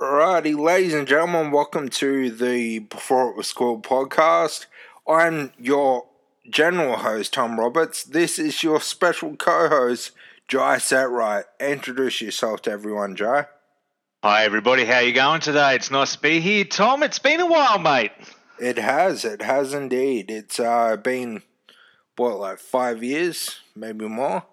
Alrighty, 0.00 0.58
ladies 0.58 0.94
and 0.94 1.06
gentlemen, 1.06 1.50
welcome 1.50 1.90
to 1.90 2.30
the 2.30 2.78
Before 2.78 3.28
It 3.28 3.36
Was 3.36 3.52
Cool 3.52 3.82
podcast. 3.82 4.64
I'm 5.06 5.52
your 5.58 6.06
general 6.48 6.96
host, 6.96 7.34
Tom 7.34 7.60
Roberts. 7.60 8.02
This 8.02 8.38
is 8.38 8.62
your 8.62 8.80
special 8.80 9.36
co-host, 9.36 10.12
Jai 10.48 10.76
Setright. 10.76 11.44
Introduce 11.60 12.22
yourself 12.22 12.62
to 12.62 12.70
everyone, 12.70 13.14
Jai. 13.14 13.44
Hi 14.24 14.44
everybody, 14.46 14.86
how 14.86 15.00
you 15.00 15.12
going 15.12 15.42
today? 15.42 15.74
It's 15.74 15.90
nice 15.90 16.16
to 16.16 16.22
be 16.22 16.40
here, 16.40 16.64
Tom. 16.64 17.02
It's 17.02 17.18
been 17.18 17.40
a 17.40 17.46
while, 17.46 17.78
mate. 17.78 18.12
It 18.58 18.78
has, 18.78 19.26
it 19.26 19.42
has 19.42 19.74
indeed. 19.74 20.30
It's 20.30 20.58
uh, 20.58 20.96
been 20.96 21.42
what, 22.16 22.38
like 22.38 22.58
five 22.58 23.02
years, 23.02 23.60
maybe 23.76 24.08
more. 24.08 24.44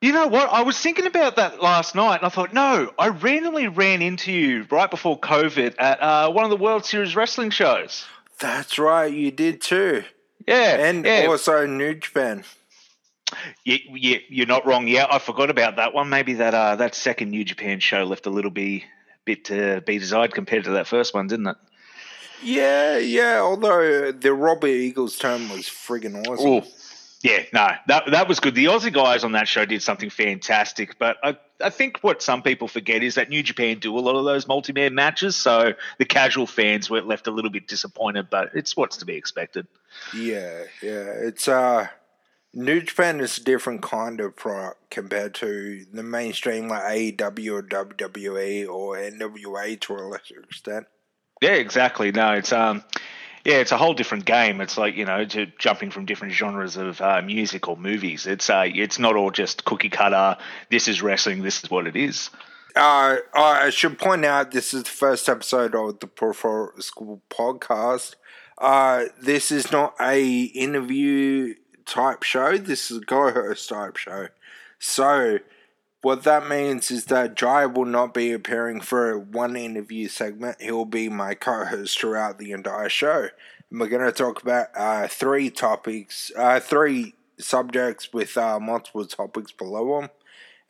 You 0.00 0.12
know 0.12 0.26
what? 0.26 0.50
I 0.50 0.62
was 0.62 0.78
thinking 0.78 1.06
about 1.06 1.36
that 1.36 1.62
last 1.62 1.94
night, 1.94 2.16
and 2.16 2.26
I 2.26 2.28
thought, 2.28 2.52
no, 2.52 2.92
I 2.98 3.08
randomly 3.08 3.66
ran 3.68 4.02
into 4.02 4.30
you 4.30 4.66
right 4.70 4.90
before 4.90 5.18
COVID 5.18 5.74
at 5.78 6.02
uh, 6.02 6.30
one 6.30 6.44
of 6.44 6.50
the 6.50 6.56
World 6.56 6.84
Series 6.84 7.16
wrestling 7.16 7.50
shows. 7.50 8.04
That's 8.38 8.78
right, 8.78 9.12
you 9.12 9.30
did 9.30 9.62
too. 9.62 10.04
Yeah, 10.46 10.86
and 10.86 11.04
yeah. 11.04 11.26
also 11.28 11.66
New 11.66 11.94
Japan. 11.94 12.44
Yeah, 13.64 13.78
yeah, 13.88 14.18
you're 14.28 14.46
not 14.46 14.66
wrong. 14.66 14.86
Yeah, 14.86 15.06
I 15.10 15.18
forgot 15.18 15.50
about 15.50 15.76
that 15.76 15.94
one. 15.94 16.10
Maybe 16.10 16.34
that 16.34 16.54
uh, 16.54 16.76
that 16.76 16.94
second 16.94 17.30
New 17.30 17.44
Japan 17.44 17.80
show 17.80 18.04
left 18.04 18.26
a 18.26 18.30
little 18.30 18.50
bit 18.50 18.82
bit 19.24 19.46
to 19.46 19.82
be 19.84 19.98
desired 19.98 20.34
compared 20.34 20.64
to 20.64 20.72
that 20.72 20.86
first 20.86 21.14
one, 21.14 21.26
didn't 21.26 21.48
it? 21.48 21.56
Yeah, 22.42 22.98
yeah. 22.98 23.40
Although 23.40 24.12
the 24.12 24.32
Robbie 24.32 24.70
Eagles 24.70 25.16
term 25.18 25.48
was 25.48 25.64
friggin' 25.64 26.26
awesome. 26.26 26.46
Ooh. 26.46 26.62
Yeah, 27.26 27.42
no, 27.52 27.68
that 27.88 28.10
that 28.12 28.28
was 28.28 28.38
good. 28.38 28.54
The 28.54 28.66
Aussie 28.66 28.92
guys 28.92 29.24
on 29.24 29.32
that 29.32 29.48
show 29.48 29.64
did 29.64 29.82
something 29.82 30.10
fantastic, 30.10 30.96
but 30.96 31.16
I, 31.24 31.36
I 31.60 31.70
think 31.70 31.98
what 32.02 32.22
some 32.22 32.40
people 32.40 32.68
forget 32.68 33.02
is 33.02 33.16
that 33.16 33.30
New 33.30 33.42
Japan 33.42 33.80
do 33.80 33.98
a 33.98 34.00
lot 34.00 34.14
of 34.14 34.24
those 34.24 34.46
multi-man 34.46 34.94
matches, 34.94 35.34
so 35.34 35.72
the 35.98 36.04
casual 36.04 36.46
fans 36.46 36.88
were 36.88 37.02
left 37.02 37.26
a 37.26 37.32
little 37.32 37.50
bit 37.50 37.66
disappointed, 37.66 38.28
but 38.30 38.50
it's 38.54 38.76
what's 38.76 38.98
to 38.98 39.06
be 39.06 39.14
expected. 39.14 39.66
Yeah, 40.14 40.64
yeah. 40.80 41.10
It's 41.18 41.48
uh 41.48 41.88
New 42.54 42.80
Japan 42.80 43.18
is 43.18 43.38
a 43.38 43.42
different 43.42 43.82
kind 43.82 44.20
of 44.20 44.36
product 44.36 44.88
compared 44.90 45.34
to 45.34 45.84
the 45.92 46.04
mainstream 46.04 46.68
like 46.68 46.84
AEW 46.84 47.54
or 47.54 47.62
WWE 47.64 48.68
or 48.68 48.96
NWA 48.98 49.80
to 49.80 49.94
a 49.94 50.06
lesser 50.06 50.40
extent. 50.42 50.86
Yeah, 51.42 51.54
exactly. 51.54 52.12
No, 52.12 52.34
it's 52.34 52.52
um 52.52 52.84
yeah, 53.46 53.58
it's 53.58 53.70
a 53.70 53.78
whole 53.78 53.94
different 53.94 54.24
game. 54.24 54.60
It's 54.60 54.76
like 54.76 54.96
you 54.96 55.04
know, 55.04 55.24
jumping 55.24 55.92
from 55.92 56.04
different 56.04 56.34
genres 56.34 56.76
of 56.76 57.00
uh, 57.00 57.22
music 57.22 57.68
or 57.68 57.76
movies. 57.76 58.26
It's 58.26 58.50
uh, 58.50 58.64
it's 58.66 58.98
not 58.98 59.14
all 59.14 59.30
just 59.30 59.64
cookie 59.64 59.88
cutter. 59.88 60.36
This 60.68 60.88
is 60.88 61.00
wrestling. 61.00 61.44
This 61.44 61.62
is 61.62 61.70
what 61.70 61.86
it 61.86 61.94
is. 61.94 62.28
Uh, 62.74 63.18
I 63.32 63.70
should 63.70 64.00
point 64.00 64.24
out 64.24 64.50
this 64.50 64.74
is 64.74 64.82
the 64.82 64.90
first 64.90 65.28
episode 65.28 65.76
of 65.76 66.00
the 66.00 66.08
Pro 66.08 66.32
School 66.80 67.22
podcast. 67.30 68.16
Uh, 68.58 69.04
this 69.22 69.52
is 69.52 69.70
not 69.70 69.94
a 70.00 70.42
interview 70.46 71.54
type 71.84 72.24
show. 72.24 72.58
This 72.58 72.90
is 72.90 72.98
a 72.98 73.06
co-host 73.06 73.68
type 73.68 73.96
show. 73.96 74.26
So 74.80 75.38
what 76.02 76.24
that 76.24 76.48
means 76.48 76.90
is 76.90 77.06
that 77.06 77.34
Jai 77.34 77.66
will 77.66 77.86
not 77.86 78.14
be 78.14 78.32
appearing 78.32 78.80
for 78.80 79.18
one 79.18 79.56
interview 79.56 80.08
segment. 80.08 80.60
He'll 80.60 80.84
be 80.84 81.08
my 81.08 81.34
co 81.34 81.64
host 81.64 81.98
throughout 81.98 82.38
the 82.38 82.52
entire 82.52 82.88
show. 82.88 83.28
And 83.70 83.80
we're 83.80 83.88
going 83.88 84.04
to 84.04 84.12
talk 84.12 84.42
about 84.42 84.68
uh, 84.76 85.08
three 85.08 85.50
topics, 85.50 86.30
uh, 86.36 86.60
three 86.60 87.14
subjects 87.38 88.12
with 88.12 88.36
uh, 88.36 88.60
multiple 88.60 89.04
topics 89.06 89.52
below 89.52 90.00
them, 90.00 90.10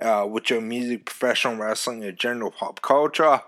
uh, 0.00 0.26
which 0.26 0.50
are 0.50 0.60
music, 0.60 1.06
professional 1.06 1.56
wrestling, 1.56 2.04
and 2.04 2.18
general 2.18 2.50
pop 2.50 2.80
culture. 2.80 3.42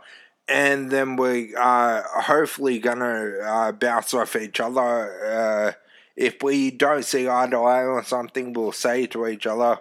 And 0.49 0.91
then 0.91 1.17
we 1.17 1.55
are 1.55 2.03
hopefully 2.03 2.79
going 2.79 3.01
to 3.01 3.41
uh, 3.43 3.73
bounce 3.73 4.15
off 4.15 4.35
each 4.35 4.61
other. 4.61 5.25
Uh, 5.25 5.73
if 6.17 6.43
we 6.43 6.71
don't 6.71 7.05
see 7.05 7.29
eye 7.29 7.49
to 7.51 7.57
eye 7.59 7.85
on 7.85 8.05
something, 8.05 8.53
we'll 8.53 8.73
say 8.73 9.07
to 9.07 9.27
each 9.27 9.47
other 9.47 9.79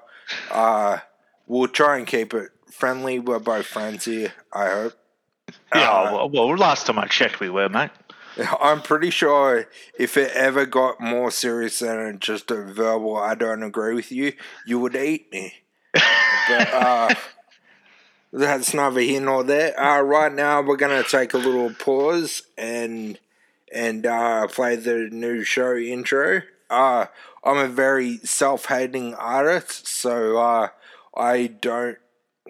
we'll 1.47 1.67
try 1.67 1.97
and 1.97 2.05
keep 2.05 2.33
it 2.33 2.51
friendly. 2.71 3.19
We're 3.19 3.39
both 3.39 3.65
friends 3.65 4.05
here, 4.05 4.33
I 4.53 4.69
hope. 4.69 4.93
Yeah, 5.73 5.91
uh, 5.91 6.27
well, 6.27 6.55
last 6.57 6.85
time 6.87 6.99
I 6.99 7.07
checked, 7.07 7.39
we 7.39 7.49
were, 7.49 7.69
mate. 7.69 7.91
I'm 8.61 8.81
pretty 8.81 9.09
sure 9.09 9.67
if 9.97 10.17
it 10.17 10.31
ever 10.33 10.65
got 10.65 10.99
more 10.99 11.31
serious 11.31 11.79
than 11.79 12.19
just 12.19 12.51
a 12.51 12.61
verbal 12.61 13.15
"I 13.17 13.35
don't 13.35 13.63
agree 13.63 13.95
with 13.95 14.11
you," 14.11 14.33
you 14.65 14.79
would 14.79 14.95
eat 14.95 15.31
me. 15.31 15.53
but 15.93 16.73
uh, 16.73 17.15
that's 18.31 18.73
neither 18.73 18.99
here 19.01 19.21
nor 19.21 19.43
there. 19.43 19.79
Uh, 19.79 20.01
right 20.01 20.33
now, 20.33 20.61
we're 20.61 20.75
gonna 20.75 21.03
take 21.03 21.33
a 21.33 21.37
little 21.37 21.73
pause 21.73 22.43
and 22.57 23.19
and 23.73 24.05
uh, 24.05 24.47
play 24.47 24.75
the 24.75 25.09
new 25.11 25.43
show 25.43 25.75
intro. 25.75 26.41
Uh, 26.69 27.05
I'm 27.43 27.57
a 27.57 27.67
very 27.67 28.17
self-hating 28.17 29.15
artist, 29.15 29.87
so 29.87 30.37
uh, 30.37 30.69
I 31.19 31.47
don't 31.47 31.97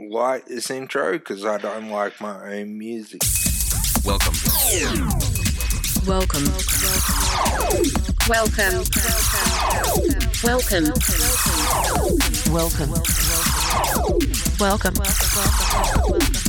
like 0.09 0.45
this 0.45 0.69
intro 0.69 1.13
because 1.13 1.45
I 1.45 1.57
don't 1.57 1.89
like 1.89 2.19
my 2.19 2.59
own 2.59 2.77
music. 2.77 3.21
Welcome. 4.03 4.33
Welcome. 6.05 6.43
Welcome. 8.27 8.83
Welcome. 10.43 10.91
Welcome. 12.51 12.91
Welcome. 14.59 14.93
Welcome 14.93 16.46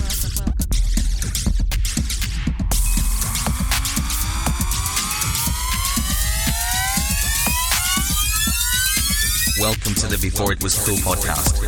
to 9.58 10.06
the 10.06 10.18
Before 10.22 10.52
It 10.52 10.62
Was 10.62 10.78
Cool 10.86 10.98
podcast. 10.98 11.58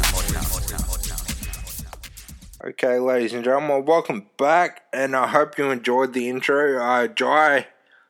Okay, 2.65 3.01
ladies 3.01 3.33
and 3.33 3.43
gentlemen, 3.43 3.84
welcome 3.84 4.27
back, 4.39 4.83
and 4.93 5.17
I 5.17 5.27
hope 5.27 5.59
you 5.59 5.71
enjoyed 5.71 6.12
the 6.12 6.28
intro. 6.28 6.81
Uh, 6.81 7.09
Jai, 7.09 7.67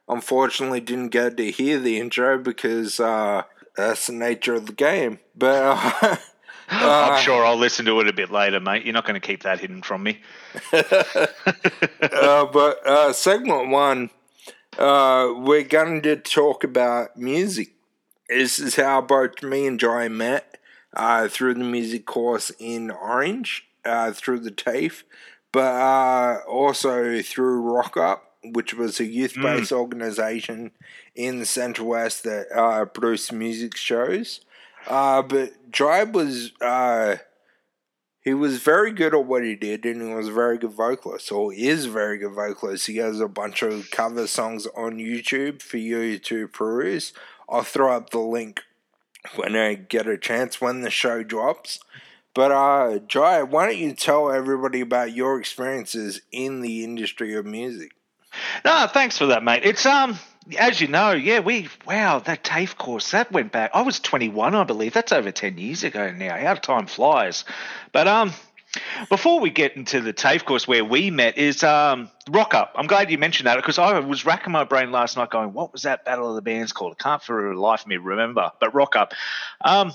unfortunately, 0.07 0.81
didn't 0.81 1.09
get 1.09 1.39
to 1.39 1.51
hear 1.51 1.79
the 1.79 1.99
intro 1.99 2.37
because 2.37 3.01
uh, 3.01 3.45
that's 3.75 4.09
the 4.09 4.13
nature 4.13 4.53
of 4.53 4.67
the 4.67 4.75
game. 4.75 5.19
But 5.35 5.63
uh, 5.63 6.17
I'm 6.69 7.23
sure 7.23 7.47
I'll 7.47 7.57
listen 7.57 7.87
to 7.87 8.01
it 8.01 8.07
a 8.07 8.13
bit 8.13 8.31
later, 8.31 8.61
mate. 8.61 8.85
You're 8.85 8.93
not 8.93 9.07
going 9.07 9.19
to 9.19 9.27
keep 9.27 9.45
that 9.45 9.61
hidden 9.61 9.81
from 9.81 10.03
me. 10.03 10.21
uh, 10.75 10.85
but 12.03 12.87
uh, 12.87 13.15
segment 13.15 13.71
one, 13.71 14.11
uh, 14.79 15.33
we're 15.39 15.63
going 15.63 16.03
to 16.03 16.17
talk 16.17 16.65
about 16.65 17.17
music. 17.17 17.71
This 18.31 18.61
is 18.61 18.77
how 18.77 19.01
both 19.01 19.43
me 19.43 19.67
and 19.67 19.79
Jai 19.79 20.07
met 20.07 20.59
uh, 20.95 21.27
through 21.27 21.55
the 21.55 21.65
music 21.65 22.07
course 22.07 22.53
in 22.61 22.89
Orange 22.89 23.67
uh, 23.85 24.13
through 24.13 24.39
the 24.39 24.53
TAFE, 24.53 25.03
but 25.51 25.65
uh, 25.65 26.39
also 26.49 27.23
through 27.23 27.61
Rock 27.61 27.97
Up, 27.97 28.37
which 28.45 28.73
was 28.73 29.01
a 29.01 29.05
youth 29.05 29.35
based 29.35 29.73
mm. 29.73 29.77
organization 29.77 30.71
in 31.17 31.41
the 31.41 31.45
Central 31.45 31.89
West 31.89 32.23
that 32.23 32.47
uh, 32.57 32.85
produced 32.85 33.33
music 33.33 33.77
shows. 33.77 34.43
Uh, 34.87 35.23
but 35.23 35.73
Drive 35.73 36.15
was 36.15 36.53
uh, 36.61 37.17
he 38.21 38.33
was 38.33 38.63
very 38.63 38.93
good 38.93 39.13
at 39.13 39.25
what 39.25 39.43
he 39.43 39.57
did, 39.57 39.85
and 39.85 40.03
he 40.03 40.15
was 40.15 40.29
a 40.29 40.33
very 40.33 40.57
good 40.57 40.73
vocalist, 40.73 41.33
or 41.33 41.53
is 41.53 41.87
a 41.87 41.91
very 41.91 42.17
good 42.17 42.35
vocalist. 42.35 42.87
He 42.87 42.99
has 42.99 43.19
a 43.19 43.27
bunch 43.27 43.63
of 43.63 43.91
cover 43.91 44.29
songs 44.29 44.69
on 44.77 44.99
YouTube 44.99 45.63
for 45.63 45.79
you 45.79 46.17
to 46.21 46.47
peruse. 46.47 47.13
I'll 47.51 47.63
throw 47.63 47.97
up 47.97 48.11
the 48.11 48.21
link 48.21 48.63
when 49.37 49.57
I 49.57 49.75
get 49.75 50.07
a 50.07 50.17
chance 50.17 50.61
when 50.61 50.83
the 50.83 50.91
show 50.91 51.23
drops. 51.23 51.81
But 52.35 52.53
uh, 52.53 53.01
Jai, 53.01 53.43
why 53.43 53.67
don't 53.67 53.79
you 53.79 53.93
tell 53.93 54.31
everybody 54.31 54.81
about 54.81 55.13
your 55.13 55.39
experiences 55.39 56.21
in 56.31 56.61
the 56.61 56.85
industry 56.85 57.35
of 57.35 57.45
music? 57.45 57.93
No, 58.65 58.87
thanks 58.87 59.19
for 59.19 59.27
that, 59.27 59.43
mate. 59.43 59.63
It's 59.65 59.85
um, 59.85 60.17
as 60.59 60.81
you 60.81 60.87
know, 60.87 61.13
yeah, 61.13 61.41
we 61.41 61.69
wow 61.87 62.21
that 62.21 62.45
TAFE 62.45 62.77
course 62.77 63.11
that 63.11 63.33
went 63.33 63.53
back. 63.53 63.73
I 63.75 63.83
was 63.83 63.99
21, 64.01 64.55
I 64.55 64.65
believe. 64.65 64.93
That's 64.93 65.13
over 65.13 65.33
10 65.33 65.59
years 65.59 65.83
ago 65.85 66.13
now. 66.13 66.37
How 66.37 66.55
time 66.55 66.87
flies. 66.87 67.45
But 67.93 68.07
um, 68.07 68.33
before 69.09 69.41
we 69.41 69.51
get 69.51 69.77
into 69.77 70.01
the 70.01 70.13
TAFE 70.13 70.45
course 70.45 70.69
where 70.69 70.85
we 70.85 71.11
met 71.11 71.39
is 71.39 71.63
um, 71.63 72.11
Rock 72.31 72.55
Up. 72.55 72.73
I'm 72.77 72.87
glad 72.87 73.11
you 73.11 73.19
mentioned 73.19 73.47
that 73.47 73.57
because 73.57 73.79
I 73.79 73.99
was 73.99 74.25
racking 74.25 74.53
my 74.53 74.65
brain 74.65 74.93
last 74.93 75.17
night 75.17 75.31
going, 75.31 75.53
what 75.53 75.73
was 75.73 75.83
that 75.83 76.05
Battle 76.05 76.29
of 76.29 76.37
the 76.37 76.43
Bands 76.43 76.73
called? 76.73 76.97
I 76.99 77.03
can't 77.03 77.23
for 77.23 77.53
the 77.53 77.61
life 77.61 77.83
of 77.83 77.87
me 77.89 77.97
remember. 77.97 78.53
But 78.61 78.75
Rock 78.75 78.97
Up. 78.97 79.13
Um, 79.61 79.93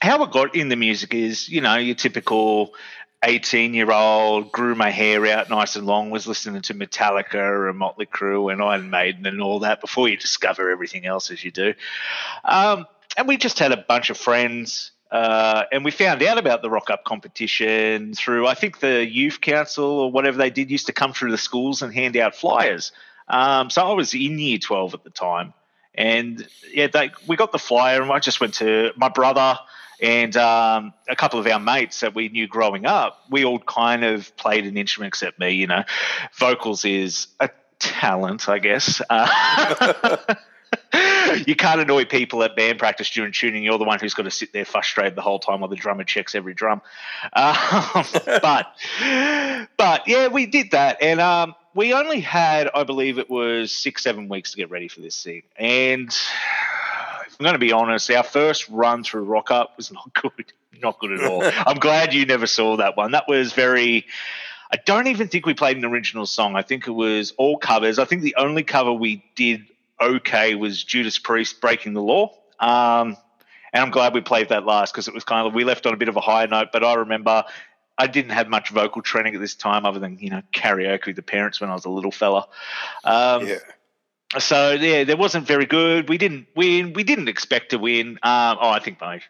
how 0.00 0.22
I 0.22 0.30
got 0.30 0.54
in 0.54 0.68
the 0.68 0.76
music 0.76 1.12
is, 1.12 1.48
you 1.48 1.60
know, 1.60 1.74
your 1.74 1.96
typical 1.96 2.74
18 3.24 3.74
year 3.74 3.90
old, 3.90 4.52
grew 4.52 4.74
my 4.74 4.90
hair 4.90 5.26
out 5.26 5.50
nice 5.50 5.76
and 5.76 5.86
long, 5.86 6.10
was 6.10 6.26
listening 6.26 6.62
to 6.62 6.74
Metallica 6.74 7.68
and 7.68 7.76
Motley 7.76 8.06
Crue 8.06 8.52
and 8.52 8.62
Iron 8.62 8.90
Maiden 8.90 9.26
and 9.26 9.42
all 9.42 9.60
that 9.60 9.80
before 9.80 10.08
you 10.08 10.16
discover 10.16 10.70
everything 10.70 11.04
else 11.04 11.30
as 11.30 11.42
you 11.42 11.50
do. 11.50 11.74
Um, 12.44 12.86
and 13.16 13.26
we 13.26 13.36
just 13.36 13.58
had 13.58 13.72
a 13.72 13.76
bunch 13.76 14.10
of 14.10 14.16
friends 14.16 14.92
Uh, 15.10 15.64
and 15.72 15.84
we 15.84 15.90
found 15.90 16.22
out 16.22 16.38
about 16.38 16.62
the 16.62 16.68
rock 16.68 16.90
up 16.90 17.04
competition 17.04 18.14
through, 18.14 18.46
I 18.46 18.54
think, 18.54 18.80
the 18.80 19.06
youth 19.06 19.40
council 19.40 19.84
or 19.84 20.12
whatever 20.12 20.36
they 20.36 20.50
did 20.50 20.70
used 20.70 20.86
to 20.86 20.92
come 20.92 21.12
through 21.12 21.30
the 21.30 21.38
schools 21.38 21.82
and 21.82 21.92
hand 21.92 22.16
out 22.16 22.34
flyers. 22.34 22.92
Um, 23.26 23.70
so 23.70 23.86
I 23.86 23.92
was 23.92 24.14
in 24.14 24.38
year 24.38 24.58
12 24.58 24.94
at 24.94 25.04
the 25.04 25.10
time. 25.10 25.54
And 25.94 26.46
yeah, 26.72 26.88
they, 26.88 27.10
we 27.26 27.36
got 27.36 27.52
the 27.52 27.58
flyer, 27.58 28.02
and 28.02 28.10
I 28.12 28.18
just 28.20 28.40
went 28.40 28.54
to 28.54 28.92
my 28.96 29.08
brother 29.08 29.58
and 30.00 30.36
um, 30.36 30.94
a 31.08 31.16
couple 31.16 31.40
of 31.40 31.46
our 31.46 31.58
mates 31.58 32.00
that 32.00 32.14
we 32.14 32.28
knew 32.28 32.46
growing 32.46 32.86
up. 32.86 33.24
We 33.30 33.44
all 33.44 33.58
kind 33.58 34.04
of 34.04 34.36
played 34.36 34.64
an 34.66 34.76
instrument, 34.76 35.10
except 35.10 35.38
me. 35.40 35.50
You 35.52 35.66
know, 35.66 35.84
vocals 36.34 36.84
is 36.84 37.28
a 37.40 37.50
talent, 37.78 38.48
I 38.48 38.58
guess. 38.58 39.02
Uh, 39.10 40.16
you 41.46 41.56
can't 41.56 41.80
annoy 41.80 42.04
people 42.04 42.42
at 42.42 42.56
band 42.56 42.78
practice 42.78 43.10
during 43.10 43.32
tuning. 43.32 43.62
You're 43.62 43.78
the 43.78 43.84
one 43.84 43.98
who's 43.98 44.14
got 44.14 44.24
to 44.24 44.30
sit 44.30 44.52
there 44.52 44.64
frustrated 44.64 45.14
the 45.14 45.22
whole 45.22 45.38
time 45.38 45.60
while 45.60 45.68
the 45.68 45.76
drummer 45.76 46.04
checks 46.04 46.34
every 46.34 46.54
drum. 46.54 46.82
Um, 47.32 47.54
but, 48.42 48.76
but 49.76 50.08
yeah, 50.08 50.28
we 50.28 50.46
did 50.46 50.72
that, 50.72 50.98
and 51.00 51.20
um, 51.20 51.54
we 51.74 51.92
only 51.92 52.20
had, 52.20 52.68
I 52.74 52.84
believe, 52.84 53.18
it 53.18 53.30
was 53.30 53.72
six, 53.72 54.02
seven 54.02 54.28
weeks 54.28 54.52
to 54.52 54.56
get 54.56 54.70
ready 54.70 54.88
for 54.88 55.00
this 55.00 55.22
thing, 55.22 55.42
and. 55.56 56.14
I'm 57.40 57.44
going 57.44 57.54
to 57.54 57.60
be 57.60 57.70
honest. 57.70 58.10
Our 58.10 58.24
first 58.24 58.68
run 58.68 59.04
through 59.04 59.22
Rock 59.22 59.52
Up 59.52 59.76
was 59.76 59.92
not 59.92 60.12
good, 60.20 60.52
not 60.82 60.98
good 60.98 61.12
at 61.12 61.24
all. 61.24 61.44
I'm 61.44 61.78
glad 61.78 62.12
you 62.12 62.26
never 62.26 62.48
saw 62.48 62.78
that 62.78 62.96
one. 62.96 63.12
That 63.12 63.28
was 63.28 63.52
very. 63.52 64.06
I 64.72 64.76
don't 64.84 65.06
even 65.06 65.28
think 65.28 65.46
we 65.46 65.54
played 65.54 65.76
an 65.76 65.84
original 65.84 66.26
song. 66.26 66.56
I 66.56 66.62
think 66.62 66.88
it 66.88 66.92
was 66.92 67.32
all 67.38 67.56
covers. 67.56 68.00
I 68.00 68.04
think 68.06 68.22
the 68.22 68.34
only 68.36 68.64
cover 68.64 68.92
we 68.92 69.24
did 69.36 69.64
okay 70.00 70.54
was 70.54 70.82
Judas 70.82 71.18
Priest 71.18 71.60
breaking 71.60 71.94
the 71.94 72.02
law. 72.02 72.34
Um, 72.58 73.16
and 73.72 73.82
I'm 73.82 73.90
glad 73.90 74.14
we 74.14 74.20
played 74.20 74.48
that 74.48 74.64
last 74.64 74.92
because 74.92 75.08
it 75.08 75.14
was 75.14 75.24
kind 75.24 75.46
of 75.46 75.54
we 75.54 75.64
left 75.64 75.86
on 75.86 75.94
a 75.94 75.96
bit 75.96 76.08
of 76.08 76.16
a 76.16 76.20
higher 76.20 76.46
note. 76.46 76.68
But 76.72 76.84
I 76.84 76.94
remember 76.94 77.44
I 77.98 78.06
didn't 78.06 78.30
have 78.30 78.48
much 78.48 78.70
vocal 78.70 79.02
training 79.02 79.34
at 79.34 79.40
this 79.40 79.54
time 79.54 79.84
other 79.84 79.98
than 79.98 80.18
you 80.18 80.30
know 80.30 80.42
karaoke 80.52 81.06
with 81.06 81.16
the 81.16 81.22
parents 81.22 81.60
when 81.60 81.70
I 81.70 81.74
was 81.74 81.84
a 81.84 81.90
little 81.90 82.12
fella. 82.12 82.46
Um, 83.04 83.46
Yeah. 83.46 83.58
so 84.38 84.72
yeah, 84.72 85.04
there 85.04 85.16
wasn't 85.16 85.46
very 85.46 85.66
good. 85.66 86.08
We 86.08 86.18
didn't 86.18 86.46
win. 86.54 86.92
We 86.92 87.04
didn't 87.04 87.28
expect 87.28 87.70
to 87.70 87.78
win. 87.78 88.18
Um, 88.22 88.58
oh, 88.60 88.70
I 88.70 88.78
think 88.78 89.00
my 89.00 89.20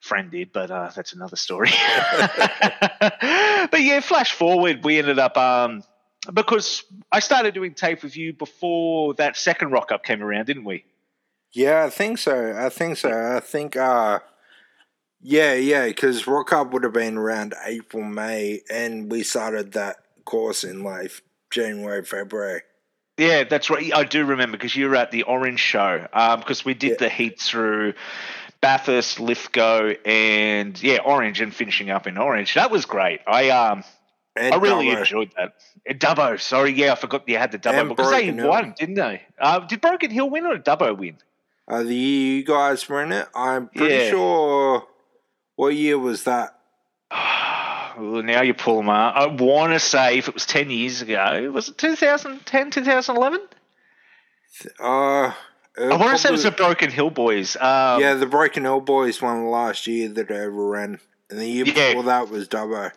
friend 0.00 0.30
did, 0.30 0.52
but 0.52 0.70
uh, 0.70 0.90
that's 0.94 1.12
another 1.12 1.36
story. 1.36 1.70
but 2.18 3.80
yeah, 3.80 4.00
flash 4.00 4.32
forward, 4.32 4.84
we 4.84 4.98
ended 4.98 5.18
up 5.18 5.36
um, 5.36 5.84
because 6.32 6.84
I 7.10 7.20
started 7.20 7.54
doing 7.54 7.74
TAFE 7.74 8.02
with 8.02 8.16
you 8.16 8.32
before 8.32 9.14
that 9.14 9.36
second 9.36 9.70
rock 9.70 9.92
up 9.92 10.04
came 10.04 10.22
around, 10.22 10.46
didn't 10.46 10.64
we? 10.64 10.84
Yeah, 11.52 11.84
I 11.84 11.90
think 11.90 12.18
so. 12.18 12.54
I 12.58 12.68
think 12.68 12.96
so. 12.98 13.10
I 13.10 13.40
think, 13.40 13.76
uh, 13.76 14.18
yeah, 15.20 15.54
yeah, 15.54 15.86
because 15.86 16.26
Rock 16.26 16.52
Up 16.52 16.72
would 16.72 16.84
have 16.84 16.92
been 16.92 17.16
around 17.16 17.54
April, 17.64 18.04
May, 18.04 18.60
and 18.70 19.10
we 19.10 19.22
started 19.22 19.72
that 19.72 19.96
course 20.24 20.62
in 20.62 20.84
like 20.84 21.10
January, 21.50 22.04
February. 22.04 22.62
Yeah, 23.16 23.44
that's 23.44 23.68
right. 23.70 23.92
I 23.94 24.04
do 24.04 24.24
remember 24.24 24.56
because 24.58 24.76
you 24.76 24.88
were 24.88 24.94
at 24.96 25.10
the 25.10 25.24
Orange 25.24 25.58
show 25.58 26.06
because 26.38 26.64
we 26.64 26.74
did 26.74 26.90
Yeah. 26.90 26.96
the 27.00 27.08
heat 27.08 27.40
through 27.40 27.94
Bathurst, 28.60 29.18
Lithgow, 29.18 29.94
and 30.04 30.80
yeah, 30.80 30.98
Orange, 30.98 31.40
and 31.40 31.52
finishing 31.54 31.90
up 31.90 32.06
in 32.06 32.16
Orange. 32.18 32.54
That 32.54 32.70
was 32.70 32.84
great. 32.84 33.20
I 33.26 33.48
um. 33.50 33.84
And 34.38 34.54
I 34.54 34.58
really 34.58 34.86
Dubbo. 34.86 34.98
enjoyed 34.98 35.32
that. 35.36 35.54
Uh, 35.88 35.92
Dubbo, 35.94 36.40
sorry, 36.40 36.72
yeah, 36.72 36.92
I 36.92 36.94
forgot 36.94 37.28
you 37.28 37.36
had 37.38 37.52
the 37.52 37.58
Dubbo 37.58 37.80
And 37.80 37.88
because 37.90 38.10
they 38.10 38.26
Hill. 38.26 38.48
won, 38.48 38.74
didn't 38.78 38.94
they? 38.94 39.22
Uh, 39.38 39.58
did 39.60 39.80
Broken 39.80 40.10
Hill 40.10 40.30
win 40.30 40.46
or 40.46 40.56
did 40.56 40.64
Dubbo 40.64 40.96
win? 40.96 41.18
Uh, 41.66 41.82
the 41.82 41.94
year 41.94 42.36
you 42.38 42.44
guys 42.44 42.88
were 42.88 43.02
in 43.02 43.12
it, 43.12 43.26
I'm 43.34 43.68
pretty 43.68 43.94
Yeah. 43.94 44.10
sure. 44.10 44.86
What 45.56 45.74
year 45.74 45.98
was 45.98 46.24
that? 46.24 46.58
Well, 47.98 48.22
now 48.22 48.42
you 48.42 48.54
pull 48.54 48.76
them 48.76 48.88
out. 48.90 49.16
I 49.16 49.26
want 49.26 49.72
to 49.72 49.80
say 49.80 50.18
if 50.18 50.28
it 50.28 50.34
was 50.34 50.46
10 50.46 50.70
years 50.70 51.02
ago, 51.02 51.50
was 51.52 51.68
it 51.68 51.78
2010, 51.78 52.70
2011? 52.70 53.40
Uh, 54.78 54.84
I 54.84 55.32
want 55.96 56.12
to 56.12 56.18
say 56.18 56.28
it 56.28 56.32
was 56.32 56.44
the 56.44 56.52
Broken 56.52 56.92
Hill 56.92 57.10
Boys. 57.10 57.56
Um, 57.56 58.00
yeah, 58.00 58.14
the 58.14 58.26
Broken 58.26 58.62
Hill 58.62 58.80
Boys 58.80 59.20
won 59.20 59.42
the 59.42 59.48
last 59.50 59.88
year 59.88 60.08
that 60.10 60.30
I 60.30 60.34
ever 60.34 60.50
ran, 60.68 61.00
and 61.28 61.38
the 61.40 61.46
year 61.48 61.64
Yeah. 61.66 61.88
before 61.88 62.04
that 62.04 62.28
was 62.28 62.46
Dubbo. 62.48 62.92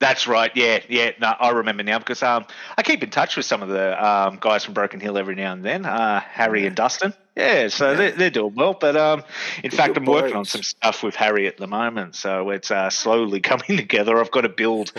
That's 0.00 0.28
right. 0.28 0.52
Yeah, 0.54 0.78
yeah. 0.88 1.10
No, 1.20 1.26
I 1.28 1.50
remember 1.50 1.82
now 1.82 1.98
because 1.98 2.22
um, 2.22 2.46
I 2.76 2.82
keep 2.82 3.02
in 3.02 3.10
touch 3.10 3.36
with 3.36 3.46
some 3.46 3.62
of 3.62 3.68
the 3.68 4.06
um, 4.06 4.38
guys 4.40 4.64
from 4.64 4.74
Broken 4.74 5.00
Hill 5.00 5.18
every 5.18 5.34
now 5.34 5.52
and 5.52 5.64
then. 5.64 5.84
Uh, 5.84 6.20
Harry 6.20 6.66
and 6.66 6.76
Dustin. 6.76 7.14
Yeah, 7.34 7.68
so 7.68 7.94
They're, 7.94 8.10
they're 8.10 8.30
doing 8.30 8.54
well. 8.54 8.74
But 8.74 8.96
um, 8.96 9.22
in 9.62 9.70
fact, 9.70 9.96
I'm 9.96 10.04
working 10.04 10.36
on 10.36 10.44
some 10.44 10.62
stuff 10.62 11.02
with 11.04 11.14
Harry 11.14 11.46
at 11.46 11.56
the 11.56 11.68
moment, 11.68 12.16
so 12.16 12.50
it's 12.50 12.70
uh, 12.70 12.90
slowly 12.90 13.40
coming 13.42 13.76
together. 13.76 14.18
I've 14.18 14.30
got 14.30 14.40
to 14.42 14.48
build 14.48 14.92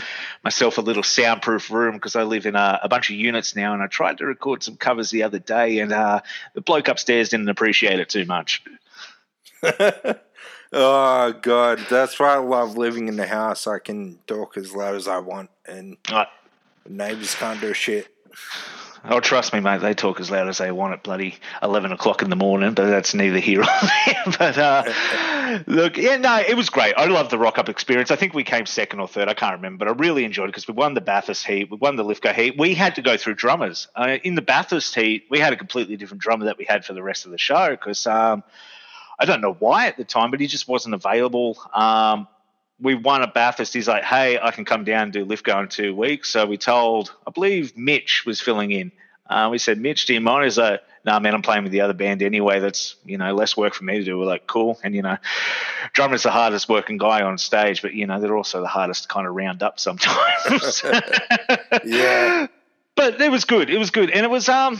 myself 0.43 0.77
a 0.77 0.81
little 0.81 1.03
soundproof 1.03 1.71
room 1.71 1.95
because 1.95 2.15
I 2.15 2.23
live 2.23 2.45
in 2.45 2.55
a, 2.55 2.79
a 2.83 2.89
bunch 2.89 3.09
of 3.09 3.15
units 3.17 3.55
now, 3.55 3.73
and 3.73 3.81
I 3.81 3.87
tried 3.87 4.17
to 4.19 4.25
record 4.25 4.63
some 4.63 4.75
covers 4.75 5.11
the 5.11 5.23
other 5.23 5.39
day, 5.39 5.79
and 5.79 5.93
uh, 5.93 6.21
the 6.53 6.61
bloke 6.61 6.87
upstairs 6.89 7.29
didn't 7.29 7.49
appreciate 7.49 7.99
it 7.99 8.09
too 8.09 8.25
much. 8.25 8.63
Oh 10.71 11.33
god, 11.41 11.79
that's 11.89 12.19
why 12.19 12.35
I 12.35 12.37
love 12.37 12.77
living 12.77 13.07
in 13.07 13.15
the 13.15 13.25
house. 13.25 13.65
I 13.65 13.79
can 13.79 14.19
talk 14.27 14.55
as 14.55 14.75
loud 14.75 14.95
as 14.95 15.07
I 15.07 15.17
want, 15.17 15.49
and 15.65 15.97
Uh, 16.11 16.25
neighbors 16.87 17.33
can't 17.35 17.59
do 17.59 17.73
shit. 17.73 18.07
Oh, 19.05 19.21
trust 19.21 19.53
me, 19.53 19.61
mate. 19.61 19.79
They 19.79 19.93
talk 19.93 20.19
as 20.19 20.29
loud 20.29 20.49
as 20.49 20.57
they 20.57 20.71
want 20.71 20.93
at 20.93 21.03
bloody 21.03 21.37
eleven 21.63 21.91
o'clock 21.91 22.21
in 22.21 22.29
the 22.29 22.35
morning, 22.35 22.73
but 22.73 22.85
that's 22.87 23.13
neither 23.15 23.39
here 23.39 23.61
nor 23.63 23.67
there. 24.05 24.23
But 24.37 24.57
uh, 24.57 25.59
look, 25.67 25.97
yeah, 25.97 26.17
no, 26.17 26.37
it 26.37 26.55
was 26.55 26.69
great. 26.69 26.93
I 26.97 27.05
love 27.05 27.29
the 27.29 27.39
rock 27.39 27.57
up 27.57 27.69
experience. 27.69 28.11
I 28.11 28.15
think 28.17 28.33
we 28.35 28.43
came 28.43 28.65
second 28.67 28.99
or 28.99 29.07
third. 29.07 29.27
I 29.29 29.33
can't 29.33 29.55
remember, 29.55 29.85
but 29.85 29.87
I 29.91 29.97
really 29.97 30.23
enjoyed 30.23 30.45
it 30.45 30.51
because 30.51 30.67
we 30.67 30.73
won 30.73 30.93
the 30.93 31.01
Bathurst 31.01 31.47
heat, 31.47 31.71
we 31.71 31.77
won 31.77 31.95
the 31.95 32.03
Lithgow 32.03 32.33
heat. 32.33 32.59
We 32.59 32.75
had 32.75 32.95
to 32.95 33.01
go 33.01 33.17
through 33.17 33.35
drummers 33.35 33.87
uh, 33.95 34.17
in 34.23 34.35
the 34.35 34.41
Bathurst 34.43 34.93
heat. 34.93 35.25
We 35.31 35.39
had 35.39 35.53
a 35.53 35.57
completely 35.57 35.95
different 35.95 36.21
drummer 36.21 36.45
that 36.45 36.57
we 36.59 36.65
had 36.65 36.85
for 36.85 36.93
the 36.93 37.01
rest 37.01 37.25
of 37.25 37.31
the 37.31 37.37
show 37.39 37.71
because 37.71 38.05
um, 38.05 38.43
I 39.19 39.25
don't 39.25 39.41
know 39.41 39.53
why 39.53 39.87
at 39.87 39.97
the 39.97 40.05
time, 40.05 40.31
but 40.31 40.39
he 40.39 40.47
just 40.47 40.67
wasn't 40.67 40.95
available. 40.95 41.57
Um, 41.73 42.27
we 42.79 42.95
won 42.95 43.21
at 43.21 43.33
Bathurst. 43.33 43.73
He's 43.73 43.87
like, 43.87 44.03
hey, 44.03 44.39
I 44.39 44.51
can 44.51 44.63
come 44.65 44.85
down 44.85 45.03
and 45.03 45.13
do 45.13 45.25
Lithgow 45.25 45.61
in 45.61 45.67
two 45.67 45.93
weeks. 45.93 46.29
So 46.29 46.45
we 46.45 46.57
told, 46.57 47.13
I 47.27 47.31
believe 47.31 47.77
Mitch 47.77 48.25
was 48.25 48.39
filling 48.39 48.71
in. 48.71 48.91
Uh, 49.29 49.49
we 49.51 49.57
said, 49.57 49.77
Mitch, 49.77 50.05
do 50.05 50.13
you 50.13 50.21
mind? 50.21 50.45
He's 50.45 50.57
like, 50.57 50.81
nah, 51.05 51.19
man, 51.19 51.33
I'm 51.33 51.41
playing 51.41 51.63
with 51.63 51.71
the 51.71 51.81
other 51.81 51.93
band 51.93 52.23
anyway. 52.23 52.59
That's, 52.59 52.95
you 53.05 53.17
know, 53.17 53.33
less 53.33 53.55
work 53.55 53.73
for 53.73 53.83
me 53.83 53.99
to 53.99 54.03
do. 54.03 54.17
We're 54.17 54.25
like, 54.25 54.47
cool. 54.47 54.79
And, 54.83 54.95
you 54.95 55.01
know, 55.01 55.17
drummer's 55.93 56.23
the 56.23 56.31
hardest 56.31 56.69
working 56.69 56.97
guy 56.97 57.21
on 57.21 57.37
stage, 57.37 57.81
but, 57.81 57.93
you 57.93 58.07
know, 58.07 58.19
they're 58.19 58.35
also 58.35 58.61
the 58.61 58.67
hardest 58.67 59.03
to 59.03 59.09
kind 59.09 59.27
of 59.27 59.35
round 59.35 59.61
up 59.61 59.79
sometimes. 59.79 60.83
Yeah. 61.85 62.47
But 62.95 63.21
it 63.21 63.31
was 63.31 63.45
good. 63.45 63.69
It 63.69 63.77
was 63.77 63.91
good. 63.91 64.09
And 64.09 64.25
it 64.25 64.29
was, 64.29 64.49
um, 64.49 64.79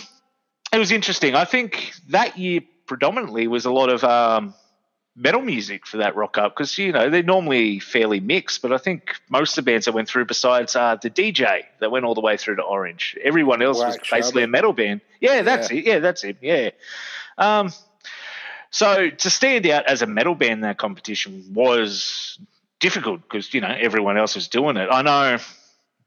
it 0.74 0.77
was 0.77 0.91
interesting. 0.91 1.36
I 1.36 1.46
think 1.46 1.93
that 2.10 2.38
year 2.38 2.62
predominantly 2.89 3.48
was 3.48 3.63
a 3.63 3.72
lot 3.72 3.89
of, 3.89 4.03
um, 4.03 4.53
metal 5.15 5.41
music 5.41 5.86
for 5.86 5.98
that 5.98 6.15
rock 6.15 6.38
up 6.38 6.55
because 6.55 6.77
you 6.77 6.93
know 6.93 7.10
they're 7.10 7.22
normally 7.22 7.79
fairly 7.79 8.22
mixed 8.22 8.62
but 8.62 8.72
i 8.72 8.77
think 8.77 9.15
most 9.27 9.58
of 9.58 9.65
the 9.65 9.69
bands 9.69 9.86
I 9.86 9.91
went 9.91 10.08
through 10.08 10.25
besides 10.25 10.77
uh, 10.77 10.96
the 11.01 11.10
dj 11.10 11.63
that 11.79 11.91
went 11.91 12.05
all 12.05 12.15
the 12.15 12.22
way 12.22 12.38
through 12.38 12.55
to 12.55 12.62
orange 12.62 13.17
everyone 13.22 13.62
else 13.62 13.79
was 13.79 13.98
Black 13.98 14.10
basically 14.10 14.43
a 14.43 14.48
metal 14.48 14.72
band. 14.72 15.01
Yeah 15.19 15.41
that's 15.41 15.69
it. 15.72 15.86
Yeah 15.86 16.00
that's 16.00 16.24
it. 16.24 16.38
Yeah. 16.41 16.69
Um, 17.38 17.74
so 18.72 19.10
to 19.10 19.29
stand 19.29 19.65
out 19.67 19.88
as 19.88 20.01
a 20.01 20.08
metal 20.08 20.36
band 20.36 20.53
in 20.53 20.62
that 20.62 20.77
competition 20.77 21.53
was 21.53 22.39
difficult 22.79 23.22
because 23.22 23.53
you 23.53 23.62
know 23.62 23.75
everyone 23.77 24.17
else 24.17 24.36
was 24.36 24.48
doing 24.48 24.77
it. 24.77 24.88
I 24.89 25.01
know 25.01 25.38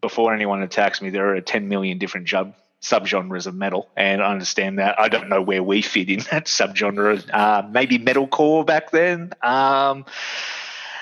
before 0.01 0.35
anyone 0.35 0.63
attacks 0.63 1.03
me 1.03 1.11
there 1.11 1.37
are 1.37 1.41
10 1.41 1.69
million 1.69 1.99
different 1.99 2.27
jub 2.27 2.55
subgenres 2.83 3.47
of 3.47 3.55
metal, 3.55 3.89
and 3.97 4.23
I 4.23 4.31
understand 4.31 4.79
that. 4.79 4.99
I 4.99 5.09
don't 5.09 5.29
know 5.29 5.41
where 5.41 5.63
we 5.63 5.83
fit 5.83 6.11
in 6.11 6.21
that 6.31 6.47
subgenre. 6.47 7.29
Uh, 7.33 7.63
maybe 7.71 7.99
metalcore 7.99 8.67
back 8.67 8.91
then. 8.91 9.33
Um, 9.43 10.05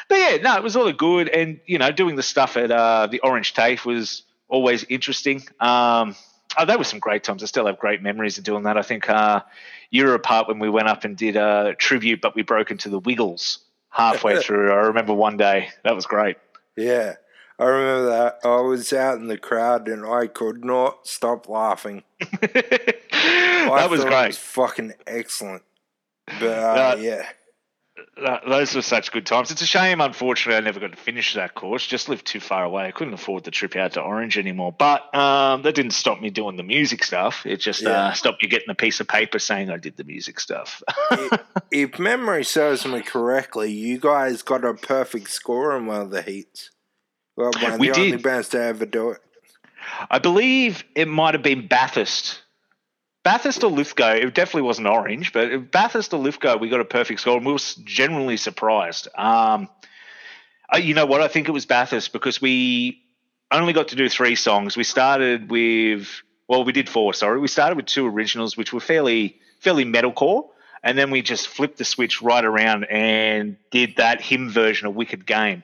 but 0.09 0.19
yeah, 0.19 0.37
no, 0.43 0.57
it 0.57 0.63
was 0.63 0.77
all 0.77 0.93
good, 0.93 1.29
and 1.29 1.61
you 1.67 1.79
know, 1.79 1.91
doing 1.91 2.17
the 2.17 2.23
stuff 2.23 2.57
at 2.57 2.71
uh, 2.71 3.07
the 3.07 3.21
Orange 3.21 3.55
TAFE 3.55 3.85
was 3.85 4.23
always 4.49 4.85
interesting. 4.85 5.43
Um, 5.61 6.17
oh, 6.59 6.67
that 6.67 6.79
was 6.79 6.89
some 6.89 6.99
great 6.99 7.25
times. 7.25 7.43
I 7.43 7.47
still 7.47 7.67
have 7.67 7.79
great 7.79 8.03
memories 8.03 8.37
of 8.37 8.45
doing 8.45 8.65
that. 8.65 8.77
I 8.77 8.83
think 8.83 9.09
uh, 9.09 9.41
you 9.91 10.05
were 10.05 10.15
a 10.15 10.19
part 10.19 10.49
when 10.49 10.59
we 10.59 10.69
went 10.69 10.89
up 10.89 11.05
and 11.05 11.17
did 11.17 11.37
a 11.37 11.75
tribute, 11.79 12.21
but 12.21 12.35
we 12.35 12.43
broke 12.43 12.71
into 12.71 12.89
the 12.89 12.99
Wiggles 12.99 13.61
halfway 13.89 14.37
through. 14.43 14.73
I 14.73 14.87
remember 14.89 15.15
one 15.15 15.37
day 15.37 15.71
that 15.85 15.95
was 15.95 16.07
great. 16.07 16.37
Yeah. 16.77 17.15
I 17.61 17.65
remember 17.65 18.07
that. 18.09 18.39
I 18.43 18.61
was 18.63 18.91
out 18.93 19.19
in 19.19 19.27
the 19.29 19.37
crowd 19.37 19.87
and 19.89 20.07
I 20.07 20.27
could 20.29 20.65
not 20.65 21.07
stop 21.07 21.49
laughing. 21.49 22.03
That 23.13 23.91
was 23.91 24.03
great. 24.03 24.29
was 24.29 24.39
fucking 24.39 24.95
excellent. 25.07 25.63
But 26.27 26.43
uh, 26.59 26.95
Uh, 26.95 26.97
yeah. 26.99 27.27
Th- 28.17 28.41
Those 28.49 28.75
were 28.75 28.83
such 28.83 29.13
good 29.13 29.27
times. 29.27 29.51
It's 29.51 29.61
a 29.63 29.67
shame, 29.67 30.01
unfortunately, 30.01 30.57
I 30.57 30.61
never 30.61 30.81
got 30.81 30.91
to 30.93 30.97
finish 30.97 31.35
that 31.35 31.55
course. 31.55 31.87
Just 31.87 32.09
lived 32.09 32.27
too 32.27 32.41
far 32.41 32.65
away. 32.65 32.87
I 32.87 32.91
couldn't 32.91 33.15
afford 33.15 33.45
the 33.45 33.51
trip 33.51 33.77
out 33.77 33.93
to 33.93 34.01
Orange 34.01 34.39
anymore. 34.39 34.73
But 34.77 35.15
um, 35.15 35.63
that 35.63 35.75
didn't 35.75 35.93
stop 35.93 36.21
me 36.21 36.31
doing 36.31 36.57
the 36.57 36.63
music 36.63 37.05
stuff. 37.05 37.45
It 37.47 37.59
just 37.59 37.83
Yeah. 37.83 37.91
uh, 38.09 38.13
stopped 38.13 38.43
me 38.43 38.49
getting 38.49 38.71
a 38.71 38.75
piece 38.75 39.01
of 39.01 39.07
paper 39.07 39.39
saying 39.39 39.71
I 39.71 39.77
did 39.77 39.97
the 39.99 40.05
music 40.05 40.41
stuff. 40.41 40.83
if 41.71 41.99
memory 41.99 42.45
serves 42.45 42.87
me 42.87 43.03
correctly, 43.03 43.71
you 43.73 43.99
guys 43.99 44.43
got 44.43 44.65
a 44.65 44.75
perfect 44.75 45.31
score 45.31 45.77
in 45.77 45.87
one 45.87 46.01
of 46.01 46.11
the 46.11 46.23
heats. 46.23 46.71
Well, 47.37 47.51
one 47.61 47.73
of 47.73 47.79
We 47.79 47.89
the 47.89 47.97
only 47.97 48.11
did. 48.13 48.23
bands 48.23 48.49
to 48.51 48.61
ever 48.61 48.87
do 48.87 49.11
it. 49.11 49.21
I 50.11 50.19
believe 50.19 50.85
it 50.95 51.09
might 51.09 51.35
have 51.35 51.43
been 51.43 51.67
Bathurst. 51.67 52.43
Bathurst 53.23 53.63
or 53.65 53.71
Lithgow. 53.71 54.13
It 54.15 54.35
definitely 54.35 54.63
wasn't 54.63 54.87
Orange, 54.89 55.33
but 55.33 55.71
Bathurst 55.71 56.13
or 56.15 56.21
Lithgow, 56.21 56.57
we 56.57 56.69
got 56.69 56.81
a 56.81 56.85
perfect 56.85 57.21
score, 57.21 57.37
and 57.37 57.45
we 57.45 57.53
were 57.53 57.59
generally 57.85 58.37
surprised. 58.37 59.09
Um, 59.17 59.69
you 60.79 60.95
know 60.95 61.07
what? 61.07 61.21
I 61.21 61.29
think 61.29 61.49
it 61.49 61.53
was 61.53 61.67
Bathurst 61.67 62.13
because 62.13 62.41
we 62.41 63.03
only 63.51 63.73
got 63.73 63.89
to 63.89 63.97
do 63.97 64.09
three 64.09 64.37
songs. 64.37 64.77
We 64.77 64.85
started 64.85 65.51
with, 65.51 66.09
well, 66.49 66.65
we 66.65 66.73
did 66.73 66.89
four. 66.89 67.13
Sorry, 67.13 67.39
we 67.41 67.49
started 67.49 67.77
with 67.77 67.87
two 67.87 68.07
originals, 68.07 68.57
which 68.57 68.73
were 68.73 68.81
fairly 68.81 69.39
fairly 69.59 69.85
metalcore, 69.85 70.49
and 70.83 70.97
then 70.97 71.11
we 71.11 71.21
just 71.21 71.49
flipped 71.49 71.77
the 71.77 71.85
switch 71.85 72.23
right 72.23 72.45
around 72.45 72.85
and 72.85 73.57
did 73.71 73.97
that 73.97 74.23
HIM 74.23 74.49
version 74.49 74.87
of 74.87 74.95
Wicked 74.95 75.27
Game. 75.27 75.63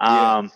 Yeah. 0.00 0.48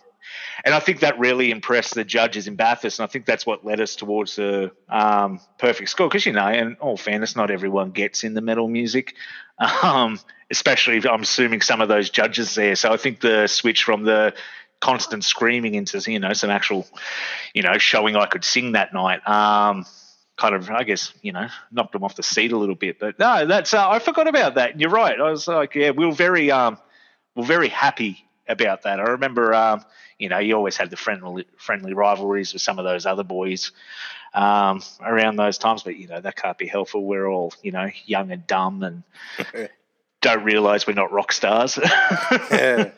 And 0.65 0.75
I 0.75 0.81
think 0.81 1.01
that 1.01 1.19
really 1.19 1.51
impressed 1.51 1.95
the 1.95 2.05
judges 2.05 2.47
in 2.47 2.57
Bathurst, 2.57 2.99
and 2.99 3.05
I 3.05 3.11
think 3.11 3.27
that's 3.27 3.47
what 3.47 3.65
led 3.65 3.81
us 3.81 3.97
towards 3.97 4.37
the 4.37 4.73
um, 4.89 5.41
perfect 5.59 5.91
score. 5.91 6.09
Because 6.09 6.27
you 6.27 6.33
know, 6.33 6.49
in 6.49 6.77
all 6.81 6.97
fairness, 6.97 7.37
not 7.37 7.51
everyone 7.51 7.91
gets 7.91 8.25
in 8.25 8.35
the 8.35 8.41
metal 8.41 8.69
music, 8.69 9.15
um, 9.83 10.19
especially 10.51 11.07
I'm 11.09 11.23
assuming 11.23 11.61
some 11.61 11.81
of 11.81 11.89
those 11.89 12.11
judges 12.11 12.55
there. 12.55 12.77
So 12.77 12.93
I 12.93 12.97
think 12.97 13.21
the 13.21 13.47
switch 13.47 13.85
from 13.85 14.05
the 14.05 14.35
constant 14.81 15.25
screaming 15.25 15.75
into 15.75 15.99
you 16.11 16.19
know 16.19 16.33
some 16.33 16.51
actual, 16.51 16.87
you 17.55 17.63
know, 17.63 17.79
showing 17.79 18.17
I 18.17 18.27
could 18.27 18.45
sing 18.45 18.73
that 18.73 18.93
night. 18.93 19.27
Um, 19.29 19.85
kind 20.37 20.55
of, 20.55 20.69
I 20.71 20.83
guess, 20.83 21.13
you 21.23 21.33
know, 21.33 21.47
knocked 21.71 21.93
them 21.93 22.03
off 22.03 22.17
the 22.17 22.23
seat 22.23 22.53
a 22.53 22.59
little 22.59 22.75
bit. 22.75 22.99
But 22.99 23.19
no, 23.19 23.47
that's 23.47 23.73
uh, 23.73 23.89
I 23.89 23.99
forgot 23.99 24.29
about 24.29 24.57
that. 24.57 24.81
You're 24.81 24.91
right. 24.91 25.19
I 25.19 25.31
was 25.31 25.47
like, 25.47 25.75
yeah, 25.75 25.91
we 25.91 26.07
were 26.07 26.13
very 26.13 26.51
um, 26.51 26.79
we 27.35 27.43
we're 27.43 27.47
very 27.49 27.69
happy 27.69 28.25
about 28.49 28.83
that. 28.83 29.01
I 29.01 29.05
remember, 29.05 29.55
um, 29.55 29.85
you 30.25 30.31
know, 30.31 30.39
you 30.39 30.55
always 30.57 30.77
had 30.79 30.89
the 30.91 30.97
friendly 30.97 31.47
friendly 31.59 31.93
rivalries 31.93 32.53
with 32.55 32.63
some 32.63 32.79
of 32.79 32.85
those 32.87 33.05
other 33.07 33.23
boys 33.25 33.71
um, 34.33 34.81
around 35.01 35.37
those 35.37 35.59
times, 35.59 35.83
but 35.83 35.97
you 35.97 36.09
know 36.09 36.21
that 36.21 36.35
can't 36.37 36.57
be 36.59 36.67
helpful. 36.67 37.05
We're 37.05 37.29
all 37.29 37.53
you 37.63 37.73
know 37.73 37.89
young 38.07 38.33
and 38.33 38.47
dumb 38.47 38.83
and 38.83 39.03
don't 40.23 40.43
realize 40.43 40.87
we're 40.87 40.95
not 40.95 41.13
rock 41.13 41.31
stars. 41.33 41.79
yeah. 42.51 42.91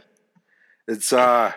It's 0.88 1.12
uh 1.12 1.52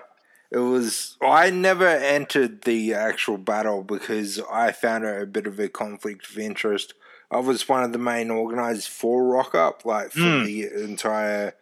it 0.52 0.58
was 0.58 1.16
I 1.22 1.52
never 1.52 1.88
entered 1.88 2.64
the 2.64 2.96
actual 2.96 3.38
battle 3.38 3.84
because 3.84 4.42
I 4.52 4.72
found 4.72 5.04
it 5.06 5.22
a 5.22 5.28
bit 5.28 5.46
of 5.46 5.60
a 5.60 5.70
conflict 5.70 6.30
of 6.32 6.38
interest. 6.40 6.96
I 7.32 7.38
was 7.38 7.70
one 7.70 7.84
of 7.84 7.92
the 7.92 8.00
main 8.00 8.32
organizers 8.32 8.88
for 8.88 9.24
Rock 9.24 9.54
Up, 9.54 9.86
like 9.86 10.12
for 10.12 10.20
Mm. 10.22 10.46
the 10.46 10.84
entire 10.84 11.54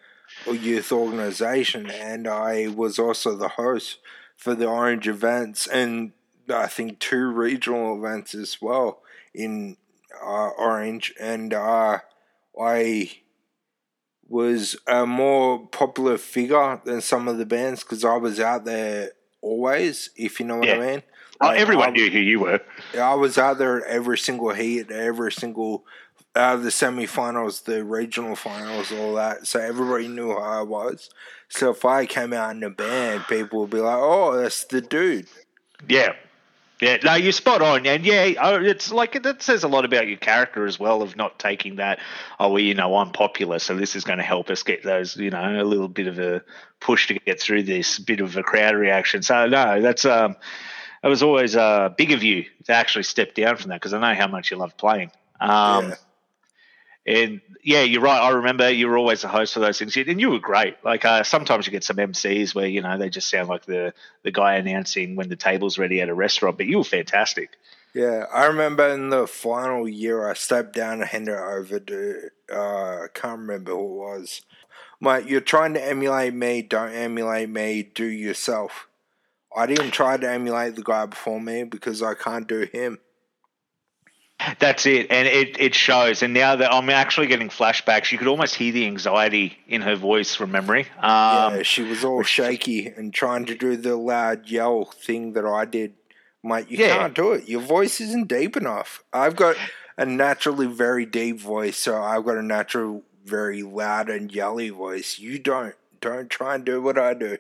youth 0.55 0.91
organization, 0.91 1.89
and 1.89 2.27
I 2.27 2.67
was 2.67 2.99
also 2.99 3.35
the 3.35 3.49
host 3.49 3.99
for 4.35 4.53
the 4.55 4.67
Orange 4.67 5.07
events 5.07 5.67
and 5.67 6.11
I 6.49 6.67
think 6.67 6.99
two 6.99 7.27
regional 7.31 7.97
events 7.97 8.33
as 8.33 8.61
well 8.61 9.01
in 9.33 9.77
uh, 10.23 10.49
Orange, 10.57 11.13
and 11.19 11.53
uh, 11.53 11.99
I 12.59 13.11
was 14.27 14.75
a 14.87 15.05
more 15.05 15.67
popular 15.67 16.17
figure 16.17 16.81
than 16.85 17.01
some 17.01 17.27
of 17.27 17.37
the 17.37 17.45
bands 17.45 17.83
because 17.83 18.03
I 18.03 18.15
was 18.17 18.39
out 18.39 18.65
there 18.65 19.11
always, 19.41 20.09
if 20.15 20.39
you 20.39 20.45
know 20.45 20.57
what 20.57 20.67
Yeah. 20.67 20.75
I 20.75 20.79
mean. 20.79 21.03
oh, 21.41 21.47
Like, 21.47 21.59
everyone 21.59 21.89
I, 21.89 21.91
knew 21.91 22.09
who 22.09 22.19
you 22.19 22.39
were. 22.41 22.61
I 22.99 23.13
was 23.13 23.37
out 23.37 23.57
there 23.57 23.85
at 23.85 23.87
every 23.91 24.17
single 24.17 24.53
heat, 24.53 24.91
every 24.91 25.31
single 25.31 25.85
out 26.38 26.56
of 26.56 26.63
the 26.63 26.72
semi-finals, 26.72 27.62
the 27.62 27.84
regional 27.84 28.36
finals, 28.36 28.91
all 28.91 29.15
that. 29.15 29.48
So 29.48 29.60
everybody 29.60 30.08
knew 30.08 30.27
who 30.27 30.38
I 30.38 30.62
was. 30.62 31.10
So 31.50 31.72
if 31.72 31.84
I 31.84 32.06
came 32.06 32.34
out 32.34 32.56
in 32.56 32.63
a 32.63 32.70
band, 32.70 33.25
people 33.27 33.62
would 33.62 33.70
be 33.70 33.79
like, 33.79 33.98
"Oh, 34.00 34.38
that's 34.38 34.63
the 34.65 34.82
dude." 34.82 35.27
Yeah. 35.88 36.13
Yeah, 36.79 36.98
no, 37.03 37.15
you're 37.15 37.32
spot 37.32 37.63
on, 37.63 37.88
and 37.88 38.06
yeah, 38.06 38.34
oh, 38.39 38.62
it's 38.62 38.91
like 38.91 39.24
that 39.24 39.41
says 39.41 39.63
a 39.63 39.67
lot 39.67 39.84
about 39.84 40.08
your 40.08 40.17
character 40.17 40.67
as 40.67 40.79
well 40.79 41.01
of 41.01 41.15
not 41.15 41.39
taking 41.39 41.77
that. 41.77 41.98
Oh, 42.39 42.50
well, 42.50 42.60
you 42.60 42.75
know, 42.75 42.96
I'm 42.98 43.10
popular, 43.10 43.58
so 43.58 43.75
this 43.75 43.96
is 43.96 44.03
going 44.03 44.20
to 44.20 44.24
help 44.24 44.51
us 44.51 44.62
get 44.62 44.84
those, 44.84 45.17
you 45.17 45.32
know, 45.32 45.60
a 45.60 45.65
little 45.65 45.88
bit 45.88 46.06
of 46.06 46.20
a 46.20 46.44
push 46.79 47.08
to 47.08 47.15
get 47.15 47.41
through 47.41 47.63
this 47.63 47.98
bit 47.98 48.20
of 48.20 48.38
a 48.38 48.44
crowd 48.44 48.75
reaction. 48.75 49.24
So 49.24 49.48
no, 49.48 49.82
that's 49.82 50.06
um, 50.06 50.36
it 51.03 51.08
was 51.08 51.24
always 51.24 51.56
uh, 51.56 51.89
big 51.98 52.12
of 52.12 52.22
you 52.22 52.46
to 52.65 52.74
actually 52.74 53.03
step 53.03 53.34
down 53.34 53.58
from 53.58 53.70
that 53.70 53.82
because 53.82 53.94
I 53.94 54.00
know 54.00 54.20
how 54.20 54.27
much 54.27 54.51
you 54.51 54.58
love 54.58 54.77
playing. 54.77 55.10
Um, 55.39 55.89
Yeah. 55.89 55.96
And 57.07 57.41
yeah, 57.63 57.81
you're 57.81 58.01
right. 58.01 58.21
I 58.21 58.29
remember 58.29 58.69
you 58.69 58.87
were 58.87 58.97
always 58.97 59.21
the 59.21 59.27
host 59.27 59.53
for 59.53 59.59
those 59.59 59.79
things, 59.79 59.95
and 59.97 60.19
you 60.19 60.29
were 60.29 60.39
great. 60.39 60.75
Like 60.83 61.05
uh, 61.05 61.23
sometimes 61.23 61.65
you 61.65 61.71
get 61.71 61.83
some 61.83 61.97
MCs 61.97 62.53
where 62.53 62.67
you 62.67 62.81
know 62.81 62.97
they 62.97 63.09
just 63.09 63.29
sound 63.29 63.49
like 63.49 63.65
the 63.65 63.93
the 64.23 64.31
guy 64.31 64.55
announcing 64.55 65.15
when 65.15 65.29
the 65.29 65.35
table's 65.35 65.77
ready 65.77 66.01
at 66.01 66.09
a 66.09 66.13
restaurant, 66.13 66.57
but 66.57 66.67
you 66.67 66.77
were 66.77 66.83
fantastic. 66.83 67.57
Yeah, 67.93 68.25
I 68.31 68.45
remember 68.45 68.87
in 68.89 69.09
the 69.09 69.25
final 69.25 69.87
year, 69.87 70.29
I 70.29 70.35
stepped 70.35 70.75
down 70.75 71.01
and 71.01 71.09
handed 71.09 71.35
over 71.35 71.79
to, 71.79 72.29
uh, 72.53 73.07
can't 73.13 73.39
remember 73.39 73.71
who 73.71 73.85
it 73.85 73.97
was. 73.97 74.41
Mate, 75.01 75.25
you're 75.25 75.41
trying 75.41 75.73
to 75.73 75.83
emulate 75.83 76.33
me, 76.33 76.61
don't 76.61 76.91
emulate 76.91 77.49
me, 77.49 77.81
do 77.81 78.05
yourself. 78.05 78.87
I 79.55 79.65
didn't 79.65 79.91
try 79.91 80.17
to 80.17 80.29
emulate 80.29 80.75
the 80.75 80.83
guy 80.83 81.07
before 81.07 81.41
me 81.41 81.63
because 81.63 82.03
I 82.03 82.13
can't 82.13 82.47
do 82.47 82.67
him. 82.71 82.99
That's 84.60 84.86
it, 84.86 85.08
and 85.10 85.27
it 85.27 85.60
it 85.60 85.74
shows. 85.74 86.22
And 86.22 86.34
now 86.34 86.56
that 86.58 86.72
I'm 86.72 86.89
actually 86.91 87.25
getting 87.27 87.50
flashbacks, 87.50 88.12
you 88.12 88.20
could 88.20 88.27
almost 88.27 88.53
hear 88.56 88.72
the 88.72 88.86
anxiety 88.86 89.58
in 89.67 89.82
her 89.82 89.96
voice 89.96 90.36
from 90.36 90.51
memory. 90.51 90.82
Um, 91.00 91.56
yeah, 91.58 91.63
she 91.63 91.82
was 91.82 92.06
all 92.06 92.22
shaky 92.24 92.86
and 92.86 93.12
trying 93.13 93.46
to 93.46 93.56
do 93.56 93.75
the 93.75 93.96
loud 93.96 94.48
yell 94.48 94.86
thing 94.86 95.34
that 95.34 95.46
I 95.46 95.65
did. 95.65 95.94
Mate, 96.44 96.70
you 96.70 96.77
Yeah. 96.77 96.98
can't 96.98 97.15
do 97.15 97.32
it. 97.32 97.50
Your 97.50 97.62
voice 97.62 98.00
isn't 98.00 98.27
deep 98.27 98.56
enough. 98.56 99.03
I've 99.12 99.36
got 99.36 99.56
a 99.98 100.06
naturally 100.06 100.67
very 100.67 101.06
deep 101.08 101.39
voice, 101.39 101.77
so 101.77 102.00
I've 102.01 102.24
got 102.24 102.38
a 102.38 102.44
natural 102.44 103.03
very 103.25 103.63
loud 103.63 104.08
and 104.10 104.32
yelly 104.32 104.70
voice. 104.70 105.17
You 105.17 105.39
don't. 105.39 105.74
Don't 106.00 106.29
try 106.29 106.53
and 106.56 106.63
do 106.63 106.79
what 106.79 107.00
I 107.00 107.15
do. 107.15 107.39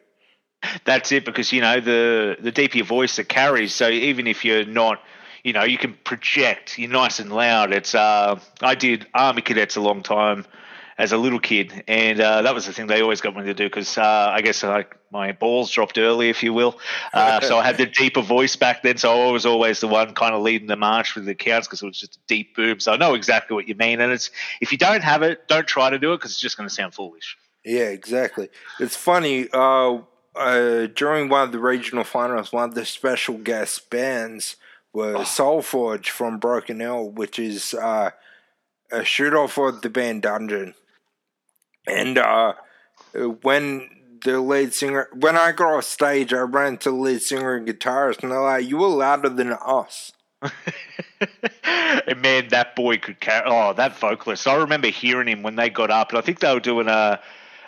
That's 0.83 1.11
it, 1.11 1.25
because 1.25 1.53
you 1.53 1.61
know 1.61 1.79
the 1.79 2.37
the 2.39 2.51
deeper 2.51 2.77
your 2.77 2.87
voice 2.87 3.19
it 3.19 3.29
carries. 3.29 3.75
So 3.75 3.87
even 3.87 4.25
if 4.25 4.43
you're 4.43 4.65
not, 4.65 4.99
you 5.47 5.53
know, 5.53 5.63
you 5.63 5.77
can 5.77 5.93
project. 6.03 6.77
You're 6.77 6.91
nice 6.91 7.21
and 7.21 7.31
loud. 7.31 7.71
It's 7.71 7.95
uh, 7.95 8.37
I 8.61 8.75
did 8.75 9.07
army 9.13 9.41
cadets 9.41 9.77
a 9.77 9.81
long 9.81 10.03
time 10.03 10.45
as 10.97 11.13
a 11.13 11.17
little 11.17 11.39
kid, 11.39 11.85
and 11.87 12.19
uh, 12.19 12.41
that 12.41 12.53
was 12.53 12.65
the 12.65 12.73
thing 12.73 12.87
they 12.87 13.01
always 13.01 13.21
got 13.21 13.33
me 13.33 13.45
to 13.45 13.53
do 13.53 13.63
because 13.63 13.97
uh, 13.97 14.31
I 14.33 14.41
guess 14.41 14.61
like 14.61 14.97
my 15.09 15.31
balls 15.31 15.71
dropped 15.71 15.97
early, 15.97 16.27
if 16.27 16.43
you 16.43 16.51
will. 16.51 16.77
Uh, 17.13 17.39
so 17.47 17.57
I 17.57 17.65
had 17.65 17.77
the 17.77 17.85
deeper 17.85 18.19
voice 18.19 18.57
back 18.57 18.83
then. 18.83 18.97
So 18.97 19.29
I 19.29 19.31
was 19.31 19.45
always 19.45 19.79
the 19.79 19.87
one 19.87 20.13
kind 20.15 20.35
of 20.35 20.41
leading 20.41 20.67
the 20.67 20.75
march 20.75 21.15
with 21.15 21.23
the 21.23 21.33
counts 21.33 21.65
because 21.65 21.81
it 21.81 21.85
was 21.85 21.97
just 21.97 22.17
a 22.17 22.19
deep 22.27 22.53
boom. 22.53 22.81
So 22.81 22.91
I 22.91 22.97
know 22.97 23.13
exactly 23.13 23.55
what 23.55 23.69
you 23.69 23.75
mean. 23.75 24.01
And 24.01 24.11
it's 24.11 24.29
if 24.59 24.73
you 24.73 24.77
don't 24.77 25.01
have 25.01 25.23
it, 25.23 25.47
don't 25.47 25.65
try 25.65 25.89
to 25.89 25.97
do 25.97 26.11
it 26.11 26.17
because 26.17 26.31
it's 26.31 26.41
just 26.41 26.57
going 26.57 26.67
to 26.67 26.75
sound 26.75 26.93
foolish. 26.93 27.37
Yeah, 27.63 27.87
exactly. 27.87 28.49
It's 28.81 28.97
funny. 28.97 29.47
Uh, 29.53 29.99
uh, 30.35 30.87
during 30.87 31.29
one 31.29 31.43
of 31.43 31.53
the 31.53 31.59
regional 31.59 32.03
finals, 32.03 32.51
one 32.51 32.67
of 32.67 32.75
the 32.75 32.85
special 32.85 33.37
guest 33.37 33.89
bands 33.89 34.57
were 34.93 35.15
Soulforge 35.19 36.09
from 36.09 36.39
Broken 36.39 36.79
Hill, 36.79 37.09
which 37.09 37.39
is 37.39 37.73
uh, 37.73 38.11
a 38.91 39.03
shoot 39.03 39.33
off 39.33 39.53
for 39.53 39.71
the 39.71 39.89
band 39.89 40.23
Dungeon. 40.23 40.73
And 41.87 42.17
uh, 42.17 42.53
when 43.41 43.89
the 44.23 44.39
lead 44.39 44.73
singer, 44.73 45.07
when 45.13 45.37
I 45.37 45.51
got 45.51 45.77
off 45.77 45.83
stage, 45.83 46.33
I 46.33 46.39
ran 46.39 46.77
to 46.79 46.89
the 46.89 46.95
lead 46.95 47.21
singer 47.21 47.55
and 47.55 47.67
guitarist, 47.67 48.23
and 48.23 48.31
they're 48.31 48.41
like, 48.41 48.67
"You 48.67 48.77
were 48.77 48.87
louder 48.87 49.29
than 49.29 49.53
us." 49.53 50.11
and 50.41 52.21
man, 52.21 52.49
that 52.49 52.75
boy 52.75 52.97
could 52.97 53.19
carry. 53.19 53.43
Oh, 53.45 53.73
that 53.73 53.97
vocalist! 53.97 54.47
I 54.47 54.55
remember 54.55 54.87
hearing 54.87 55.27
him 55.27 55.43
when 55.43 55.55
they 55.55 55.69
got 55.69 55.91
up, 55.91 56.09
and 56.09 56.17
I 56.17 56.21
think 56.21 56.39
they 56.39 56.53
were 56.53 56.59
doing 56.59 56.87
a 56.87 57.19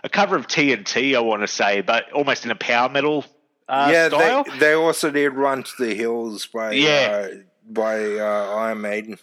a 0.04 0.10
cover 0.10 0.36
of 0.36 0.48
TNT. 0.48 1.16
I 1.16 1.20
want 1.20 1.42
to 1.42 1.48
say, 1.48 1.82
but 1.82 2.12
almost 2.12 2.46
in 2.46 2.52
a 2.52 2.56
power 2.56 2.90
metal 2.90 3.26
uh, 3.70 3.90
yeah, 3.92 4.08
style. 4.10 4.44
they 4.44 4.58
they 4.60 4.74
also 4.74 5.10
did 5.12 5.30
"Run 5.34 5.64
to 5.64 5.72
the 5.86 5.94
Hills" 5.96 6.48
by 6.48 6.72
Yeah. 6.74 7.28
uh, 7.32 7.36
by 7.70 8.04
uh, 8.18 8.56
Iron 8.58 8.82
Maiden. 8.82 9.18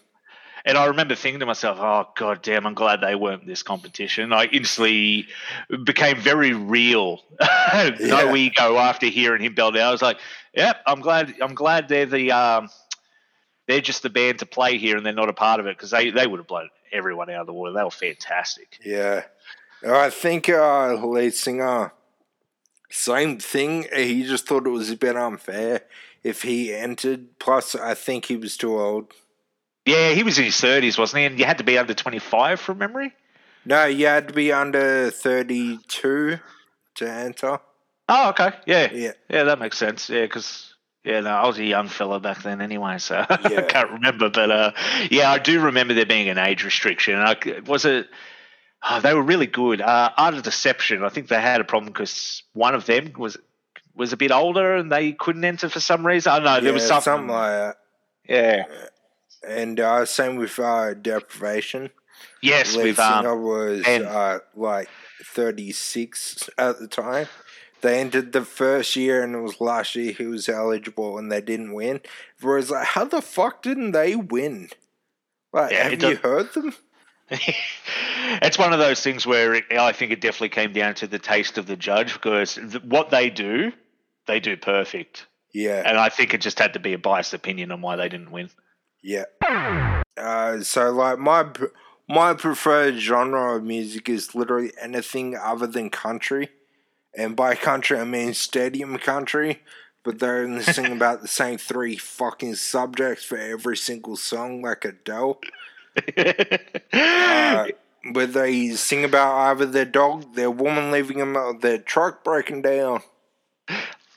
And 0.65 0.77
I 0.77 0.87
remember 0.87 1.15
thinking 1.15 1.41
to 1.41 1.47
myself, 1.47 1.79
"Oh 1.81 2.09
god 2.17 2.43
damn, 2.43 2.67
I'm 2.67 2.75
glad 2.75 3.01
they 3.01 3.15
weren't 3.15 3.43
in 3.43 3.49
this 3.49 3.63
competition." 3.63 4.33
I 4.33 4.47
instantly 4.47 5.29
became 5.85 6.17
very 6.17 6.53
real, 6.55 7.23
no 7.41 7.91
Yeah. 8.01 8.35
ego 8.35 8.77
after 8.77 9.07
hearing 9.07 9.43
him 9.43 9.55
belt 9.55 9.77
out. 9.77 9.89
I 9.89 9.93
was 9.93 10.03
like, 10.03 10.19
"Yep, 10.55 10.77
I'm 10.87 11.01
glad. 11.01 11.35
I'm 11.41 11.55
glad 11.55 11.89
they're 11.89 12.07
the 12.07 12.33
um, 12.33 12.69
they're 13.69 13.81
just 13.81 14.03
the 14.03 14.11
band 14.11 14.41
to 14.41 14.47
play 14.47 14.77
here, 14.79 14.97
and 14.97 15.07
they're 15.07 15.13
not 15.13 15.29
a 15.29 15.33
part 15.35 15.61
of 15.61 15.67
it 15.67 15.77
because 15.77 15.91
they 15.93 16.11
they 16.11 16.27
would 16.27 16.39
have 16.41 16.49
blown 16.49 16.69
everyone 16.93 17.31
out 17.31 17.43
of 17.43 17.47
the 17.47 17.53
water. 17.53 17.73
They 17.73 17.85
were 17.85 17.91
fantastic." 17.91 18.79
Yeah. 18.85 19.23
I 19.87 20.11
think 20.11 20.49
uh, 20.49 20.95
lead 21.07 21.35
singer, 21.35 21.93
same 22.89 23.39
thing. 23.39 23.87
He 23.95 24.25
just 24.25 24.47
thought 24.47 24.67
it 24.67 24.71
was 24.71 24.91
a 24.91 24.97
bit 24.97 25.17
unfair 25.17 25.83
if 26.23 26.43
he 26.43 26.75
entered. 26.75 27.39
Plus, 27.39 27.75
I 27.75 27.95
think 27.95 28.27
he 28.27 28.37
was 28.37 28.57
too 28.57 28.79
old. 28.79 29.13
Yeah, 29.85 30.11
he 30.11 30.23
was 30.23 30.39
in 30.39 30.45
his 30.45 30.61
thirties, 30.61 30.99
wasn't 30.99 31.21
he? 31.21 31.25
And 31.27 31.39
you 31.39 31.45
had 31.45 31.59
to 31.59 31.65
be 31.65 31.79
under 31.79 31.95
twenty 31.95 32.19
five 32.19 32.59
from 32.61 32.79
memory. 32.79 33.15
No, 33.65 33.85
you 33.85 34.07
had 34.07 34.29
to 34.29 34.35
be 34.35 34.53
under 34.53 35.11
32 35.11 36.39
to 36.95 37.11
enter. 37.11 37.59
Oh, 38.09 38.29
okay. 38.31 38.53
Yeah. 38.65 38.93
Yeah. 38.93 39.13
Yeah, 39.29 39.43
that 39.45 39.59
makes 39.59 39.77
sense. 39.77 40.09
Yeah, 40.09 40.23
because 40.23 40.73
yeah, 41.03 41.19
no, 41.21 41.31
I 41.31 41.47
was 41.47 41.59
a 41.59 41.65
young 41.65 41.89
fella 41.89 42.21
back 42.21 42.43
then 42.45 42.61
anyway, 42.61 42.99
so 42.99 43.17
I 43.29 43.39
Yeah. 43.51 43.63
can't 43.63 43.91
remember. 43.91 44.31
But 44.31 44.51
uh, 44.53 44.73
yeah, 45.11 45.33
I 45.33 45.39
do 45.41 45.61
remember 45.63 45.95
there 45.95 46.07
being 46.07 46.29
an 46.29 46.39
age 46.39 46.65
restriction. 46.65 47.17
I, 47.19 47.37
was 47.67 47.85
it? 47.85 48.09
Oh, 48.89 49.01
they 49.01 49.15
were 49.15 49.23
really 49.23 49.47
good. 49.47 49.81
Uh, 49.81 50.11
Art 50.17 50.35
of 50.35 50.43
Deception. 50.43 51.03
I 51.05 51.09
think 51.09 51.29
they 51.29 51.41
had 51.41 51.61
a 51.61 51.65
problem 51.65 51.93
because 51.93 52.43
one 52.53 52.75
of 52.75 52.87
them 52.87 53.13
was 53.19 53.37
was 53.95 54.13
a 54.13 54.17
bit 54.17 54.31
older 54.31 54.77
and 54.77 54.93
they 54.93 55.13
couldn't 55.13 55.45
enter 55.45 55.69
for 55.69 55.81
some 55.81 56.07
reason. 56.07 56.31
I 56.33 56.37
don't 56.37 56.45
know. 56.45 56.61
there 56.61 56.73
was 56.73 56.89
Yeah, 56.89 57.01
something. 57.01 57.29
like 57.29 57.51
that. 57.51 57.77
yeah. 58.29 58.65
And 59.49 59.81
uh, 59.81 60.05
same 60.05 60.37
with 60.37 60.59
uh, 60.59 60.95
Deprivation. 60.95 61.91
Yes, 62.43 62.77
with 62.77 62.99
um, 62.99 63.23
singer 63.23 63.37
was 63.41 63.83
Ben. 63.85 64.05
uh, 64.05 64.39
like 64.55 64.89
36 65.25 66.51
at 66.59 66.79
the 66.79 66.87
time. 66.89 67.27
They 67.83 68.01
entered 68.01 68.33
the 68.33 68.43
first 68.45 68.97
year 68.97 69.23
and 69.23 69.35
it 69.35 69.41
was 69.41 69.61
last 69.61 69.95
year 69.97 70.13
he 70.13 70.27
was 70.27 70.49
eligible 70.49 71.19
and 71.19 71.31
they 71.31 71.41
didn't 71.41 71.73
win. 71.75 72.01
Whereas, 72.41 72.71
like, 72.71 72.87
how 72.89 73.05
the 73.05 73.23
fuck 73.23 73.63
didn't 73.63 73.93
they 73.93 74.17
win? 74.17 74.71
Like, 75.53 75.73
Yeah, 75.73 75.89
have 75.91 76.03
you 76.03 76.17
heard 76.17 76.53
them? 76.55 76.75
it's 78.43 78.59
one 78.59 78.73
of 78.73 78.79
those 78.79 79.03
things 79.03 79.27
where 79.27 79.55
it, 79.55 79.65
I 79.73 79.93
think 79.93 80.13
it 80.13 80.21
definitely 80.21 80.51
came 80.51 80.73
down 80.73 80.95
to 80.97 81.07
the 81.07 81.19
taste 81.19 81.59
of 81.59 81.67
the 81.67 81.77
judge 81.77 82.13
because 82.13 82.55
th- 82.55 82.83
what 82.85 83.11
they 83.11 83.31
do, 83.31 83.73
they 84.27 84.41
do 84.41 84.57
perfect. 84.57 85.27
Yeah, 85.55 85.83
And 85.87 85.97
I 85.99 86.09
think 86.11 86.35
it 86.35 86.41
just 86.43 86.59
had 86.59 86.75
to 86.75 86.79
be 86.81 86.93
a 86.93 86.99
biased 86.99 87.33
opinion 87.33 87.73
on 87.73 87.81
why 87.81 87.97
they 87.97 88.09
didn't 88.09 88.31
win. 88.31 88.51
yeah. 89.03 89.25
Uh, 90.17 90.61
so, 90.61 90.91
like, 90.91 91.19
my 91.19 91.47
my 92.09 92.35
preferred 92.35 92.97
genre 92.97 93.57
of 93.57 93.65
music 93.65 94.09
is 94.09 94.35
literally 94.35 94.73
anything 94.81 95.37
other 95.37 95.67
than 95.67 95.91
country. 95.91 96.51
And 97.17 97.35
by 97.35 97.55
country, 97.55 97.99
I 97.99 98.05
mean 98.05 98.35
stadium 98.35 98.97
country. 98.99 99.63
But 100.05 100.19
they're 100.19 100.45
only 100.45 100.63
sing 100.63 100.87
about 100.93 101.23
the 101.23 101.29
same 101.29 101.59
three 101.59 101.97
fucking 101.97 102.55
subjects 102.57 103.25
for 103.25 103.37
every 103.37 103.77
single 103.77 104.17
song, 104.17 104.63
like 104.63 104.85
Adele. 104.85 105.41
Uh, 106.93 107.67
where 108.13 108.27
they 108.27 108.71
sing 108.71 109.05
about 109.05 109.51
either 109.51 109.67
their 109.67 109.85
dog, 109.85 110.35
their 110.35 110.51
woman 110.51 110.91
leaving 110.91 111.19
them, 111.19 111.37
or 111.37 111.59
their 111.59 111.79
truck 111.79 112.25
breaking 112.25 112.63
down. 112.63 113.03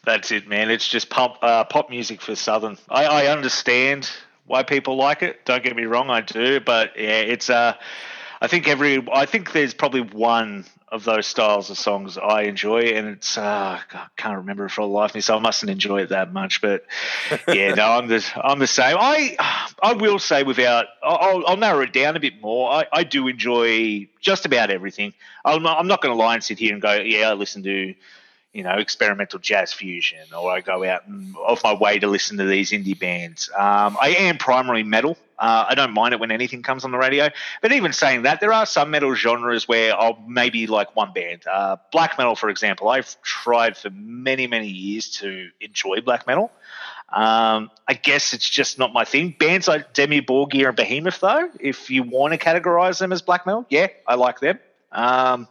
That's 0.05 0.31
it, 0.31 0.47
man. 0.47 0.71
It's 0.71 0.87
just 0.87 1.09
pop 1.09 1.39
uh, 1.41 1.63
pop 1.65 1.89
music 1.89 2.21
for 2.21 2.35
Southern. 2.35 2.77
I, 2.89 3.05
I 3.05 3.27
understand 3.27 4.09
why 4.45 4.63
people 4.63 4.95
like 4.95 5.21
it. 5.21 5.45
Don't 5.45 5.63
get 5.63 5.75
me 5.75 5.83
wrong, 5.83 6.09
I 6.09 6.21
do. 6.21 6.59
But 6.59 6.93
yeah, 6.97 7.19
it's 7.19 7.49
uh, 7.49 7.75
I 8.41 8.47
think 8.47 8.67
every 8.67 9.05
I 9.11 9.25
think 9.25 9.51
there's 9.51 9.73
probably 9.73 10.01
one 10.01 10.65
of 10.91 11.03
those 11.03 11.27
styles 11.27 11.69
of 11.69 11.77
songs 11.77 12.17
I 12.17 12.43
enjoy, 12.43 12.79
and 12.79 13.07
it's 13.07 13.37
uh, 13.37 13.79
I 13.93 14.07
can't 14.17 14.37
remember 14.37 14.65
it 14.65 14.71
for 14.71 14.81
the 14.81 14.87
life 14.87 15.11
of 15.11 15.15
me, 15.15 15.21
so 15.21 15.35
I 15.35 15.39
mustn't 15.39 15.69
enjoy 15.69 16.01
it 16.01 16.09
that 16.09 16.33
much. 16.33 16.61
But 16.61 16.85
yeah, 17.47 17.73
no, 17.73 17.85
I'm 17.85 18.07
the 18.07 18.25
I'm 18.35 18.59
the 18.59 18.67
same. 18.67 18.97
I 18.99 19.35
I 19.81 19.93
will 19.93 20.19
say 20.19 20.43
without 20.43 20.87
I'll, 21.03 21.45
I'll 21.45 21.57
narrow 21.57 21.81
it 21.81 21.93
down 21.93 22.15
a 22.15 22.19
bit 22.19 22.41
more. 22.41 22.71
I, 22.71 22.85
I 22.91 23.03
do 23.03 23.27
enjoy 23.27 24.07
just 24.19 24.45
about 24.45 24.69
everything. 24.69 25.13
I'm 25.45 25.63
not, 25.63 25.79
I'm 25.79 25.87
not 25.87 26.01
going 26.01 26.13
to 26.13 26.17
lie 26.17 26.33
and 26.33 26.43
sit 26.43 26.59
here 26.59 26.73
and 26.73 26.81
go, 26.81 26.93
yeah, 26.93 27.29
I 27.29 27.33
listen 27.33 27.63
to 27.63 27.95
you 28.53 28.63
know, 28.63 28.73
experimental 28.77 29.37
jazz 29.39 29.73
fusion, 29.73 30.19
or 30.35 30.51
I 30.51 30.61
go 30.61 30.83
out 30.83 31.07
and 31.07 31.35
off 31.37 31.63
my 31.63 31.73
way 31.73 31.99
to 31.99 32.07
listen 32.07 32.37
to 32.37 32.45
these 32.45 32.71
indie 32.71 32.97
bands. 32.97 33.49
Um, 33.55 33.97
I 34.01 34.15
am 34.19 34.37
primarily 34.37 34.83
metal. 34.83 35.17
Uh, 35.37 35.67
I 35.69 35.75
don't 35.75 35.93
mind 35.93 36.13
it 36.13 36.19
when 36.19 36.31
anything 36.31 36.63
comes 36.63 36.83
on 36.83 36.91
the 36.91 36.97
radio. 36.97 37.29
But 37.61 37.71
even 37.71 37.93
saying 37.93 38.23
that, 38.23 38.41
there 38.41 38.51
are 38.51 38.65
some 38.65 38.89
metal 38.91 39.13
genres 39.13 39.67
where 39.67 39.95
I'll 39.95 40.17
maybe 40.27 40.67
like 40.67 40.95
one 40.95 41.13
band. 41.13 41.45
Uh, 41.47 41.77
black 41.91 42.17
metal, 42.17 42.35
for 42.35 42.49
example, 42.49 42.89
I've 42.89 43.21
tried 43.21 43.77
for 43.77 43.89
many, 43.91 44.47
many 44.47 44.67
years 44.67 45.11
to 45.19 45.49
enjoy 45.61 46.01
black 46.01 46.25
metal. 46.25 46.51
Um, 47.11 47.71
I 47.87 47.93
guess 47.93 48.33
it's 48.33 48.49
just 48.49 48.77
not 48.77 48.93
my 48.93 49.05
thing. 49.05 49.35
Bands 49.37 49.67
like 49.67 49.93
Dimmu 49.93 50.25
Borgir 50.25 50.67
and 50.67 50.75
Behemoth, 50.75 51.19
though, 51.19 51.49
if 51.59 51.89
you 51.89 52.03
want 52.03 52.33
to 52.33 52.39
categorize 52.39 52.99
them 52.99 53.13
as 53.13 53.21
black 53.21 53.45
metal, 53.45 53.65
yeah, 53.69 53.87
I 54.07 54.15
like 54.15 54.39
them. 54.39 54.59
Um, 54.91 55.47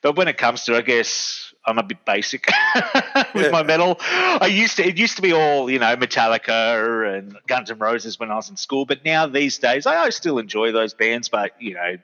but 0.00 0.16
when 0.16 0.28
it 0.28 0.38
comes 0.38 0.64
to, 0.64 0.76
I 0.76 0.82
guess 0.82 1.47
I'm 1.68 1.78
a 1.78 1.82
bit 1.82 2.04
basic 2.04 2.46
with 3.34 3.52
my 3.52 3.62
metal. 3.62 3.96
I 4.00 4.46
used 4.50 4.76
to, 4.78 4.86
it 4.86 4.96
used 4.98 5.16
to 5.16 5.22
be 5.22 5.32
all, 5.32 5.70
you 5.70 5.78
know, 5.78 5.94
Metallica 5.96 7.16
and 7.18 7.36
Guns 7.46 7.70
N' 7.70 7.78
Roses 7.78 8.18
when 8.18 8.30
I 8.30 8.36
was 8.36 8.48
in 8.50 8.56
school. 8.56 8.84
But 8.86 9.04
now 9.04 9.26
these 9.26 9.58
days, 9.58 9.86
I, 9.86 9.96
I 10.04 10.10
still 10.10 10.38
enjoy 10.38 10.72
those 10.72 10.94
bands. 10.94 11.28
But 11.28 11.52
you 11.60 11.74
know, 11.74 11.96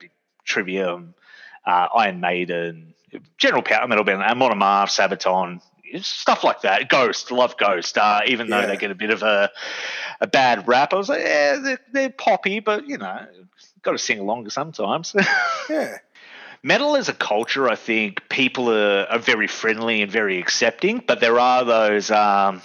Trivium, 0.44 1.14
uh, 1.66 1.88
Iron 1.96 2.20
Maiden, 2.20 2.94
general 3.38 3.62
power 3.62 3.87
metal 3.88 4.05
band, 4.05 4.22
Amon 4.22 4.53
Amarth, 4.53 4.90
Sabaton, 4.90 5.61
stuff 6.03 6.44
like 6.44 6.62
that. 6.62 6.88
Ghost, 6.88 7.31
love 7.31 7.57
Ghost. 7.57 7.96
Uh, 7.96 8.20
even 8.27 8.50
though 8.50 8.61
Yeah. 8.61 8.66
they 8.66 8.77
get 8.77 8.90
a 8.90 8.94
bit 8.94 9.11
of 9.11 9.22
a 9.22 9.50
a 10.20 10.27
bad 10.27 10.68
rap, 10.68 10.92
I 10.92 10.96
was 10.96 11.09
like, 11.09 11.22
yeah, 11.22 11.57
they're, 11.62 11.81
they're 11.92 12.11
poppy, 12.11 12.61
but 12.61 12.87
you 12.87 12.98
know, 12.98 13.27
got 13.83 13.92
to 13.92 13.98
sing 13.98 14.18
along 14.18 14.48
sometimes. 14.50 15.14
Yeah, 15.70 15.96
metal 16.64 16.96
as 16.96 17.11
a 17.11 17.12
culture, 17.12 17.68
I 17.68 17.77
think 17.77 18.27
people 18.31 18.70
are, 18.70 19.05
are 19.05 19.18
very 19.18 19.46
friendly 19.46 20.00
and 20.00 20.11
very 20.11 20.38
accepting, 20.40 21.05
but 21.07 21.20
there 21.20 21.38
are 21.38 21.62
those, 21.62 22.11
um, 22.11 22.62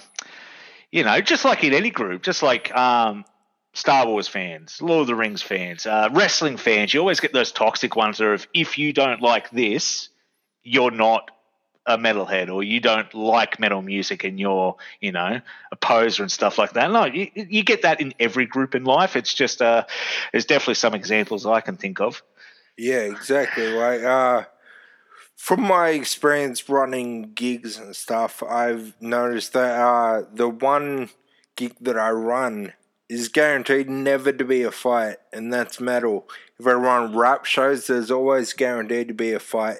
you 0.90 1.04
know, 1.04 1.20
just 1.20 1.44
like 1.44 1.62
in 1.62 1.74
any 1.74 1.90
group, 1.90 2.22
just 2.22 2.42
like 2.42 2.74
um, 2.74 3.26
Star 3.74 4.06
Wars 4.06 4.26
fans, 4.26 4.80
Lord 4.80 5.02
of 5.02 5.06
the 5.06 5.14
Rings 5.14 5.42
fans, 5.42 5.86
uh, 5.86 6.08
wrestling 6.12 6.56
fans, 6.56 6.94
you 6.94 7.00
always 7.00 7.20
get 7.20 7.34
those 7.34 7.52
toxic 7.52 7.94
ones 7.94 8.20
if, 8.22 8.48
if 8.54 8.78
you 8.78 8.94
don't 8.94 9.20
like 9.20 9.50
this, 9.50 10.08
you're 10.64 10.90
not 10.90 11.30
a 11.84 11.98
metalhead 11.98 12.52
or 12.52 12.62
you 12.62 12.80
don't 12.80 13.12
like 13.12 13.60
metal 13.60 13.82
music 13.82 14.24
and 14.24 14.40
you're, 14.40 14.76
you 15.00 15.12
know, 15.12 15.40
a 15.72 15.76
poser 15.76 16.22
and 16.22 16.32
stuff 16.32 16.56
like 16.56 16.72
that. 16.72 16.90
No, 16.90 17.04
you, 17.04 17.30
you 17.34 17.64
get 17.64 17.82
that 17.82 18.00
in 18.00 18.14
every 18.18 18.46
group 18.46 18.74
in 18.74 18.84
life. 18.84 19.14
It's 19.14 19.34
just, 19.34 19.60
uh, 19.60 19.84
there's 20.32 20.46
definitely 20.46 20.74
some 20.74 20.94
examples 20.94 21.44
I 21.44 21.60
can 21.60 21.76
think 21.76 22.00
of. 22.00 22.22
Yeah, 22.80 23.00
exactly. 23.00 23.68
Like, 23.68 24.02
uh, 24.02 24.44
from 25.36 25.62
my 25.62 25.90
experience 25.90 26.68
running 26.68 27.32
gigs 27.34 27.78
and 27.78 27.94
stuff, 27.94 28.42
I've 28.42 28.94
noticed 29.00 29.52
that 29.52 29.80
uh, 29.80 30.22
the 30.32 30.48
one 30.48 31.10
gig 31.56 31.74
that 31.80 31.98
I 31.98 32.10
run 32.10 32.72
is 33.08 33.28
guaranteed 33.28 33.88
never 33.90 34.32
to 34.32 34.44
be 34.44 34.62
a 34.62 34.70
fight, 34.70 35.16
and 35.32 35.52
that's 35.52 35.80
metal. 35.80 36.28
If 36.58 36.66
I 36.66 36.72
run 36.72 37.16
rap 37.16 37.44
shows, 37.44 37.86
there's 37.86 38.10
always 38.10 38.52
guaranteed 38.52 39.08
to 39.08 39.14
be 39.14 39.32
a 39.32 39.40
fight. 39.40 39.78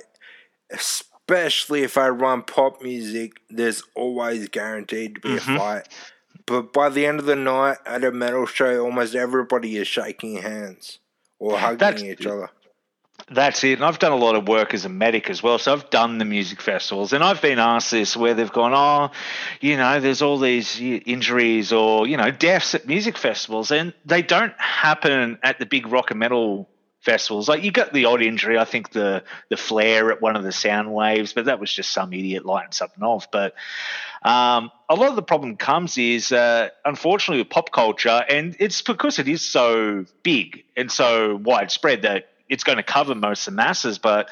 Especially 0.71 1.83
if 1.83 1.97
I 1.99 2.09
run 2.09 2.43
pop 2.43 2.83
music, 2.83 3.41
there's 3.49 3.83
always 3.95 4.49
guaranteed 4.49 5.17
to 5.17 5.21
be 5.21 5.29
Mhm. 5.31 5.55
a 5.57 5.59
fight. 5.59 5.89
But 6.47 6.73
by 6.73 6.89
the 6.89 7.07
end 7.07 7.21
of 7.21 7.27
the 7.27 7.37
night 7.37 7.79
at 7.87 8.03
a 8.05 8.11
metal 8.11 8.47
show, 8.47 8.85
almost 8.85 9.15
everybody 9.15 9.77
is 9.77 9.87
shaking 9.87 10.37
hands 10.39 10.99
or 11.39 11.59
hugging 11.59 11.79
That's- 11.79 12.03
each 12.03 12.27
other. 12.27 12.51
That's 13.33 13.63
it. 13.63 13.75
And 13.75 13.85
I've 13.85 14.01
done 14.01 14.11
a 14.11 14.17
lot 14.17 14.35
of 14.35 14.49
work 14.49 14.75
as 14.75 14.85
a 14.85 14.89
medic 14.89 15.31
as 15.31 15.41
well. 15.41 15.59
So 15.59 15.73
I've 15.73 15.89
done 15.89 16.19
the 16.19 16.25
music 16.25 16.61
festivals 16.61 17.13
and 17.13 17.23
I've 17.23 17.41
been 17.41 17.61
asked 17.61 17.93
this 17.93 18.17
where 18.17 18.35
they've 18.35 18.51
gone, 18.51 18.73
oh, 18.75 19.15
you 19.61 19.77
know, 19.77 20.01
there's 20.01 20.21
all 20.21 20.39
these 20.39 20.81
injuries 20.81 21.73
or, 21.73 22.09
you 22.09 22.17
know, 22.17 22.33
deaths 22.33 22.75
at 22.75 22.89
music 22.89 23.17
festivals. 23.17 23.71
And 23.71 23.95
they 24.05 24.23
don't 24.23 24.53
happen 24.59 25.39
at 25.45 25.61
the 25.61 25.67
big 25.67 25.87
rock 25.87 26.11
and 26.11 26.19
metal 26.19 26.69
festivals. 27.03 27.49
Like 27.49 27.63
you 27.63 27.71
got 27.71 27.93
the 27.93 28.07
odd 28.07 28.21
injury. 28.21 28.59
I 28.59 28.65
think 28.65 28.91
the, 28.91 29.23
the 29.49 29.57
flare 29.57 30.11
at 30.11 30.21
one 30.21 30.35
of 30.35 30.43
the 30.43 30.53
sound 30.53 30.93
waves, 30.93 31.33
but 31.33 31.45
that 31.45 31.61
was 31.61 31.73
just 31.73 31.93
some 31.93 32.13
idiot 32.13 32.45
lighting 32.45 32.73
something 32.73 33.05
off. 33.05 33.31
But 33.31 33.55
um, 34.23 34.73
a 34.89 34.97
lot 34.97 35.09
of 35.09 35.17
the 35.17 35.23
problem 35.23 35.57
comes 35.57 35.97
is, 35.99 36.33
uh, 36.33 36.71
unfortunately, 36.85 37.43
with 37.43 37.51
pop 37.51 37.71
culture, 37.71 38.25
and 38.29 38.57
it's 38.59 38.83
because 38.83 39.21
it 39.21 39.29
is 39.29 39.41
so 39.41 40.05
big 40.25 40.65
and 40.77 40.91
so 40.91 41.37
widespread 41.37 42.03
that 42.03 42.30
it's 42.51 42.65
going 42.65 42.77
to 42.77 42.83
cover 42.83 43.15
most 43.15 43.47
of 43.49 43.55
the 43.55 43.57
masses, 43.57 43.99
but 43.99 44.29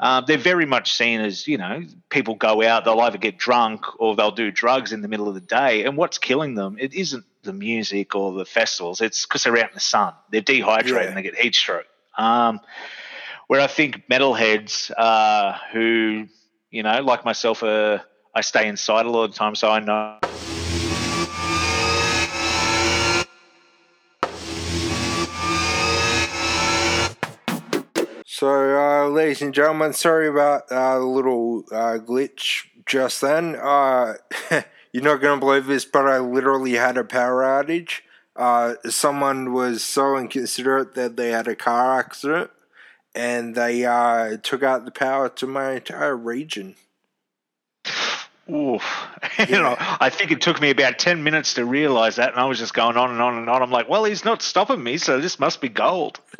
uh, 0.00 0.20
they're 0.22 0.38
very 0.38 0.66
much 0.66 0.92
seen 0.92 1.20
as, 1.20 1.46
you 1.46 1.56
know, 1.56 1.82
people 2.08 2.34
go 2.34 2.62
out, 2.62 2.84
they'll 2.84 3.00
either 3.00 3.18
get 3.18 3.38
drunk 3.38 3.84
or 4.00 4.16
they'll 4.16 4.30
do 4.30 4.50
drugs 4.50 4.92
in 4.92 5.02
the 5.02 5.08
middle 5.08 5.28
of 5.28 5.34
the 5.34 5.40
day. 5.40 5.84
And 5.84 5.96
what's 5.96 6.18
killing 6.18 6.54
them, 6.54 6.76
it 6.78 6.94
isn't 6.94 7.24
the 7.42 7.52
music 7.52 8.14
or 8.14 8.32
the 8.32 8.44
festivals, 8.44 9.00
it's 9.00 9.24
because 9.24 9.44
they're 9.44 9.56
out 9.58 9.70
in 9.70 9.74
the 9.74 9.80
sun. 9.80 10.12
They're 10.30 10.40
dehydrated 10.40 11.02
Yeah. 11.02 11.08
and 11.08 11.16
they 11.16 11.22
get 11.22 11.36
heat 11.36 11.54
stroke. 11.54 11.86
Um, 12.18 12.60
where 13.46 13.60
I 13.60 13.66
think 13.66 14.08
metalheads 14.08 14.90
uh, 14.96 15.58
who, 15.72 16.26
you 16.70 16.82
know, 16.82 17.00
like 17.02 17.24
myself, 17.24 17.62
uh, 17.62 17.98
I 18.34 18.42
stay 18.42 18.68
inside 18.68 19.06
a 19.06 19.10
lot 19.10 19.24
of 19.24 19.32
the 19.32 19.38
time, 19.38 19.54
so 19.54 19.70
I 19.70 19.80
know. 19.80 20.18
So, 28.40 28.48
uh, 28.48 29.04
uh, 29.04 29.08
ladies 29.10 29.42
and 29.42 29.52
gentlemen. 29.52 29.92
Sorry 29.92 30.26
about 30.26 30.72
uh, 30.72 30.98
the 30.98 31.04
little 31.04 31.62
uh, 31.70 31.98
glitch 31.98 32.68
just 32.86 33.20
then. 33.20 33.54
Uh, 33.54 34.14
you're 34.94 35.02
not 35.02 35.20
going 35.20 35.38
to 35.38 35.44
believe 35.44 35.66
this, 35.66 35.84
but 35.84 36.06
I 36.06 36.20
literally 36.20 36.72
had 36.72 36.96
a 36.96 37.04
power 37.04 37.42
outage. 37.42 38.00
Uh, 38.34 38.76
someone 38.88 39.52
was 39.52 39.84
so 39.84 40.16
inconsiderate 40.16 40.94
that 40.94 41.18
they 41.18 41.28
had 41.28 41.48
a 41.48 41.54
car 41.54 41.98
accident 42.00 42.50
and 43.14 43.54
they 43.54 43.84
uh, 43.84 44.38
took 44.38 44.62
out 44.62 44.86
the 44.86 44.90
power 44.90 45.28
to 45.28 45.46
my 45.46 45.72
entire 45.72 46.16
region. 46.16 46.76
Oof. 48.50 48.82
you 49.50 49.60
know, 49.60 49.76
I 49.78 50.08
think 50.08 50.30
it 50.30 50.40
took 50.40 50.62
me 50.62 50.70
about 50.70 50.98
10 50.98 51.22
minutes 51.22 51.52
to 51.54 51.66
realize 51.66 52.16
that, 52.16 52.30
and 52.30 52.40
I 52.40 52.46
was 52.46 52.58
just 52.58 52.72
going 52.72 52.96
on 52.96 53.10
and 53.10 53.20
on 53.20 53.36
and 53.36 53.50
on. 53.50 53.62
I'm 53.62 53.70
like, 53.70 53.90
well, 53.90 54.04
he's 54.04 54.24
not 54.24 54.40
stopping 54.40 54.82
me, 54.82 54.96
so 54.96 55.20
this 55.20 55.38
must 55.38 55.60
be 55.60 55.68
gold. 55.68 56.20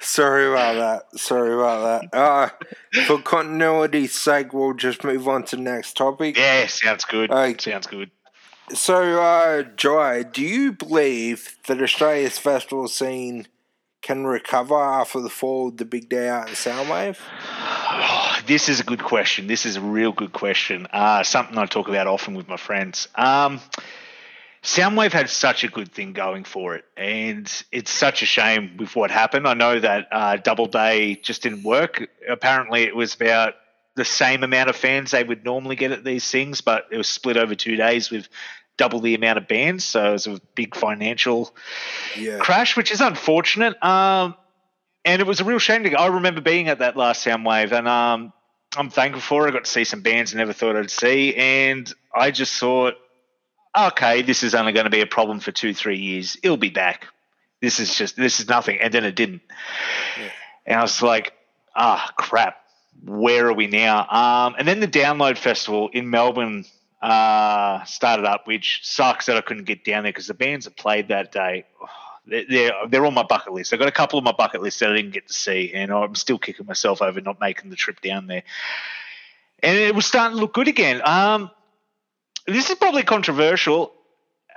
Sorry 0.00 0.48
about 0.48 0.74
that. 0.74 1.18
Sorry 1.18 1.54
about 1.54 2.10
that. 2.12 2.16
Uh, 2.16 2.50
for 3.06 3.20
continuity's 3.20 4.14
sake, 4.14 4.52
we'll 4.52 4.74
just 4.74 5.02
move 5.04 5.26
on 5.28 5.44
to 5.44 5.56
the 5.56 5.62
next 5.62 5.96
topic. 5.96 6.36
yeah, 6.36 6.66
sounds 6.66 7.04
good. 7.04 7.30
Uh, 7.30 7.56
sounds 7.58 7.86
good. 7.86 8.10
So, 8.72 9.20
uh, 9.22 9.62
Jai, 9.76 10.22
do 10.22 10.42
you 10.42 10.72
believe 10.72 11.56
that 11.66 11.82
Australia's 11.82 12.38
festival 12.38 12.88
scene 12.88 13.46
can 14.00 14.26
recover 14.26 14.78
after 14.78 15.20
the 15.20 15.30
fall 15.30 15.68
of 15.68 15.78
the 15.78 15.84
Big 15.84 16.08
Day 16.08 16.28
Out 16.28 16.48
and 16.48 16.56
Soundwave? 16.56 17.18
Oh, 17.50 18.38
this 18.46 18.68
is 18.68 18.80
a 18.80 18.84
good 18.84 19.02
question. 19.02 19.46
This 19.46 19.64
is 19.66 19.76
a 19.76 19.80
real 19.80 20.12
good 20.12 20.32
question. 20.32 20.86
Uh, 20.92 21.22
something 21.22 21.56
I 21.56 21.66
talk 21.66 21.88
about 21.88 22.06
often 22.06 22.34
with 22.34 22.48
my 22.48 22.56
friends. 22.58 23.08
Um, 23.14 23.60
Soundwave 24.64 25.12
had 25.12 25.28
such 25.28 25.62
a 25.62 25.68
good 25.68 25.92
thing 25.92 26.14
going 26.14 26.44
for 26.44 26.74
it, 26.74 26.86
and 26.96 27.50
it's 27.70 27.90
such 27.90 28.22
a 28.22 28.26
shame 28.26 28.78
with 28.78 28.96
what 28.96 29.10
happened. 29.10 29.46
I 29.46 29.52
know 29.52 29.78
that 29.78 30.08
uh, 30.10 30.36
Double 30.36 30.66
Day 30.66 31.16
just 31.16 31.42
didn't 31.42 31.62
work. 31.62 32.08
Apparently, 32.26 32.84
it 32.84 32.96
was 32.96 33.14
about 33.14 33.54
the 33.94 34.06
same 34.06 34.42
amount 34.42 34.70
of 34.70 34.76
fans 34.76 35.10
they 35.10 35.22
would 35.22 35.44
normally 35.44 35.76
get 35.76 35.92
at 35.92 36.02
these 36.02 36.28
things, 36.30 36.62
but 36.62 36.86
it 36.90 36.96
was 36.96 37.06
split 37.08 37.36
over 37.36 37.54
two 37.54 37.76
days 37.76 38.10
with 38.10 38.26
double 38.78 39.00
the 39.00 39.14
amount 39.14 39.36
of 39.38 39.46
bands. 39.46 39.84
So 39.84 40.08
it 40.08 40.12
was 40.12 40.26
a 40.26 40.40
big 40.54 40.74
financial 40.74 41.54
Yeah. 42.18 42.38
crash, 42.38 42.74
which 42.74 42.90
is 42.90 43.02
unfortunate. 43.02 43.80
Um, 43.84 44.34
and 45.04 45.20
it 45.20 45.26
was 45.26 45.40
a 45.40 45.44
real 45.44 45.58
shame. 45.58 45.84
To, 45.84 45.92
I 45.92 46.06
remember 46.06 46.40
being 46.40 46.68
at 46.68 46.78
that 46.78 46.96
last 46.96 47.24
Soundwave, 47.24 47.70
and 47.72 47.86
um, 47.86 48.32
I'm 48.76 48.88
thankful 48.88 49.20
for 49.20 49.46
it. 49.46 49.50
I 49.50 49.52
got 49.52 49.66
to 49.66 49.70
see 49.70 49.84
some 49.84 50.00
bands 50.00 50.34
I 50.34 50.38
never 50.38 50.54
thought 50.54 50.74
I'd 50.74 50.90
see, 50.90 51.34
and 51.36 51.92
I 52.14 52.30
just 52.30 52.58
thought, 52.58 52.94
okay, 53.76 54.22
this 54.22 54.42
is 54.42 54.54
only 54.54 54.72
going 54.72 54.84
to 54.84 54.90
be 54.90 55.00
a 55.00 55.06
problem 55.06 55.40
for 55.40 55.52
two, 55.52 55.74
three 55.74 55.98
years. 55.98 56.36
It'll 56.42 56.56
be 56.56 56.70
back. 56.70 57.08
This 57.60 57.80
is 57.80 57.94
just 57.96 58.16
this 58.16 58.40
is 58.40 58.48
nothing, 58.48 58.78
and 58.80 58.92
then 58.92 59.04
it 59.04 59.16
didn't. 59.16 59.42
And 60.66 60.78
I 60.78 60.82
was 60.82 61.02
like, 61.02 61.32
ah, 61.74 62.12
crap. 62.16 62.56
Where 63.04 63.48
are 63.48 63.52
we 63.52 63.66
now? 63.66 64.06
Um, 64.08 64.54
and 64.58 64.68
then 64.68 64.80
the 64.80 64.88
Download 64.88 65.36
Festival 65.36 65.90
in 65.92 66.10
Melbourne 66.10 66.64
uh, 67.02 67.84
started 67.84 68.24
up, 68.24 68.46
which 68.46 68.80
sucks 68.82 69.26
that 69.26 69.36
I 69.36 69.40
couldn't 69.40 69.64
get 69.64 69.84
down 69.84 70.04
there 70.04 70.12
because 70.12 70.26
the 70.26 70.34
bands 70.34 70.64
that 70.64 70.76
played 70.76 71.08
that 71.08 71.32
day, 71.32 71.64
oh, 71.82 71.86
they're, 72.26 72.44
they're 72.48 72.72
they're 72.88 73.06
on 73.06 73.14
my 73.14 73.24
bucket 73.24 73.52
list. 73.52 73.72
I've 73.72 73.78
got 73.78 73.88
a 73.88 73.92
couple 73.92 74.18
of 74.18 74.24
my 74.24 74.32
bucket 74.32 74.62
lists 74.62 74.80
that 74.80 74.90
I 74.90 74.96
didn't 74.96 75.12
get 75.12 75.26
to 75.26 75.32
see, 75.32 75.72
and 75.74 75.92
I'm 75.92 76.14
still 76.14 76.38
kicking 76.38 76.66
myself 76.66 77.02
over 77.02 77.20
not 77.20 77.40
making 77.40 77.70
the 77.70 77.76
trip 77.76 78.00
down 78.00 78.26
there. 78.26 78.42
And 79.62 79.76
it 79.76 79.94
was 79.94 80.06
starting 80.06 80.36
to 80.36 80.40
look 80.40 80.54
good 80.54 80.68
again. 80.68 81.02
Um, 81.04 81.50
this 82.46 82.70
is 82.70 82.76
probably 82.76 83.02
controversial. 83.02 83.92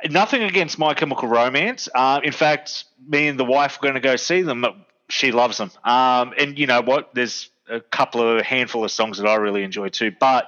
Nothing 0.10 0.44
against 0.44 0.78
My 0.78 0.94
Chemical 0.94 1.28
Romance. 1.28 1.90
Uh, 1.94 2.20
in 2.24 2.32
fact, 2.32 2.86
me 3.08 3.28
and 3.28 3.40
the 3.40 3.46
wife 3.46 3.78
are 3.78 3.82
going 3.82 3.96
to 3.96 4.00
go 4.00 4.16
see 4.16 4.42
them. 4.42 4.66
She 5.10 5.32
loves 5.32 5.58
them. 5.58 5.72
Um, 5.84 6.34
and 6.38 6.58
you 6.60 6.68
know 6.68 6.82
what? 6.82 7.16
There's 7.16 7.50
a 7.70 7.80
couple 7.80 8.22
of 8.22 8.38
a 8.38 8.44
handful 8.44 8.84
of 8.84 8.92
songs 8.92 9.18
that 9.18 9.28
I 9.28 9.36
really 9.36 9.64
enjoy 9.64 9.90
too. 9.90 10.12
But 10.18 10.46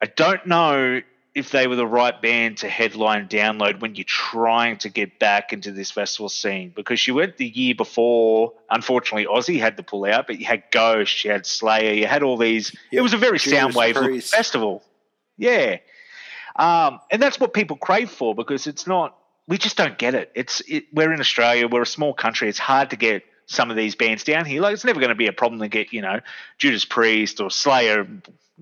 I 0.00 0.06
don't 0.06 0.46
know 0.46 1.02
if 1.34 1.50
they 1.50 1.66
were 1.66 1.76
the 1.76 1.86
right 1.86 2.20
band 2.20 2.58
to 2.58 2.68
headline 2.68 3.28
download 3.28 3.80
when 3.80 3.94
you're 3.94 4.04
trying 4.04 4.76
to 4.78 4.88
get 4.88 5.18
back 5.18 5.52
into 5.52 5.70
this 5.70 5.90
festival 5.90 6.28
scene 6.28 6.72
because 6.74 7.06
you 7.06 7.14
went 7.14 7.36
the 7.36 7.46
year 7.46 7.74
before 7.74 8.52
unfortunately 8.68 9.26
Ozzy 9.26 9.60
had 9.60 9.76
to 9.76 9.82
pull 9.82 10.04
out 10.06 10.26
but 10.26 10.40
you 10.40 10.46
had 10.46 10.64
Ghost 10.72 11.24
you 11.24 11.30
had 11.30 11.46
Slayer 11.46 11.92
you 11.92 12.06
had 12.06 12.22
all 12.22 12.36
these 12.36 12.74
Yeah, 12.90 13.00
it 13.00 13.02
was 13.02 13.12
a 13.12 13.16
very 13.16 13.38
Judas 13.38 13.58
soundwave 13.60 14.28
festival 14.28 14.82
yeah 15.38 15.78
um, 16.56 17.00
and 17.10 17.22
that's 17.22 17.38
what 17.38 17.54
people 17.54 17.76
crave 17.76 18.10
for 18.10 18.34
because 18.34 18.66
it's 18.66 18.86
not 18.86 19.16
we 19.46 19.58
just 19.58 19.76
don't 19.76 19.98
get 19.98 20.14
it 20.14 20.30
it's 20.34 20.60
it, 20.68 20.84
we're 20.92 21.12
in 21.12 21.20
Australia 21.20 21.68
we're 21.68 21.82
a 21.82 21.86
small 21.86 22.14
country 22.14 22.48
it's 22.48 22.58
hard 22.58 22.90
to 22.90 22.96
get 22.96 23.22
some 23.46 23.70
of 23.70 23.76
these 23.76 23.96
bands 23.96 24.22
down 24.22 24.44
here 24.44 24.62
like 24.62 24.72
it's 24.74 24.84
never 24.84 25.00
going 25.00 25.10
to 25.10 25.14
be 25.16 25.26
a 25.26 25.32
problem 25.32 25.60
to 25.60 25.68
get 25.68 25.92
you 25.92 26.02
know 26.02 26.20
Judas 26.58 26.84
Priest 26.84 27.40
or 27.40 27.50
Slayer 27.50 28.06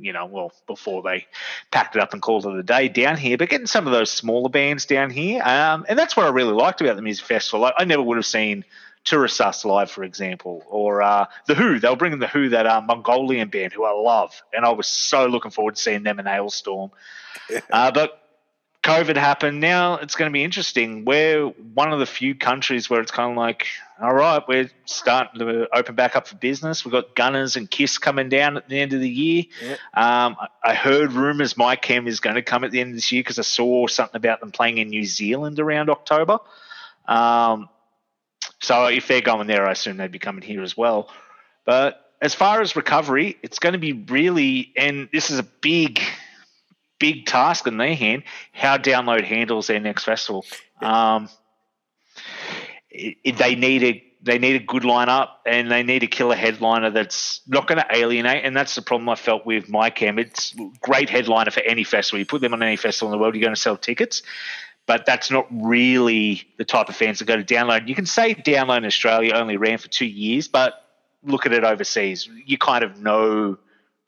you 0.01 0.13
know, 0.13 0.27
well, 0.27 0.53
before 0.67 1.03
they 1.03 1.27
packed 1.71 1.97
it 1.97 2.03
up 2.03 2.13
and 2.13 2.23
called 2.23 2.47
it 2.47 2.55
a 2.55 2.63
day 2.63 2.89
down 2.89 3.17
here, 3.17 3.37
but 3.37 3.49
getting 3.49 3.67
some 3.67 3.87
of 3.87 3.93
those 3.93 4.11
smaller 4.11 4.49
bands 4.49 4.87
down 4.87 5.11
here. 5.11 5.43
Um, 5.43 5.85
and 5.89 5.99
that's 5.99 6.17
what 6.17 6.27
I 6.27 6.31
really 6.31 6.53
liked 6.53 6.81
about 6.81 6.97
the 6.97 7.03
music 7.03 7.25
festival. 7.25 7.65
I, 7.65 7.73
I 7.79 7.85
never 7.85 8.03
would 8.03 8.17
have 8.17 8.27
seen 8.27 8.65
Turisas 9.09 9.65
live, 9.65 9.91
for 9.91 10.05
example, 10.05 10.65
or 10.69 11.03
uh, 11.03 11.27
The 11.47 11.55
HU. 11.55 11.79
They 11.81 11.89
were 11.89 11.97
bringing 11.97 12.19
The 12.19 12.27
HU, 12.29 12.51
that 12.51 12.67
uh, 12.67 12.81
Mongolian 12.81 13.49
band 13.49 13.73
who 13.73 13.85
I 13.85 13.93
love. 13.93 14.41
And 14.53 14.65
I 14.65 14.71
was 14.71 14.87
so 14.87 15.27
looking 15.27 15.51
forward 15.51 15.77
to 15.77 15.83
seeing 15.83 16.03
them 16.03 16.19
in 16.19 16.27
Halestorm. 16.27 16.91
uh, 17.71 17.91
but 17.91 18.23
COVID 18.85 19.17
happened. 19.17 19.61
Now 19.61 19.97
it's 19.97 20.15
going 20.15 20.31
to 20.31 20.33
be 20.33 20.45
interesting. 20.45 21.05
We're 21.05 21.47
one 21.47 21.93
of 21.93 21.99
the 21.99 22.07
few 22.07 22.35
countries 22.35 22.89
where 22.89 23.01
it's 23.01 23.11
kind 23.11 23.31
of 23.33 23.37
like, 23.37 23.67
all 24.01 24.15
right, 24.15 24.43
we're 24.47 24.71
starting 24.85 25.41
to 25.41 25.69
open 25.77 25.95
back 25.95 26.15
up 26.17 26.29
for 26.29 26.37
business. 26.37 26.85
We've 26.85 26.93
got 26.93 27.15
Gunners 27.17 27.57
and 27.57 27.71
Kiss 27.71 27.99
coming 27.99 28.29
down 28.29 28.57
at 28.57 28.69
the 28.69 28.79
end 28.79 28.93
of 28.93 29.01
the 29.01 29.09
year. 29.11 29.45
Um, 29.95 30.37
I- 30.65 30.75
heard 30.75 31.13
rumors 31.13 31.57
My 31.57 31.75
Chem 31.77 32.07
is 32.07 32.21
going 32.21 32.37
to 32.37 32.43
come 32.43 32.63
at 32.63 32.71
the 32.71 32.81
end 32.81 32.91
of 32.91 32.95
this 32.97 33.11
year 33.11 33.21
because 33.21 33.39
I 33.39 33.43
saw 33.43 33.89
something 33.89 34.17
about 34.17 34.41
them 34.41 34.53
playing 34.53 34.79
in 34.79 34.89
New 34.91 35.05
Zealand 35.05 35.59
around 35.59 35.91
October. 35.91 36.39
Um, 37.07 37.69
so 38.61 38.87
if 38.87 39.07
they're 39.09 39.21
going 39.21 39.47
there, 39.47 39.67
I 39.67 39.73
assume 39.73 39.97
they'd 39.97 40.11
be 40.11 40.19
coming 40.19 40.43
here 40.43 40.63
as 40.63 40.77
well. 40.77 41.11
But 41.65 42.05
as 42.21 42.35
far 42.35 42.61
as 42.61 42.75
recovery, 42.77 43.37
it's 43.43 43.59
going 43.59 43.75
to 43.75 43.79
be 43.79 43.93
really, 43.93 44.73
and 44.77 45.09
this 45.13 45.31
is 45.31 45.39
a 45.39 45.43
big, 45.45 46.01
big 46.99 47.27
task 47.27 47.67
in 47.67 47.77
their 47.77 47.95
hand, 47.95 48.25
how 48.53 48.77
Download 48.79 49.23
handles 49.23 49.69
their 49.69 49.81
next 49.81 50.05
festival. 50.05 50.45
Um, 50.83 51.29
it, 52.91 53.17
it- 53.25 53.37
they 53.39 53.55
need 53.55 53.83
a 53.85 54.05
they 54.21 54.39
need 54.39 54.57
a 54.57 54.65
good 54.65 54.83
lineup 54.83 55.29
and 55.47 55.71
they 55.71 55.85
need 55.85 56.03
a 56.03 56.09
killer 56.09 56.35
headliner 56.35 56.91
that's 56.91 57.41
not 57.47 57.69
going 57.69 57.79
to 57.79 57.87
alienate. 57.97 58.45
And 58.45 58.55
that's 58.57 58.75
the 58.75 58.83
problem 58.83 59.09
I 59.09 59.15
felt 59.15 59.47
with 59.47 59.69
My 59.69 59.91
Chem. 59.91 60.19
It's 60.19 60.53
a 60.59 60.71
great 60.81 61.09
headliner 61.09 61.53
for 61.53 61.61
any 61.61 61.85
festival. 61.85 62.19
You 62.19 62.27
put 62.27 62.41
them 62.41 62.53
on 62.53 62.61
any 62.61 62.75
festival 62.75 63.13
in 63.13 63.17
the 63.17 63.23
world, 63.23 63.37
you're 63.37 63.43
going 63.45 63.55
to 63.55 63.61
sell 63.61 63.77
tickets. 63.77 64.23
But 64.89 65.07
that's 65.07 65.31
not 65.31 65.47
really 65.53 66.49
the 66.57 66.65
type 66.65 66.89
of 66.89 66.97
fans 66.97 67.21
that 67.21 67.27
go 67.27 67.37
to 67.37 67.45
download. 67.45 67.87
You 67.87 67.95
can 67.95 68.07
say 68.07 68.35
download 68.35 68.79
in 68.79 68.87
Australia 68.87 69.35
only 69.35 69.57
ran 69.57 69.79
for 69.79 69.87
two 69.87 70.07
years, 70.07 70.49
but 70.49 70.85
look 71.23 71.47
at 71.47 71.53
it 71.53 71.63
overseas. 71.63 72.29
You 72.47 72.59
kind 72.59 72.83
of 72.83 72.99
know 72.99 73.59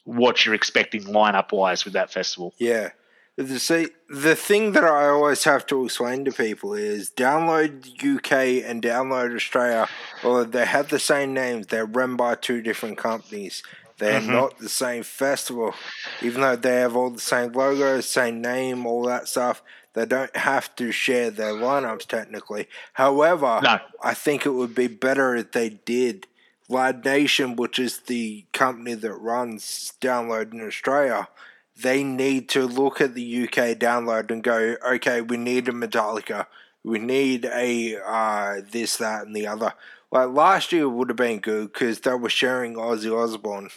what 0.04 0.44
you're 0.44 0.54
expecting 0.54 1.02
lineup 1.02 1.52
wise 1.52 1.84
with 1.84 1.92
that 1.92 2.10
festival. 2.10 2.54
Yeah. 2.58 2.90
See, 3.38 3.88
the 4.08 4.34
thing 4.34 4.72
that 4.72 4.84
I 4.84 5.08
always 5.08 5.44
have 5.44 5.66
to 5.66 5.84
explain 5.84 6.24
to 6.24 6.32
people 6.32 6.74
is 6.74 7.10
Download 7.10 7.86
UK 7.94 8.64
and 8.68 8.82
Download 8.82 9.34
Australia, 9.34 9.86
although 10.24 10.44
they 10.44 10.66
have 10.66 10.88
the 10.88 10.98
same 10.98 11.32
names, 11.32 11.66
they're 11.68 11.86
run 11.86 12.16
by 12.16 12.34
two 12.34 12.60
different 12.60 12.98
companies. 12.98 13.62
They're 13.98 14.20
mm-hmm. 14.20 14.32
not 14.32 14.58
the 14.58 14.68
same 14.68 15.02
festival. 15.02 15.74
Even 16.22 16.40
though 16.40 16.56
they 16.56 16.76
have 16.80 16.96
all 16.96 17.10
the 17.10 17.20
same 17.20 17.52
logos, 17.52 18.08
same 18.08 18.40
name, 18.40 18.86
all 18.86 19.04
that 19.04 19.28
stuff, 19.28 19.62
they 19.94 20.06
don't 20.06 20.34
have 20.36 20.74
to 20.76 20.92
share 20.92 21.30
their 21.30 21.52
lineups 21.52 22.06
technically. 22.06 22.68
However, 22.94 23.60
No. 23.62 23.80
I 24.02 24.14
think 24.14 24.46
it 24.46 24.50
would 24.50 24.74
be 24.74 24.86
better 24.86 25.34
if 25.34 25.52
they 25.52 25.70
did. 25.70 26.26
Live 26.68 27.04
Nation, 27.04 27.56
which 27.56 27.80
is 27.80 27.98
the 28.06 28.44
company 28.52 28.94
that 28.94 29.12
runs 29.12 29.94
Download 30.00 30.52
in 30.52 30.64
Australia, 30.64 31.28
they 31.76 32.04
need 32.04 32.48
to 32.50 32.64
look 32.66 33.00
at 33.00 33.14
the 33.14 33.44
UK 33.44 33.76
download 33.78 34.30
and 34.30 34.42
go, 34.42 34.76
okay, 34.86 35.20
we 35.20 35.36
need 35.36 35.68
a 35.68 35.72
Metallica, 35.72 36.46
we 36.84 36.98
need 36.98 37.44
a 37.44 37.96
uh, 38.04 38.60
this, 38.70 38.96
that, 38.98 39.26
and 39.26 39.34
the 39.34 39.46
other. 39.46 39.72
Like 40.12 40.30
last 40.30 40.72
year 40.72 40.88
would 40.88 41.08
have 41.08 41.16
been 41.16 41.40
good 41.40 41.72
because 41.72 42.00
they 42.00 42.14
were 42.14 42.30
sharing 42.30 42.74
Ozzy 42.74 43.12
Osbourne. 43.12 43.70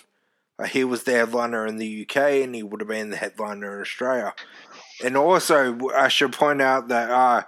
Uh, 0.60 0.66
he 0.66 0.84
was 0.84 1.04
the 1.04 1.12
headliner 1.14 1.66
in 1.66 1.78
the 1.78 2.02
UK 2.04 2.18
and 2.44 2.54
he 2.54 2.64
would 2.64 2.82
have 2.82 2.88
been 2.88 3.10
the 3.10 3.18
headliner 3.18 3.76
in 3.76 3.82
Australia. 3.82 4.34
And 5.04 5.18
also, 5.18 5.78
I 5.96 6.08
should 6.08 6.34
point 6.34 6.62
out 6.62 6.88
that 6.88 7.10
uh, 7.10 7.44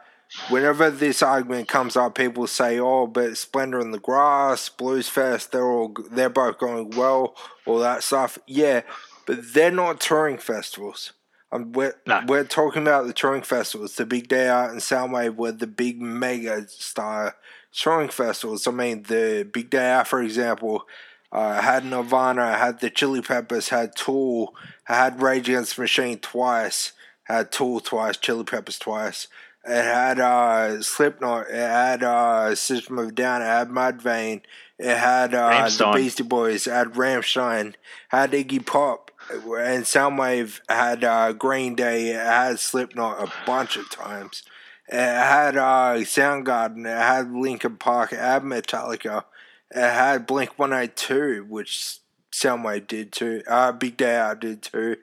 whenever 0.49 0.89
this 0.89 1.21
argument 1.21 1.67
comes 1.67 1.95
up, 1.95 2.15
people 2.15 2.47
say, 2.47 2.79
"Oh, 2.79 3.07
but 3.07 3.37
Splendor 3.37 3.79
in 3.79 3.91
the 3.91 3.99
Grass, 3.99 4.69
Blues 4.69 5.07
Fest, 5.09 5.51
they're 5.51 5.65
all 5.69 5.95
they're 6.11 6.29
both 6.29 6.57
going 6.57 6.91
well, 6.91 7.35
all 7.65 7.79
that 7.79 8.03
stuff." 8.03 8.37
Yeah, 8.47 8.81
but 9.25 9.53
they're 9.53 9.71
not 9.71 9.99
touring 10.01 10.37
festivals. 10.37 11.13
Um, 11.51 11.71
we're 11.71 11.95
No. 12.05 12.21
we're 12.27 12.43
talking 12.43 12.81
about 12.81 13.07
the 13.07 13.13
touring 13.13 13.43
festivals, 13.43 13.95
the 13.95 14.05
Big 14.05 14.27
Day 14.27 14.47
Out 14.49 14.71
and 14.71 14.79
Soundwave, 14.81 15.35
were 15.35 15.51
the 15.53 15.67
big 15.67 16.01
mega 16.01 16.67
star 16.67 17.35
touring 17.71 18.09
festivals. 18.09 18.67
I 18.67 18.71
mean, 18.71 19.03
the 19.03 19.47
Big 19.51 19.69
Day 19.69 19.91
Out, 19.91 20.07
for 20.07 20.21
example, 20.21 20.85
Uh, 21.31 21.57
I 21.59 21.61
had 21.61 21.83
Nirvana, 21.83 22.43
I 22.43 22.57
had 22.57 22.79
the 22.79 22.89
Chili 22.89 23.21
Peppers, 23.21 23.67
had 23.67 23.93
Tool, 23.95 24.55
I 24.87 24.95
had 24.95 25.21
Rage 25.21 25.49
Against 25.49 25.75
the 25.75 25.81
Machine 25.81 26.17
twice, 26.19 26.93
had 27.25 27.51
Tool 27.51 27.79
twice, 27.79 28.17
Chili 28.17 28.43
Peppers 28.43 28.79
twice. 28.79 29.27
It 29.67 29.83
had 29.83 30.19
uh, 30.19 30.81
Slipknot, 30.81 31.47
it 31.49 31.55
had 31.55 32.03
uh, 32.03 32.53
System 32.53 32.99
of 32.99 33.09
a 33.09 33.11
Down, 33.11 33.41
it 33.41 33.45
had 33.45 33.69
Mudvayne, 33.69 34.41
it 34.77 34.95
had 34.97 35.33
uh, 35.33 35.67
the 35.67 35.91
Beastie 35.95 36.23
Boys, 36.23 36.67
it 36.67 36.71
had 36.71 36.93
Rammstein, 36.93 37.73
had 38.09 38.31
Iggy 38.31 38.63
Pop, 38.63 39.09
and 39.31 39.85
Soundwave 39.85 40.61
had 40.69 41.03
uh, 41.03 41.33
Green 41.33 41.75
Day, 41.75 42.09
it 42.09 42.23
had 42.23 42.59
Slipknot 42.59 43.27
a 43.27 43.31
bunch 43.47 43.75
of 43.75 43.89
times. 43.89 44.43
It 44.87 44.97
had 44.97 45.57
uh, 45.57 45.95
Soundgarden, 46.01 46.85
it 46.85 47.01
had 47.01 47.31
Linkin 47.31 47.77
Park, 47.77 48.13
it 48.13 48.19
had 48.19 48.43
Metallica, 48.43 49.23
it 49.71 49.79
had 49.79 50.27
Blink 50.27 50.59
182, 50.59 51.47
which 51.49 51.97
Soundwave 52.31 52.85
did 52.85 53.11
too. 53.11 53.41
Uh, 53.47 53.71
Big 53.71 53.97
Day 53.97 54.15
Out 54.15 54.41
did 54.41 54.61
too. 54.61 54.97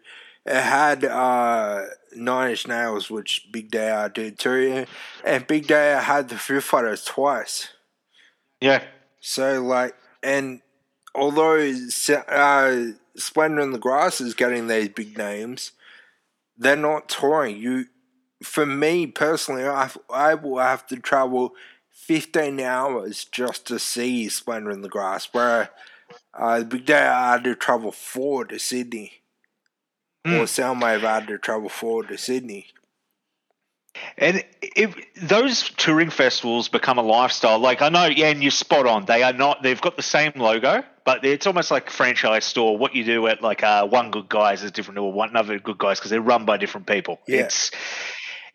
It 0.45 0.61
had 0.61 1.05
uh, 1.05 1.85
Nine 2.15 2.51
Inch 2.51 2.67
Nails, 2.67 3.11
which 3.11 3.49
Big 3.53 3.71
Day 3.71 3.91
Out 3.91 4.15
did 4.15 4.39
too. 4.39 4.87
And 5.25 5.47
Big 5.47 5.67
Day 5.67 5.95
Out 5.95 6.05
had 6.05 6.29
the 6.29 6.37
Foo 6.37 6.61
Fighters 6.61 7.05
twice. 7.05 7.69
Yeah. 8.61 8.83
So, 9.21 9.63
like, 9.63 9.95
and 10.23 10.61
although 11.15 11.57
uh, 12.29 12.85
Splendor 13.17 13.63
in 13.63 13.73
the 13.73 13.79
Grass 13.79 14.21
is 14.21 14.35
getting 14.35 14.67
these 14.67 14.89
big 14.89 15.17
names, 15.17 15.73
they're 16.57 16.77
not 16.77 17.09
touring. 17.09 17.59
You, 17.59 17.87
for 18.43 18.67
me 18.67 19.07
personally, 19.07 19.65
I, 19.65 19.91
I 20.13 20.35
will 20.35 20.59
have 20.59 20.87
to 20.89 20.97
travel 20.97 21.55
15 21.93 22.59
hours 22.61 23.25
just 23.25 23.67
to 23.69 23.79
see 23.79 24.29
Splendor 24.29 24.71
in 24.71 24.83
the 24.83 24.89
Grass, 24.89 25.29
where 25.33 25.71
uh, 26.35 26.63
big 26.65 26.87
day 26.87 27.07
I 27.07 27.33
had 27.33 27.45
to 27.45 27.55
travel 27.55 27.93
four 27.93 28.45
to 28.47 28.59
Sydney. 28.59 29.22
Or 30.25 30.45
Soundwave 30.45 31.01
had 31.01 31.27
to 31.29 31.39
travel 31.39 31.69
forward 31.69 32.09
to 32.09 32.19
Sydney. 32.19 32.69
And 34.17 34.45
if 34.63 34.97
those 35.21 35.69
touring 35.71 36.11
festivals 36.11 36.69
become 36.69 36.99
a 36.99 37.03
lifestyle, 37.03 37.59
like 37.59 37.83
I 37.83 37.89
know, 37.89 38.07
yeah, 38.07 38.29
and 38.29 38.43
you're 38.43 38.51
spot 38.51 38.87
on. 38.87 39.05
They 39.05 39.23
are 39.23 39.33
not. 39.33 39.63
They've 39.63 39.81
got 39.81 39.97
the 39.97 40.03
same 40.03 40.33
logo, 40.37 40.83
but 41.05 41.25
it's 41.25 41.47
almost 41.47 41.71
like 41.71 41.89
a 41.89 41.93
franchise 41.93 42.45
store. 42.45 42.79
What 42.79 42.95
you 42.95 43.05
do 43.05 43.27
at 43.27 43.43
like 43.43 43.63
uh, 43.63 43.87
one 43.87 44.11
good 44.11 44.29
guys 44.29 44.63
is 44.63 44.71
different 44.71 44.97
to 44.97 45.03
one 45.03 45.31
another 45.31 45.59
good 45.59 45.79
guys 45.79 45.99
because 45.99 46.11
they're 46.11 46.23
run 46.23 46.45
by 46.45 46.57
different 46.57 46.87
people. 46.87 47.19
Yeah. 47.27 47.41
It's 47.41 47.71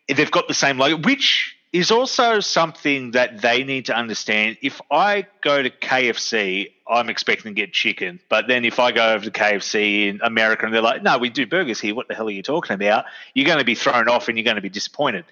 they've 0.08 0.30
got 0.30 0.48
the 0.48 0.54
same 0.54 0.78
logo, 0.78 0.96
which 0.96 1.54
is 1.72 1.90
also 1.90 2.40
something 2.40 3.10
that 3.10 3.42
they 3.42 3.62
need 3.62 3.86
to 3.86 3.94
understand. 3.96 4.56
If 4.62 4.80
I 4.90 5.26
go 5.42 5.62
to 5.62 5.68
KFC, 5.70 6.72
I'm 6.88 7.10
expecting 7.10 7.54
to 7.54 7.60
get 7.60 7.72
chicken, 7.72 8.20
but 8.30 8.48
then 8.48 8.64
if 8.64 8.78
I 8.78 8.92
go 8.92 9.12
over 9.12 9.24
to 9.24 9.30
KFC 9.30 10.08
in 10.08 10.20
America 10.22 10.64
and 10.64 10.74
they're 10.74 10.80
like, 10.80 11.02
"No, 11.02 11.18
we 11.18 11.28
do 11.28 11.46
burgers 11.46 11.80
here. 11.80 11.94
What 11.94 12.08
the 12.08 12.14
hell 12.14 12.26
are 12.28 12.30
you 12.30 12.42
talking 12.42 12.74
about?" 12.74 13.04
You're 13.34 13.46
going 13.46 13.58
to 13.58 13.64
be 13.64 13.74
thrown 13.74 14.08
off 14.08 14.28
and 14.28 14.38
you're 14.38 14.44
going 14.44 14.56
to 14.56 14.62
be 14.62 14.70
disappointed. 14.70 15.26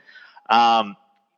Um, 0.50 0.96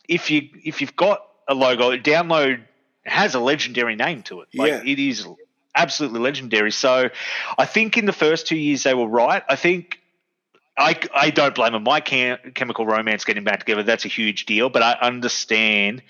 if 0.09 0.31
you 0.31 0.49
if 0.65 0.81
you've 0.81 0.97
got 0.97 1.25
a 1.47 1.55
logo, 1.55 1.97
download 1.97 2.63
has 3.05 3.35
a 3.35 3.41
legendary 3.41 3.95
name 3.97 4.23
to 4.25 4.41
it. 4.41 4.49
Like 4.55 4.71
Yeah. 4.71 4.83
it 4.85 4.99
is 4.99 5.27
absolutely 5.75 6.21
legendary. 6.21 6.73
So 6.73 7.09
I 7.57 7.65
think 7.65 7.97
in 7.97 8.05
the 8.05 8.13
first 8.13 8.47
two 8.49 8.57
years 8.59 8.83
they 8.83 8.95
were 8.95 9.07
right. 9.07 9.43
I 9.49 9.55
think 9.57 9.98
I, 10.79 10.99
I 11.15 11.31
don't 11.31 11.55
blame 11.55 11.73
them. 11.73 11.83
My 11.83 12.01
Chem- 12.01 12.39
chemical 12.55 12.87
romance 12.87 13.25
getting 13.25 13.45
back 13.45 13.61
together, 13.61 13.83
that's 13.83 14.05
a 14.05 14.09
huge 14.09 14.47
deal, 14.47 14.71
but 14.71 14.83
I 14.83 14.93
understand 14.93 16.03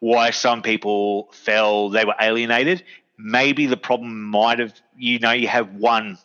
why 0.00 0.30
some 0.30 0.62
people 0.62 1.30
felt 1.32 1.92
they 1.92 2.04
were 2.04 2.16
alienated. 2.20 2.82
Maybe 3.16 3.66
the 3.66 3.76
problem 3.76 4.24
might 4.24 4.58
have, 4.58 4.74
you 4.96 5.18
know, 5.20 5.32
you 5.32 5.48
have 5.48 5.72
one 5.74 6.18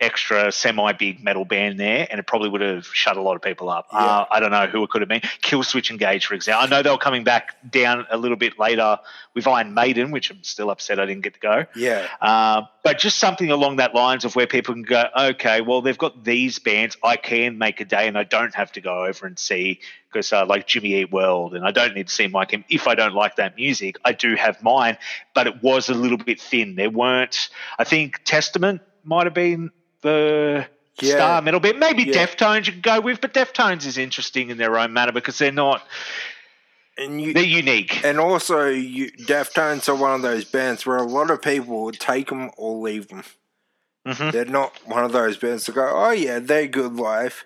extra 0.00 0.52
semi 0.52 0.92
big 0.92 1.22
metal 1.22 1.44
band 1.44 1.78
there, 1.80 2.06
and 2.10 2.20
it 2.20 2.26
probably 2.26 2.48
would 2.48 2.60
have 2.60 2.86
shut 2.86 3.16
a 3.16 3.22
lot 3.22 3.34
of 3.34 3.42
people 3.42 3.68
up. 3.68 3.88
Uh, 3.90 4.24
I 4.30 4.38
don't 4.40 4.50
know 4.50 4.66
who 4.66 4.82
it 4.84 4.90
could 4.90 5.02
have 5.02 5.08
been. 5.08 5.20
Killswitch 5.42 5.90
Engage, 5.90 6.26
for 6.26 6.34
example. 6.34 6.66
I 6.66 6.70
know 6.70 6.82
they 6.82 6.90
were 6.90 6.98
coming 6.98 7.24
back 7.24 7.56
down 7.68 8.06
a 8.10 8.16
little 8.16 8.36
bit 8.36 8.58
later 8.58 8.98
with 9.34 9.46
Iron 9.46 9.74
Maiden, 9.74 10.10
which 10.10 10.30
I'm 10.30 10.42
still 10.44 10.70
upset 10.70 11.00
I 11.00 11.06
didn't 11.06 11.22
get 11.22 11.34
to 11.34 11.40
go. 11.40 11.66
Yeah. 11.74 12.06
Uh, 12.20 12.62
but 12.84 12.98
just 12.98 13.18
something 13.18 13.50
along 13.50 13.76
that 13.76 13.94
lines 13.94 14.24
of 14.24 14.36
where 14.36 14.46
people 14.46 14.74
can 14.74 14.82
go, 14.82 15.04
okay, 15.16 15.60
well, 15.60 15.82
they've 15.82 15.98
got 15.98 16.24
these 16.24 16.58
bands. 16.58 16.96
I 17.02 17.16
can 17.16 17.58
make 17.58 17.80
a 17.80 17.84
day 17.84 18.06
and 18.06 18.16
I 18.16 18.24
don't 18.24 18.54
have 18.54 18.72
to 18.72 18.80
go 18.80 19.04
over 19.04 19.26
and 19.26 19.38
see 19.38 19.80
because 20.10 20.32
uh, 20.32 20.46
like 20.46 20.66
Jimmy 20.66 20.94
Eat 20.94 21.12
World 21.12 21.54
and 21.54 21.64
I 21.64 21.70
don't 21.70 21.94
need 21.94 22.08
to 22.08 22.14
see 22.14 22.28
Mike. 22.28 22.54
M. 22.54 22.64
If 22.70 22.88
I 22.88 22.94
don't 22.94 23.14
like 23.14 23.36
that 23.36 23.56
music, 23.56 23.96
I 24.04 24.12
do 24.12 24.36
have 24.36 24.62
mine, 24.62 24.96
but 25.34 25.46
it 25.46 25.62
was 25.62 25.88
a 25.88 25.94
little 25.94 26.18
bit 26.18 26.40
thin. 26.40 26.76
There 26.76 26.90
weren't, 26.90 27.50
I 27.78 27.84
think 27.84 28.22
Testament 28.24 28.80
might 29.04 29.26
have 29.26 29.34
been 29.34 29.70
the 30.02 30.66
Yeah. 31.00 31.14
star 31.14 31.42
metal 31.42 31.60
bit. 31.60 31.78
Maybe 31.78 32.04
Yeah. 32.04 32.26
Deftones 32.26 32.66
you 32.66 32.72
could 32.72 32.82
go 32.82 33.00
with, 33.00 33.20
but 33.20 33.32
Deftones 33.34 33.86
is 33.86 33.98
interesting 33.98 34.50
in 34.50 34.58
their 34.58 34.78
own 34.78 34.92
manner 34.92 35.12
because 35.12 35.38
they're 35.38 35.52
not, 35.52 35.86
And 36.96 37.20
you, 37.22 37.32
they're 37.32 37.42
unique. 37.44 38.04
And 38.04 38.18
also, 38.18 38.66
you, 38.66 39.10
Deftones 39.12 39.88
are 39.88 39.94
one 39.94 40.14
of 40.14 40.22
those 40.22 40.44
bands 40.44 40.84
where 40.84 40.96
a 40.96 41.04
lot 41.04 41.30
of 41.30 41.40
people 41.40 41.84
would 41.84 42.00
take 42.00 42.28
them 42.28 42.50
or 42.56 42.76
leave 42.82 43.08
them. 43.08 43.22
Mhm. 44.06 44.32
They're 44.32 44.44
not 44.46 44.72
one 44.86 45.04
of 45.04 45.12
those 45.12 45.36
bands 45.36 45.66
that 45.66 45.74
go, 45.74 45.88
oh 45.94 46.10
yeah, 46.10 46.38
they're 46.40 46.66
good 46.66 46.94
live. 46.96 47.44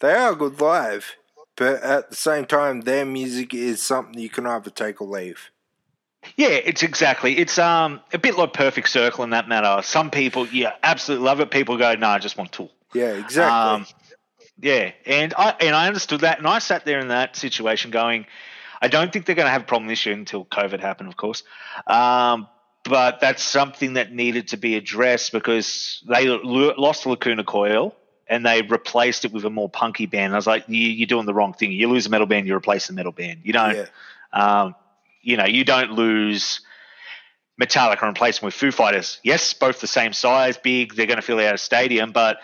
They 0.00 0.12
are 0.12 0.34
good 0.34 0.60
live. 0.60 1.14
But 1.56 1.82
at 1.82 2.10
the 2.10 2.16
same 2.16 2.46
time, 2.46 2.82
their 2.82 3.04
music 3.04 3.54
is 3.54 3.82
something 3.82 4.18
you 4.18 4.28
can 4.30 4.46
either 4.46 4.70
take 4.70 5.00
or 5.00 5.06
leave. 5.08 5.50
Yeah, 6.36 6.48
it's 6.48 6.82
exactly. 6.82 7.38
It's 7.38 7.58
um 7.58 8.00
a 8.12 8.18
bit 8.18 8.36
like 8.36 8.52
Perfect 8.52 8.88
Circle 8.88 9.24
in 9.24 9.30
that 9.30 9.48
matter. 9.48 9.82
Some 9.82 10.10
people, 10.10 10.46
yeah, 10.48 10.72
absolutely 10.82 11.26
love 11.26 11.40
it. 11.40 11.50
People 11.50 11.76
go, 11.76 11.94
no, 11.94 12.08
I 12.08 12.18
just 12.18 12.36
want 12.36 12.52
Tool. 12.52 12.70
Yeah, 12.92 13.12
exactly. 13.14 13.42
Um, 13.42 13.86
yeah, 14.60 14.92
and 15.06 15.32
I 15.36 15.54
and 15.60 15.74
I 15.74 15.86
understood 15.86 16.20
that, 16.20 16.38
and 16.38 16.46
I 16.46 16.58
sat 16.58 16.84
there 16.84 17.00
in 17.00 17.08
that 17.08 17.36
situation 17.36 17.90
going, 17.90 18.26
I 18.82 18.88
don't 18.88 19.12
think 19.12 19.26
they're 19.26 19.34
going 19.34 19.46
to 19.46 19.52
have 19.52 19.62
a 19.62 19.66
problem 19.66 19.88
this 19.88 20.04
year 20.06 20.14
until 20.14 20.44
COVID 20.44 20.80
happened, 20.80 21.08
of 21.08 21.16
course. 21.16 21.42
Um, 21.86 22.48
but 22.84 23.20
that's 23.20 23.42
something 23.42 23.94
that 23.94 24.12
needed 24.12 24.48
to 24.48 24.56
be 24.56 24.76
addressed 24.76 25.32
because 25.32 26.02
they 26.08 26.26
lost 26.26 27.04
the 27.04 27.10
Lacuna 27.10 27.44
Coil 27.44 27.94
and 28.26 28.46
they 28.46 28.62
replaced 28.62 29.24
it 29.24 29.32
with 29.32 29.44
a 29.44 29.50
more 29.50 29.68
punky 29.68 30.06
band. 30.06 30.26
And 30.26 30.34
I 30.34 30.38
was 30.38 30.46
like, 30.46 30.64
you, 30.68 30.88
you're 30.88 31.06
doing 31.06 31.26
the 31.26 31.34
wrong 31.34 31.52
thing. 31.52 31.72
You 31.72 31.88
lose 31.88 32.06
a 32.06 32.10
metal 32.10 32.26
band, 32.26 32.46
you 32.46 32.54
replace 32.54 32.86
the 32.86 32.94
metal 32.94 33.12
band. 33.12 33.40
You 33.44 33.52
don't 33.52 33.76
yeah. 33.76 33.86
um, 34.32 34.74
you 35.22 35.36
know, 35.36 35.46
you 35.46 35.64
don't 35.64 35.92
lose 35.92 36.60
Metallica 37.60 38.02
and 38.02 38.16
replace 38.16 38.38
them 38.38 38.46
with 38.46 38.54
Foo 38.54 38.70
Fighters. 38.70 39.20
Yes, 39.22 39.52
both 39.54 39.80
the 39.80 39.86
same 39.86 40.12
size, 40.12 40.56
big. 40.56 40.94
They're 40.94 41.06
going 41.06 41.16
to 41.16 41.22
fill 41.22 41.40
out 41.40 41.54
a 41.54 41.58
stadium, 41.58 42.12
but 42.12 42.38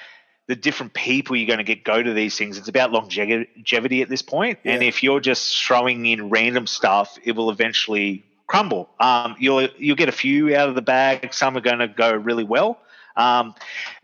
the 0.46 0.56
different 0.56 0.94
people 0.94 1.36
you're 1.36 1.46
going 1.46 1.58
to 1.58 1.64
get 1.64 1.84
go 1.84 2.02
to 2.02 2.12
these 2.12 2.36
things. 2.36 2.58
It's 2.58 2.68
about 2.68 2.92
longevity 2.92 4.02
at 4.02 4.08
this 4.08 4.22
point. 4.22 4.58
And 4.64 4.82
if 4.82 5.02
you're 5.02 5.20
just 5.20 5.64
throwing 5.64 6.06
in 6.06 6.30
random 6.30 6.66
stuff, 6.66 7.18
it 7.24 7.32
will 7.32 7.50
eventually 7.50 8.24
crumble. 8.46 8.88
Um, 9.00 9.34
you'll 9.38 9.68
you'll 9.76 9.96
get 9.96 10.08
a 10.08 10.12
few 10.12 10.54
out 10.54 10.68
of 10.68 10.74
the 10.74 10.82
bag. 10.82 11.32
Some 11.34 11.56
are 11.56 11.60
going 11.60 11.80
to 11.80 11.88
go 11.88 12.12
really 12.12 12.44
well. 12.44 12.78
Um, 13.16 13.54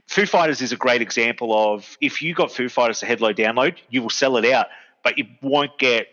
Foo 0.09 0.27
Fighters 0.27 0.61
is 0.61 0.73
a 0.73 0.77
great 0.77 1.01
example 1.01 1.57
of 1.57 1.97
if 2.01 2.23
you 2.23 2.35
got 2.35 2.51
Foo 2.51 2.69
Fighters 2.69 3.01
to 3.01 3.07
headload 3.07 3.37
download, 3.37 3.77
you 3.89 4.03
will 4.03 4.11
sell 4.11 4.37
it 4.37 4.45
out, 4.45 4.67
but 5.05 5.19
you 5.19 5.27
won't 5.43 5.79
get 5.79 6.09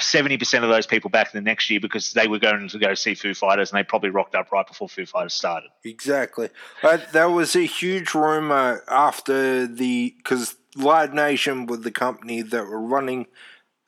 seventy 0.00 0.36
percent 0.38 0.64
of 0.64 0.70
those 0.70 0.86
people 0.86 1.10
back 1.10 1.34
in 1.34 1.42
the 1.42 1.48
next 1.48 1.68
year 1.70 1.80
because 1.80 2.12
they 2.12 2.26
were 2.26 2.38
going 2.38 2.68
to 2.68 2.78
go 2.78 2.94
see 2.94 3.14
Foo 3.14 3.34
Fighters 3.34 3.70
and 3.70 3.78
they 3.78 3.84
probably 3.84 4.10
rocked 4.10 4.34
up 4.34 4.52
right 4.52 4.66
before 4.66 4.88
Foo 4.88 5.06
Fighters 5.06 5.34
started. 5.34 5.70
Exactly. 5.84 6.50
Uh, 6.82 6.98
there 7.12 7.30
was 7.30 7.54
a 7.56 7.64
huge 7.64 8.14
rumor 8.14 8.82
after 8.88 9.66
the 9.66 10.14
because 10.16 10.56
Live 10.76 11.14
Nation 11.14 11.66
was 11.66 11.80
the 11.80 11.90
company 11.90 12.42
that 12.42 12.66
were 12.66 12.80
running 12.80 13.26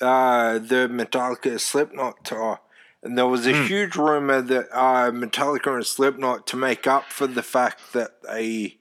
uh, 0.01 0.59
the 0.59 0.89
Metallica 0.91 1.59
Slipknot 1.59 2.25
tour, 2.25 2.61
and 3.03 3.19
there 3.19 3.27
was 3.27 3.47
a 3.47 3.67
huge 3.67 3.97
rumor 3.97 4.41
that 4.41 4.69
uh, 4.73 5.11
Metallica 5.11 5.75
and 5.75 5.87
Slipknot 5.87 6.47
to 6.47 6.57
make 6.57 6.87
up 6.87 7.13
for 7.13 7.27
the 7.27 7.43
fact 7.43 7.93
that 7.93 8.23
they 8.23 8.79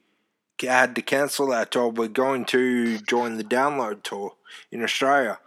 had 0.62 0.96
to 0.96 1.02
cancel 1.02 1.48
that 1.48 1.72
tour 1.72 1.90
were 1.90 2.08
going 2.08 2.46
to 2.46 2.98
join 3.00 3.38
the 3.38 3.44
Download 3.44 4.02
tour 4.04 4.36
in 4.72 4.84
Australia. 4.84 5.40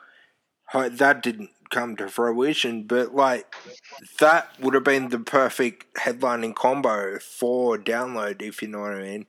That 0.72 1.22
didn't 1.22 1.50
come 1.70 1.96
to 1.96 2.08
fruition, 2.08 2.82
but 2.82 3.14
like 3.14 3.54
that 4.18 4.48
would 4.60 4.74
have 4.74 4.84
been 4.84 5.08
the 5.08 5.18
perfect 5.18 5.94
headlining 5.94 6.54
combo 6.54 7.18
for 7.18 7.78
download, 7.78 8.42
if 8.42 8.60
you 8.60 8.68
know 8.68 8.80
what 8.80 8.92
I 8.92 9.02
mean. 9.02 9.26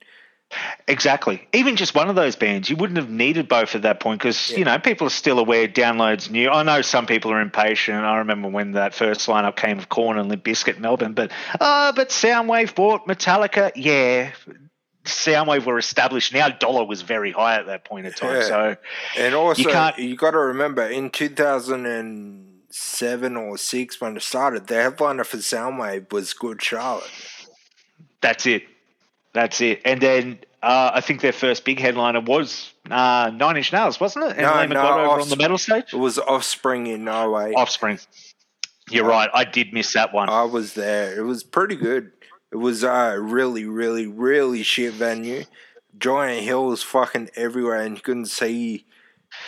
Exactly. 0.88 1.47
Even 1.54 1.77
just 1.77 1.95
one 1.95 2.10
of 2.10 2.15
those 2.15 2.36
bands, 2.36 2.69
you 2.69 2.75
wouldn't 2.75 2.97
have 2.97 3.10
needed 3.10 3.47
both 3.47 3.73
at 3.75 3.84
that 3.84 4.01
point 4.01 4.19
because 4.19 4.51
you 4.51 4.65
know 4.65 4.77
people 4.80 5.08
are 5.08 5.12
still 5.12 5.39
aware 5.39 5.67
downloads 5.67 6.30
new. 6.30 6.49
I 6.49 6.63
know 6.63 6.82
some 6.82 7.06
people 7.06 7.32
are 7.32 7.39
impatient. 7.39 8.04
I 8.04 8.17
remember 8.17 8.49
when 8.49 8.73
that 8.73 8.93
first 8.93 9.27
lineup 9.27 9.56
came 9.56 9.80
of 9.80 9.88
Korn 9.88 10.17
and 10.17 10.27
Limp 10.27 10.43
Bizkit 10.43 10.80
Melbourne, 10.80 11.13
but 11.13 11.32
oh, 11.60 11.93
but 11.95 12.10
Soundwave 12.10 12.75
bought 12.75 13.08
Metallica. 13.08 13.71
Yeah, 13.75 14.32
Soundwave 15.06 15.66
were 15.66 15.78
established. 15.80 16.34
Now 16.34 16.50
dollar 16.50 16.86
was 16.86 17.02
very 17.02 17.32
high 17.32 17.56
at 17.56 17.66
that 17.68 17.86
point 17.86 18.06
in 18.06 18.12
time. 18.14 18.36
Yeah. 18.36 18.42
So 18.44 18.76
And 19.18 19.34
also, 19.36 19.62
You 19.64 19.70
can't- 19.70 19.98
you 20.00 20.16
got 20.16 20.32
to 20.32 20.38
remember 20.40 20.84
in 20.88 21.10
2007 21.10 23.38
or 23.38 23.58
6 23.58 24.02
when 24.02 24.18
it 24.18 24.24
started, 24.24 24.68
the 24.68 24.76
headliner 24.76 25.24
for 25.24 25.38
Soundwave 25.38 26.12
was 26.12 26.34
Good 26.34 26.62
Charlotte. 26.62 27.10
That's 28.22 28.46
it. 28.46 28.64
That's 29.34 29.62
it. 29.62 29.82
And 29.86 30.02
then 30.02 30.40
uh, 30.62 30.92
I 30.94 31.02
think 31.02 31.22
their 31.22 31.32
first 31.32 31.66
big 31.66 31.80
headliner 31.80 32.20
was 32.22 32.72
uh, 32.90 33.32
Nine 33.34 33.58
Inch 33.58 33.74
Nails, 33.74 34.00
wasn't 34.00 34.26
it? 34.26 34.38
And 34.38 34.70
No, 34.72 34.82
no, 34.82 35.12
over 35.12 35.22
on 35.22 35.30
the 35.30 35.36
metal 35.36 35.58
stage. 35.58 35.94
It 35.94 35.98
was 35.98 36.20
Offspring 36.20 36.88
in 36.88 37.04
Norway. 37.06 37.54
Offspring. 37.54 38.00
You're 38.90 39.06
right. 39.06 39.30
I 39.34 39.46
did 39.46 39.74
miss 39.74 39.94
that 39.94 40.14
one. 40.14 40.30
I 40.30 40.44
was 40.44 40.74
there. 40.74 41.18
It 41.18 41.24
was 41.24 41.44
pretty 41.44 41.76
good. 41.76 42.12
It 42.52 42.58
was 42.58 42.84
a 42.84 43.18
really, 43.20 43.66
really, 43.66 44.08
really 44.08 44.64
shit 44.64 44.94
venue. 44.94 45.46
Giant 45.98 46.44
hills 46.44 46.84
fucking 46.84 47.30
everywhere, 47.36 47.82
and 47.82 47.96
you 47.96 48.02
couldn't 48.02 48.26
see, 48.28 48.86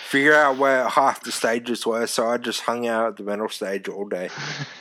figure 0.07 0.33
out 0.35 0.57
where 0.57 0.87
half 0.87 1.21
the 1.23 1.31
stages 1.31 1.85
were. 1.85 2.07
So 2.07 2.27
I 2.29 2.37
just 2.37 2.61
hung 2.61 2.87
out 2.87 3.07
at 3.07 3.17
the 3.17 3.23
metal 3.23 3.49
stage 3.49 3.87
all 3.89 4.07
day. 4.07 4.29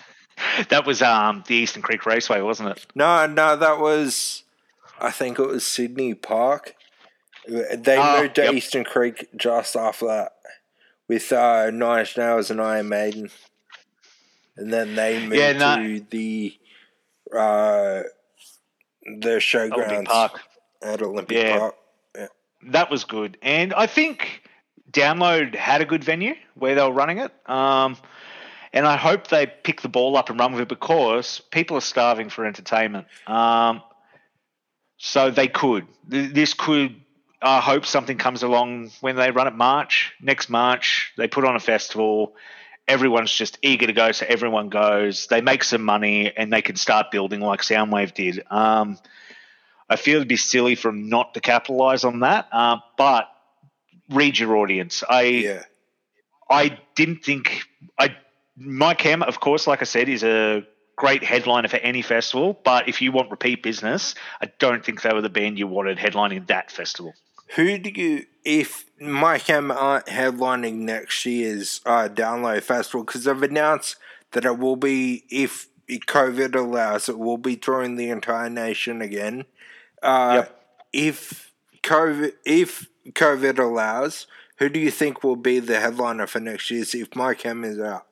that 0.68 0.86
was 0.86 1.02
um, 1.02 1.42
the 1.46 1.54
Eastern 1.56 1.82
Creek 1.82 2.04
Raceway, 2.06 2.40
wasn't 2.40 2.70
it? 2.70 2.86
No, 2.94 3.26
no, 3.26 3.56
that 3.56 3.78
was, 3.80 4.42
I 5.00 5.10
think 5.10 5.38
it 5.38 5.46
was 5.46 5.64
Sydney 5.66 6.14
Park. 6.14 6.74
They 7.48 7.98
Oh, 7.98 8.22
moved 8.22 8.36
to 8.36 8.44
yep. 8.44 8.54
Eastern 8.54 8.84
Creek 8.84 9.28
just 9.36 9.74
after 9.74 10.06
that 10.06 10.32
with 11.08 11.32
uh, 11.32 11.70
Nine 11.72 12.00
Inch 12.00 12.16
Nails 12.16 12.50
and 12.52 12.60
Iron 12.60 12.88
Maiden. 12.88 13.30
And 14.56 14.72
then 14.72 14.94
they 14.94 15.20
moved 15.20 15.34
Yeah, 15.34 15.52
no- 15.52 15.76
to 15.82 16.00
the 16.10 16.56
uh, 17.36 18.02
the 19.04 19.38
showgrounds 19.38 19.72
Olympic 19.72 20.08
Park. 20.08 20.40
at 20.82 21.02
Olympic 21.02 21.36
Yeah. 21.36 21.58
Park. 21.58 21.74
Yeah. 22.16 22.26
That 22.68 22.90
was 22.90 23.04
good. 23.04 23.38
And 23.42 23.72
I 23.74 23.86
think 23.86 24.42
Download 24.90 25.54
had 25.54 25.80
a 25.80 25.84
good 25.84 26.04
venue 26.04 26.34
where 26.54 26.74
they 26.74 26.82
were 26.82 26.92
running 26.92 27.18
it. 27.18 27.32
Um, 27.48 27.96
and 28.72 28.86
I 28.86 28.96
hope 28.96 29.26
they 29.28 29.46
pick 29.46 29.80
the 29.82 29.88
ball 29.88 30.16
up 30.16 30.30
and 30.30 30.38
run 30.38 30.52
with 30.52 30.62
it 30.62 30.68
because 30.68 31.40
people 31.50 31.76
are 31.76 31.82
starving 31.82 32.28
for 32.30 32.44
entertainment. 32.46 33.06
Um, 33.26 33.82
so 34.98 35.30
they 35.30 35.48
could. 35.48 35.86
This 36.06 36.54
could. 36.54 36.96
I 37.44 37.60
hope 37.60 37.84
something 37.86 38.18
comes 38.18 38.44
along 38.44 38.92
when 39.00 39.16
they 39.16 39.32
run 39.32 39.48
it 39.48 39.54
March 39.54 40.12
next 40.20 40.48
March. 40.48 41.12
They 41.16 41.26
put 41.26 41.44
on 41.44 41.56
a 41.56 41.60
festival. 41.60 42.34
Everyone's 42.88 43.32
just 43.32 43.58
eager 43.62 43.86
to 43.86 43.92
go, 43.92 44.12
so 44.12 44.26
everyone 44.28 44.68
goes. 44.68 45.26
They 45.28 45.40
make 45.40 45.64
some 45.64 45.82
money 45.82 46.32
and 46.36 46.52
they 46.52 46.62
can 46.62 46.76
start 46.76 47.10
building 47.10 47.40
like 47.40 47.62
Soundwave 47.62 48.12
did. 48.12 48.42
Um, 48.50 48.98
I 49.88 49.96
feel 49.96 50.16
it'd 50.16 50.28
be 50.28 50.36
silly 50.36 50.74
for 50.74 50.88
them 50.88 51.08
not 51.08 51.34
to 51.34 51.40
capitalize 51.40 52.04
on 52.04 52.20
that. 52.20 52.48
Uh, 52.50 52.78
but 52.96 53.28
read 54.10 54.38
your 54.38 54.56
audience. 54.56 55.02
I 55.08 55.22
Yeah. 55.22 55.62
I 56.50 56.78
didn't 56.94 57.24
think 57.24 57.62
I 57.98 58.16
My 58.56 58.94
Chem, 58.94 59.22
of 59.22 59.40
course, 59.40 59.66
like 59.66 59.80
I 59.80 59.84
said, 59.84 60.08
is 60.08 60.24
a 60.24 60.66
great 60.96 61.24
headliner 61.24 61.68
for 61.68 61.78
any 61.78 62.02
festival. 62.02 62.58
But 62.64 62.88
if 62.88 63.00
you 63.00 63.12
want 63.12 63.30
repeat 63.30 63.62
business, 63.62 64.14
I 64.40 64.50
don't 64.58 64.84
think 64.84 65.02
they 65.02 65.12
were 65.12 65.22
the 65.22 65.30
band 65.30 65.58
you 65.58 65.66
wanted 65.66 65.98
headlining 65.98 66.46
that 66.48 66.70
festival. 66.70 67.14
Who 67.56 67.78
do 67.78 67.90
you, 67.90 68.26
if 68.44 68.86
My 69.00 69.38
Chem 69.38 69.70
aren't 69.70 70.06
headlining 70.06 70.76
next 70.76 71.26
year's 71.26 71.80
uh, 71.84 72.08
Download 72.08 72.62
Festival, 72.62 73.04
because 73.04 73.24
they've 73.24 73.42
announced 73.42 73.96
that 74.32 74.44
it 74.44 74.58
will 74.58 74.76
be, 74.76 75.24
if 75.28 75.68
COVID 75.88 76.54
allows, 76.54 77.08
it 77.08 77.18
will 77.18 77.36
be 77.36 77.56
touring 77.56 77.96
the 77.96 78.08
entire 78.08 78.48
nation 78.48 79.02
again. 79.02 79.44
Uh, 80.02 80.32
Yep. 80.36 80.58
If 80.92 81.52
COVID, 81.82 82.32
if 82.44 82.86
COVID 83.10 83.58
allows, 83.58 84.26
who 84.58 84.68
do 84.68 84.78
you 84.78 84.90
think 84.90 85.24
will 85.24 85.36
be 85.36 85.58
the 85.58 85.80
headliner 85.80 86.26
for 86.26 86.38
next 86.38 86.70
year's 86.70 86.94
if 86.94 87.16
Mike 87.16 87.44
is 87.44 87.80
out? 87.80 88.06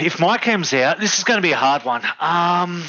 If 0.00 0.18
My 0.18 0.38
Chem's 0.38 0.72
out, 0.74 0.98
this 1.00 1.18
is 1.18 1.24
going 1.24 1.38
to 1.38 1.42
be 1.42 1.52
a 1.52 1.56
hard 1.56 1.84
one. 1.84 2.02
Um, 2.20 2.84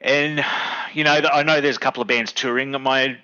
and 0.00 0.44
you 0.92 1.04
know, 1.04 1.12
I 1.12 1.42
know 1.42 1.60
there's 1.60 1.76
a 1.76 1.80
couple 1.80 2.02
of 2.02 2.08
bands 2.08 2.32
touring. 2.32 2.70
My 2.82 3.16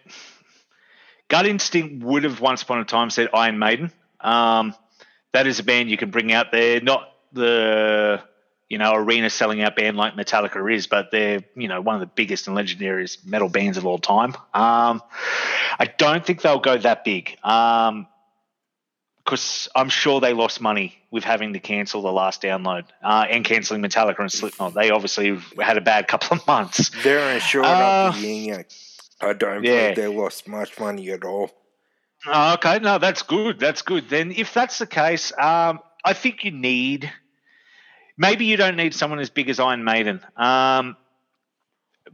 gut 1.30 1.46
instinct 1.46 2.04
would 2.04 2.24
have 2.24 2.40
once 2.42 2.60
upon 2.60 2.80
a 2.80 2.84
time 2.84 3.08
said 3.08 3.30
Iron 3.32 3.58
Maiden. 3.58 3.90
Um, 4.20 4.74
that 5.32 5.46
is 5.46 5.60
a 5.60 5.62
band 5.62 5.90
you 5.90 5.96
can 5.96 6.10
bring 6.10 6.32
out 6.32 6.52
there, 6.52 6.82
not 6.82 7.10
the 7.32 8.20
you 8.68 8.76
know 8.76 8.94
arena 8.94 9.30
selling 9.30 9.62
out 9.62 9.76
band 9.76 9.96
like 9.96 10.14
Metallica 10.14 10.74
is, 10.74 10.86
but 10.86 11.10
they're 11.10 11.42
you 11.54 11.68
know 11.68 11.80
one 11.80 11.94
of 11.94 12.00
the 12.00 12.06
biggest 12.06 12.48
and 12.48 12.54
legendary 12.54 13.06
metal 13.24 13.48
bands 13.48 13.78
of 13.78 13.86
all 13.86 13.98
time. 13.98 14.34
Um, 14.52 15.02
I 15.78 15.86
don't 15.96 16.26
think 16.26 16.42
they'll 16.42 16.58
go 16.58 16.76
that 16.76 17.04
big. 17.04 17.38
Um, 17.42 18.06
because 19.24 19.68
I'm 19.76 19.90
sure 19.90 20.20
they 20.20 20.32
lost 20.32 20.60
money 20.60 20.98
with 21.12 21.22
having 21.22 21.52
to 21.52 21.60
cancel 21.60 22.02
the 22.02 22.10
last 22.10 22.42
download 22.42 22.86
uh, 23.00 23.26
and 23.30 23.44
cancelling 23.44 23.80
Metallica 23.80 24.18
and 24.18 24.32
Slipknot. 24.32 24.74
They 24.74 24.90
obviously 24.90 25.38
had 25.60 25.76
a 25.76 25.80
bad 25.80 26.08
couple 26.08 26.38
of 26.38 26.46
months. 26.48 26.90
They're 27.04 27.34
insured 27.34 27.66
up 27.66 28.14
the 28.14 28.20
yin 28.20 28.44
yang. 28.44 28.64
I 29.20 29.32
don't 29.32 29.62
yeah. 29.62 29.92
believe 29.92 29.96
they 29.96 30.06
lost 30.06 30.48
much 30.48 30.78
money 30.78 31.10
at 31.10 31.24
all. 31.24 31.50
Oh, 32.26 32.54
okay, 32.54 32.78
no, 32.80 32.98
that's 32.98 33.22
good. 33.22 33.58
That's 33.58 33.82
good. 33.82 34.08
Then, 34.08 34.32
if 34.32 34.52
that's 34.52 34.78
the 34.78 34.86
case, 34.86 35.32
um, 35.38 35.80
I 36.04 36.12
think 36.12 36.44
you 36.44 36.50
need. 36.50 37.10
Maybe 38.16 38.44
you 38.44 38.56
don't 38.56 38.76
need 38.76 38.94
someone 38.94 39.18
as 39.18 39.30
big 39.30 39.48
as 39.48 39.58
Iron 39.58 39.84
Maiden. 39.84 40.20
Um, 40.36 40.96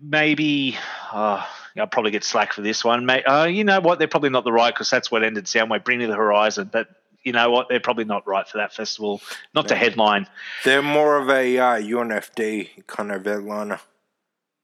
maybe 0.01 0.77
oh, 1.13 1.47
I'll 1.77 1.87
probably 1.89 2.13
get 2.13 2.23
slack 2.23 2.53
for 2.53 2.63
this 2.63 2.85
one. 2.85 3.07
May, 3.07 3.23
uh, 3.25 3.47
you 3.47 3.65
know 3.65 3.81
what? 3.81 3.99
They're 3.99 4.09
probably 4.09 4.31
not 4.31 4.45
the 4.45 4.53
right 4.53 4.73
because 4.73 4.91
that's 4.91 5.11
what 5.11 5.25
ended 5.25 5.47
Soundwave. 5.47 5.85
Bring 5.85 5.99
me 5.99 6.07
the 6.07 6.15
horizon, 6.15 6.71
but 6.73 6.89
you 7.23 7.33
know 7.33 7.51
what? 7.51 7.69
They're 7.69 7.81
probably 7.81 8.05
not 8.05 8.27
right 8.27 8.47
for 8.47 8.59
that 8.59 8.73
festival. 8.73 9.21
Not 9.53 9.69
to 9.69 9.75
headline. 9.75 10.29
They're 10.65 10.83
more 10.83 11.17
of 11.17 11.29
a 11.29 11.59
uh, 11.59 11.81
UNFD 11.81 12.87
kind 12.87 13.11
of 13.11 13.25
headliner. 13.25 13.81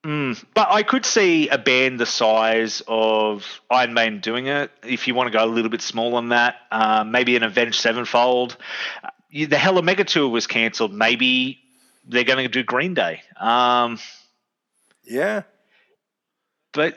Mm, 0.05 0.45
but 0.55 0.69
I 0.71 0.83
could 0.83 1.07
see 1.07 1.49
a 1.49 1.59
band 1.59 2.01
the 2.01 2.07
size 2.07 2.83
of 2.89 3.47
Iron 3.71 3.95
Maiden 3.95 4.19
doing 4.21 4.49
it. 4.49 4.71
If 4.85 5.07
you 5.07 5.15
want 5.15 5.31
to 5.33 5.37
go 5.39 5.45
a 5.45 5.47
little 5.47 5.71
bit 5.71 5.81
small 5.81 6.17
on 6.17 6.31
that, 6.31 6.57
uh, 6.73 7.05
maybe 7.05 7.37
an 7.37 7.45
Avenged 7.45 7.81
Sevenfold. 7.81 8.57
Uh, 9.05 9.11
you- 9.31 9.47
the 9.47 9.59
Hella 9.59 9.83
Mega 9.83 10.03
Tour 10.05 10.29
was 10.29 10.49
cancelled. 10.49 10.93
Maybe 10.93 11.61
they're 12.09 12.25
going 12.25 12.43
to 12.45 12.49
do 12.49 12.65
Green 12.65 12.95
Day. 12.95 13.23
Um, 13.39 14.01
Yeah. 15.05 15.43
but 16.73 16.97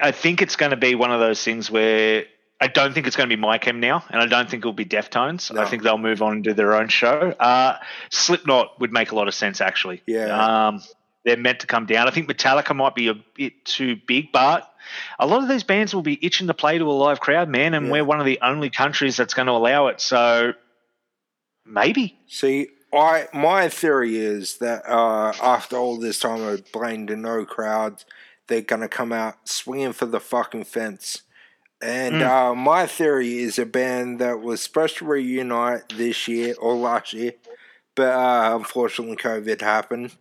I 0.00 0.12
think 0.12 0.40
it's 0.40 0.56
going 0.56 0.70
to 0.70 0.76
be 0.76 0.94
one 0.94 1.12
of 1.12 1.20
those 1.20 1.42
things 1.44 1.70
where 1.70 2.24
I 2.58 2.68
don't 2.68 2.94
think 2.94 3.06
it's 3.06 3.16
going 3.16 3.28
to 3.28 3.36
be 3.36 3.40
My 3.40 3.58
Chem 3.58 3.80
now, 3.80 4.02
and 4.08 4.22
I 4.22 4.24
don't 4.26 4.48
think 4.48 4.62
it'll 4.62 4.72
be 4.72 4.86
Deftones. 4.86 5.52
No. 5.52 5.60
I 5.60 5.66
think 5.66 5.82
they'll 5.82 5.98
move 5.98 6.22
on 6.22 6.32
and 6.32 6.44
do 6.44 6.54
their 6.54 6.74
own 6.74 6.88
show. 6.88 7.34
Uh, 7.38 7.76
Slipknot 8.08 8.80
would 8.80 8.92
make 8.94 9.10
a 9.12 9.14
lot 9.14 9.28
of 9.28 9.34
sense, 9.34 9.60
actually. 9.60 10.00
Yeah. 10.06 10.68
Um, 10.68 10.82
they're 11.26 11.36
meant 11.36 11.60
to 11.60 11.66
come 11.66 11.84
down. 11.84 12.06
I 12.06 12.12
think 12.12 12.28
Metallica 12.28 12.74
might 12.74 12.94
be 12.94 13.08
a 13.08 13.14
bit 13.34 13.64
too 13.64 13.96
big, 14.06 14.30
but 14.32 14.72
a 15.18 15.26
lot 15.26 15.42
of 15.42 15.48
these 15.48 15.64
bands 15.64 15.92
will 15.92 16.02
be 16.02 16.24
itching 16.24 16.46
to 16.46 16.54
play 16.54 16.78
to 16.78 16.84
a 16.84 16.92
live 16.92 17.18
crowd, 17.20 17.48
man, 17.48 17.74
and 17.74 17.86
Yeah. 17.86 17.92
we're 17.92 18.04
one 18.04 18.20
of 18.20 18.26
the 18.26 18.38
only 18.42 18.70
countries 18.70 19.16
that's 19.16 19.34
going 19.34 19.46
to 19.46 19.52
allow 19.52 19.88
it. 19.88 20.00
So 20.00 20.54
maybe. 21.64 22.16
See, 22.28 22.68
I 22.94 23.26
my 23.34 23.68
theory 23.68 24.16
is 24.16 24.58
that 24.58 24.88
uh, 24.88 25.32
after 25.42 25.76
all 25.76 25.98
this 25.98 26.20
time 26.20 26.40
of 26.42 26.70
playing 26.72 27.08
to 27.08 27.16
no 27.16 27.44
crowds, 27.44 28.06
they're 28.46 28.62
gonna 28.62 28.88
come 28.88 29.12
out 29.12 29.48
swinging 29.48 29.92
for 29.92 30.06
the 30.06 30.20
fucking 30.20 30.64
fence. 30.64 31.22
And 31.82 32.22
uh, 32.22 32.54
my 32.54 32.86
theory 32.86 33.38
is 33.38 33.58
a 33.58 33.66
band 33.66 34.20
that 34.20 34.40
was 34.40 34.62
supposed 34.62 34.96
to 34.98 35.04
reunite 35.04 35.90
this 35.96 36.26
year 36.26 36.54
or 36.58 36.74
last 36.74 37.12
year, 37.12 37.32
but 37.96 38.12
uh, 38.14 38.56
unfortunately 38.56 39.16
COVID 39.16 39.60
happened. 39.60 40.16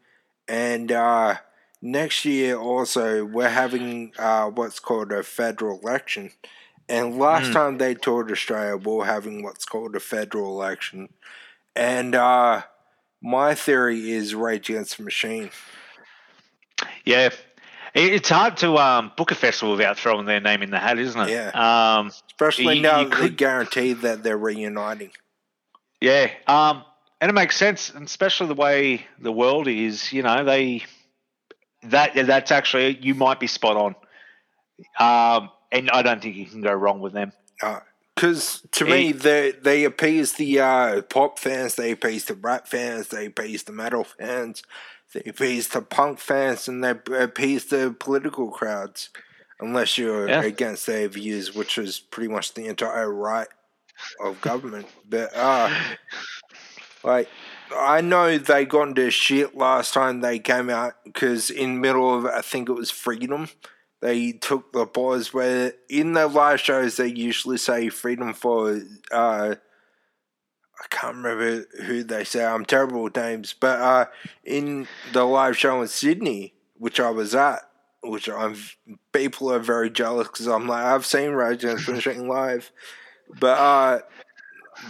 And 0.47 0.91
uh, 0.91 1.35
next 1.81 2.25
year 2.25 2.57
also 2.57 3.25
we're 3.25 3.49
having 3.49 4.13
uh, 4.17 4.49
what's 4.49 4.79
called 4.79 5.11
a 5.11 5.23
federal 5.23 5.79
election. 5.79 6.31
And 6.87 7.17
last 7.17 7.51
time 7.51 7.79
they 7.79 7.95
toured 7.95 8.31
Australia, 8.31 8.77
we 8.77 8.93
were 8.93 9.05
having 9.05 9.41
what's 9.41 9.65
called 9.65 9.95
a 9.95 9.99
federal 9.99 10.51
election. 10.51 11.09
And 11.75 12.13
uh, 12.13 12.61
my 13.23 13.55
theory 13.55 14.11
is 14.11 14.35
Rage 14.35 14.69
Against 14.69 14.97
the 14.97 15.03
Machine. 15.03 15.49
Yeah. 17.03 17.29
It's 17.95 18.29
hard 18.29 18.57
to 18.57 18.77
um, 18.77 19.13
book 19.17 19.31
a 19.31 19.35
festival 19.35 19.71
without 19.71 19.97
throwing 19.97 20.25
their 20.25 20.41
name 20.41 20.61
in 20.61 20.69
the 20.69 20.77
hat, 20.79 20.99
isn't 20.99 21.19
it? 21.21 21.29
Yeah. 21.29 21.97
Um, 21.97 22.11
Especially 22.27 22.75
You- 22.75 22.81
now 22.81 22.99
you 22.99 23.07
could- 23.09 23.37
guarantee 23.37 23.93
that 23.93 24.21
they're 24.21 24.37
reuniting. 24.37 25.11
Yeah, 26.01 26.29
um, 26.45 26.83
and 27.25 27.31
it 27.31 27.33
makes 27.33 27.57
sense, 27.57 27.89
and 27.89 28.05
especially 28.05 28.45
the 28.45 28.53
way 28.53 29.03
the 29.17 29.31
world 29.31 29.67
is. 29.67 30.13
You 30.13 30.21
know, 30.21 30.43
they 30.43 30.83
that 31.85 32.13
that's 32.13 32.51
actually 32.51 32.99
you 33.01 33.15
might 33.15 33.39
be 33.39 33.47
spot 33.47 33.75
on, 33.75 33.95
um, 34.99 35.49
and 35.71 35.89
I 35.89 36.03
don't 36.03 36.21
think 36.21 36.35
you 36.35 36.45
can 36.45 36.61
go 36.61 36.71
wrong 36.71 36.99
with 36.99 37.13
them. 37.13 37.31
Because 38.15 38.61
to 38.73 38.85
me, 38.85 39.11
they 39.11 39.53
they 39.53 39.85
appease 39.85 40.33
the 40.33 40.59
uh, 40.59 41.01
pop 41.01 41.39
fans, 41.39 41.73
they 41.73 41.89
appease 41.89 42.25
the 42.25 42.35
rap 42.35 42.67
fans, 42.67 43.07
they 43.07 43.25
appease 43.25 43.63
the 43.63 43.71
metal 43.71 44.03
fans, 44.03 44.61
they 45.11 45.27
appease 45.27 45.69
the 45.69 45.81
punk 45.81 46.19
fans, 46.19 46.67
and 46.67 46.83
they 46.83 46.91
appease 46.91 47.65
the 47.65 47.95
political 47.99 48.51
crowds. 48.51 49.09
Unless 49.59 49.97
you're 49.97 50.27
Yeah. 50.29 50.43
against 50.43 50.85
their 50.85 51.07
views, 51.07 51.55
which 51.55 51.79
is 51.79 51.97
pretty 51.99 52.31
much 52.31 52.53
the 52.53 52.65
entire 52.67 53.11
right 53.11 53.47
of 54.19 54.41
government. 54.41 54.85
But 55.09 55.33
uh, 55.33 55.73
like 57.05 57.29
I 57.75 58.01
know 58.01 58.37
they 58.37 58.65
got 58.65 58.89
into 58.89 59.09
shit 59.11 59.55
last 59.55 59.93
time 59.93 60.21
they 60.21 60.39
came 60.39 60.69
out 60.69 60.93
because 61.03 61.49
in 61.49 61.79
middle 61.79 62.17
of 62.17 62.25
I 62.25 62.41
think 62.41 62.67
it 62.67 62.73
was 62.73 62.91
Freedom, 62.91 63.49
they 64.01 64.33
took 64.33 64.73
the 64.73 64.85
boys 64.85 65.33
where 65.33 65.73
in 65.89 66.13
the 66.13 66.27
live 66.27 66.59
shows 66.59 66.97
they 66.97 67.07
usually 67.07 67.57
say 67.57 67.89
Freedom 67.89 68.33
for 68.33 68.81
uh, 69.11 69.55
I 70.81 70.87
can't 70.89 71.17
remember 71.17 71.65
who 71.83 72.03
they 72.03 72.23
say. 72.23 72.43
I'm 72.43 72.65
terrible 72.65 73.03
with 73.03 73.15
names, 73.15 73.55
but 73.57 73.79
uh, 73.79 74.05
in 74.43 74.87
the 75.13 75.23
live 75.23 75.57
show 75.57 75.81
in 75.81 75.87
Sydney, 75.87 76.53
which 76.77 76.99
I 76.99 77.09
was 77.11 77.33
at, 77.33 77.61
which 78.03 78.27
I'm 78.27 78.55
people 79.13 79.51
are 79.51 79.59
very 79.59 79.89
jealous 79.89 80.27
because 80.27 80.47
I'm 80.47 80.67
like 80.67 80.83
I've 80.83 81.05
seen 81.05 81.31
Rage 81.31 81.63
Against 81.63 81.85
the 81.85 81.93
Machine 81.93 82.27
live, 82.27 82.71
but 83.39 83.57
uh, 83.57 83.99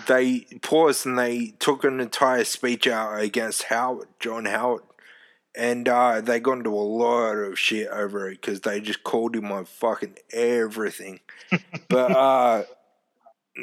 they 0.08 0.42
paused 0.62 1.06
and 1.06 1.18
they 1.18 1.54
took 1.60 1.84
an 1.84 2.00
entire 2.00 2.44
speech 2.44 2.88
out 2.88 3.20
against 3.20 3.64
Howard, 3.64 4.08
John 4.20 4.46
Howard, 4.46 4.84
and 5.56 5.88
uh, 5.88 6.22
they 6.22 6.40
got 6.40 6.58
into 6.58 6.74
a 6.74 6.76
lot 6.76 7.34
of 7.36 7.58
shit 7.58 7.88
over 7.90 8.30
it 8.30 8.42
because 8.42 8.62
they 8.62 8.80
just 8.82 9.04
called 9.04 9.36
him 9.36 9.52
on 9.52 9.66
fucking 9.66 10.16
everything. 10.34 11.20
but 11.90 12.12
uh, 12.12 12.64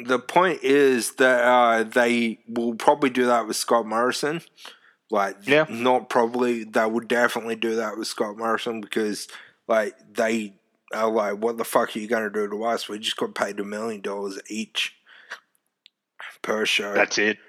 the 0.05 0.19
point 0.19 0.63
is 0.63 1.13
that 1.15 1.43
uh, 1.43 1.83
they 1.83 2.39
will 2.47 2.75
probably 2.75 3.09
do 3.09 3.25
that 3.27 3.47
with 3.47 3.55
Scott 3.55 3.85
Morrison. 3.85 4.41
Like, 5.11 5.37
Yeah. 5.47 5.65
not 5.69 6.09
probably. 6.09 6.63
They 6.63 6.85
would 6.85 7.07
definitely 7.07 7.55
do 7.55 7.75
that 7.75 7.97
with 7.97 8.07
Scott 8.07 8.37
Morrison 8.37 8.81
because, 8.81 9.27
like, 9.67 9.93
they 10.13 10.55
are 10.91 11.11
like, 11.11 11.37
"What 11.37 11.57
the 11.57 11.63
fuck 11.65 11.95
are 11.95 11.99
you 11.99 12.07
going 12.07 12.23
to 12.23 12.31
do 12.31 12.49
to 12.49 12.63
us? 12.63 12.89
We 12.89 12.97
just 12.97 13.17
got 13.17 13.35
paid 13.35 13.59
a 13.59 13.63
million 13.63 14.01
dollars 14.01 14.39
each 14.47 14.95
per 16.43 16.67
show. 16.67 16.93
That's 16.93 17.17
it. 17.17 17.39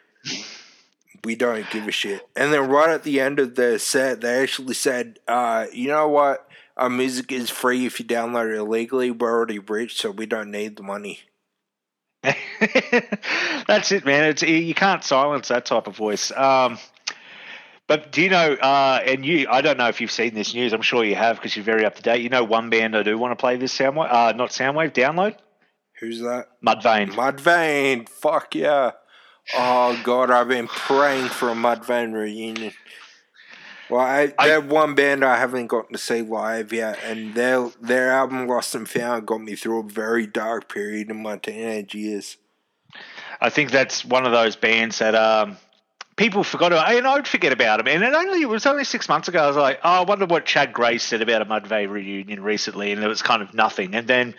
we 1.22 1.34
don't 1.34 1.68
give 1.70 1.86
a 1.86 1.92
shit." 1.92 2.26
And 2.34 2.50
then 2.52 2.68
right 2.70 2.88
at 2.88 3.02
the 3.02 3.20
end 3.20 3.38
of 3.38 3.56
the 3.56 3.78
set, 3.78 4.22
they 4.22 4.42
actually 4.42 4.74
said, 4.74 5.18
uh, 5.28 5.66
"You 5.72 5.88
know 5.88 6.08
what? 6.08 6.48
Our 6.78 6.88
music 6.88 7.30
is 7.30 7.50
free 7.50 7.84
if 7.84 8.00
you 8.00 8.06
download 8.06 8.52
it 8.52 8.56
illegally. 8.56 9.10
We're 9.10 9.30
already 9.30 9.58
rich, 9.58 9.96
so 10.00 10.10
we 10.10 10.24
don't 10.24 10.50
need 10.50 10.76
the 10.76 10.82
money." 10.82 11.20
That's 13.66 13.92
it, 13.92 14.06
man. 14.06 14.24
It's 14.30 14.42
you 14.42 14.74
can't 14.74 15.04
silence 15.04 15.48
that 15.48 15.66
type 15.66 15.86
of 15.86 15.94
voice. 15.94 16.32
Um, 16.32 16.78
but 17.86 18.12
do 18.12 18.22
you 18.22 18.30
know? 18.30 18.54
Uh, 18.54 19.00
and 19.04 19.26
you, 19.26 19.46
I 19.50 19.60
don't 19.60 19.76
know 19.76 19.88
if 19.88 20.00
you've 20.00 20.10
seen 20.10 20.32
this 20.32 20.54
news. 20.54 20.72
I'm 20.72 20.80
sure 20.80 21.04
you 21.04 21.16
have 21.16 21.36
because 21.36 21.54
you're 21.54 21.66
very 21.66 21.84
up 21.84 21.96
to 21.96 22.02
date. 22.02 22.22
You 22.22 22.30
know, 22.30 22.42
one 22.42 22.70
band 22.70 22.96
I 22.96 23.02
do 23.02 23.18
want 23.18 23.32
to 23.32 23.36
play 23.36 23.56
this 23.56 23.76
Soundwave, 23.76 24.10
uh, 24.10 24.32
not 24.32 24.50
Soundwave, 24.50 24.94
download 24.94 25.36
Who's 26.00 26.20
that? 26.20 26.48
Mudvayne. 26.64 27.10
Mudvayne, 27.12 28.08
fuck 28.08 28.54
yeah. 28.54 28.92
Oh 29.54 30.00
god, 30.04 30.30
I've 30.30 30.48
been 30.48 30.68
praying 30.68 31.28
for 31.28 31.50
a 31.50 31.54
Mudvayne 31.54 32.12
reunion. 32.14 32.72
Well, 33.90 34.00
I, 34.00 34.32
I- 34.38 34.48
they're 34.48 34.60
one 34.60 34.94
band 34.94 35.24
I 35.24 35.36
haven't 35.36 35.66
gotten 35.66 35.92
to 35.92 35.98
see 35.98 36.22
live 36.22 36.72
yet, 36.72 36.98
and 37.04 37.34
their 37.34 37.70
their 37.80 38.10
album 38.10 38.46
Lost 38.46 38.74
and 38.74 38.88
Found 38.88 39.26
got 39.26 39.42
me 39.42 39.54
through 39.54 39.80
a 39.80 39.88
very 39.88 40.26
dark 40.26 40.72
period 40.72 41.10
in 41.10 41.22
my 41.22 41.36
teenage 41.36 41.94
years. 41.94 42.38
I 43.40 43.50
think 43.50 43.70
that's 43.70 44.04
one 44.04 44.24
of 44.24 44.32
those 44.32 44.56
bands 44.56 44.98
that 45.00 45.14
um, 45.14 45.58
people 46.16 46.44
forgot 46.44 46.72
about. 46.72 46.92
And 46.92 47.06
I'd 47.06 47.26
forget 47.26 47.52
about 47.52 47.78
them. 47.78 47.88
And 47.88 48.02
it 48.02 48.14
only 48.14 48.42
it 48.42 48.48
was 48.48 48.66
only 48.66 48.84
six 48.84 49.08
months 49.08 49.28
ago. 49.28 49.42
I 49.42 49.46
was 49.46 49.56
like, 49.56 49.80
oh, 49.84 49.90
I 49.90 50.00
wonder 50.02 50.26
what 50.26 50.44
Chad 50.46 50.72
Gray 50.72 50.98
said 50.98 51.22
about 51.22 51.42
a 51.42 51.44
Mudvayne 51.44 51.90
reunion 51.90 52.42
recently, 52.42 52.92
and 52.92 53.02
it 53.02 53.08
was 53.08 53.22
kind 53.22 53.42
of 53.42 53.54
nothing. 53.54 53.94
And 53.94 54.06
then 54.06 54.34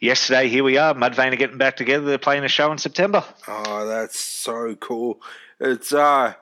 yesterday, 0.00 0.48
here 0.48 0.64
we 0.64 0.76
are. 0.78 0.94
Mudvayne 0.94 1.32
are 1.32 1.36
getting 1.36 1.58
back 1.58 1.76
together. 1.76 2.04
They're 2.04 2.18
playing 2.18 2.44
a 2.44 2.48
show 2.48 2.70
in 2.72 2.78
September. 2.78 3.24
Oh, 3.48 3.86
that's 3.86 4.18
so 4.18 4.74
cool. 4.76 5.20
It's 5.60 5.92
uh 5.92 6.34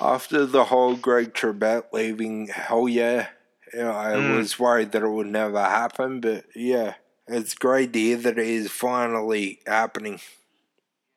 after 0.00 0.46
the 0.46 0.64
whole 0.64 0.96
Greg 0.96 1.34
Tribbett 1.34 1.84
leaving, 1.92 2.48
hell 2.48 2.88
yeah. 2.88 3.28
You 3.72 3.80
know, 3.80 3.90
I 3.92 4.12
Mm. 4.12 4.36
was 4.36 4.58
worried 4.58 4.92
that 4.92 5.02
it 5.02 5.08
would 5.08 5.26
never 5.26 5.60
happen, 5.60 6.20
but 6.20 6.44
yeah, 6.54 6.94
it's 7.26 7.54
great 7.54 7.92
to 7.92 7.98
hear 7.98 8.16
that 8.18 8.38
it 8.38 8.46
is 8.46 8.70
finally 8.70 9.60
happening. 9.66 10.20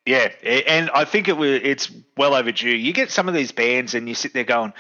Yeah, 0.06 0.30
and 0.44 0.90
I 0.90 1.06
think 1.06 1.28
it 1.28 1.38
was 1.38 1.62
it's 1.64 1.92
well 2.18 2.34
overdue. 2.34 2.70
You 2.76 2.92
get 2.92 3.12
some 3.12 3.28
of 3.28 3.36
these 3.36 3.52
bands 3.52 3.94
and 3.94 4.10
you 4.10 4.16
sit 4.16 4.34
there 4.34 4.44
going, 4.44 4.74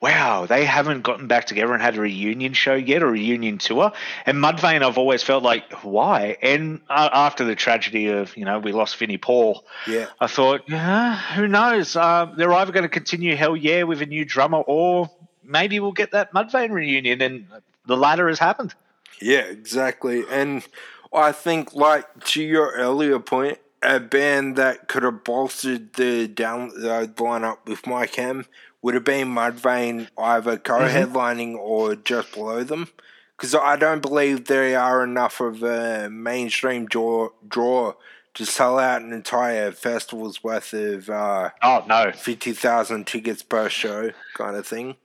"Wow, 0.00 0.46
they 0.46 0.64
haven't 0.64 1.02
gotten 1.02 1.26
back 1.26 1.46
together 1.46 1.72
and 1.72 1.82
had 1.82 1.96
a 1.96 2.00
reunion 2.00 2.52
show 2.52 2.74
yet 2.74 3.02
or 3.02 3.08
a 3.08 3.10
reunion 3.10 3.58
tour." 3.58 3.90
And 4.24 4.38
Mudvayne, 4.38 4.82
I've 4.82 4.98
always 4.98 5.24
felt 5.24 5.42
like, 5.42 5.82
why? 5.82 6.36
And 6.42 6.80
uh, 6.88 7.08
after 7.12 7.44
the 7.44 7.56
tragedy 7.56 8.06
of 8.06 8.36
you 8.36 8.44
know 8.44 8.60
we 8.60 8.70
lost 8.70 8.96
Vinnie 8.98 9.18
Paul, 9.18 9.64
Yeah. 9.88 10.06
I 10.20 10.28
thought, 10.28 10.62
yeah, 10.68 11.16
who 11.34 11.48
knows? 11.48 11.96
Uh, 11.96 12.32
they're 12.36 12.52
either 12.52 12.70
going 12.70 12.84
to 12.84 12.88
continue 12.88 13.34
Hellyeah 13.34 13.84
with 13.84 14.00
a 14.00 14.06
new 14.06 14.24
drummer, 14.24 14.58
or 14.58 15.10
maybe 15.42 15.80
we'll 15.80 15.90
get 15.90 16.12
that 16.12 16.32
Mudvayne 16.32 16.70
reunion, 16.70 17.20
and 17.20 17.46
the 17.86 17.96
latter 17.96 18.28
has 18.28 18.38
happened. 18.38 18.74
Yeah, 19.20 19.40
exactly. 19.40 20.22
And 20.30 20.64
I 21.12 21.32
think, 21.32 21.74
like 21.74 22.24
to 22.26 22.42
your 22.44 22.70
earlier 22.74 23.18
point, 23.18 23.58
a 23.82 24.00
band 24.00 24.56
that 24.56 24.88
could 24.88 25.02
have 25.02 25.24
bolstered 25.24 25.94
the 25.94 26.28
down 26.28 26.68
the 26.68 27.12
lineup 27.16 27.58
with 27.66 27.86
My 27.86 28.06
Chem 28.06 28.46
would 28.80 28.94
have 28.94 29.04
been 29.04 29.28
Mudvayne 29.28 30.08
either 30.18 30.58
co-headlining 30.58 31.54
or 31.54 31.94
just 31.94 32.32
below 32.32 32.64
them. 32.64 32.88
Because 33.36 33.54
I 33.54 33.76
don't 33.76 34.02
believe 34.02 34.44
they 34.44 34.74
are 34.74 35.02
enough 35.02 35.40
of 35.40 35.62
a 35.62 36.08
mainstream 36.10 36.86
draw, 36.86 37.30
draw 37.46 37.94
to 38.34 38.46
sell 38.46 38.78
out 38.78 39.02
an 39.02 39.12
entire 39.12 39.72
festival's 39.72 40.42
worth 40.42 40.72
of 40.72 41.10
uh, 41.10 41.50
Oh 41.62 41.84
no, 41.88 42.12
50,000 42.12 43.06
tickets 43.06 43.42
per 43.42 43.68
show 43.68 44.12
kind 44.34 44.56
of 44.56 44.66
thing. 44.66 44.96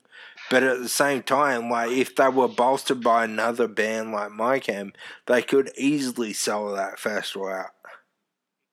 But 0.50 0.64
at 0.64 0.80
the 0.80 0.88
same 0.88 1.24
time, 1.24 1.70
like 1.70 1.92
if 1.92 2.16
they 2.16 2.30
were 2.30 2.48
bolstered 2.48 3.02
by 3.04 3.26
another 3.26 3.68
band 3.68 4.12
like 4.12 4.32
My 4.32 4.60
Chem, 4.60 4.94
they 5.26 5.42
could 5.42 5.72
easily 5.76 6.32
sell 6.32 6.72
that 6.74 7.00
festival 7.00 7.48
out. 7.50 7.72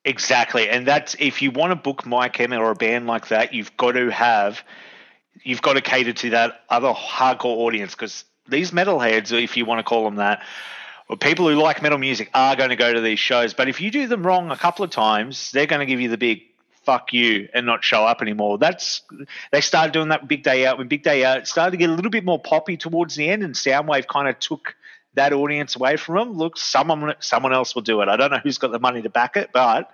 Exactly, 0.05 0.69
and 0.69 0.87
that's 0.87 1.17
if 1.19 1.41
you 1.41 1.51
want 1.51 1.71
to 1.71 1.77
book 1.77 2.05
My 2.05 2.29
Chem 2.29 2.53
or 2.53 2.71
a 2.71 2.75
band 2.75 3.07
like 3.07 3.29
that, 3.29 3.55
you've 3.55 3.75
got 3.77 3.93
to 3.93 4.11
have, 4.11 4.63
you've 5.43 5.63
got 5.63 5.75
to 5.75 5.81
cater 5.81 6.13
to 6.13 6.31
that 6.31 6.61
other 6.69 6.93
hardcore 6.93 7.57
audience 7.57 7.95
because 7.95 8.25
these 8.47 8.71
metalheads, 8.71 9.33
if 9.33 9.57
you 9.57 9.65
want 9.65 9.79
to 9.79 9.83
call 9.83 10.05
them 10.05 10.17
that, 10.17 10.43
or 11.09 11.17
people 11.17 11.49
who 11.49 11.55
like 11.55 11.81
metal 11.81 11.97
music 11.97 12.31
are 12.35 12.55
going 12.55 12.69
to 12.69 12.77
go 12.77 12.93
to 12.93 13.01
these 13.01 13.19
shows. 13.19 13.55
But 13.55 13.69
if 13.69 13.81
you 13.81 13.91
do 13.91 14.07
them 14.07 14.27
wrong 14.27 14.51
a 14.51 14.57
couple 14.57 14.85
of 14.85 14.91
times, 14.91 15.51
they're 15.53 15.67
going 15.67 15.81
to 15.81 15.87
give 15.87 16.01
you 16.01 16.11
the 16.11 16.19
big 16.19 16.43
fuck 16.85 17.15
you 17.15 17.49
and 17.55 17.65
not 17.65 17.83
show 17.83 18.05
up 18.05 18.21
anymore. 18.21 18.59
That's 18.59 19.03
they 19.53 19.63
started 19.63 19.93
doing 19.93 20.09
that 20.09 20.29
Big 20.29 20.43
Day 20.43 20.67
Out 20.67 20.77
when 20.77 20.89
Big 20.89 21.03
Day 21.03 21.25
Out 21.25 21.47
started 21.47 21.71
to 21.73 21.77
get 21.79 21.89
a 21.89 21.95
little 21.95 22.11
bit 22.11 22.25
more 22.25 22.39
poppy 22.39 22.77
towards 22.77 23.15
the 23.15 23.29
end, 23.29 23.43
and 23.43 23.55
Soundwave 23.55 24.07
kind 24.07 24.29
of 24.29 24.39
took 24.39 24.75
that 25.15 25.33
audience 25.33 25.77
away 25.77 25.97
from 25.97 26.17
them. 26.17 26.33
Look, 26.37 26.57
someone 26.57 27.15
someone 27.21 27.53
else 27.53 27.75
will 27.75 27.83
do 27.83 28.01
it. 28.01 28.09
I 28.09 28.17
don't 28.17 28.31
know 28.31 28.41
who's 28.43 28.59
got 28.59 28.73
the 28.73 28.79
money 28.79 29.03
to 29.03 29.11
back 29.11 29.37
it, 29.37 29.51
but 29.53 29.91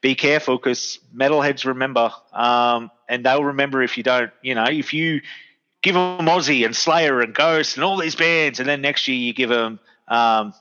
be 0.00 0.14
careful 0.14 0.56
because 0.56 0.98
metalheads 1.14 1.64
remember, 1.64 2.12
um, 2.32 2.90
and 3.08 3.24
they'll 3.24 3.44
remember 3.44 3.82
if 3.82 3.96
you 3.96 4.02
don't. 4.02 4.30
You 4.42 4.54
know, 4.54 4.64
if 4.64 4.94
you 4.94 5.20
give 5.82 5.94
them 5.94 6.26
Ozzy 6.26 6.64
and 6.64 6.74
Slayer 6.74 7.20
and 7.20 7.34
Ghost 7.34 7.76
and 7.76 7.84
all 7.84 7.96
these 7.96 8.14
bands, 8.14 8.60
and 8.60 8.68
then 8.68 8.80
next 8.80 9.08
year 9.08 9.16
you 9.16 9.32
give 9.32 9.50
them 9.50 9.80
um, 10.08 10.54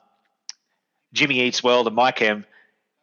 Jimmy 1.14 1.42
Eats 1.42 1.64
World 1.64 1.88
and 1.88 1.96
My 1.96 2.12
Chem. 2.12 2.46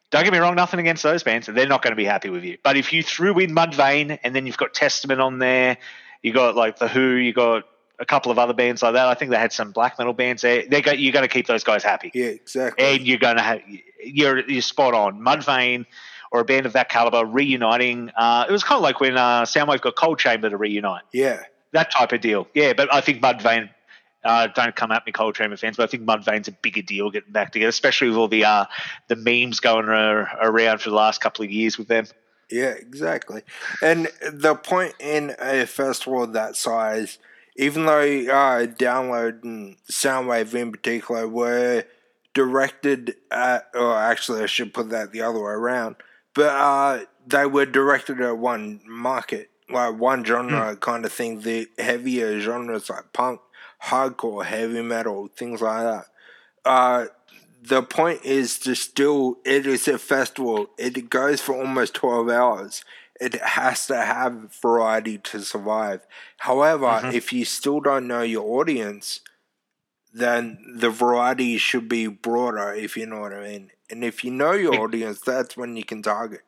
Don't 0.09 0.23
get 0.23 0.31
me 0.31 0.39
wrong, 0.39 0.55
nothing 0.55 0.79
against 0.79 1.03
those 1.03 1.23
bands, 1.23 1.47
they're 1.47 1.67
not 1.67 1.81
going 1.81 1.91
to 1.91 1.97
be 1.97 2.05
happy 2.05 2.29
with 2.29 2.45
you. 2.45 2.57
But 2.63 2.77
if 2.77 2.93
you 2.93 3.03
threw 3.03 3.37
in 3.39 3.53
Mudvayne 3.53 4.17
and 4.23 4.33
then 4.33 4.45
you've 4.45 4.57
got 4.57 4.73
Testament 4.73 5.19
on 5.19 5.39
there, 5.39 5.77
you 6.21 6.31
got 6.31 6.55
like 6.55 6.79
the 6.79 6.87
Who, 6.87 7.15
you 7.15 7.33
got 7.33 7.65
a 7.99 8.05
couple 8.05 8.31
of 8.31 8.37
other 8.39 8.53
bands 8.53 8.83
like 8.83 8.93
that. 8.93 9.07
I 9.07 9.13
think 9.15 9.31
they 9.31 9.37
had 9.37 9.51
some 9.53 9.71
black 9.71 9.97
metal 9.97 10.13
bands 10.13 10.41
there. 10.43 10.63
They 10.67 10.81
got 10.81 10.99
you're 10.99 11.13
going 11.13 11.23
to 11.23 11.29
keep 11.33 11.47
those 11.47 11.63
guys 11.63 11.83
happy, 11.83 12.11
Yeah, 12.13 12.27
exactly. 12.27 12.85
and 12.85 13.01
you're 13.07 13.17
going 13.17 13.37
to 13.37 13.41
have 13.41 13.61
you're 14.03 14.39
you're 14.49 14.61
spot 14.61 14.93
on. 14.93 15.19
Mudvayne 15.19 15.85
or 16.31 16.41
a 16.41 16.45
band 16.45 16.65
of 16.65 16.73
that 16.73 16.89
caliber 16.89 17.25
reuniting. 17.25 18.11
Uh, 18.15 18.45
it 18.47 18.51
was 18.51 18.63
kind 18.63 18.77
of 18.77 18.83
like 18.83 18.99
when 18.99 19.17
uh, 19.17 19.43
Soundwave 19.43 19.81
got 19.81 19.95
Coal 19.95 20.15
Chamber 20.15 20.49
to 20.49 20.57
reunite 20.57 21.03
yeah, 21.13 21.41
that 21.71 21.89
type 21.91 22.11
of 22.11 22.21
deal. 22.21 22.47
Yeah, 22.53 22.73
but 22.73 22.93
I 22.93 23.01
think 23.01 23.21
Mudvayne. 23.21 23.69
Uh, 24.23 24.47
don't 24.47 24.75
come 24.75 24.91
at 24.91 25.05
me, 25.05 25.11
Coal 25.13 25.31
Chamber 25.31 25.55
fans, 25.55 25.77
but 25.77 25.83
I 25.83 25.87
think 25.87 26.03
Mudvayne's 26.03 26.49
a 26.49 26.51
bigger 26.51 26.81
deal 26.81 27.09
getting 27.11 27.31
back 27.31 27.53
together, 27.53 27.69
especially 27.69 28.09
with 28.09 28.17
all 28.17 28.27
the 28.27 28.43
uh, 28.43 28.65
the 29.07 29.15
memes 29.15 29.59
going 29.61 29.85
around 29.85 30.81
for 30.81 30.89
the 30.89 30.95
last 30.95 31.21
couple 31.21 31.45
of 31.45 31.51
years 31.51 31.77
with 31.77 31.87
them. 31.87 32.07
yeah, 32.51 32.71
exactly. 32.71 33.43
And 33.81 34.09
the 34.29 34.55
point 34.55 34.95
in 34.99 35.33
a 35.39 35.65
festival 35.65 36.23
of 36.23 36.33
that 36.33 36.57
size, 36.57 37.19
even 37.57 37.85
though 37.85 37.99
uh, 37.99 38.67
Download 38.67 39.43
and 39.43 39.77
Soundwave 39.91 40.53
in 40.53 40.71
particular 40.71 41.27
were 41.27 41.83
directed 42.33 43.15
at, 43.31 43.67
or 43.73 43.95
actually, 43.95 44.43
I 44.43 44.45
should 44.45 44.73
put 44.73 44.89
that 44.91 45.11
the 45.11 45.21
other 45.21 45.39
way 45.39 45.51
around, 45.51 45.95
but 46.35 46.49
uh, 46.49 46.99
they 47.25 47.47
were 47.47 47.65
directed 47.65 48.21
at 48.21 48.37
one 48.37 48.81
market, 48.85 49.49
like 49.69 49.99
one 49.99 50.23
genre 50.23 50.75
kind 50.77 51.03
of 51.03 51.11
thing. 51.11 51.41
The 51.41 51.67
heavier 51.79 52.39
genres 52.39 52.91
like 52.91 53.11
punk, 53.11 53.41
hardcore, 53.85 54.45
heavy 54.45 54.83
metal, 54.83 55.29
things 55.35 55.61
like 55.61 55.83
that. 55.83 56.05
Uh, 56.63 57.05
the 57.63 57.81
point 57.81 58.23
is 58.23 58.59
to 58.59 58.75
still, 58.75 59.37
it 59.43 59.65
is 59.65 59.87
a 59.87 59.97
festival. 59.97 60.67
It 60.77 61.09
goes 61.09 61.41
for 61.41 61.55
almost 61.55 61.95
12 61.95 62.29
hours. 62.29 62.85
It 63.19 63.35
has 63.41 63.87
to 63.87 63.97
have 63.97 64.53
variety 64.61 65.17
to 65.17 65.41
survive. 65.41 66.05
However, 66.37 66.85
mm-hmm. 66.85 67.11
if 67.11 67.33
you 67.33 67.45
still 67.45 67.79
don't 67.79 68.07
know 68.07 68.21
your 68.21 68.59
audience, 68.59 69.21
then 70.13 70.59
the 70.75 70.89
variety 70.89 71.57
should 71.57 71.89
be 71.89 72.07
broader, 72.07 72.73
if 72.73 72.97
you 72.97 73.05
know 73.05 73.21
what 73.21 73.33
I 73.33 73.41
mean. 73.41 73.71
And 73.89 74.03
if 74.03 74.23
you 74.23 74.31
know 74.31 74.51
your 74.51 74.79
audience, 74.81 75.21
that's 75.21 75.55
when 75.55 75.77
you 75.77 75.83
can 75.83 76.01
target. 76.01 76.41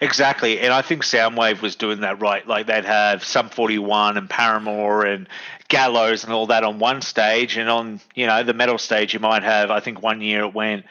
Exactly, 0.00 0.60
and 0.60 0.72
I 0.72 0.80
think 0.80 1.02
Soundwave 1.02 1.60
was 1.60 1.76
doing 1.76 2.00
that 2.00 2.20
right. 2.20 2.46
Like 2.46 2.66
they'd 2.66 2.84
have 2.84 3.24
Sum 3.24 3.50
Forty 3.50 3.78
One 3.78 4.16
and 4.16 4.30
Paramore 4.30 5.04
and 5.04 5.28
Gallows 5.68 6.24
and 6.24 6.32
all 6.32 6.46
that 6.46 6.64
on 6.64 6.78
one 6.78 7.02
stage, 7.02 7.56
and 7.56 7.68
on 7.68 8.00
you 8.14 8.26
know 8.26 8.42
the 8.42 8.54
metal 8.54 8.78
stage 8.78 9.12
you 9.12 9.20
might 9.20 9.42
have. 9.42 9.70
I 9.70 9.80
think 9.80 10.02
one 10.02 10.22
year 10.22 10.44
it 10.44 10.54
went 10.54 10.86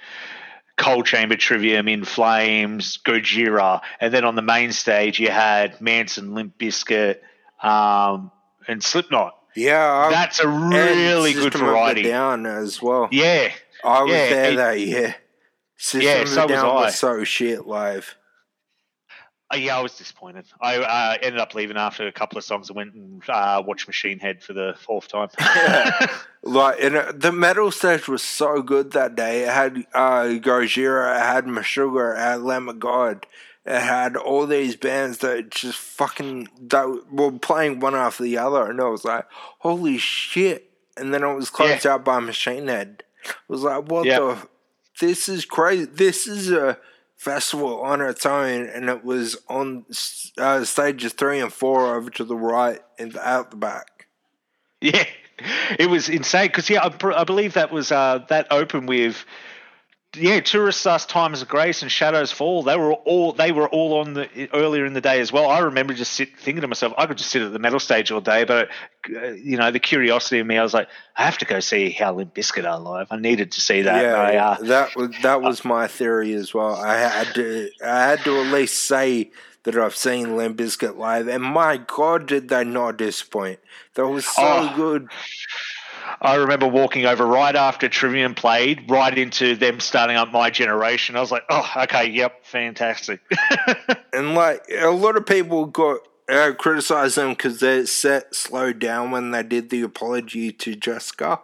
Coal 0.78 1.04
Chamber 1.04 1.36
Trivium, 1.36 1.88
In 1.88 2.04
Flames, 2.04 2.98
Gojira, 3.06 3.82
and 4.02 4.14
then 4.14 4.26
on 4.26 4.36
the 4.36 4.42
main 4.42 4.72
stage 4.72 5.20
you 5.20 5.30
had 5.30 5.80
Manson, 5.80 6.34
Limp 6.34 6.58
Bizkit, 6.58 7.18
um, 7.64 8.32
and 8.68 8.84
Slipknot. 8.84 9.36
Yeah, 9.56 10.10
That's 10.12 10.42
a 10.42 10.48
really 10.50 11.32
good 11.32 11.44
System 11.54 11.62
of 11.62 11.68
a 11.68 11.72
variety. 11.72 12.04
Down 12.04 12.46
as 12.46 12.82
well. 12.82 13.08
Yeah, 13.12 13.52
I 13.86 14.04
was 14.04 14.12
yeah, 14.12 14.30
there 14.30 14.52
it- 14.52 14.56
that 14.58 14.80
year. 14.82 15.16
System 15.78 16.02
Yeah, 16.02 16.26
so 16.26 16.44
was 16.48 16.52
I. 16.52 16.66
was 16.68 16.96
so 17.00 17.24
shit 17.24 17.66
live. 17.68 18.16
Uh, 19.54 19.58
yeah, 19.58 19.78
I 19.78 19.82
was 19.82 19.96
disappointed. 19.96 20.46
I 20.60 20.78
uh, 20.78 21.18
ended 21.22 21.40
up 21.40 21.54
leaving 21.54 21.78
after 21.78 22.08
a 22.08 22.12
couple 22.12 22.38
of 22.38 22.44
songs. 22.44 22.72
I 22.72 22.74
went 22.74 22.94
and 22.96 23.22
uh, 23.30 23.62
watched 23.66 23.88
Machine 23.88 24.18
Head 24.18 24.42
for 24.44 24.54
the 24.54 24.74
fourth 24.80 25.08
time. 25.08 25.30
Like, 26.48 26.80
and 26.80 26.96
uh, 26.96 27.12
the 27.16 27.32
metal 27.32 27.72
stage 27.72 28.08
was 28.08 28.22
so 28.22 28.62
good 28.62 28.92
that 28.92 29.16
day. 29.16 29.42
It 29.46 29.50
had 29.50 29.78
uh, 29.96 30.26
Gojira, 30.40 31.16
it 31.18 31.24
had 31.24 31.46
Meshuggah, 31.46 32.14
it 32.14 32.20
had 32.20 32.42
Lamb 32.42 32.70
of 32.70 32.80
God. 32.80 33.26
It 33.66 33.80
had 33.82 34.16
all 34.16 34.46
these 34.46 34.76
bands 34.76 35.18
that 35.20 35.50
just 35.50 35.80
fucking 35.80 36.50
that 36.68 36.86
were 37.12 37.32
playing 37.32 37.80
one 37.80 37.96
after 37.96 38.22
the 38.22 38.38
other, 38.38 38.70
and 38.70 38.80
I 38.80 38.84
was 38.90 39.04
like, 39.04 39.26
"Holy 39.58 39.98
shit!" 39.98 40.70
And 40.96 41.12
then 41.12 41.24
it 41.24 41.34
was 41.34 41.50
closed 41.50 41.84
Yeah. 41.84 41.94
out 41.96 42.06
by 42.06 42.20
Machine 42.20 42.68
Head. 42.68 43.02
It 43.24 43.34
was 43.48 43.64
like, 43.64 43.86
"What 43.90 44.06
Yeah. 44.06 44.20
the? 44.20 44.48
This 45.02 45.28
is 45.28 45.46
crazy. 45.46 45.86
This 45.86 46.28
is 46.28 46.52
a 46.52 46.78
festival 47.26 47.82
on 47.82 48.02
its 48.02 48.26
own." 48.26 48.68
And 48.68 48.90
it 48.90 49.04
was 49.04 49.38
on 49.50 49.86
uh, 50.38 50.64
stages 50.64 51.14
three 51.14 51.40
and 51.40 51.52
four 51.52 51.96
over 51.96 52.10
to 52.12 52.24
the 52.24 52.36
right 52.36 52.80
and 52.98 53.18
out 53.18 53.52
the 53.52 53.58
back. 53.58 54.08
Yeah, 54.80 55.06
it 55.80 55.90
was 55.90 56.08
insane 56.08 56.48
because 56.48 56.70
yeah, 56.70 56.88
I, 56.88 57.22
I 57.22 57.24
believe 57.24 57.54
that 57.54 57.72
was 57.72 57.92
uh, 57.92 58.20
that 58.30 58.48
opened 58.52 58.88
with 58.88 59.26
yeah, 60.18 60.40
Turisas, 60.40 61.08
Times 61.08 61.42
of 61.42 61.48
Grace, 61.48 61.82
and 61.82 61.92
Shadows 61.92 62.32
Fall. 62.32 62.64
They 62.64 62.78
were 62.78 62.94
all 62.94 63.34
they 63.34 63.52
were 63.52 63.68
all 63.70 64.00
on 64.00 64.14
the 64.14 64.50
earlier 64.54 64.86
in 64.86 64.94
the 64.94 65.02
day 65.02 65.20
as 65.20 65.32
well. 65.32 65.50
I 65.50 65.60
remember 65.60 65.94
just 65.94 66.14
sit, 66.14 66.38
thinking 66.38 66.62
to 66.62 66.68
myself, 66.68 66.94
I 66.98 67.06
could 67.06 67.18
just 67.18 67.30
sit 67.32 67.42
at 67.42 67.54
the 67.54 67.60
metal 67.60 67.80
stage 67.80 68.12
all 68.12 68.22
day, 68.22 68.44
but 68.44 68.70
uh, 69.16 69.28
you 69.32 69.58
know, 69.58 69.72
the 69.72 69.80
curiosity 69.80 70.40
of 70.40 70.48
me, 70.48 70.58
I 70.58 70.64
was 70.64 70.74
like, 70.74 70.88
I 71.16 71.24
have 71.24 71.38
to 71.40 71.46
go 71.46 71.60
see 71.60 71.90
how 71.92 72.14
Limp 72.14 72.34
Bizkit 72.34 72.70
are 72.70 72.80
live. 72.80 73.08
I 73.12 73.18
needed 73.18 73.52
to 73.54 73.62
see 73.62 73.82
that. 73.84 74.02
Yeah, 74.04 74.16
I, 74.16 74.36
uh, 74.38 74.58
that 74.64 74.96
was 74.96 75.12
that 75.22 75.42
was 75.42 75.64
my 75.66 75.88
theory 75.88 76.34
as 76.34 76.54
well. 76.54 76.76
I 76.76 76.96
had 76.98 77.34
to 77.36 77.70
I 77.86 78.04
had 78.08 78.20
to 78.26 78.40
at 78.42 78.54
least 78.54 78.84
say 78.84 79.32
that 79.64 79.76
I've 79.76 79.96
seen 79.96 80.38
Limp 80.38 80.58
Bizkit 80.58 80.96
live, 80.98 81.28
and 81.28 81.44
my 81.44 81.78
God, 81.78 82.28
did 82.28 82.50
they 82.50 82.64
not 82.64 82.98
disappoint? 82.98 83.60
That 83.96 84.08
was 84.08 84.26
so 84.26 84.42
Oh. 84.44 84.74
good. 84.76 85.08
I 86.22 86.36
remember 86.36 86.68
walking 86.68 87.06
over 87.06 87.26
right 87.26 87.56
after 87.56 87.90
Trivium 87.90 88.36
played, 88.36 88.90
right 88.90 89.16
into 89.18 89.56
them 89.56 89.80
starting 89.80 90.16
up 90.16 90.32
my 90.32 90.50
generation. 90.50 91.16
I 91.16 91.22
was 91.22 91.32
like, 91.32 91.44
oh, 91.50 91.70
okay, 91.84 92.10
yep, 92.10 92.46
fantastic. 92.46 93.22
And 94.14 94.34
like 94.34 94.64
a 94.72 94.92
lot 94.92 95.18
of 95.18 95.26
people 95.26 95.66
got 95.66 96.00
uh, 96.30 96.54
criticized 96.58 97.18
them 97.18 97.32
because 97.32 97.60
their 97.60 97.86
set 97.86 98.34
slowed 98.34 98.80
down 98.80 99.12
when 99.12 99.32
they 99.32 99.44
did 99.44 99.70
the 99.70 99.82
apology 99.82 100.54
to 100.54 100.74
Jessica, 100.74 101.42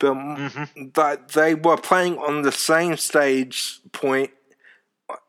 but 0.00 0.34
that 0.94 1.28
they 1.28 1.54
were 1.54 1.76
playing 1.76 2.18
on 2.18 2.42
the 2.42 2.50
same 2.50 2.96
stage 2.96 3.78
point 3.92 4.30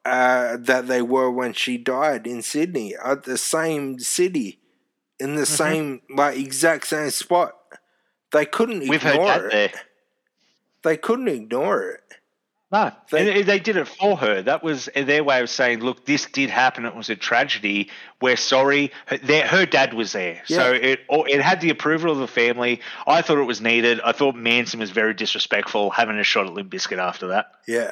uh, 0.04 0.58
that 0.58 0.88
they 0.88 1.04
were 1.04 1.30
when 1.30 1.54
she 1.54 1.78
died 1.78 2.26
in 2.26 2.42
Sydney 2.42 2.96
at 2.96 3.24
the 3.24 3.38
same 3.38 4.00
city 4.00 4.60
in 5.20 5.36
the 5.36 5.46
same 5.46 6.02
like 6.10 6.38
exact 6.38 6.88
same 6.88 7.10
spot. 7.12 7.54
They 8.32 8.46
couldn't 8.46 8.88
We've 8.88 9.04
ignore 9.06 9.48
it. 9.48 9.52
there. 9.52 9.72
They 10.84 10.98
couldn't 10.98 11.28
ignore 11.28 11.84
it. 11.90 12.04
No, 12.72 12.92
They- 13.10 13.40
and 13.40 13.50
they 13.50 13.60
did 13.60 13.78
it 13.78 13.88
for 13.88 14.16
her. 14.18 14.44
That 14.44 14.62
was 14.62 14.90
their 14.96 15.24
way 15.24 15.42
of 15.42 15.50
saying, 15.50 15.80
"Look, 15.80 16.06
this 16.06 16.26
did 16.28 16.52
happen. 16.52 16.86
It 16.86 16.94
was 16.96 17.10
a 17.10 17.16
tragedy. 17.16 17.90
We're 18.22 18.38
sorry." 18.38 18.92
Her, 19.08 19.18
their, 19.18 19.48
her 19.48 19.66
dad 19.66 19.96
was 19.96 20.12
there, 20.12 20.44
so 20.46 20.74
it 20.74 21.00
it 21.10 21.42
had 21.42 21.62
the 21.62 21.72
approval 21.72 22.12
of 22.12 22.20
the 22.20 22.28
family. 22.28 22.80
I 23.08 23.24
thought 23.24 23.40
it 23.40 23.46
was 23.46 23.60
needed. 23.60 24.00
I 24.06 24.12
thought 24.12 24.36
Manson 24.36 24.80
was 24.82 24.92
very 24.92 25.16
disrespectful 25.16 25.90
having 25.90 26.20
a 26.20 26.24
shot 26.24 26.46
at 26.46 26.54
Limp 26.54 26.72
Bizkit 26.72 27.00
after 27.00 27.28
that. 27.30 27.48
Yeah. 27.68 27.92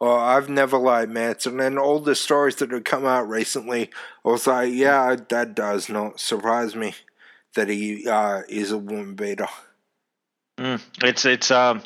Well, 0.00 0.16
I've 0.16 0.48
never 0.48 0.78
liked 0.78 1.10
Manson, 1.10 1.60
and 1.60 1.78
all 1.78 2.00
the 2.00 2.14
stories 2.14 2.56
that 2.56 2.70
have 2.70 2.84
come 2.84 3.04
out 3.04 3.28
recently, 3.28 3.90
I 4.24 4.28
was 4.30 4.46
like, 4.46 4.72
yeah, 4.72 5.14
that 5.28 5.54
does 5.54 5.90
not 5.90 6.20
surprise 6.20 6.74
me 6.74 6.94
that 7.54 7.68
he 7.68 8.08
uh, 8.08 8.42
is 8.48 8.72
a 8.72 8.78
woman 8.78 9.14
beater. 9.14 9.48
Mm, 10.58 10.80
it's 11.02 11.26
it's 11.26 11.50
um 11.50 11.82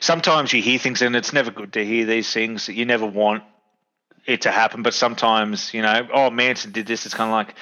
sometimes 0.00 0.52
you 0.52 0.60
hear 0.60 0.78
things 0.78 1.02
and 1.02 1.14
it's 1.14 1.32
never 1.32 1.52
good 1.52 1.74
to 1.74 1.84
hear 1.84 2.04
these 2.04 2.32
things. 2.32 2.66
that 2.66 2.74
You 2.74 2.84
never 2.84 3.06
want 3.06 3.44
it 4.26 4.42
to 4.42 4.50
happen, 4.50 4.82
but 4.82 4.92
sometimes 4.92 5.72
you 5.72 5.82
know, 5.82 6.08
oh 6.12 6.30
Manson 6.30 6.72
did 6.72 6.86
this. 6.86 7.06
It's 7.06 7.14
kind 7.14 7.30
of 7.30 7.34
like, 7.34 7.54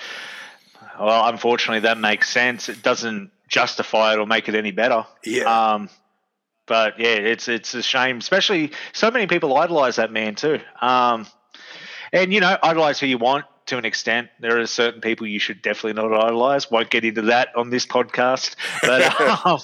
well, 0.98 1.28
unfortunately, 1.28 1.80
that 1.80 1.98
makes 1.98 2.30
sense. 2.30 2.70
It 2.70 2.82
doesn't 2.82 3.30
justify 3.48 4.14
it 4.14 4.18
or 4.18 4.26
make 4.26 4.48
it 4.48 4.54
any 4.54 4.70
better. 4.70 5.04
Yeah. 5.24 5.74
Um, 5.74 5.90
but 6.66 6.98
yeah, 6.98 7.14
it's 7.14 7.48
it's 7.48 7.74
a 7.74 7.82
shame, 7.82 8.18
especially 8.18 8.72
so 8.92 9.10
many 9.10 9.26
people 9.26 9.56
idolize 9.56 9.96
that 9.96 10.10
man 10.10 10.36
too. 10.36 10.60
Um, 10.80 11.26
and 12.12 12.32
you 12.32 12.40
know, 12.40 12.56
idolize 12.62 12.98
who 12.98 13.06
you 13.06 13.18
want 13.18 13.44
to 13.66 13.78
an 13.78 13.84
extent. 13.84 14.28
There 14.40 14.60
are 14.60 14.66
certain 14.66 15.00
people 15.00 15.26
you 15.26 15.38
should 15.38 15.62
definitely 15.62 16.00
not 16.00 16.12
idolize. 16.12 16.70
Won't 16.70 16.90
get 16.90 17.04
into 17.04 17.22
that 17.22 17.54
on 17.56 17.70
this 17.70 17.86
podcast, 17.86 18.56
but 18.82 19.20
um, 19.46 19.60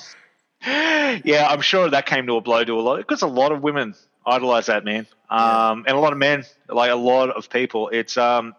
yeah, 1.24 1.46
I'm 1.48 1.60
sure 1.60 1.88
that 1.88 2.06
came 2.06 2.26
to 2.26 2.36
a 2.36 2.40
blow 2.40 2.64
to 2.64 2.74
a 2.74 2.80
lot 2.80 2.98
because 2.98 3.22
a 3.22 3.26
lot 3.26 3.52
of 3.52 3.62
women 3.62 3.94
idolize 4.26 4.66
that 4.66 4.84
man, 4.84 5.06
um, 5.30 5.84
and 5.86 5.96
a 5.96 6.00
lot 6.00 6.12
of 6.12 6.18
men, 6.18 6.44
like 6.68 6.90
a 6.90 6.96
lot 6.96 7.30
of 7.30 7.50
people. 7.50 7.88
It's 7.88 8.16
um, 8.16 8.54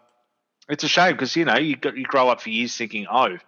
it's 0.68 0.84
a 0.84 0.88
shame 0.88 1.12
because 1.12 1.36
you 1.36 1.44
know 1.44 1.56
you 1.56 1.76
you 1.94 2.04
grow 2.04 2.28
up 2.28 2.40
for 2.40 2.50
years 2.50 2.76
thinking, 2.76 3.06
oh, 3.10 3.38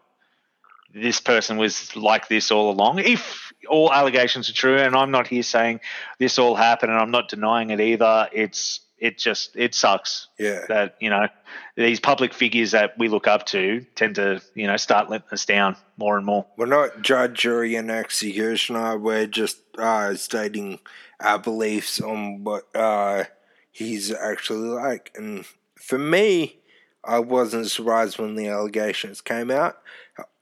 this 0.95 1.21
person 1.21 1.57
was 1.57 1.95
like 1.97 2.29
this 2.29 2.51
all 2.51 2.71
along. 2.71 2.99
If 3.01 3.53
all 3.69 3.93
allegations 3.93 4.49
are 4.49 4.55
true, 4.55 4.77
and 4.77 4.95
I'm 4.95 5.11
not 5.11 5.27
here 5.27 5.43
saying 5.43 5.81
this 6.19 6.39
all 6.39 6.55
happened, 6.55 6.93
and 6.93 7.01
I'm 7.01 7.11
not 7.11 7.29
denying 7.29 7.71
it 7.71 7.81
either. 7.81 8.29
It's 8.33 8.81
it 8.99 9.19
just 9.19 9.55
it 9.57 9.75
sucks 9.75 10.29
Yeah. 10.39 10.65
that 10.69 10.97
you 11.01 11.11
know 11.11 11.29
these 11.77 12.01
public 12.01 12.33
figures 12.35 12.71
that 12.71 12.97
we 12.99 13.09
look 13.09 13.27
up 13.27 13.47
to 13.47 13.85
tend 13.95 14.15
to 14.17 14.41
you 14.55 14.67
know 14.67 14.77
start 14.77 15.11
letting 15.11 15.29
us 15.33 15.45
down 15.45 15.77
more 15.97 16.17
and 16.17 16.25
more. 16.27 16.47
We're 16.57 16.67
not 16.67 17.03
judge, 17.03 17.39
jury, 17.41 17.75
and 17.77 17.91
executioner. 17.91 18.99
We're 18.99 19.27
just 19.27 19.59
uh, 19.79 20.15
stating 20.15 20.79
our 21.21 21.39
beliefs 21.39 22.01
on 22.01 22.45
what 22.45 22.65
uh, 22.75 23.25
he's 23.71 24.13
actually 24.13 24.69
like. 24.69 25.13
And 25.15 25.45
for 25.77 25.99
me, 25.99 26.59
I 27.05 27.19
wasn't 27.21 27.71
surprised 27.71 28.19
when 28.19 28.35
the 28.35 28.49
allegations 28.49 29.21
came 29.21 29.51
out. 29.51 29.79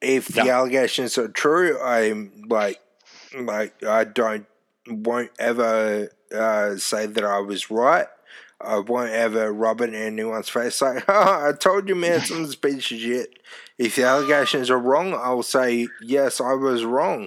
If 0.00 0.28
the 0.28 0.44
Yeah. 0.46 0.58
allegations 0.58 1.18
are 1.18 1.28
true, 1.28 1.80
I'm 1.80 2.44
like, 2.48 2.80
like 3.36 3.82
I 3.84 4.04
don't, 4.04 4.46
won't 4.88 5.30
ever 5.38 6.10
uh, 6.34 6.76
say 6.76 7.06
that 7.06 7.24
I 7.24 7.38
was 7.40 7.70
right. 7.70 8.06
I 8.60 8.78
won't 8.78 9.10
ever 9.10 9.52
rub 9.52 9.80
it 9.80 9.90
in 9.90 9.94
anyone's 9.94 10.48
face 10.48 10.80
like, 10.80 11.04
I 11.08 11.52
told 11.58 11.88
you 11.88 11.96
a 11.96 12.20
piece 12.20 12.30
of 12.30 12.98
shit. 12.98 13.38
If 13.76 13.96
the 13.96 14.04
allegations 14.04 14.70
are 14.70 14.78
wrong, 14.78 15.14
I'll 15.14 15.42
say, 15.42 15.88
yes, 16.00 16.40
I 16.40 16.54
was 16.54 16.84
wrong. 16.84 17.26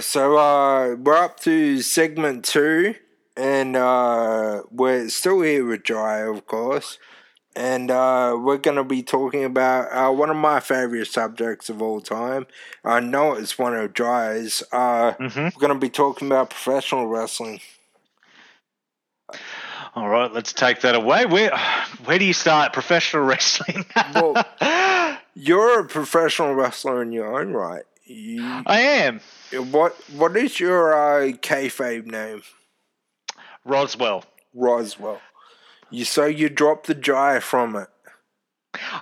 So 0.00 0.36
uh, 0.36 0.96
we're 0.96 1.16
up 1.16 1.40
to 1.40 1.80
segment 1.80 2.44
two, 2.44 2.94
and 3.36 3.74
uh, 3.74 4.62
we're 4.70 5.08
still 5.08 5.40
here 5.40 5.64
with 5.64 5.84
Jai, 5.84 6.18
of 6.20 6.46
course. 6.46 6.98
And 7.56 7.90
uh, 7.90 8.36
we're 8.40 8.58
going 8.58 8.76
to 8.76 8.84
be 8.84 9.02
talking 9.02 9.44
about 9.44 9.88
uh, 9.92 10.12
one 10.12 10.28
of 10.30 10.36
my 10.36 10.58
favorite 10.60 11.06
subjects 11.06 11.68
of 11.70 11.80
all 11.80 12.00
time. 12.00 12.46
I 12.84 12.98
know 13.00 13.34
it's 13.34 13.56
one 13.58 13.74
of 13.76 13.94
Jai's. 13.94 14.62
Uh, 14.72 15.14
We're 15.20 15.50
going 15.60 15.72
to 15.72 15.78
be 15.78 15.88
talking 15.88 16.26
about 16.28 16.50
professional 16.50 17.06
wrestling. 17.06 17.60
All 19.94 20.08
right, 20.08 20.32
let's 20.32 20.52
take 20.52 20.80
that 20.80 20.96
away. 20.96 21.24
Where 21.26 21.56
where 22.04 22.18
do 22.18 22.24
you 22.24 22.32
start 22.32 22.72
professional 22.72 23.24
wrestling? 23.26 23.84
Well- 24.14 24.44
You're 25.36 25.80
a 25.80 25.84
professional 25.84 26.54
wrestler 26.54 27.02
in 27.02 27.10
your 27.10 27.40
own 27.40 27.52
right. 27.52 27.82
You, 28.04 28.40
I 28.66 28.80
am 28.80 29.20
what 29.72 29.96
What 30.16 30.36
is 30.36 30.60
your 30.60 30.94
uh, 30.94 31.32
kayfabe 31.32 32.06
name? 32.06 32.42
Roswell. 33.64 34.24
Roswell. 34.54 35.20
You 35.94 36.04
so 36.04 36.26
you 36.26 36.48
dropped 36.48 36.86
the 36.88 36.94
jai 36.94 37.40
from 37.40 37.76
it. 37.76 37.88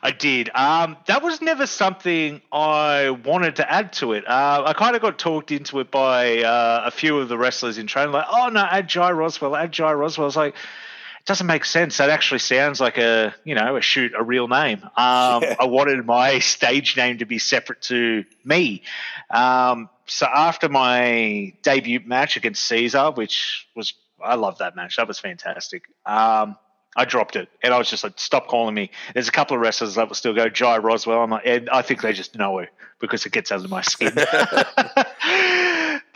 I 0.03 0.11
did. 0.11 0.51
Um, 0.55 0.99
that 1.07 1.22
was 1.22 1.40
never 1.40 1.66
something 1.66 2.43
I 2.53 3.09
wanted 3.11 3.57
to 3.57 3.72
add 3.72 3.95
to 3.95 4.12
it. 4.12 4.28
Uh, 4.28 4.64
I 4.66 4.74
kind 4.74 4.95
of 4.95 5.01
got 5.01 5.18
talked 5.18 5.51
into 5.51 5.80
it 5.80 5.90
by 5.90 6.43
uh, 6.43 6.82
a 6.84 6.90
few 6.90 7.18
of 7.18 7.30
the 7.30 7.38
wrestlers 7.38 7.78
in 7.78 7.86
training, 7.86 8.12
like, 8.12 8.26
"Oh 8.28 8.49
no, 8.51 8.61
add 8.61 8.88
Jai 8.88 9.12
Roswell, 9.12 9.57
add 9.57 9.72
Jai 9.72 9.93
Roswell." 9.95 10.24
I 10.24 10.26
was 10.26 10.36
like, 10.36 10.55
it 10.55 11.26
doesn't 11.26 11.47
make 11.47 11.64
sense. 11.64 11.97
That 11.97 12.11
actually 12.11 12.40
sounds 12.40 12.80
like 12.80 12.99
a 12.99 13.34
you 13.45 13.55
know 13.55 13.76
a 13.76 13.80
shoot 13.80 14.12
a 14.16 14.22
real 14.22 14.49
name. 14.49 14.82
Um, 14.82 14.90
Yeah. 15.43 15.57
I 15.59 15.64
wanted 15.66 16.05
my 16.05 16.40
stage 16.40 16.97
name 16.97 17.18
to 17.18 17.24
be 17.24 17.38
separate 17.38 17.80
to 17.82 18.24
me. 18.45 18.82
Um, 19.30 19.88
so 20.07 20.26
after 20.26 20.68
my 20.68 21.55
debut 21.62 22.01
match 22.05 22.36
against 22.36 22.62
Caesar, 22.64 23.11
which 23.12 23.66
was 23.74 23.95
I 24.22 24.34
love 24.34 24.59
that 24.59 24.76
match, 24.76 24.97
that 24.97 25.09
was 25.09 25.18
fantastic. 25.18 25.84
Um, 26.05 26.57
I 26.95 27.05
dropped 27.07 27.36
it, 27.36 27.49
and 27.62 27.72
I 27.72 27.78
was 27.78 27.88
just 27.88 28.05
like, 28.05 28.14
"Stop 28.16 28.49
calling 28.49 28.74
me." 28.74 28.90
There's 29.14 29.28
a 29.28 29.32
couple 29.32 29.57
of 29.57 29.62
wrestlers 29.62 29.95
that 29.95 30.09
will 30.09 30.14
still 30.14 30.34
go 30.34 30.49
Jai 30.49 30.78
Roswell. 30.78 31.22
I'm 31.22 31.30
like, 31.30 31.47
and 31.47 31.70
I 31.70 31.82
think 31.82 32.03
they 32.03 32.12
just 32.12 32.36
know 32.36 32.59
it 32.59 32.68
because 33.01 33.24
it 33.24 33.32
gets 33.32 33.51
under 33.51 33.68
my 33.68 33.80
skin. 33.80 34.12
but 34.14 34.26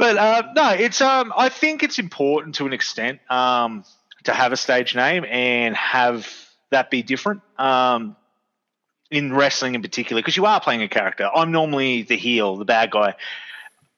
uh, 0.00 0.42
no, 0.54 0.70
it's 0.70 1.00
um, 1.00 1.32
I 1.36 1.48
think 1.48 1.82
it's 1.82 1.98
important 1.98 2.56
to 2.56 2.66
an 2.66 2.72
extent 2.72 3.20
um, 3.30 3.84
to 4.24 4.32
have 4.32 4.52
a 4.52 4.56
stage 4.56 4.94
name 4.94 5.24
and 5.24 5.74
have 5.74 6.30
that 6.70 6.90
be 6.90 7.02
different. 7.02 7.40
Um, 7.58 8.16
in 9.10 9.32
wrestling, 9.32 9.74
in 9.74 9.82
particular, 9.82 10.20
because 10.20 10.36
you 10.36 10.46
are 10.46 10.60
playing 10.60 10.82
a 10.82 10.88
character. 10.88 11.30
I'm 11.32 11.52
normally 11.52 12.02
the 12.02 12.16
heel, 12.16 12.56
the 12.56 12.64
bad 12.64 12.90
guy. 12.90 13.14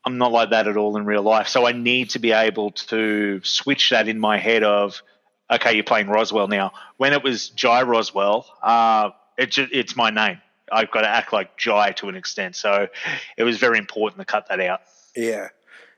I'm 0.04 0.18
not 0.18 0.32
like 0.32 0.50
that 0.50 0.68
at 0.68 0.76
all 0.76 0.96
in 0.96 1.04
real 1.06 1.22
life. 1.22 1.48
So 1.48 1.66
I 1.66 1.72
need 1.72 2.10
to 2.10 2.18
be 2.18 2.32
able 2.32 2.70
to 2.72 3.40
switch 3.42 3.90
that 3.90 4.08
in 4.08 4.18
my 4.18 4.38
head 4.38 4.62
of, 4.62 5.02
okay, 5.50 5.74
you're 5.74 5.84
playing 5.84 6.08
Roswell 6.08 6.48
now. 6.48 6.72
When 6.96 7.12
it 7.12 7.22
was 7.22 7.50
Jai 7.50 7.82
Roswell, 7.82 8.46
uh, 8.62 9.10
it 9.36 9.50
ju- 9.50 9.68
it's 9.72 9.96
my 9.96 10.10
name. 10.10 10.40
I've 10.70 10.90
got 10.90 11.02
to 11.02 11.08
act 11.08 11.32
like 11.32 11.56
Jai 11.56 11.92
to 11.92 12.08
an 12.08 12.16
extent. 12.16 12.56
So 12.56 12.88
it 13.36 13.44
was 13.44 13.58
very 13.58 13.78
important 13.78 14.20
to 14.20 14.24
cut 14.24 14.48
that 14.48 14.60
out. 14.60 14.80
Yeah, 15.16 15.48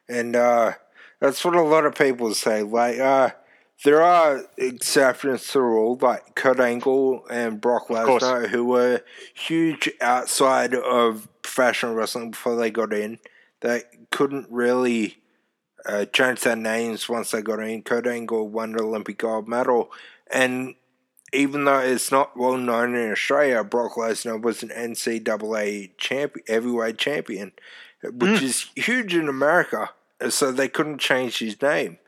and 0.08 0.36
uh, 0.36 0.72
that's 1.20 1.44
what 1.44 1.54
a 1.54 1.62
lot 1.62 1.84
of 1.84 1.94
people 1.94 2.32
say. 2.34 2.62
Like, 2.62 2.98
uh, 2.98 3.30
there 3.84 4.02
are 4.02 4.42
exceptions 4.56 5.46
to 5.48 5.52
the 5.54 5.62
rule, 5.62 5.98
like 6.00 6.34
Kurt 6.34 6.60
Angle 6.60 7.26
and 7.30 7.60
Brock. 7.60 7.88
Lesnar, 7.88 8.48
who 8.48 8.64
were 8.64 9.02
huge 9.34 9.90
outside 10.00 10.74
of 10.74 11.28
professional 11.42 11.94
wrestling 11.94 12.30
before 12.30 12.56
they 12.56 12.70
got 12.70 12.92
in. 12.92 13.18
They 13.60 13.82
couldn't 14.10 14.46
really 14.50 15.19
uh, 15.86 16.04
change 16.06 16.40
their 16.42 16.56
names 16.56 17.08
once 17.08 17.30
they 17.30 17.42
got 17.42 17.60
in. 17.60 17.82
Kurt 17.82 18.06
Angle 18.06 18.48
won 18.48 18.72
the 18.72 18.82
Olympic 18.82 19.18
gold 19.18 19.48
medal, 19.48 19.90
and 20.32 20.74
even 21.32 21.64
though 21.64 21.78
it's 21.78 22.10
not 22.10 22.36
well 22.36 22.56
known 22.56 22.94
in 22.94 23.12
Australia, 23.12 23.62
Brock 23.62 23.92
Lesnar 23.94 24.40
was 24.40 24.62
an 24.62 24.70
NCAA 24.70 25.96
champion, 25.96 26.44
heavyweight 26.48 26.98
champion, 26.98 27.52
which 28.02 28.42
is 28.42 28.66
huge 28.74 29.14
in 29.14 29.28
America. 29.28 29.90
So 30.28 30.52
they 30.52 30.68
couldn't 30.68 30.98
change 30.98 31.38
his 31.38 31.60
name. 31.62 31.98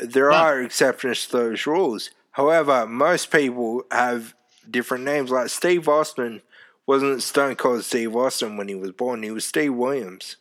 There 0.00 0.30
No. 0.30 0.36
are 0.36 0.60
exceptions 0.62 1.26
to 1.26 1.32
those 1.36 1.66
rules. 1.66 2.10
However, 2.32 2.84
most 2.86 3.30
people 3.30 3.84
have 3.92 4.34
different 4.68 5.04
names. 5.04 5.30
Like 5.30 5.50
Steve 5.50 5.88
Austin 5.88 6.42
wasn't 6.86 7.22
Stone 7.22 7.54
Cold 7.56 7.84
Steve 7.84 8.16
Austin 8.16 8.56
when 8.56 8.66
he 8.68 8.74
was 8.74 8.90
born. 8.90 9.22
He 9.22 9.30
was 9.30 9.44
Steve 9.44 9.74
Williams. 9.74 10.36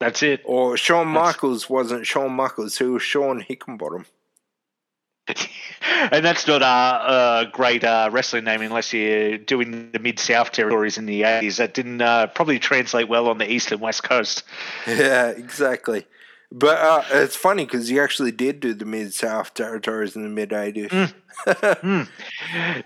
That's 0.00 0.22
it. 0.22 0.42
Or 0.44 0.76
Shawn 0.76 1.12
That's- 1.12 1.34
Michaels 1.34 1.70
wasn't 1.70 2.06
Shawn 2.06 2.32
Michaels. 2.32 2.78
He 2.78 2.84
was 2.84 3.02
Shawn 3.02 3.42
Hickenbottom. 3.42 4.06
and 6.10 6.22
that's 6.22 6.46
not 6.46 6.60
a, 6.60 7.46
a 7.46 7.50
great 7.50 7.82
uh, 7.82 8.10
wrestling 8.12 8.44
name 8.44 8.60
unless 8.60 8.92
you're 8.92 9.38
doing 9.38 9.90
the 9.90 9.98
Mid 9.98 10.18
South 10.18 10.52
territories 10.52 10.98
in 10.98 11.06
the 11.06 11.22
80s. 11.22 11.56
That 11.56 11.72
didn't 11.72 12.02
uh, 12.02 12.26
probably 12.26 12.58
translate 12.58 13.08
well 13.08 13.28
on 13.28 13.38
the 13.38 13.50
East 13.50 13.72
and 13.72 13.80
West 13.80 14.02
Coast. 14.02 14.42
Yeah, 14.86 15.28
exactly. 15.30 16.06
But 16.52 16.78
uh, 16.78 17.02
it's 17.12 17.36
funny 17.36 17.64
because 17.64 17.88
he 17.88 17.98
actually 17.98 18.32
did 18.32 18.60
do 18.60 18.74
the 18.74 18.84
Mid 18.84 19.14
South 19.14 19.54
territories 19.54 20.14
in 20.14 20.22
the 20.22 20.28
mid 20.28 20.50
80s. 20.50 21.14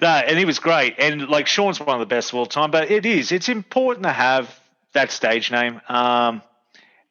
No, 0.00 0.08
and 0.08 0.38
he 0.38 0.44
was 0.44 0.58
great. 0.58 0.94
And 0.98 1.28
like 1.28 1.46
Shawn's 1.48 1.80
one 1.80 1.88
of 1.96 2.00
the 2.00 2.06
best 2.06 2.30
of 2.30 2.36
all 2.36 2.46
time, 2.46 2.70
but 2.70 2.90
it 2.90 3.04
is. 3.04 3.30
It's 3.32 3.48
important 3.48 4.04
to 4.04 4.12
have 4.12 4.58
that 4.92 5.10
stage 5.10 5.50
name. 5.50 5.80
Um, 5.88 6.40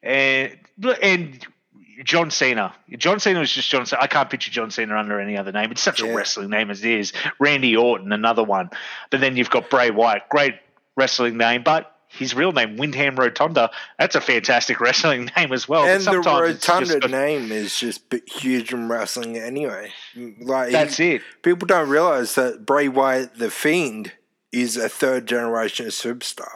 and 0.02 0.56
and 1.02 1.46
John 2.04 2.30
Cena. 2.30 2.74
John 2.96 3.18
Cena 3.18 3.40
was 3.40 3.50
just 3.52 3.68
John 3.68 3.84
Cena. 3.86 4.00
I 4.02 4.06
can't 4.06 4.30
picture 4.30 4.50
John 4.50 4.70
Cena 4.70 4.96
under 4.96 5.20
any 5.20 5.36
other 5.36 5.50
name. 5.52 5.70
It's 5.72 5.82
such 5.82 6.00
Yeah. 6.00 6.08
a 6.10 6.14
wrestling 6.14 6.50
name 6.50 6.70
as 6.70 6.84
it 6.84 6.90
is. 6.92 7.12
Randy 7.40 7.76
Orton, 7.76 8.12
another 8.12 8.44
one. 8.44 8.70
But 9.10 9.20
then 9.20 9.36
you've 9.36 9.50
got 9.50 9.68
Bray 9.68 9.90
Wyatt, 9.90 10.28
great 10.28 10.54
wrestling 10.96 11.36
name, 11.36 11.62
but 11.64 11.92
his 12.06 12.34
real 12.34 12.52
name, 12.52 12.76
Windham 12.76 13.16
Rotunda, 13.16 13.70
that's 13.98 14.14
a 14.14 14.20
fantastic 14.20 14.80
wrestling 14.80 15.30
name 15.36 15.52
as 15.52 15.68
well. 15.68 15.84
And 15.84 16.00
the 16.00 16.04
sometimes 16.04 16.50
it's 16.56 16.66
just 16.66 16.80
Rotunda 16.92 17.00
got- 17.00 17.10
name 17.10 17.50
is 17.52 17.76
just 17.78 18.02
huge 18.28 18.72
in 18.72 18.88
wrestling 18.88 19.36
anyway. 19.36 19.90
Mm, 20.16 20.36
like 20.46 20.70
That's 20.70 20.96
he- 20.98 21.16
it. 21.16 21.22
People 21.42 21.66
don't 21.66 21.88
realize 21.88 22.36
that 22.36 22.64
Bray 22.64 22.88
Wyatt, 22.88 23.38
the 23.38 23.50
Fiend, 23.50 24.12
is 24.52 24.76
a 24.76 24.88
third 24.88 25.26
generation 25.26 25.86
superstar. 25.88 26.48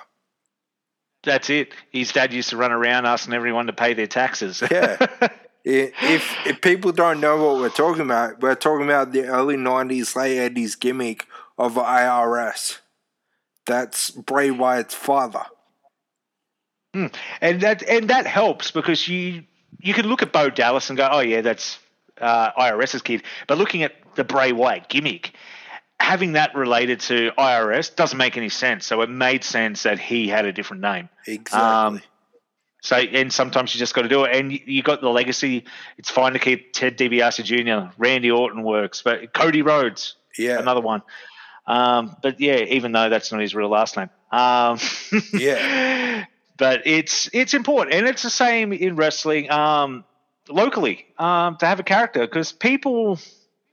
That's 1.24 1.50
it. 1.50 1.72
His 1.90 2.12
dad 2.12 2.32
used 2.32 2.50
to 2.50 2.56
run 2.56 2.72
around 2.72 3.06
asking 3.06 3.34
everyone 3.34 3.66
to 3.66 3.72
pay 3.72 3.94
their 3.94 4.06
taxes. 4.06 4.62
Yeah. 4.70 5.06
If 5.64 6.44
if 6.44 6.60
people 6.60 6.90
don't 6.90 7.20
know 7.20 7.36
what 7.36 7.60
we're 7.60 7.68
talking 7.68 8.02
about, 8.02 8.40
we're 8.40 8.56
talking 8.56 8.84
about 8.84 9.12
the 9.12 9.26
early 9.26 9.56
'90s, 9.56 10.16
late 10.16 10.52
'80s 10.52 10.78
gimmick 10.78 11.26
of 11.56 11.74
IRS. 11.74 12.78
That's 13.66 14.10
Bray 14.10 14.50
Wyatt's 14.50 14.94
father. 14.94 15.44
and 16.94 17.60
that 17.60 17.82
and 17.84 18.10
that 18.10 18.26
helps 18.26 18.72
because 18.72 19.06
you 19.06 19.44
you 19.80 19.94
can 19.94 20.08
look 20.08 20.22
at 20.22 20.32
Bo 20.32 20.50
Dallas 20.50 20.90
and 20.90 20.96
go, 20.96 21.08
oh 21.10 21.20
yeah, 21.20 21.42
that's 21.42 21.78
uh, 22.20 22.50
IRS's 22.58 23.02
kid. 23.02 23.22
But 23.46 23.58
looking 23.58 23.82
at 23.82 23.94
the 24.16 24.24
Bray 24.24 24.52
Wyatt 24.52 24.88
gimmick, 24.88 25.34
having 26.02 26.32
that 26.32 26.54
related 26.54 26.98
to 27.00 27.30
IRS 27.38 27.94
doesn't 27.94 28.18
make 28.18 28.36
any 28.36 28.48
sense. 28.48 28.86
So 28.86 29.00
it 29.02 29.08
made 29.08 29.44
sense 29.44 29.84
that 29.84 30.00
he 30.00 30.28
had 30.28 30.44
a 30.44 30.52
different 30.52 30.82
name. 30.82 31.08
Exactly. 31.26 31.60
Um, 31.60 32.02
So 32.82 32.96
and 32.96 33.32
sometimes 33.32 33.72
you 33.72 33.78
just 33.78 33.94
got 33.94 34.02
to 34.02 34.08
do 34.08 34.24
it. 34.24 34.34
And 34.34 34.52
you, 34.52 34.58
you 34.66 34.82
got 34.82 35.00
the 35.00 35.08
legacy. 35.08 35.64
It's 35.98 36.10
fine 36.10 36.32
to 36.32 36.40
keep 36.40 36.72
Ted 36.72 36.98
DiBiase 36.98 37.44
Jr., 37.44 37.94
Randy 37.96 38.32
Orton 38.32 38.64
works, 38.64 39.02
but 39.02 39.32
Cody 39.32 39.62
Rhodes, 39.62 40.16
yeah. 40.36 40.58
another 40.58 40.80
one. 40.80 41.02
Um, 41.64 42.16
but 42.20 42.40
yeah, 42.40 42.56
even 42.56 42.90
though 42.90 43.08
that's 43.08 43.30
not 43.30 43.40
his 43.40 43.54
real 43.54 43.68
last 43.68 43.96
name. 43.96 44.10
Um, 44.32 44.78
Yeah. 45.32 46.24
But 46.58 46.82
it's 46.86 47.30
it's 47.32 47.54
important, 47.54 47.94
and 47.94 48.06
it's 48.06 48.22
the 48.22 48.30
same 48.30 48.72
in 48.72 48.94
wrestling 48.96 49.50
um, 49.50 50.04
locally 50.48 51.06
um, 51.18 51.56
to 51.58 51.66
have 51.66 51.80
a 51.80 51.82
character 51.82 52.20
because 52.20 52.52
people 52.52 53.18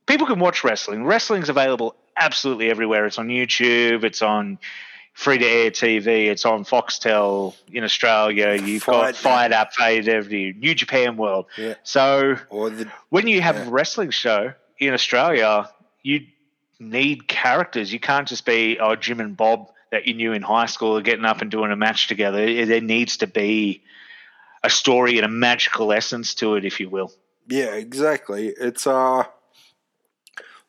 people 0.05 0.25
can 0.27 0.39
watch 0.39 0.63
wrestling. 0.63 1.05
Wrestling's 1.05 1.49
available 1.49 1.95
absolutely 2.20 2.70
everywhere. 2.70 3.05
It's 3.05 3.17
on 3.17 3.28
YouTube. 3.28 4.03
It's 4.03 4.22
on 4.22 4.59
free 5.13 5.38
to 5.38 5.45
air 5.45 5.72
TV. 5.72 6.28
It's 6.28 6.45
on 6.45 6.63
Foxtel 6.65 7.55
in 7.72 7.84
Australia. 7.84 8.53
You've 8.61 8.86
got 8.86 9.15
Fight- 9.15 9.51
Fired 9.51 9.53
Up, 9.53 9.70
Every, 9.80 10.53
New 10.53 10.74
Japan 10.76 11.17
World. 11.17 11.45
Yeah. 11.57 11.76
So 11.84 12.36
the 12.51 12.89
when 13.09 13.28
you 13.28 13.41
have 13.41 13.55
Yeah. 13.55 13.67
a 13.67 13.70
wrestling 13.70 14.11
show 14.11 14.53
in 14.78 14.93
Australia, 14.93 15.70
you 16.03 16.28
need 16.80 17.28
characters. 17.28 17.91
You 17.91 17.99
can't 17.99 18.28
just 18.28 18.45
be 18.45 18.80
oh 18.80 18.95
Jim 18.95 19.20
and 19.20 19.36
Bob 19.36 19.67
that 19.91 20.07
you 20.07 20.13
knew 20.13 20.34
in 20.34 20.41
high 20.41 20.67
school 20.67 20.97
are 20.97 21.01
getting 21.01 21.26
up 21.26 21.41
and 21.41 21.49
doing 21.51 21.72
a 21.72 21.76
match 21.76 22.07
together. 22.07 22.65
There 22.65 22.80
needs 22.80 23.17
to 23.17 23.28
be 23.28 23.82
a 24.63 24.70
story 24.70 25.17
and 25.17 25.26
a 25.26 25.30
magical 25.30 25.91
essence 25.91 26.36
to 26.36 26.55
it, 26.55 26.63
if 26.65 26.80
you 26.80 26.89
will. 26.89 27.11
Yeah, 27.47 27.74
exactly. 27.74 28.47
It's 28.49 28.86
uh 28.88 29.24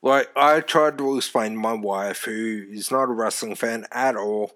like 0.03 0.31
I 0.37 0.61
tried 0.61 0.99
to 0.99 1.17
explain 1.17 1.53
to 1.53 1.59
my 1.59 1.75
wife, 1.75 2.25
who 2.25 2.67
is 2.71 2.91
not 2.91 3.05
a 3.05 3.13
wrestling 3.13 3.55
fan 3.55 3.87
at 3.93 4.17
all, 4.17 4.53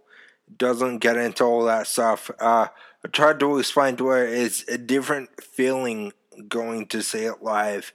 doesn't 0.56 0.98
get 0.98 1.16
into 1.16 1.44
all 1.44 1.64
that 1.64 1.86
stuff. 1.86 2.30
Uh, 2.40 2.68
I 3.04 3.08
tried 3.08 3.40
to 3.40 3.58
explain 3.58 3.96
to 3.96 4.06
her 4.08 4.24
it's 4.24 4.66
a 4.68 4.78
different 4.78 5.42
feeling 5.42 6.12
going 6.48 6.86
to 6.86 7.02
see 7.02 7.24
it 7.24 7.42
live. 7.42 7.92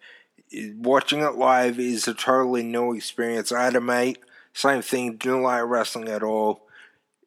Watching 0.75 1.21
it 1.21 1.35
live 1.35 1.79
is 1.79 2.07
a 2.07 2.13
totally 2.13 2.63
new 2.63 2.93
experience. 2.93 3.51
I 3.51 3.65
had 3.65 3.75
a 3.75 3.81
mate, 3.81 4.19
same 4.53 4.81
thing, 4.81 5.17
didn't 5.17 5.43
like 5.43 5.63
wrestling 5.65 6.07
at 6.07 6.23
all. 6.23 6.67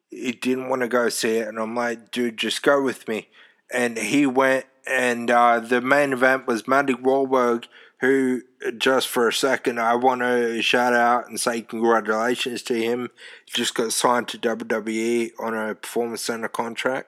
He 0.09 0.31
didn't 0.31 0.69
want 0.69 0.81
to 0.83 0.87
go 0.87 1.09
see 1.09 1.37
it, 1.37 1.47
and 1.47 1.57
I'm 1.57 1.75
like, 1.75 2.11
dude, 2.11 2.37
just 2.37 2.61
go 2.61 2.81
with 2.81 3.07
me. 3.07 3.29
And 3.73 3.97
he 3.97 4.25
went, 4.25 4.65
and 4.85 5.31
uh, 5.31 5.59
the 5.59 5.81
main 5.81 6.13
event 6.13 6.45
was 6.45 6.67
Matty 6.67 6.93
Wahlberg, 6.93 7.65
who, 8.03 8.41
just 8.77 9.07
for 9.07 9.29
a 9.29 9.33
second, 9.33 9.79
I 9.79 9.95
want 9.95 10.19
to 10.21 10.61
shout 10.61 10.93
out 10.93 11.29
and 11.29 11.39
say 11.39 11.61
congratulations 11.61 12.61
to 12.63 12.73
him. 12.75 13.09
Just 13.47 13.75
got 13.75 13.93
signed 13.93 14.27
to 14.29 14.37
WWE 14.37 15.31
on 15.39 15.55
a 15.55 15.73
Performance 15.73 16.21
Center 16.21 16.49
contract. 16.49 17.07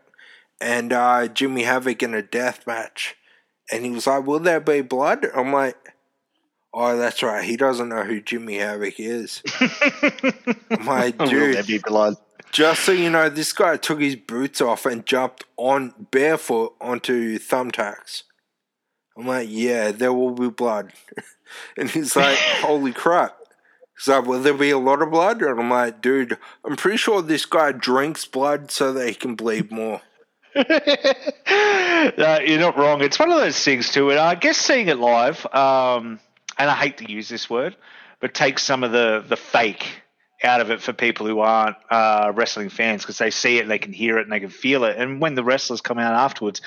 and 0.61 0.93
uh, 0.93 1.27
Jimmy 1.27 1.63
Havoc 1.63 2.01
in 2.01 2.13
a 2.13 2.21
death 2.21 2.65
match, 2.65 3.17
and 3.69 3.83
he 3.83 3.91
was 3.91 4.07
like, 4.07 4.25
"Will 4.25 4.39
there 4.39 4.61
be 4.61 4.79
blood?" 4.81 5.27
I'm 5.35 5.51
like, 5.51 5.75
"Oh, 6.73 6.95
that's 6.97 7.21
right. 7.21 7.43
He 7.43 7.57
doesn't 7.57 7.89
know 7.89 8.03
who 8.03 8.21
Jimmy 8.21 8.55
Havoc 8.59 8.97
is." 8.97 9.43
Will 10.71 11.11
dude, 11.11 11.83
blood? 11.83 12.15
just 12.53 12.85
so 12.85 12.93
you 12.93 13.09
know, 13.09 13.27
this 13.27 13.51
guy 13.51 13.75
took 13.75 13.99
his 13.99 14.15
boots 14.15 14.61
off 14.61 14.85
and 14.85 15.05
jumped 15.05 15.43
on 15.57 15.93
barefoot 16.09 16.73
onto 16.79 17.37
thumbtacks. 17.37 18.23
I'm 19.17 19.27
like, 19.27 19.47
yeah, 19.49 19.91
there 19.91 20.13
will 20.13 20.31
be 20.31 20.49
blood. 20.49 20.91
and 21.77 21.89
he's 21.89 22.15
like, 22.15 22.37
holy 22.61 22.91
crap. 22.91 23.37
He's 23.97 24.07
like, 24.07 24.25
will 24.25 24.41
there 24.41 24.53
be 24.53 24.71
a 24.71 24.77
lot 24.77 25.01
of 25.01 25.11
blood? 25.11 25.41
And 25.41 25.59
I'm 25.59 25.69
like, 25.69 26.01
dude, 26.01 26.37
I'm 26.65 26.75
pretty 26.75 26.97
sure 26.97 27.21
this 27.21 27.45
guy 27.45 27.71
drinks 27.71 28.25
blood 28.25 28.71
so 28.71 28.91
that 28.93 29.07
he 29.07 29.15
can 29.15 29.35
bleed 29.35 29.71
more. 29.71 30.01
no, 30.55 32.39
you're 32.45 32.59
not 32.59 32.77
wrong. 32.77 33.01
It's 33.01 33.19
one 33.19 33.31
of 33.31 33.39
those 33.39 33.61
things 33.61 33.91
too, 33.91 34.09
and 34.11 34.19
I 34.19 34.35
guess 34.35 34.57
seeing 34.57 34.87
it 34.87 34.97
live, 34.97 35.45
um, 35.53 36.19
and 36.57 36.69
I 36.69 36.75
hate 36.75 36.97
to 36.99 37.11
use 37.11 37.27
this 37.27 37.49
word, 37.49 37.75
but 38.21 38.33
take 38.33 38.59
some 38.59 38.85
of 38.85 38.93
the 38.93 39.23
the 39.27 39.35
fake 39.35 39.85
out 40.45 40.61
of 40.61 40.71
it 40.71 40.81
for 40.81 40.93
people 40.93 41.25
who 41.25 41.39
aren't 41.39 41.75
uh, 41.89 42.31
wrestling 42.33 42.69
fans 42.69 43.01
because 43.01 43.17
they 43.17 43.31
see 43.31 43.57
it, 43.57 43.67
they 43.67 43.79
can 43.79 43.91
hear 43.91 44.17
it, 44.17 44.23
and 44.23 44.31
they 44.31 44.39
can 44.39 44.49
feel 44.49 44.83
it. 44.85 44.95
And 44.97 45.19
when 45.19 45.35
the 45.35 45.43
wrestlers 45.43 45.81
come 45.81 45.99
out 45.99 46.13
afterwards, 46.13 46.61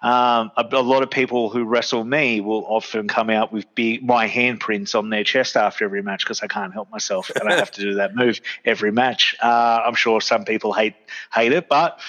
um, 0.00 0.52
a, 0.56 0.64
a 0.72 0.82
lot 0.82 1.02
of 1.02 1.10
people 1.10 1.48
who 1.50 1.64
wrestle 1.64 2.04
me 2.04 2.40
will 2.40 2.64
often 2.66 3.08
come 3.08 3.30
out 3.30 3.52
with 3.52 3.66
big, 3.74 4.04
my 4.04 4.28
handprints 4.28 4.94
on 4.96 5.10
their 5.10 5.24
chest 5.24 5.56
after 5.56 5.84
every 5.84 6.02
match 6.02 6.24
because 6.24 6.42
I 6.42 6.46
can't 6.46 6.72
help 6.72 6.90
myself 6.90 7.30
and 7.34 7.48
I 7.48 7.56
have 7.56 7.70
to 7.72 7.80
do 7.80 7.94
that 7.94 8.14
move 8.14 8.40
every 8.64 8.92
match. 8.92 9.36
Uh, 9.42 9.82
I'm 9.86 9.94
sure 9.94 10.20
some 10.20 10.44
people 10.44 10.72
hate 10.72 10.94
hate 11.32 11.52
it, 11.52 11.68
but 11.68 12.00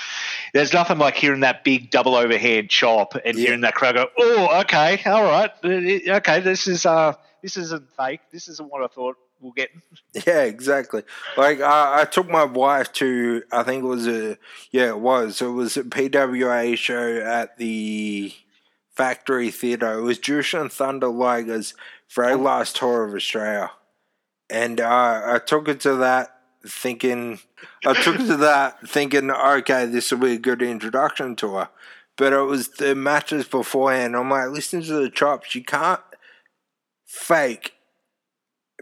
there's 0.54 0.74
nothing 0.74 0.98
like 0.98 1.16
hearing 1.16 1.42
that 1.42 1.64
big 1.64 1.90
double 1.90 2.16
overhead 2.16 2.70
chop 2.70 3.16
and 3.16 3.38
Yeah. 3.38 3.46
hearing 3.46 3.62
that 3.62 3.76
crowd 3.76 3.96
go, 3.96 4.08
"Oh, 4.18 4.60
okay, 4.62 5.02
all 5.06 5.24
right, 5.24 5.52
okay, 5.64 6.40
this 6.42 6.68
is 6.68 6.86
uh, 6.86 7.14
this 7.42 7.58
isn't 7.58 7.90
fake. 7.92 8.22
This 8.32 8.48
isn't 8.48 8.70
what 8.70 8.84
I 8.84 8.88
thought 8.88 9.16
we'll 9.44 9.52
get." 9.52 9.70
Yeah, 10.28 10.44
exactly. 10.44 11.02
Like 11.38 11.60
I, 11.60 12.02
I 12.02 12.06
took 12.06 12.30
my 12.30 12.44
wife 12.44 12.94
to, 12.94 13.42
I 13.52 13.64
think 13.64 13.84
it 13.84 13.88
was 13.88 14.08
a, 14.08 14.38
yeah, 14.72 14.90
it 14.90 15.00
was. 15.00 15.42
It 15.42 15.48
was 15.48 15.76
a 15.76 15.84
PWA 15.84 16.78
show 16.78 17.18
at 17.18 17.58
the 17.58 18.32
Factory 18.96 19.50
Theatre. 19.50 19.98
It 19.98 20.04
was 20.04 20.20
Jushin 20.20 20.62
and 20.62 20.72
Thunder 20.72 21.08
Liger's 21.08 21.74
very 22.14 22.36
last 22.36 22.76
tour 22.76 23.06
of 23.06 23.16
Australia, 23.16 23.72
and 24.50 24.80
uh, 24.80 25.22
I 25.26 25.40
took 25.40 25.68
her 25.68 25.74
to 25.74 25.96
that 25.96 26.34
thinking, 26.66 27.40
I 27.86 27.94
took 27.94 28.16
her 28.18 28.28
to 28.28 28.38
that 28.38 28.88
thinking, 28.88 29.32
okay, 29.32 29.86
this 29.86 30.12
will 30.12 30.20
be 30.20 30.34
a 30.34 30.38
good 30.40 30.62
introduction 30.62 31.36
to 31.38 31.56
her. 31.56 31.70
But 32.18 32.34
it 32.34 32.42
was 32.42 32.70
the 32.70 32.96
matches 32.96 33.48
beforehand. 33.48 34.16
I'm 34.16 34.30
like, 34.30 34.50
listen 34.50 34.84
to 34.84 34.94
the 34.94 35.10
chops. 35.10 35.56
You 35.56 35.64
can't 35.64 36.02
fake 37.06 37.74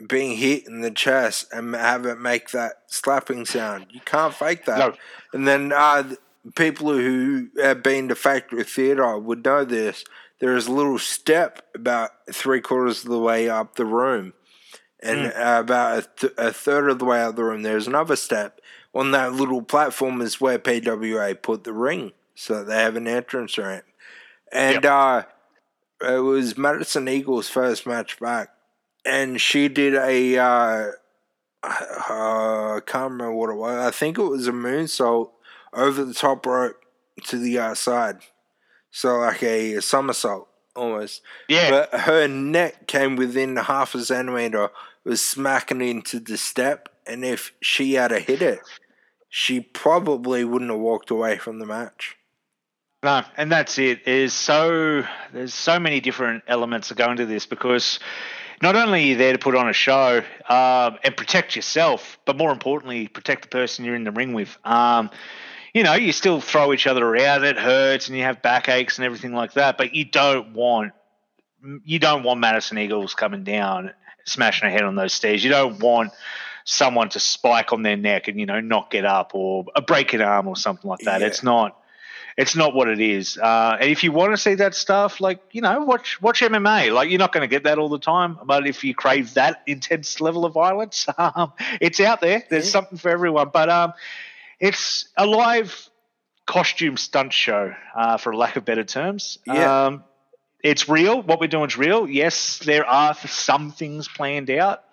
being 0.07 0.37
hit 0.37 0.67
in 0.67 0.81
the 0.81 0.91
chest 0.91 1.47
and 1.51 1.75
have 1.75 2.05
it 2.05 2.19
make 2.19 2.51
that 2.51 2.83
slapping 2.87 3.45
sound. 3.45 3.87
You 3.91 4.01
can't 4.01 4.33
fake 4.33 4.65
that. 4.65 4.77
No. 4.77 4.93
And 5.33 5.47
then 5.47 5.71
uh, 5.71 6.15
people 6.55 6.91
who 6.91 7.49
have 7.61 7.83
been 7.83 8.07
to 8.09 8.15
factory 8.15 8.63
theatre 8.63 9.17
would 9.17 9.45
know 9.45 9.65
this. 9.65 10.03
There 10.39 10.55
is 10.55 10.67
a 10.67 10.71
little 10.71 10.99
step 10.99 11.61
about 11.75 12.11
three 12.31 12.61
quarters 12.61 13.03
of 13.03 13.11
the 13.11 13.19
way 13.19 13.47
up 13.47 13.75
the 13.75 13.85
room, 13.85 14.33
and 15.01 15.27
uh, 15.27 15.57
about 15.59 15.97
a, 15.99 16.07
th- 16.17 16.33
a 16.37 16.51
third 16.51 16.89
of 16.89 16.99
the 16.99 17.05
way 17.05 17.21
up 17.21 17.35
the 17.35 17.43
room, 17.43 17.61
there's 17.61 17.87
another 17.87 18.15
step. 18.15 18.59
On 18.93 19.11
that 19.11 19.33
little 19.33 19.61
platform 19.61 20.19
is 20.21 20.41
where 20.41 20.59
PWA 20.59 21.39
put 21.41 21.63
the 21.63 21.73
ring, 21.73 22.11
so 22.33 22.63
they 22.63 22.81
have 22.81 22.95
an 22.95 23.07
entrance 23.07 23.57
ramp. 23.57 23.85
And 24.51 24.85
uh, 24.85 25.23
it 26.01 26.19
was 26.19 26.57
Madison 26.57 27.07
Eagles' 27.07 27.47
first 27.47 27.85
match 27.85 28.19
back, 28.19 28.49
and 29.05 29.39
she 29.39 29.67
did 29.67 29.95
a 29.95 30.37
uh, 30.37 30.91
uh, 31.63 32.75
I 32.75 32.79
can't 32.85 33.11
remember 33.11 33.33
what 33.33 33.49
it 33.49 33.55
was. 33.55 33.77
I 33.77 33.91
think 33.91 34.17
it 34.17 34.23
was 34.23 34.47
a 34.47 34.51
moonsault 34.51 35.31
over 35.73 36.03
the 36.03 36.13
top 36.13 36.45
rope 36.45 36.77
to 37.25 37.37
the 37.37 37.59
outside, 37.59 38.17
so 38.89 39.17
like 39.17 39.43
a, 39.43 39.79
somersault 39.81 40.47
almost. 40.75 41.21
Yeah, 41.47 41.69
But 41.69 42.01
her 42.01 42.27
neck 42.27 42.87
came 42.87 43.15
within 43.15 43.55
half 43.57 43.93
a 43.95 44.03
centimeter, 44.03 44.69
was 45.03 45.23
smacking 45.23 45.81
into 45.81 46.19
the 46.19 46.37
step, 46.37 46.89
and 47.05 47.23
if 47.23 47.53
she 47.61 47.93
had 47.93 48.11
a 48.11 48.19
hit 48.19 48.41
it, 48.41 48.59
she 49.29 49.59
probably 49.59 50.43
wouldn't 50.43 50.71
have 50.71 50.79
walked 50.79 51.11
away 51.11 51.37
from 51.37 51.59
the 51.59 51.65
match. 51.65 52.17
No, 53.03 53.23
and 53.35 53.51
that's 53.51 53.79
it. 53.79 54.05
There's 54.05 54.33
so 54.33 55.03
there's 55.33 55.55
so 55.55 55.79
many 55.79 56.01
different 56.01 56.43
elements 56.47 56.89
that 56.89 56.97
go 56.97 57.09
into 57.09 57.25
this 57.25 57.47
because 57.47 57.99
not 58.61 58.75
only 58.75 58.99
are 58.99 59.05
you 59.07 59.15
there 59.17 59.33
to 59.33 59.39
put 59.39 59.55
on 59.55 59.69
a 59.69 59.73
show 59.73 60.23
um, 60.47 60.97
and 61.03 61.15
protect 61.17 61.55
yourself, 61.55 62.19
but 62.25 62.37
more 62.37 62.51
importantly, 62.51 63.07
protect 63.07 63.43
the 63.43 63.47
person 63.47 63.85
you're 63.85 63.95
in 63.95 64.03
the 64.03 64.11
ring 64.11 64.33
with. 64.33 64.57
Um, 64.63 65.09
you 65.73 65.83
know, 65.83 65.93
you 65.93 66.11
still 66.11 66.41
throw 66.41 66.73
each 66.73 66.85
other 66.85 67.05
around. 67.05 67.43
It 67.43 67.57
hurts, 67.57 68.07
and 68.07 68.17
you 68.17 68.23
have 68.23 68.41
backaches 68.41 68.97
and 68.97 69.05
everything 69.05 69.33
like 69.33 69.53
that. 69.53 69.77
But 69.77 69.95
you 69.95 70.05
don't 70.05 70.53
want 70.53 70.91
you 71.83 71.99
don't 71.99 72.23
want 72.23 72.39
Madison 72.39 72.77
Eagles 72.77 73.13
coming 73.13 73.43
down, 73.43 73.91
smashing 74.25 74.67
her 74.67 74.71
head 74.71 74.83
on 74.83 74.95
those 74.95 75.13
stairs. 75.13 75.43
You 75.43 75.51
don't 75.51 75.79
want 75.79 76.11
someone 76.65 77.09
to 77.09 77.19
spike 77.19 77.73
on 77.73 77.81
their 77.81 77.97
neck 77.97 78.27
and 78.27 78.39
you 78.39 78.45
know 78.45 78.59
not 78.59 78.91
get 78.91 79.05
up 79.05 79.31
or 79.33 79.65
a 79.75 79.81
break 79.81 80.13
an 80.13 80.21
arm 80.21 80.47
or 80.47 80.55
something 80.55 80.89
like 80.89 80.99
that. 81.01 81.21
Yeah. 81.21 81.27
It's 81.27 81.43
not 81.43 81.80
it's 82.41 82.55
not 82.55 82.73
what 82.73 82.87
it 82.89 82.99
is. 82.99 83.37
Uh, 83.37 83.77
and 83.79 83.89
if 83.89 84.03
you 84.03 84.11
want 84.11 84.33
to 84.33 84.37
see 84.37 84.55
that 84.55 84.73
stuff, 84.75 85.21
like 85.21 85.39
you 85.51 85.61
know, 85.61 85.81
watch 85.81 86.21
watch 86.21 86.41
MMA. 86.41 86.93
Like 86.93 87.09
you're 87.09 87.19
not 87.19 87.31
going 87.31 87.41
to 87.47 87.47
get 87.55 87.63
that 87.63 87.77
all 87.77 87.89
the 87.89 87.99
time, 87.99 88.37
but 88.43 88.67
if 88.67 88.83
you 88.83 88.93
crave 88.95 89.33
that 89.35 89.61
intense 89.67 90.19
level 90.21 90.43
of 90.45 90.53
violence, 90.53 91.07
um, 91.17 91.53
it's 91.79 91.99
out 91.99 92.21
there. 92.21 92.43
There's 92.49 92.65
Yeah. 92.65 92.71
something 92.71 92.97
for 92.97 93.09
everyone. 93.09 93.49
But 93.53 93.69
um, 93.69 93.93
it's 94.59 95.07
a 95.17 95.25
live 95.25 95.89
costume 96.45 96.97
stunt 96.97 97.31
show, 97.33 97.73
uh, 97.95 98.17
for 98.17 98.35
lack 98.35 98.55
of 98.55 98.65
better 98.65 98.83
terms. 98.83 99.37
Yeah. 99.45 99.85
Um, 99.85 100.03
it's 100.63 100.87
real. 100.89 101.21
What 101.23 101.39
we're 101.39 101.47
doing 101.47 101.69
is 101.69 101.77
real. 101.77 102.07
Yes, 102.09 102.59
there 102.59 102.85
are 102.85 103.13
some 103.15 103.71
things 103.71 104.07
planned 104.07 104.49
out. 104.51 104.83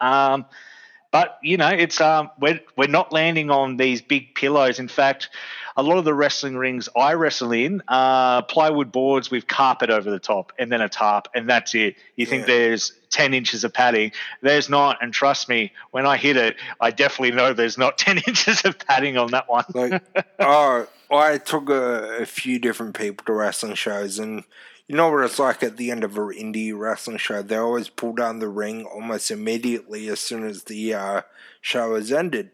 But 1.11 1.39
you 1.43 1.57
know, 1.57 1.69
it's 1.69 2.01
um, 2.01 2.31
we're 2.39 2.61
we're 2.77 2.87
not 2.87 3.13
landing 3.13 3.51
on 3.51 3.79
these 3.79 4.03
big 4.03 4.35
pillows. 4.35 4.79
In 4.79 4.89
fact, 4.89 5.31
a 5.75 5.83
lot 5.83 5.97
of 5.97 6.05
the 6.05 6.13
wrestling 6.13 6.57
rings 6.57 6.89
I 6.95 7.15
wrestle 7.15 7.53
in 7.53 7.83
are 7.89 8.43
plywood 8.43 8.93
boards 8.93 9.31
with 9.31 9.47
carpet 9.47 9.89
over 9.89 10.11
the 10.11 10.19
top, 10.19 10.53
and 10.59 10.71
then 10.71 10.83
a 10.83 10.89
tarp, 10.89 11.29
and 11.35 11.49
that's 11.49 11.75
it. 11.75 11.97
You 12.17 12.27
think 12.27 12.45
there's 12.45 12.93
ten 13.09 13.33
inches 13.33 13.65
of 13.65 13.73
padding? 13.73 14.13
There's 14.43 14.69
not, 14.69 14.99
and 15.01 15.15
trust 15.15 15.49
me, 15.49 15.73
when 15.93 16.05
I 16.05 16.19
hit 16.19 16.37
it, 16.37 16.57
I 16.79 16.91
definitely 16.91 17.35
know 17.35 17.55
there's 17.55 17.79
not 17.79 17.97
ten 17.99 18.19
inches 18.19 18.65
of 18.67 18.79
padding 18.79 19.17
on 19.17 19.31
that 19.31 19.49
one. 19.49 19.65
Like, 19.73 20.03
oh, 20.41 20.89
I 21.11 21.39
took 21.39 21.71
a, 21.71 22.19
a 22.23 22.27
few 22.27 22.59
different 22.59 22.95
people 22.99 23.25
to 23.25 23.33
wrestling 23.33 23.75
shows, 23.75 24.19
and 24.19 24.45
you 24.89 24.97
know 24.97 25.11
what 25.11 25.25
it's 25.25 25.39
like 25.39 25.63
at 25.63 25.77
the 25.77 25.91
end 25.91 26.03
of 26.03 26.17
an 26.19 26.31
indie 26.31 26.77
wrestling 26.77 27.19
show. 27.19 27.43
They 27.43 27.57
always 27.57 27.89
pull 27.91 28.15
down 28.15 28.39
the 28.41 28.49
ring 28.49 28.85
almost 28.87 29.31
immediately 29.31 30.09
as 30.09 30.19
soon 30.21 30.45
as 30.47 30.65
the 30.65 30.95
uh, 30.95 31.23
show 31.61 31.95
has 31.95 32.11
ended. 32.11 32.51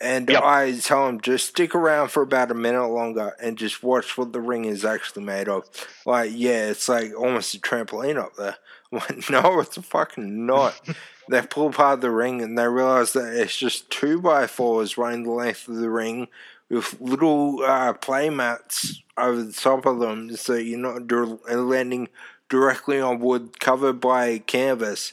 And 0.00 0.28
Yep. 0.30 0.42
I 0.44 0.72
tell 0.78 1.06
them 1.06 1.20
just 1.20 1.48
stick 1.48 1.74
around 1.74 2.10
for 2.10 2.22
about 2.22 2.52
a 2.52 2.54
minute 2.54 2.86
longer 2.86 3.34
and 3.42 3.58
just 3.58 3.82
watch 3.82 4.16
what 4.16 4.32
the 4.32 4.40
ring 4.40 4.64
is 4.64 4.84
actually 4.84 5.24
made 5.24 5.48
of. 5.48 5.64
Like, 6.06 6.30
yeah, 6.34 6.66
it's 6.70 6.88
like 6.88 7.12
almost 7.18 7.54
a 7.54 7.58
trampoline 7.58 8.16
up 8.16 8.36
there. 8.36 8.56
Like, 8.90 9.28
no, 9.28 9.60
it's 9.60 9.76
fucking 9.76 10.46
not. 10.46 10.80
they 11.28 11.42
pull 11.42 11.66
apart 11.66 12.00
the 12.00 12.10
ring 12.10 12.40
and 12.40 12.56
they 12.56 12.66
realize 12.66 13.12
that 13.12 13.34
it's 13.38 13.54
just 13.54 13.90
two 13.90 14.18
by 14.18 14.46
fours 14.46 14.96
running 14.96 15.24
the 15.24 15.30
length 15.30 15.68
of 15.68 15.74
the 15.76 15.90
ring 15.90 16.28
with 16.70 17.00
little 17.00 17.62
uh, 17.62 17.92
play 17.94 18.30
mats 18.30 19.02
over 19.16 19.42
the 19.42 19.52
top 19.52 19.86
of 19.86 19.98
them 19.98 20.36
so 20.36 20.54
you're 20.54 20.78
not 20.78 21.06
dir- 21.06 21.24
landing 21.26 22.08
directly 22.48 23.00
on 23.00 23.20
wood 23.20 23.58
covered 23.60 24.00
by 24.00 24.38
canvas. 24.38 25.12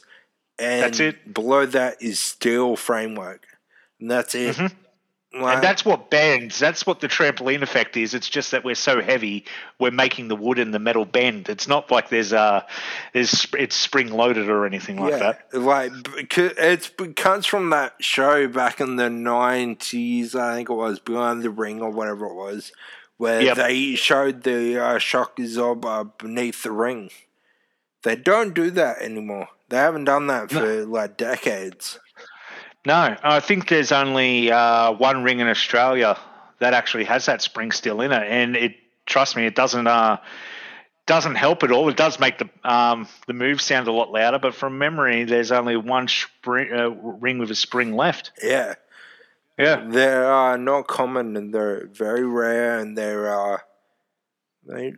And 0.58 0.82
That's 0.84 1.00
it. 1.00 1.34
below 1.34 1.66
that 1.66 2.00
is 2.00 2.18
steel 2.18 2.76
framework. 2.76 3.46
And 4.00 4.10
that's 4.10 4.34
it. 4.34 4.56
Like- 5.40 5.54
And 5.56 5.62
that's 5.64 5.84
what 5.84 6.10
bends. 6.10 6.58
That's 6.58 6.86
what 6.86 7.00
the 7.00 7.08
trampoline 7.08 7.62
effect 7.62 7.96
is. 7.96 8.14
It's 8.14 8.28
just 8.28 8.50
that 8.52 8.64
we're 8.64 8.74
so 8.74 9.00
heavy, 9.00 9.44
we're 9.78 9.90
making 9.90 10.28
the 10.28 10.36
wood 10.36 10.58
and 10.58 10.72
the 10.72 10.78
metal 10.78 11.04
bend. 11.04 11.48
It's 11.48 11.68
not 11.68 11.90
like 11.90 12.08
there's 12.08 12.32
a, 12.32 12.66
there's 13.12 13.46
it's 13.54 13.76
spring 13.76 14.10
loaded 14.12 14.48
or 14.48 14.66
anything 14.66 14.96
like 15.00 15.18
that. 15.18 15.52
Like 15.52 15.92
it's 16.38 16.90
it 16.98 17.16
comes 17.16 17.46
from 17.46 17.70
that 17.70 17.94
show 18.00 18.48
back 18.48 18.80
in 18.80 18.96
the 18.96 19.10
nineties, 19.10 20.34
I 20.34 20.54
think 20.56 20.70
it 20.70 20.74
was 20.74 20.98
Behind 20.98 21.42
the 21.42 21.50
Ring 21.50 21.80
or 21.80 21.90
whatever 21.90 22.26
it 22.26 22.34
was, 22.34 22.72
where 23.16 23.40
Yep. 23.42 23.56
they 23.56 23.94
showed 23.94 24.42
the 24.42 24.78
uh, 24.82 24.98
shock 24.98 25.38
absorb 25.38 25.84
uh, 25.84 26.04
beneath 26.04 26.62
the 26.62 26.72
ring. 26.72 27.10
They 28.02 28.14
don't 28.16 28.54
do 28.54 28.70
that 28.70 28.98
anymore. 29.02 29.48
They 29.68 29.78
haven't 29.78 30.04
done 30.04 30.28
that 30.28 30.50
for 30.50 30.84
like 30.86 31.16
decades. 31.16 31.98
No, 32.86 33.16
I 33.20 33.40
think 33.40 33.68
there's 33.68 33.90
only 33.90 34.52
uh, 34.52 34.92
one 34.92 35.24
ring 35.24 35.40
in 35.40 35.48
Australia 35.48 36.16
that 36.60 36.72
actually 36.72 37.02
has 37.04 37.26
that 37.26 37.42
spring 37.42 37.72
still 37.72 38.00
in 38.00 38.12
it, 38.12 38.22
and 38.22 38.54
it 38.54 38.76
trust 39.06 39.34
me, 39.34 39.44
it 39.44 39.56
doesn't 39.56 39.88
uh, 39.88 40.18
doesn't 41.04 41.34
help 41.34 41.64
at 41.64 41.72
all. 41.72 41.88
It 41.88 41.96
does 41.96 42.20
make 42.20 42.38
the 42.38 42.48
um, 42.62 43.08
the 43.26 43.32
move 43.32 43.60
sound 43.60 43.88
a 43.88 43.92
lot 43.92 44.12
louder, 44.12 44.38
but 44.38 44.54
from 44.54 44.78
memory, 44.78 45.24
there's 45.24 45.50
only 45.50 45.76
one 45.76 46.06
spring, 46.06 46.72
uh, 46.72 46.90
ring 46.90 47.38
with 47.38 47.50
a 47.50 47.56
spring 47.56 47.96
left. 47.96 48.30
Yeah, 48.40 48.74
Yeah, 49.58 49.84
they're 49.88 50.32
uh, 50.32 50.56
not 50.56 50.86
common 50.86 51.36
and 51.36 51.52
they're 51.52 51.88
very 51.88 52.24
rare 52.24 52.78
and 52.78 52.96
they're 52.96 53.28
uh, 53.28 53.58
they 54.64 54.94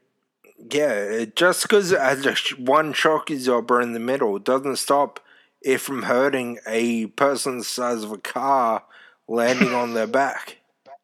yeah. 0.70 1.24
Just 1.34 1.62
because 1.62 1.92
it 1.92 2.00
has 2.00 2.26
a 2.26 2.34
sh- 2.34 2.58
one 2.58 2.92
shock 2.92 3.30
absorber 3.30 3.80
in 3.80 3.94
the 3.94 3.98
middle 3.98 4.38
doesn't 4.38 4.76
stop 4.76 5.20
it 5.62 5.78
from 5.78 6.02
hurting 6.02 6.58
a 6.66 7.06
person 7.06 7.58
the 7.58 7.64
size 7.64 8.02
of 8.02 8.12
a 8.12 8.18
car 8.18 8.84
landing 9.26 9.74
on 9.74 9.94
their 9.94 10.06
back. 10.06 10.58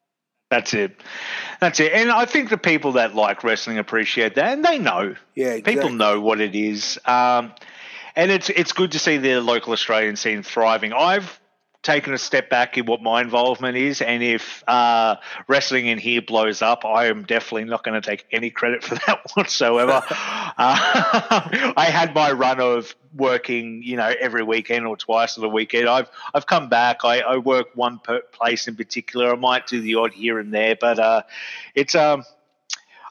that's 0.51 0.75
it. 0.75 1.01
That's 1.61 1.81
it. 1.81 1.93
And 1.93 2.11
I 2.11 2.27
think 2.27 2.51
the 2.51 2.59
people 2.59 2.93
that 2.93 3.15
like 3.15 3.45
wrestling 3.45 3.79
appreciate 3.79 4.37
that, 4.37 4.53
and 4.53 4.65
they 4.65 4.79
know. 4.79 5.17
Yeah, 5.35 5.61
People 5.61 5.91
know 5.91 6.21
what 6.21 6.41
it 6.41 6.55
is. 6.55 6.99
Um, 7.05 7.53
and 8.17 8.31
it's 8.31 8.51
it's 8.51 8.73
good 8.73 8.93
to 8.93 8.99
see 8.99 9.17
the 9.17 9.41
local 9.41 9.73
Australian 9.73 10.17
scene 10.17 10.43
thriving. 10.43 10.93
I've 10.93 11.41
taken 11.85 12.15
a 12.15 12.19
step 12.19 12.51
back 12.51 12.77
in 12.77 12.87
what 12.87 13.03
my 13.03 13.21
involvement 13.21 13.77
is, 13.77 14.03
and 14.03 14.23
if 14.23 14.65
uh, 14.67 15.17
wrestling 15.47 15.87
in 15.87 15.99
here 15.99 16.23
blows 16.23 16.63
up, 16.63 16.85
I 16.85 17.07
am 17.07 17.25
definitely 17.25 17.65
not 17.65 17.85
going 17.85 18.01
to 18.01 18.07
take 18.07 18.27
any 18.33 18.51
credit 18.51 18.83
for 18.83 18.95
that 19.07 19.21
whatsoever. 19.35 20.03
uh, 20.11 20.53
I 21.77 21.89
had 21.91 22.15
my 22.15 22.33
run 22.33 22.61
of 22.61 22.95
working, 23.15 23.83
you 23.85 23.97
know, 23.97 24.13
every 24.19 24.43
weekend 24.43 24.87
or 24.87 24.97
twice 24.97 25.39
on 25.39 25.43
the 25.43 25.49
weekend. 25.49 25.89
I've 25.89 26.09
I've 26.33 26.47
come 26.47 26.69
back. 26.69 27.05
I, 27.05 27.21
I 27.21 27.37
work 27.37 27.69
one 27.75 28.01
per 28.01 28.21
place 28.21 28.67
in 28.67 28.75
particular. 28.75 29.33
I 29.33 29.37
might 29.37 29.67
do 29.67 29.81
the 29.81 29.97
odd 29.97 30.13
here 30.13 30.39
and 30.39 30.53
there, 30.53 30.77
but 30.81 30.99
uh, 30.99 31.23
it's 31.75 31.95
um. 31.95 32.25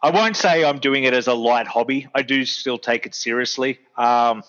I 0.02 0.10
won't 0.10 0.36
say 0.36 0.66
I'm 0.66 0.80
doing 0.80 1.06
it 1.06 1.14
as 1.14 1.28
a 1.28 1.34
light 1.34 1.66
hobby. 1.66 2.10
I 2.14 2.24
do 2.24 2.44
still 2.44 2.78
take 2.78 3.06
it 3.06 3.16
seriously. 3.16 3.80
Um, 3.96 4.44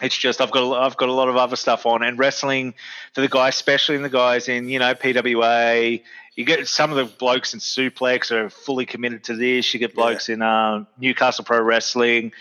it's 0.00 0.16
just 0.16 0.40
I've 0.40 0.50
got 0.50 0.62
a, 0.62 0.80
I've 0.80 0.96
got 0.96 1.08
a 1.08 1.12
lot 1.12 1.28
of 1.28 1.36
other 1.36 1.56
stuff 1.56 1.86
on, 1.86 2.02
and 2.02 2.18
wrestling 2.18 2.74
for 3.14 3.20
the 3.20 3.28
guys, 3.28 3.54
especially 3.54 3.96
in 3.96 4.02
the 4.02 4.08
guys 4.08 4.48
in 4.48 4.68
you 4.68 4.78
know 4.78 4.94
PWA. 4.94 6.02
You 6.36 6.44
get 6.44 6.68
some 6.68 6.90
of 6.92 6.96
the 6.96 7.04
blokes 7.04 7.52
in 7.52 7.60
Suplex 7.60 8.30
are 8.30 8.48
fully 8.48 8.86
committed 8.86 9.24
to 9.24 9.34
this. 9.34 9.74
You 9.74 9.80
get 9.80 9.94
blokes 9.94 10.28
in 10.28 10.40
uh, 10.40 10.84
Newcastle 10.96 11.44
Pro 11.44 11.60
Wrestling. 11.60 12.32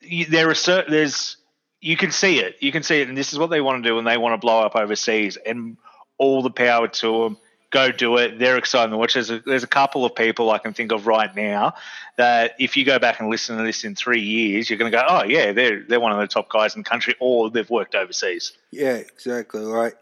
You, 0.00 0.26
there 0.26 0.50
are 0.50 0.54
certain 0.54 0.92
there's 0.92 1.38
you 1.80 1.96
can 1.96 2.10
see 2.10 2.40
it. 2.40 2.56
You 2.60 2.72
can 2.72 2.82
see 2.82 3.00
it, 3.00 3.08
and 3.08 3.16
this 3.16 3.32
is 3.32 3.38
what 3.38 3.48
they 3.48 3.62
want 3.62 3.82
to 3.82 3.88
do, 3.88 3.98
and 3.98 4.06
they 4.06 4.18
want 4.18 4.34
to 4.34 4.38
blow 4.38 4.60
up 4.60 4.76
overseas. 4.76 5.38
And 5.38 5.78
all 6.20 6.42
the 6.42 6.50
power 6.50 6.86
to 6.86 7.24
them. 7.24 7.38
Go 7.70 7.92
do 7.92 8.16
it. 8.16 8.38
They're 8.38 8.56
excited 8.56 8.90
to 8.90 8.96
watch. 8.96 9.14
There's 9.14 9.30
a, 9.30 9.38
there's 9.38 9.62
a 9.62 9.68
couple 9.68 10.04
of 10.04 10.14
people 10.16 10.50
I 10.50 10.58
can 10.58 10.72
think 10.72 10.90
of 10.90 11.06
right 11.06 11.34
now 11.36 11.74
that 12.16 12.56
if 12.58 12.76
you 12.76 12.84
go 12.84 12.98
back 12.98 13.20
and 13.20 13.30
listen 13.30 13.56
to 13.58 13.62
this 13.62 13.84
in 13.84 13.94
three 13.94 14.20
years, 14.22 14.68
you're 14.68 14.78
going 14.78 14.90
to 14.90 14.96
go, 14.98 15.04
oh 15.08 15.22
yeah, 15.24 15.52
they're 15.52 15.84
they're 15.84 16.00
one 16.00 16.10
of 16.10 16.18
the 16.18 16.26
top 16.26 16.48
guys 16.48 16.74
in 16.74 16.82
the 16.82 16.88
country, 16.88 17.14
or 17.20 17.48
they've 17.48 17.70
worked 17.70 17.94
overseas. 17.94 18.52
Yeah, 18.72 18.94
exactly. 18.94 19.60
Like 19.60 19.96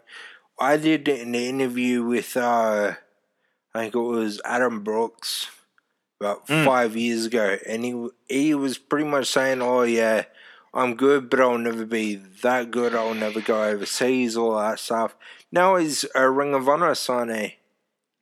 I 0.59 0.77
did 0.77 1.07
an 1.07 1.35
interview 1.35 2.03
with 2.03 2.35
uh 2.35 2.93
I 3.75 3.79
think 3.79 3.93
it 3.93 3.99
was 3.99 4.41
Adam 4.43 4.83
Brooks 4.83 5.47
about 6.19 6.47
Mm. 6.47 6.65
five 6.65 6.95
years 6.97 7.27
ago, 7.27 7.57
and 7.67 7.85
he 7.85 8.07
he 8.27 8.55
was 8.55 8.79
pretty 8.79 9.05
much 9.07 9.27
saying, 9.27 9.61
"Oh 9.61 9.83
yeah, 9.83 10.23
I'm 10.73 10.95
good, 10.95 11.29
but 11.29 11.39
I'll 11.39 11.57
never 11.59 11.85
be 11.85 12.15
that 12.41 12.71
good. 12.71 12.95
I'll 12.95 13.13
never 13.13 13.41
go 13.41 13.63
overseas, 13.63 14.35
all 14.35 14.57
that 14.57 14.79
stuff." 14.79 15.15
Now 15.51 15.75
he's 15.77 16.05
a 16.15 16.29
Ring 16.29 16.53
of 16.53 16.67
Honor 16.69 16.91
signee. 16.91 17.55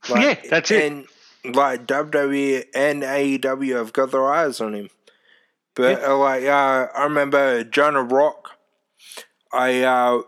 Yeah, 0.10 0.36
that's 0.50 0.72
it. 0.72 0.92
And 0.92 1.08
like 1.56 1.86
WWE 1.88 2.66
and 2.74 3.04
AEW 3.04 3.76
have 3.76 3.94
got 3.94 4.12
their 4.12 4.32
eyes 4.32 4.62
on 4.62 4.74
him. 4.74 4.90
But 5.76 6.04
uh, 6.04 6.18
like 6.18 6.44
uh, 6.44 6.88
I 6.96 7.04
remember 7.04 7.64
Jonah 7.64 8.02
Rock, 8.02 8.58
I 9.54 9.84
uh, 9.84 10.22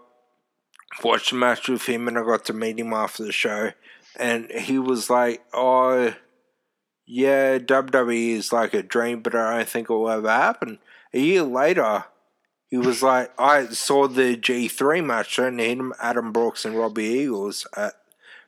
watched 1.04 1.32
a 1.32 1.36
match 1.36 1.68
with 1.68 1.88
him 1.88 2.08
and 2.08 2.18
I 2.18 2.24
got 2.24 2.45
to 2.45 2.54
meet 2.54 2.80
him 2.80 2.93
after 2.93 3.24
the 3.24 3.32
show, 3.32 3.72
and 4.16 4.50
he 4.52 4.78
was 4.78 5.10
like, 5.10 5.43
"Oh, 5.54 6.14
yeah, 7.08 7.58
WWE 7.58 8.34
is 8.34 8.54
like 8.54 8.76
a 8.76 8.84
dream, 8.84 9.22
but 9.22 9.34
I 9.34 9.58
don't 9.58 9.70
think 9.70 9.89
it 9.89 9.93
will 9.93 10.10
ever 10.10 10.30
happen." 10.30 10.78
A 11.14 11.20
year 11.20 11.41
later, 11.41 12.06
he 12.70 12.78
was 12.78 13.02
like, 13.02 13.32
"I 13.40 13.68
saw 13.68 14.08
the 14.08 14.36
G 14.36 14.68
three 14.68 15.02
match 15.02 15.40
and 15.40 15.60
him, 15.60 15.94
Adam 16.00 16.32
Brooks 16.32 16.66
and 16.66 16.76
Robbie 16.76 17.04
Eagles 17.06 17.66
at 17.76 17.94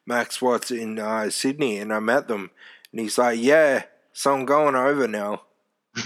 Max 0.06 0.42
Watts 0.42 0.72
in 0.72 1.00
uh, 1.00 1.30
Sydney, 1.30 1.78
and 1.78 1.94
I 1.94 2.00
met 2.00 2.28
them, 2.28 2.52
and 2.92 3.02
he's 3.02 3.18
like, 3.18 3.40
"Yeah, 3.40 3.84
so 4.14 4.34
I'm 4.34 4.46
going 4.46 4.76
over 4.76 5.08
now." 5.08 5.44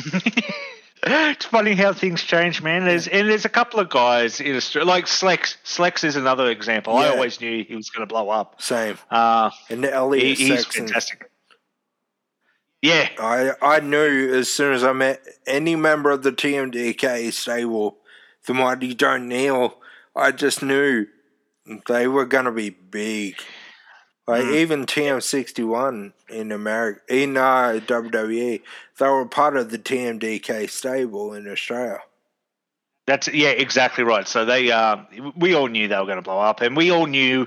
it's 1.03 1.45
funny 1.45 1.75
how 1.75 1.93
things 1.93 2.23
change, 2.23 2.61
man. 2.61 2.85
There's 2.85 3.07
and 3.07 3.29
there's 3.29 3.45
a 3.45 3.49
couple 3.49 3.79
of 3.79 3.89
guys 3.89 4.39
in 4.39 4.55
Australia, 4.55 4.87
like 4.87 5.05
Slex. 5.05 5.57
Slex 5.63 6.03
is 6.03 6.15
another 6.15 6.49
example. 6.49 6.95
I 6.95 7.09
always 7.09 7.39
knew 7.41 7.63
he 7.63 7.75
was 7.75 7.89
going 7.89 8.07
to 8.07 8.11
blow 8.11 8.29
up. 8.29 8.61
Same, 8.61 8.97
Uh, 9.11 9.51
and 9.69 9.83
he, 9.83 9.89
Elliot 9.89 10.37
he's 10.37 10.65
fantastic. 10.65 11.29
Yeah, 12.81 13.09
I 13.19 13.51
I 13.61 13.79
knew 13.79 14.33
as 14.33 14.51
soon 14.51 14.73
as 14.73 14.83
I 14.83 14.93
met 14.93 15.21
any 15.47 15.75
member 15.75 16.11
of 16.11 16.23
the 16.23 16.31
TMDK 16.31 17.31
stable, 17.33 17.97
the 18.45 18.53
Mighty 18.53 18.93
Don't 18.93 19.27
Kneel, 19.27 19.75
I 20.15 20.31
just 20.31 20.61
knew 20.63 21.07
they 21.87 22.07
were 22.07 22.25
gonna 22.25 22.51
be 22.51 22.69
big. 22.69 23.35
Like 24.27 24.43
Mm. 24.45 24.55
even 24.55 24.85
TM61 24.85 26.13
in 26.29 26.51
America, 26.51 27.01
in 27.07 27.37
uh, 27.37 27.79
WWE, 27.85 28.61
they 28.97 29.07
were 29.07 29.25
part 29.27 29.55
of 29.55 29.69
the 29.69 29.77
TMDK 29.77 30.67
stable 30.67 31.33
in 31.33 31.47
Australia. 31.47 31.99
That's 33.07 33.27
yeah, 33.27 33.49
exactly 33.49 34.03
right. 34.03 34.27
So 34.27 34.45
they, 34.45 34.71
uh, 34.71 34.97
we 35.35 35.53
all 35.53 35.67
knew 35.67 35.87
they 35.87 35.95
were 35.95 36.05
going 36.05 36.15
to 36.17 36.23
blow 36.23 36.39
up, 36.39 36.61
and 36.61 36.75
we 36.75 36.89
all 36.89 37.05
knew 37.05 37.45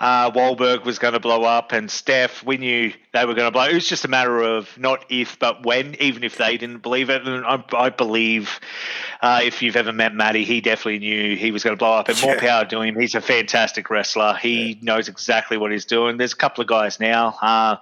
uh, 0.00 0.32
Wahlberg 0.32 0.84
was 0.84 0.98
going 0.98 1.12
to 1.14 1.20
blow 1.20 1.44
up, 1.44 1.70
and 1.70 1.88
Steph. 1.88 2.42
We 2.42 2.56
knew 2.56 2.92
they 3.12 3.24
were 3.24 3.34
going 3.34 3.46
to 3.46 3.52
blow. 3.52 3.66
It 3.66 3.74
was 3.74 3.88
just 3.88 4.04
a 4.04 4.08
matter 4.08 4.40
of 4.40 4.76
not 4.76 5.04
if, 5.08 5.38
but 5.38 5.64
when. 5.64 5.94
Even 6.00 6.24
if 6.24 6.36
they 6.38 6.56
didn't 6.56 6.82
believe 6.82 7.08
it, 7.08 7.24
and 7.24 7.46
I, 7.46 7.62
I 7.72 7.90
believe 7.90 8.58
uh, 9.22 9.42
if 9.44 9.62
you've 9.62 9.76
ever 9.76 9.92
met 9.92 10.12
Matty, 10.12 10.44
he 10.44 10.60
definitely 10.60 10.98
knew 10.98 11.36
he 11.36 11.52
was 11.52 11.62
going 11.62 11.76
to 11.76 11.78
blow 11.78 11.92
up, 11.92 12.08
and 12.08 12.20
more 12.20 12.34
Yeah. 12.34 12.40
power 12.40 12.64
to 12.64 12.80
him. 12.80 12.98
He's 12.98 13.14
a 13.14 13.20
fantastic 13.20 13.88
wrestler. 13.90 14.34
He 14.34 14.76
knows 14.82 15.06
exactly 15.08 15.56
what 15.56 15.70
he's 15.70 15.84
doing. 15.84 16.16
There's 16.16 16.32
a 16.32 16.36
couple 16.36 16.62
of 16.62 16.66
guys 16.68 16.98
now. 16.98 17.36
Uh, 17.40 17.76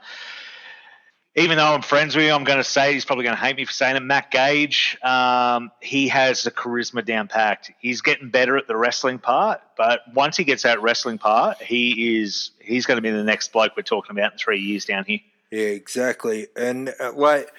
even 1.37 1.57
though 1.59 1.75
I'm 1.75 1.83
friends 1.83 2.15
with 2.15 2.27
him, 2.27 2.35
I'm 2.35 2.45
going 2.45 2.59
to 2.59 2.65
say 2.65 2.93
he's 2.93 3.05
probably 3.05 3.25
going 3.25 3.37
to 3.37 3.43
hate 3.43 3.57
me 3.57 3.65
for 3.65 3.73
saying 3.73 3.97
it. 3.97 4.03
Matt 4.03 4.31
Gage, 4.31 4.97
um, 5.03 5.73
he 5.81 6.07
has 6.09 6.45
the 6.45 6.51
charisma 6.51 7.05
down 7.05 7.27
packed. 7.27 7.73
He's 7.81 8.03
getting 8.03 8.31
better 8.31 8.57
at 8.57 8.69
the 8.69 8.77
wrestling 8.77 9.19
part, 9.19 9.61
but 9.77 10.03
once 10.15 10.37
he 10.37 10.45
gets 10.45 10.63
that 10.63 10.81
wrestling 10.81 11.19
part, 11.19 11.61
he 11.61 12.19
is 12.21 12.53
he's 12.61 12.87
going 12.87 12.97
to 12.97 13.03
be 13.03 13.11
the 13.11 13.25
next 13.25 13.53
bloke 13.53 13.73
we're 13.77 13.83
talking 13.83 14.17
about 14.17 14.33
in 14.33 14.39
three 14.39 14.61
years 14.61 14.85
down 14.85 15.05
here. 15.05 15.21
Yeah, 15.51 15.67
exactly. 15.67 16.47
And 16.57 16.95
uh, 17.01 17.13
like 17.15 17.51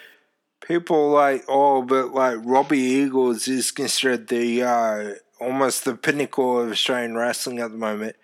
people 0.66 1.10
like 1.10 1.44
oh, 1.50 1.82
but 1.82 2.14
like 2.14 2.38
Robbie 2.44 2.80
Eagles 2.80 3.48
is 3.50 3.72
considered 3.72 4.30
the 4.30 4.64
uh, 4.64 5.14
almost 5.40 5.84
the 5.84 5.96
pinnacle 5.96 6.62
of 6.62 6.72
Australian 6.72 7.18
wrestling 7.18 7.60
at 7.60 7.72
the 7.72 7.78
moment. 7.78 8.16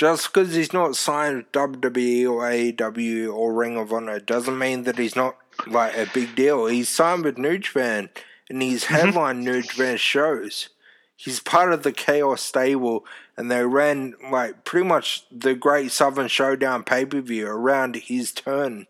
Just 0.00 0.32
because 0.32 0.54
he's 0.54 0.72
not 0.72 0.96
signed 0.96 1.36
with 1.36 1.52
WWE 1.52 2.24
or 2.26 2.40
AEW 2.48 3.34
or 3.34 3.52
Ring 3.52 3.76
of 3.76 3.92
Honor 3.92 4.18
doesn't 4.18 4.58
mean 4.58 4.84
that 4.84 4.96
he's 4.96 5.14
not 5.14 5.36
like 5.66 5.94
a 5.94 6.06
big 6.14 6.34
deal. 6.34 6.64
He's 6.64 6.88
signed 6.88 7.22
with 7.22 7.36
New 7.36 7.58
Japan 7.58 8.08
and 8.48 8.62
he's 8.62 8.84
mm-hmm. 8.84 8.94
headlined 8.94 9.44
New 9.44 9.60
Japan 9.60 9.98
shows. 9.98 10.70
He's 11.16 11.38
part 11.40 11.74
of 11.74 11.82
the 11.82 11.92
Chaos 11.92 12.40
stable, 12.40 13.04
and 13.36 13.50
they 13.50 13.62
ran 13.62 14.14
like 14.32 14.64
pretty 14.64 14.88
much 14.88 15.26
the 15.30 15.54
Great 15.54 15.90
Southern 15.90 16.28
Showdown 16.28 16.82
pay 16.82 17.04
per 17.04 17.20
view 17.20 17.46
around 17.46 17.96
his 17.96 18.32
turn. 18.32 18.86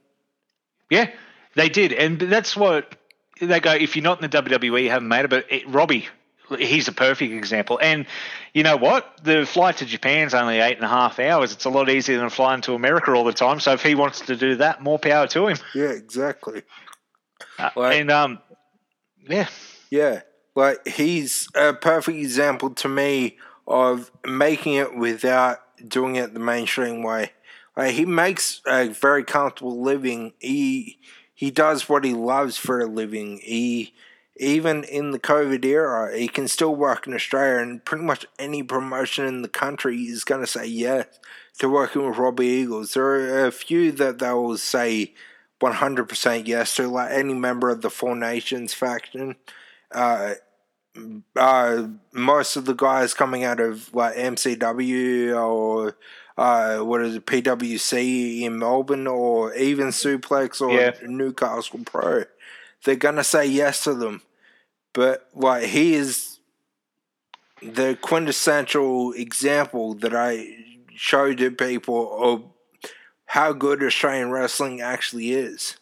Yeah, 0.90 1.10
they 1.56 1.68
did, 1.68 1.92
and 1.92 2.20
that's 2.20 2.56
what 2.56 2.94
they 3.40 3.58
go. 3.58 3.72
If 3.72 3.96
you're 3.96 4.04
not 4.04 4.22
in 4.22 4.30
the 4.30 4.42
WWE, 4.42 4.84
you 4.84 4.90
haven't 4.90 5.08
made 5.08 5.24
it. 5.24 5.30
But 5.30 5.46
it, 5.50 5.68
Robbie, 5.68 6.06
he's 6.56 6.86
a 6.86 6.92
perfect 6.92 7.32
example. 7.32 7.80
And 7.82 8.06
you 8.54 8.62
know 8.62 8.76
what? 8.76 9.20
The 9.22 9.46
flight 9.46 9.78
to 9.78 9.86
Japan's 9.86 10.34
only 10.34 10.60
eight 10.60 10.76
and 10.76 10.84
a 10.84 10.88
half 10.88 11.18
hours. 11.18 11.52
It's 11.52 11.64
a 11.64 11.70
lot 11.70 11.88
easier 11.88 12.18
than 12.18 12.30
flying 12.30 12.60
to 12.62 12.74
America 12.74 13.12
all 13.12 13.24
the 13.24 13.32
time. 13.32 13.60
So 13.60 13.72
if 13.72 13.82
he 13.82 13.94
wants 13.94 14.20
to 14.22 14.36
do 14.36 14.56
that, 14.56 14.82
more 14.82 14.98
power 14.98 15.26
to 15.28 15.48
him. 15.48 15.56
Yeah, 15.74 15.90
exactly. 15.90 16.62
Uh, 17.58 17.70
Right. 17.76 18.00
And 18.00 18.10
um, 18.10 18.38
yeah, 19.28 19.48
Yeah, 19.90 20.22
like 20.54 20.86
he's 20.86 21.48
a 21.54 21.72
perfect 21.72 22.18
example 22.18 22.70
to 22.70 22.88
me 22.88 23.38
of 23.66 24.10
making 24.26 24.74
it 24.74 24.96
without 24.96 25.58
doing 25.86 26.16
it 26.16 26.34
the 26.34 26.40
mainstream 26.40 27.02
way. 27.02 27.32
Like 27.76 27.92
he 27.92 28.04
makes 28.04 28.60
a 28.66 28.88
very 28.88 29.24
comfortable 29.24 29.80
living. 29.80 30.32
He 30.38 30.98
he 31.34 31.50
does 31.50 31.88
what 31.88 32.04
he 32.04 32.12
loves 32.12 32.56
for 32.56 32.80
a 32.80 32.86
living. 32.86 33.40
He 33.42 33.94
even 34.40 34.84
in 34.84 35.10
the 35.10 35.18
COVID 35.18 35.64
era, 35.64 36.16
he 36.16 36.26
can 36.26 36.48
still 36.48 36.74
work 36.74 37.06
in 37.06 37.12
Australia, 37.14 37.60
and 37.62 37.84
pretty 37.84 38.04
much 38.04 38.24
any 38.38 38.62
promotion 38.62 39.26
in 39.26 39.42
the 39.42 39.48
country 39.48 39.96
is 40.02 40.24
going 40.24 40.40
to 40.40 40.46
say 40.46 40.66
yes 40.66 41.06
to 41.58 41.68
working 41.68 42.08
with 42.08 42.16
Robbie 42.16 42.46
Eagles. 42.46 42.94
There 42.94 43.04
are 43.04 43.46
a 43.46 43.52
few 43.52 43.92
that 43.92 44.18
they 44.18 44.32
will 44.32 44.56
say 44.56 45.12
100% 45.60 46.46
yes 46.46 46.74
to, 46.76 46.88
like 46.88 47.10
any 47.12 47.34
member 47.34 47.68
of 47.68 47.82
the 47.82 47.90
Four 47.90 48.16
Nations 48.16 48.72
faction. 48.72 49.36
Uh, 49.92 50.34
uh, 51.36 51.88
most 52.12 52.56
of 52.56 52.64
the 52.64 52.74
guys 52.74 53.12
coming 53.12 53.44
out 53.44 53.60
of 53.60 53.94
like 53.94 54.16
MCW 54.16 55.38
or 55.38 55.96
uh, 56.38 56.78
what 56.78 57.02
is 57.02 57.16
it, 57.16 57.26
PWC 57.26 58.40
in 58.40 58.58
Melbourne 58.58 59.06
or 59.06 59.54
even 59.54 59.88
Suplex 59.88 60.62
or 60.62 60.70
Yeah. 60.72 60.92
Newcastle 61.02 61.80
Pro, 61.84 62.24
they're 62.84 62.96
gonna 62.96 63.22
say 63.22 63.44
yes 63.44 63.84
to 63.84 63.92
them. 63.94 64.22
But 64.92 65.28
like 65.34 65.64
he 65.64 65.94
is 65.94 66.38
the 67.62 67.96
quintessential 68.00 69.12
example 69.12 69.94
that 69.94 70.14
I 70.14 70.56
show 70.94 71.32
to 71.32 71.50
people 71.50 72.22
of 72.22 72.44
how 73.26 73.52
good 73.52 73.82
Australian 73.82 74.30
wrestling 74.30 74.80
actually 74.80 75.32
is. 75.32 75.76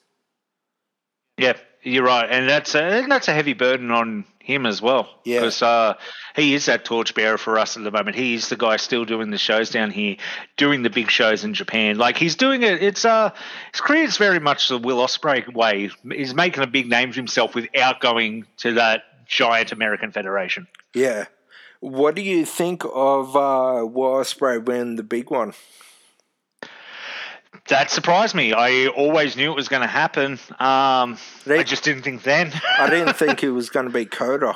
Yeah, 1.39 1.55
you're 1.83 2.05
right, 2.05 2.29
and 2.29 2.49
that's 2.49 2.75
a, 2.75 2.83
and 2.83 3.11
that's 3.11 3.29
a 3.29 3.33
heavy 3.33 3.55
burden 3.55 3.91
on 3.91 4.25
him 4.49 4.65
as 4.65 4.81
well. 4.81 5.09
Yeah. 5.25 5.41
because 5.41 5.63
uh, 5.63 5.95
he 6.35 6.55
is 6.55 6.67
that 6.67 6.85
torchbearer 6.87 7.37
for 7.37 7.59
us 7.59 7.77
at 7.77 7.85
the 7.85 7.91
moment. 7.91 8.17
He 8.17 8.35
is 8.35 8.49
the 8.49 8.57
guy 8.57 8.79
still 8.79 9.05
doing 9.05 9.31
the 9.31 9.39
shows 9.39 9.69
down 9.71 9.91
here, 9.91 10.17
doing 10.57 10.83
the 10.83 10.91
big 10.91 11.11
shows 11.11 11.45
in 11.45 11.53
Japan. 11.53 11.99
Like 11.99 12.17
he's 12.17 12.35
doing 12.35 12.63
it. 12.63 12.83
It's 12.83 13.05
uh, 13.05 13.31
his 13.73 13.81
career 13.83 14.05
is 14.05 14.17
very 14.17 14.41
much 14.41 14.69
the 14.69 14.79
Will 14.79 14.97
Ospreay 14.99 15.53
way. 15.55 15.91
He's 16.11 16.35
making 16.35 16.65
a 16.65 16.67
big 16.67 16.89
name 16.89 17.13
for 17.13 17.17
himself 17.17 17.55
without 17.55 18.01
going 18.01 18.47
to 18.59 18.75
that 18.75 19.03
giant 19.27 19.71
American 19.71 20.11
federation. 20.11 20.67
Yeah. 20.95 21.27
What 21.81 22.15
do 22.15 22.23
you 22.23 22.47
think 22.47 22.83
of 22.85 23.37
uh, 23.37 23.85
Will 23.85 24.15
Ospreay 24.15 24.65
winning 24.65 24.97
the 24.97 25.03
big 25.03 25.31
one? 25.31 25.53
That 27.69 27.91
surprised 27.91 28.35
me. 28.35 28.53
I 28.55 28.87
always 28.89 29.37
knew 29.37 29.51
it 29.53 29.57
was 29.57 29.69
going 29.69 29.83
to 29.83 29.89
happen. 29.89 30.39
Um, 30.59 31.19
They- 31.45 31.59
I 31.61 31.63
just 31.63 31.85
didn't 31.85 32.03
think 32.03 32.23
then. 32.23 32.53
I 32.79 32.89
didn't 32.89 33.15
think 33.17 33.43
it 33.45 33.51
was 33.51 33.69
going 33.71 33.87
to 33.87 33.93
be 33.93 34.07
Kota. 34.07 34.55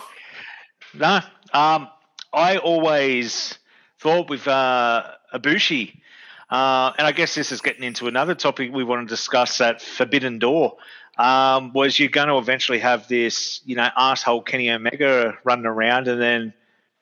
No. 0.94 1.20
Um, 1.52 1.88
I 2.32 2.56
always 2.56 3.58
thought 4.00 4.30
with 4.30 4.48
uh, 4.48 5.04
Ibushi, 5.34 6.00
uh, 6.50 6.92
and 6.96 7.06
I 7.06 7.12
guess 7.12 7.34
this 7.34 7.52
is 7.52 7.60
getting 7.60 7.82
into 7.84 8.08
another 8.08 8.34
topic 8.34 8.72
we 8.72 8.84
want 8.84 9.06
to 9.06 9.12
discuss 9.12 9.58
that 9.58 9.82
Forbidden 9.82 10.38
Door, 10.38 10.76
um, 11.18 11.72
was 11.74 11.98
you're 11.98 12.08
going 12.08 12.28
to 12.28 12.38
eventually 12.38 12.78
have 12.78 13.08
this, 13.08 13.60
you 13.66 13.76
know, 13.76 13.88
asshole 13.94 14.42
Kenny 14.42 14.70
Omega 14.70 15.36
running 15.44 15.66
around, 15.66 16.08
and 16.08 16.20
then 16.20 16.54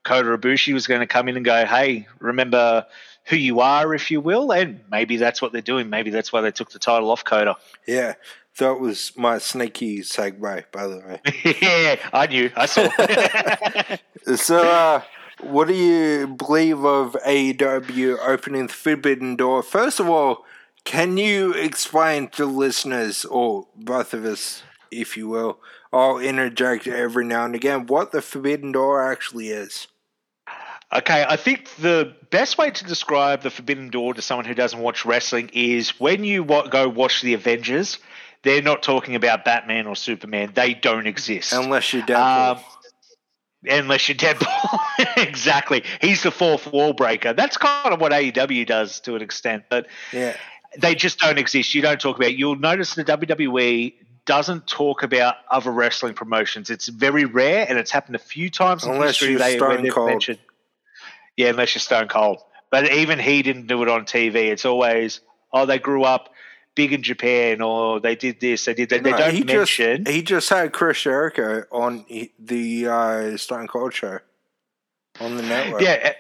Kota 0.02 0.36
Ibushi 0.36 0.74
was 0.74 0.88
going 0.88 1.00
to 1.00 1.06
come 1.06 1.28
in 1.28 1.36
and 1.36 1.44
go, 1.44 1.64
hey, 1.64 2.08
remember 2.18 2.86
who 3.24 3.36
you 3.36 3.60
are, 3.60 3.94
if 3.94 4.10
you 4.10 4.20
will, 4.20 4.52
and 4.52 4.80
maybe 4.90 5.16
that's 5.16 5.40
what 5.40 5.52
they're 5.52 5.60
doing. 5.60 5.88
Maybe 5.90 6.10
that's 6.10 6.32
why 6.32 6.40
they 6.40 6.50
took 6.50 6.70
the 6.70 6.78
title 6.78 7.10
off 7.10 7.24
Kota. 7.24 7.56
Yeah. 7.86 8.14
That 8.58 8.80
was 8.80 9.12
my 9.16 9.38
sneaky 9.38 10.00
segue, 10.00 10.64
by 10.72 10.86
the 10.86 10.98
way. 10.98 11.56
yeah, 11.62 11.96
I 12.12 12.26
knew. 12.26 12.50
I 12.56 12.66
saw. 12.66 12.88
So, 14.36 14.58
uh, 14.58 15.02
what 15.40 15.68
do 15.68 15.74
you 15.74 16.26
believe 16.26 16.84
of 16.84 17.16
AEW 17.26 18.18
opening 18.22 18.66
the 18.66 18.72
Forbidden 18.72 19.36
Door? 19.36 19.62
First 19.62 19.98
of 19.98 20.10
all, 20.10 20.44
can 20.84 21.16
you 21.16 21.52
explain 21.52 22.28
to 22.30 22.44
listeners, 22.44 23.24
or 23.24 23.66
both 23.74 24.12
of 24.12 24.24
us, 24.26 24.62
if 24.90 25.16
you 25.16 25.28
will, 25.28 25.58
I'll 25.92 26.18
interject 26.18 26.86
every 26.86 27.24
now 27.24 27.44
and 27.46 27.54
again, 27.54 27.86
what 27.86 28.12
the 28.12 28.20
Forbidden 28.20 28.72
Door 28.72 29.10
actually 29.10 29.48
is? 29.48 29.86
Okay, 30.92 31.24
I 31.28 31.36
think 31.36 31.72
the 31.76 32.16
best 32.30 32.58
way 32.58 32.70
to 32.70 32.84
describe 32.84 33.42
the 33.42 33.50
Forbidden 33.50 33.90
Door 33.90 34.14
to 34.14 34.22
someone 34.22 34.44
who 34.44 34.54
doesn't 34.54 34.80
watch 34.80 35.04
wrestling 35.04 35.50
is 35.52 36.00
when 36.00 36.24
you 36.24 36.44
go 36.44 36.88
watch 36.88 37.22
the 37.22 37.34
Avengers, 37.34 37.98
they're 38.42 38.62
not 38.62 38.82
talking 38.82 39.14
about 39.14 39.44
Batman 39.44 39.86
or 39.86 39.94
Superman. 39.94 40.50
They 40.54 40.74
don't 40.74 41.06
exist. 41.06 41.52
Unless 41.52 41.92
you're 41.92 42.02
Deadpool. 42.02 42.56
Um, 42.56 42.64
unless 43.68 44.08
you're 44.08 44.16
Deadpool. 44.16 44.78
exactly. 45.28 45.84
He's 46.00 46.24
the 46.24 46.32
fourth 46.32 46.66
wall 46.72 46.92
breaker. 46.92 47.34
That's 47.34 47.56
kind 47.56 47.94
of 47.94 48.00
what 48.00 48.10
AEW 48.10 48.66
does 48.66 48.98
to 49.00 49.14
an 49.14 49.22
extent, 49.22 49.64
but 49.70 49.86
yeah. 50.12 50.36
they 50.76 50.96
just 50.96 51.20
don't 51.20 51.38
exist. 51.38 51.72
You 51.72 51.82
don't 51.82 52.00
talk 52.00 52.16
about. 52.16 52.34
You'll 52.34 52.56
notice 52.56 52.94
the 52.94 53.04
WWE 53.04 53.94
doesn't 54.26 54.66
talk 54.66 55.04
about 55.04 55.36
other 55.48 55.70
wrestling 55.70 56.14
promotions. 56.14 56.68
It's 56.68 56.88
very 56.88 57.26
rare, 57.26 57.64
and 57.68 57.78
it's 57.78 57.92
happened 57.92 58.16
a 58.16 58.20
few 58.20 58.50
times 58.50 58.84
in 58.84 58.90
Unless 58.90 59.20
history. 59.20 59.30
you're 59.30 59.38
they, 59.38 59.56
Stone 59.56 59.82
they've 59.84 59.92
Cold. 59.92 60.08
mentioned- 60.08 60.38
yeah, 61.40 61.48
unless 61.48 61.74
you're 61.74 61.80
Stone 61.80 62.08
Cold. 62.08 62.42
But 62.70 62.92
even 62.92 63.18
he 63.18 63.42
didn't 63.42 63.66
do 63.66 63.82
it 63.82 63.88
on 63.88 64.04
TV. 64.04 64.34
It's 64.50 64.64
always, 64.64 65.20
oh, 65.52 65.66
they 65.66 65.78
grew 65.78 66.04
up 66.04 66.30
big 66.74 66.92
in 66.92 67.02
Japan, 67.02 67.60
or 67.62 67.98
they 68.00 68.14
did 68.14 68.40
this, 68.40 68.64
they 68.66 68.74
did 68.74 68.90
that. 68.90 69.02
They 69.02 69.10
don't 69.10 69.34
he 69.34 69.44
mention. 69.44 70.04
Just, 70.04 70.16
he 70.16 70.22
just 70.22 70.48
had 70.50 70.72
Chris 70.72 71.02
Jericho 71.02 71.64
on 71.72 72.04
the 72.38 72.86
uh, 72.86 73.36
Stone 73.36 73.68
Cold 73.68 73.94
show 73.94 74.20
on 75.18 75.36
the 75.36 75.42
network. 75.42 75.82
Yeah, 75.82 76.12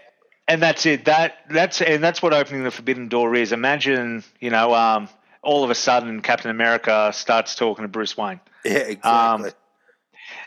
and 0.48 0.62
that's 0.62 0.86
it. 0.86 1.04
That 1.04 1.36
that's 1.50 1.80
and 1.80 2.02
that's 2.02 2.22
what 2.22 2.32
opening 2.32 2.64
the 2.64 2.70
Forbidden 2.70 3.08
Door 3.08 3.36
is. 3.36 3.52
Imagine, 3.52 4.24
you 4.40 4.50
know, 4.50 4.74
um, 4.74 5.08
all 5.42 5.62
of 5.62 5.70
a 5.70 5.74
sudden 5.74 6.20
Captain 6.20 6.50
America 6.50 7.10
starts 7.14 7.54
talking 7.54 7.82
to 7.84 7.88
Bruce 7.88 8.16
Wayne. 8.16 8.40
Yeah, 8.64 8.78
exactly. 8.78 9.52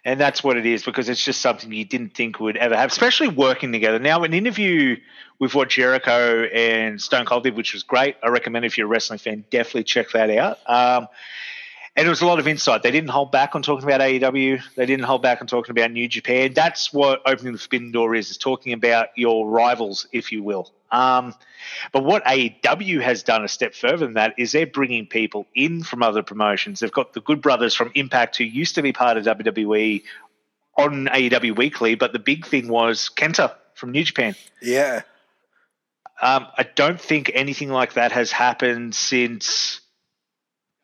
And 0.06 0.20
that's 0.20 0.44
what 0.44 0.58
it 0.58 0.66
is 0.66 0.84
because 0.84 1.10
it's 1.10 1.24
just 1.24 1.42
something 1.42 1.72
you 1.72 1.86
didn't 1.86 2.14
think 2.14 2.40
would 2.40 2.58
ever 2.58 2.76
have, 2.76 2.92
especially 2.92 3.28
working 3.28 3.72
together. 3.72 4.00
Now, 4.00 4.24
an 4.24 4.34
interview 4.34 4.98
with 5.40 5.56
what 5.56 5.70
Jericho 5.70 6.44
and 6.54 7.02
Stone 7.02 7.26
Cold 7.26 7.44
did, 7.44 7.56
which 7.56 7.74
was 7.74 7.84
great. 7.84 8.16
I 8.24 8.30
recommend 8.30 8.66
if 8.66 8.78
you're 8.78 8.88
a 8.88 8.90
wrestling 8.90 9.20
fan, 9.20 9.46
definitely 9.50 9.84
check 9.84 10.12
that 10.12 10.30
out. 10.30 10.60
Um, 10.68 11.08
and 11.96 12.08
it 12.08 12.10
was 12.10 12.22
a 12.22 12.26
lot 12.26 12.40
of 12.40 12.48
insight. 12.48 12.82
They 12.82 12.92
didn't 12.92 13.12
hold 13.12 13.32
back 13.32 13.56
on 13.56 13.62
talking 13.62 13.88
about 13.88 14.02
AEW. 14.02 14.62
They 14.76 14.86
didn't 14.86 15.06
hold 15.06 15.22
back 15.22 15.42
on 15.42 15.48
talking 15.48 15.72
about 15.72 15.92
New 15.92 16.08
Japan. 16.08 16.54
That's 16.54 16.92
what 16.92 17.22
opening 17.26 17.54
the 17.54 17.60
Forbidden 17.60 17.92
Door 17.92 18.16
is, 18.16 18.32
is 18.32 18.38
talking 18.38 18.74
about 18.74 19.10
your 19.16 19.48
rivals, 19.48 20.08
if 20.12 20.32
you 20.32 20.42
will. 20.42 20.72
Um, 20.92 21.36
but 21.92 22.04
what 22.04 22.24
AEW 22.26 23.02
has 23.02 23.22
done 23.22 23.44
a 23.44 23.48
step 23.48 23.76
further 23.76 23.98
than 23.98 24.14
that 24.14 24.34
is 24.38 24.52
they're 24.52 24.66
bringing 24.66 25.06
people 25.06 25.46
in 25.54 25.84
from 25.84 26.02
other 26.02 26.24
promotions. 26.24 26.80
They've 26.80 26.92
got 26.92 27.14
the 27.14 27.22
Good 27.22 27.42
Brothers 27.42 27.76
from 27.76 27.92
Impact, 27.94 28.38
who 28.38 28.44
used 28.44 28.76
to 28.76 28.82
be 28.82 28.92
part 28.92 29.18
of 29.18 29.26
WWE 29.26 30.04
on 30.78 31.06
AEW 31.06 31.56
Weekly, 31.56 31.94
but 31.94 32.12
the 32.12 32.20
big 32.20 32.46
thing 32.46 32.68
was 32.68 33.12
Kenta 33.16 33.54
from 33.76 33.92
New 33.92 34.04
Japan. 34.04 34.36
yeah. 34.62 35.02
Um, 36.22 36.48
I 36.58 36.64
don't 36.64 37.02
think 37.02 37.32
anything 37.34 37.70
like 37.70 37.94
that 37.94 38.14
has 38.14 38.32
happened 38.32 38.96
since 38.96 39.82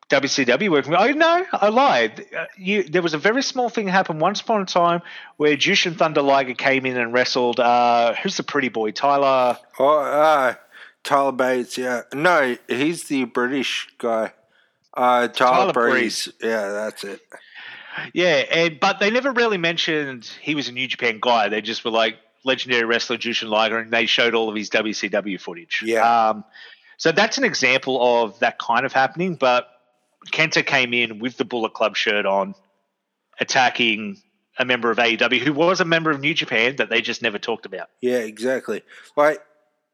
WCW 0.09 0.71
working. 0.71 0.95
I 0.95 1.11
know, 1.11 1.45
I 1.53 1.69
lied. 1.69 2.25
Uh, 2.35 2.45
You, 2.57 2.83
there 2.83 3.01
was 3.01 3.13
a 3.13 3.17
very 3.17 3.43
small 3.43 3.69
thing 3.69 3.87
happened 3.87 4.19
once 4.21 4.41
upon 4.41 4.61
a 4.61 4.65
time 4.65 5.01
where 5.37 5.55
Jushin 5.55 5.95
Thunder 5.95 6.21
Liger 6.21 6.55
came 6.55 6.85
in 6.85 6.97
and 6.97 7.13
wrestled. 7.13 7.59
Uh, 7.59 8.15
who's 8.15 8.35
the 8.37 8.43
pretty 8.43 8.69
boy? 8.69 8.91
Tyler. 8.91 9.57
Oh, 9.77 9.99
uh, 9.99 10.55
Tyler 11.03 11.31
Bates, 11.31 11.77
yeah. 11.77 12.01
No, 12.13 12.57
he's 12.67 13.03
the 13.05 13.25
British 13.25 13.87
guy. 13.99 14.33
Uh, 14.93 15.27
Tyler, 15.27 15.71
Tyler 15.71 15.73
Breeze. 15.73 16.27
Yeah, 16.41 16.71
that's 16.71 17.03
it. 17.03 17.21
Yeah, 18.13 18.43
and 18.51 18.79
but 18.79 18.99
they 18.99 19.11
never 19.11 19.31
really 19.31 19.57
mentioned 19.57 20.29
he 20.41 20.55
was 20.55 20.69
a 20.69 20.71
New 20.71 20.87
Japan 20.87 21.19
guy. 21.21 21.49
They 21.49 21.61
just 21.61 21.85
were 21.85 21.91
like 21.91 22.17
legendary 22.43 22.85
wrestler 22.85 23.17
Jushin 23.17 23.49
Liger, 23.49 23.77
and 23.77 23.91
they 23.91 24.05
showed 24.05 24.33
all 24.33 24.49
of 24.49 24.55
his 24.55 24.69
WCW 24.69 25.39
footage. 25.39 25.83
Yeah. 25.85 26.29
Um, 26.29 26.43
so 26.97 27.11
that's 27.11 27.37
an 27.37 27.43
example 27.43 28.23
of 28.23 28.39
that 28.39 28.57
kind 28.59 28.85
of 28.85 28.93
happening. 28.93 29.35
But 29.35 29.67
Kenta 30.27 30.65
came 30.65 30.93
in 30.93 31.19
with 31.19 31.37
the 31.37 31.45
Bullet 31.45 31.73
Club 31.73 31.95
shirt 31.95 32.25
on, 32.25 32.55
attacking 33.39 34.21
a 34.57 34.65
member 34.65 34.91
of 34.91 34.97
AEW 34.97 35.39
who 35.39 35.53
was 35.53 35.79
a 35.79 35.85
member 35.85 36.11
of 36.11 36.19
New 36.19 36.33
Japan 36.33 36.75
that 36.75 36.89
they 36.89 37.01
just 37.01 37.21
never 37.21 37.39
talked 37.39 37.65
about. 37.65 37.89
Yeah, 38.01 38.17
exactly. 38.17 38.83
Like, 39.15 39.41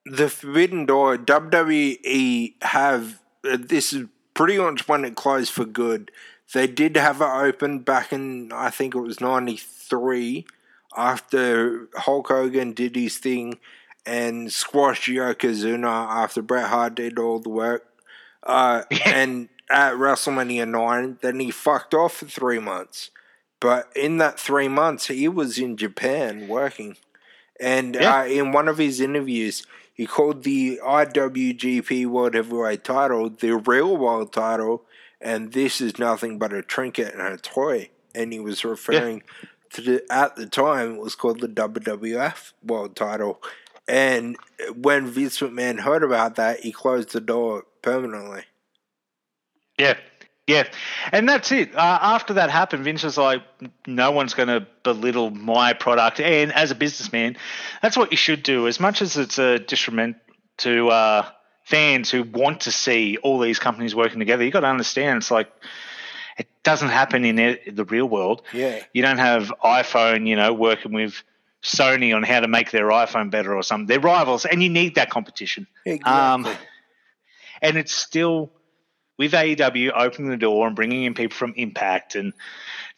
the 0.05 0.29
Forbidden 0.29 0.85
Door, 0.85 1.19
WWE 1.19 2.53
have, 2.63 3.21
uh, 3.47 3.57
this 3.59 3.93
is 3.93 4.07
pretty 4.33 4.57
much 4.57 4.87
when 4.87 5.05
it 5.05 5.15
closed 5.15 5.51
for 5.51 5.65
good. 5.65 6.11
They 6.53 6.67
did 6.67 6.97
have 6.97 7.21
it 7.21 7.25
open 7.25 7.79
back 7.79 8.11
in, 8.11 8.51
I 8.51 8.69
think 8.69 8.95
it 8.95 8.99
was 8.99 9.21
93, 9.21 10.45
after 10.95 11.87
Hulk 11.95 12.27
Hogan 12.27 12.73
did 12.73 12.95
his 12.95 13.17
thing 13.17 13.59
and 14.05 14.51
squashed 14.51 15.07
Yokozuna 15.07 16.07
after 16.07 16.41
Bret 16.41 16.67
Hart 16.67 16.95
did 16.95 17.17
all 17.17 17.39
the 17.39 17.49
work. 17.49 17.85
Uh, 18.43 18.83
and 19.05 19.49
at 19.69 19.93
WrestleMania 19.93 20.67
9, 20.69 21.19
then 21.21 21.39
he 21.39 21.51
fucked 21.51 21.93
off 21.93 22.17
for 22.17 22.25
three 22.25 22.59
months. 22.59 23.09
But 23.59 23.89
in 23.95 24.17
that 24.17 24.39
three 24.39 24.67
months, 24.67 25.07
he 25.07 25.27
was 25.27 25.57
in 25.57 25.77
Japan 25.77 26.47
working. 26.47 26.97
And 27.59 27.95
Yeah. 27.95 28.21
uh, 28.21 28.25
in 28.25 28.51
one 28.51 28.67
of 28.67 28.77
his 28.77 28.99
interviews, 28.99 29.65
he 29.93 30.05
called 30.05 30.43
the 30.43 30.79
IWGP 30.83 32.05
World 32.05 32.33
Heavyweight 32.33 32.83
title 32.83 33.29
the 33.29 33.55
real 33.55 33.95
world 33.95 34.33
title, 34.33 34.83
and 35.21 35.53
this 35.53 35.79
is 35.79 35.97
nothing 35.97 36.37
but 36.37 36.51
a 36.53 36.61
trinket 36.61 37.13
and 37.13 37.21
a 37.21 37.37
toy. 37.37 37.89
And 38.13 38.33
he 38.33 38.39
was 38.39 38.65
referring 38.65 39.23
to 39.71 39.81
the, 39.81 40.05
at 40.11 40.35
the 40.35 40.45
time, 40.45 40.95
it 40.95 41.01
was 41.01 41.15
called 41.15 41.39
the 41.39 41.47
WWF 41.47 42.51
World 42.63 42.95
title. 42.95 43.41
And 43.87 44.35
when 44.75 45.07
Vince 45.07 45.39
McMahon 45.39 45.79
heard 45.81 46.03
about 46.03 46.35
that, 46.35 46.61
he 46.61 46.71
closed 46.71 47.11
the 47.13 47.21
door 47.21 47.65
permanently. 47.81 48.43
Yeah. 49.77 49.95
Yeah, 50.47 50.67
and 51.11 51.27
that's 51.27 51.51
it. 51.51 51.73
Uh, 51.75 51.79
after 52.01 52.33
that 52.33 52.51
happened, 52.51 52.83
Vince 52.83 53.01
was 53.03 53.17
like, 53.17 53.41
"No 53.87 54.11
one's 54.11 54.35
going 54.35 54.49
to 54.49 54.67
belittle 54.83 55.31
my 55.31 55.73
product." 55.73 56.19
And 56.19 56.53
as 56.53 56.69
a 56.69 56.75
businessman, 56.75 57.35
that's 57.81 57.97
what 57.97 58.11
you 58.11 58.17
should 58.17 58.43
do. 58.43 58.67
As 58.67 58.79
much 58.79 59.01
as 59.01 59.17
it's 59.17 59.39
a 59.39 59.57
detriment 59.57 60.17
to 60.57 60.89
uh, 60.89 61.25
fans 61.63 62.11
who 62.11 62.21
want 62.21 62.61
to 62.61 62.71
see 62.71 63.17
all 63.17 63.39
these 63.39 63.57
companies 63.57 63.95
working 63.95 64.19
together, 64.19 64.43
you 64.43 64.51
got 64.51 64.59
to 64.59 64.67
understand 64.67 65.17
it's 65.17 65.31
like 65.31 65.51
it 66.37 66.47
doesn't 66.61 66.89
happen 66.89 67.25
in 67.25 67.37
the- 67.37 67.85
real 67.85 68.07
world. 68.07 68.43
Yeah. 68.53 68.83
You 68.93 69.01
don't 69.01 69.17
have 69.17 69.51
iPhone, 69.63 70.27
you 70.27 70.35
know, 70.35 70.53
working 70.53 70.93
with 70.93 71.23
Sony 71.63 72.15
on 72.15 72.21
how 72.21 72.41
to 72.41 72.47
make 72.47 72.69
their 72.69 72.89
iPhone 72.89 73.31
better 73.31 73.55
or 73.55 73.63
something. 73.63 73.87
They're 73.87 73.99
rivals, 73.99 74.45
and 74.45 74.61
you 74.61 74.69
need 74.69 74.93
that 74.93 75.09
competition. 75.09 75.65
Exactly. 75.85 76.13
Um, 76.13 76.47
and 77.63 77.77
it's 77.77 77.95
still 77.95 78.51
with 79.17 79.31
AEW 79.31 79.91
opening 79.95 80.29
the 80.29 80.37
door 80.37 80.67
and 80.67 80.75
bringing 80.75 81.03
in 81.03 81.13
people 81.13 81.35
from 81.35 81.53
Impact 81.55 82.15
and 82.15 82.33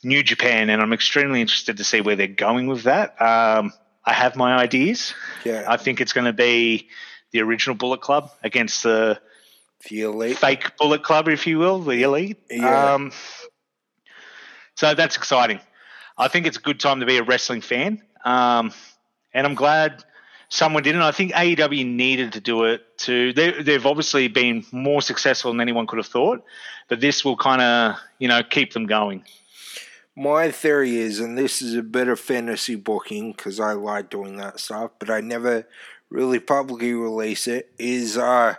New 0.03 0.23
Japan, 0.23 0.69
and 0.69 0.81
I'm 0.81 0.93
extremely 0.93 1.41
interested 1.41 1.77
to 1.77 1.83
see 1.83 2.01
where 2.01 2.15
they're 2.15 2.27
going 2.27 2.67
with 2.67 2.83
that. 2.83 3.21
Um, 3.21 3.73
I 4.05 4.13
have 4.13 4.35
my 4.35 4.55
ideas. 4.55 5.13
yeah. 5.43 5.65
I 5.67 5.77
think 5.77 6.01
it's 6.01 6.13
going 6.13 6.25
to 6.25 6.33
be 6.33 6.89
the 7.31 7.41
original 7.41 7.75
Bullet 7.75 8.01
Club 8.01 8.31
against 8.43 8.83
the 8.83 9.19
the 9.89 10.01
elite. 10.01 10.37
fake 10.37 10.77
Bullet 10.77 11.03
Club, 11.03 11.27
if 11.27 11.45
you 11.45 11.59
will, 11.59 11.79
the 11.79 12.03
Elite. 12.03 12.37
Yeah. 12.49 12.95
Um, 12.95 13.11
so 14.75 14.93
that's 14.93 15.17
exciting. 15.17 15.59
I 16.17 16.27
think 16.29 16.47
it's 16.47 16.57
a 16.57 16.61
good 16.61 16.79
time 16.79 17.01
to 17.01 17.05
be 17.05 17.17
a 17.17 17.23
wrestling 17.23 17.61
fan, 17.61 18.01
um, 18.25 18.71
and 19.33 19.45
I'm 19.45 19.55
glad 19.55 20.03
someone 20.49 20.83
did 20.83 20.95
it. 20.95 21.01
I 21.01 21.11
think 21.11 21.33
AEW 21.33 21.85
needed 21.85 22.33
to 22.33 22.39
do 22.39 22.65
it 22.65 22.97
too. 22.97 23.33
They, 23.33 23.61
they've 23.61 23.85
obviously 23.85 24.27
been 24.27 24.65
more 24.71 25.01
successful 25.01 25.51
than 25.51 25.61
anyone 25.61 25.87
could 25.87 25.97
have 25.97 26.07
thought, 26.07 26.43
but 26.87 27.01
this 27.01 27.23
will 27.25 27.37
kind 27.37 27.61
of 27.61 27.95
you 28.19 28.27
know 28.27 28.43
keep 28.43 28.73
them 28.73 28.85
going. 28.85 29.23
My 30.15 30.49
theory 30.49 30.97
is, 30.97 31.19
and 31.19 31.37
this 31.37 31.61
is 31.61 31.75
a 31.75 31.83
bit 31.83 32.07
of 32.07 32.19
fantasy 32.19 32.75
booking 32.75 33.33
because 33.33 33.59
I 33.59 33.73
like 33.73 34.09
doing 34.09 34.37
that 34.37 34.59
stuff, 34.59 34.91
but 34.97 35.11
I 35.11 35.21
never 35.21 35.67
really 36.09 36.39
publicly 36.39 36.93
release 36.93 37.47
it. 37.47 37.71
Is 37.77 38.17
uh, 38.17 38.55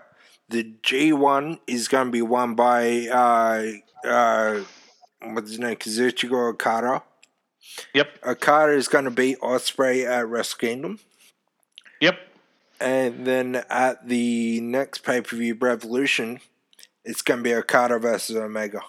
the 0.49 0.72
G1 0.82 1.59
is 1.66 1.89
going 1.89 2.07
to 2.07 2.12
be 2.12 2.22
won 2.22 2.55
by 2.55 3.09
uh, 3.09 4.07
uh, 4.07 4.61
what's 5.22 5.51
his 5.51 5.59
name, 5.59 5.76
Kazuchika 5.76 6.51
Okada. 6.51 7.03
Yep, 7.95 8.18
Okada 8.24 8.72
is 8.72 8.89
going 8.89 9.05
to 9.05 9.11
beat 9.11 9.41
Ospreay 9.41 10.07
at 10.07 10.28
Wrestle 10.28 10.59
Kingdom, 10.59 11.01
yep, 12.01 12.18
and 12.80 13.26
then 13.26 13.64
at 13.68 14.07
the 14.09 14.61
next 14.61 14.99
pay 14.99 15.20
per 15.20 15.36
view, 15.36 15.55
Revolution, 15.55 16.40
it's 17.05 17.22
going 17.22 17.38
to 17.40 17.44
be 17.44 17.55
Okada 17.55 17.99
versus 17.99 18.36
Omega. 18.36 18.82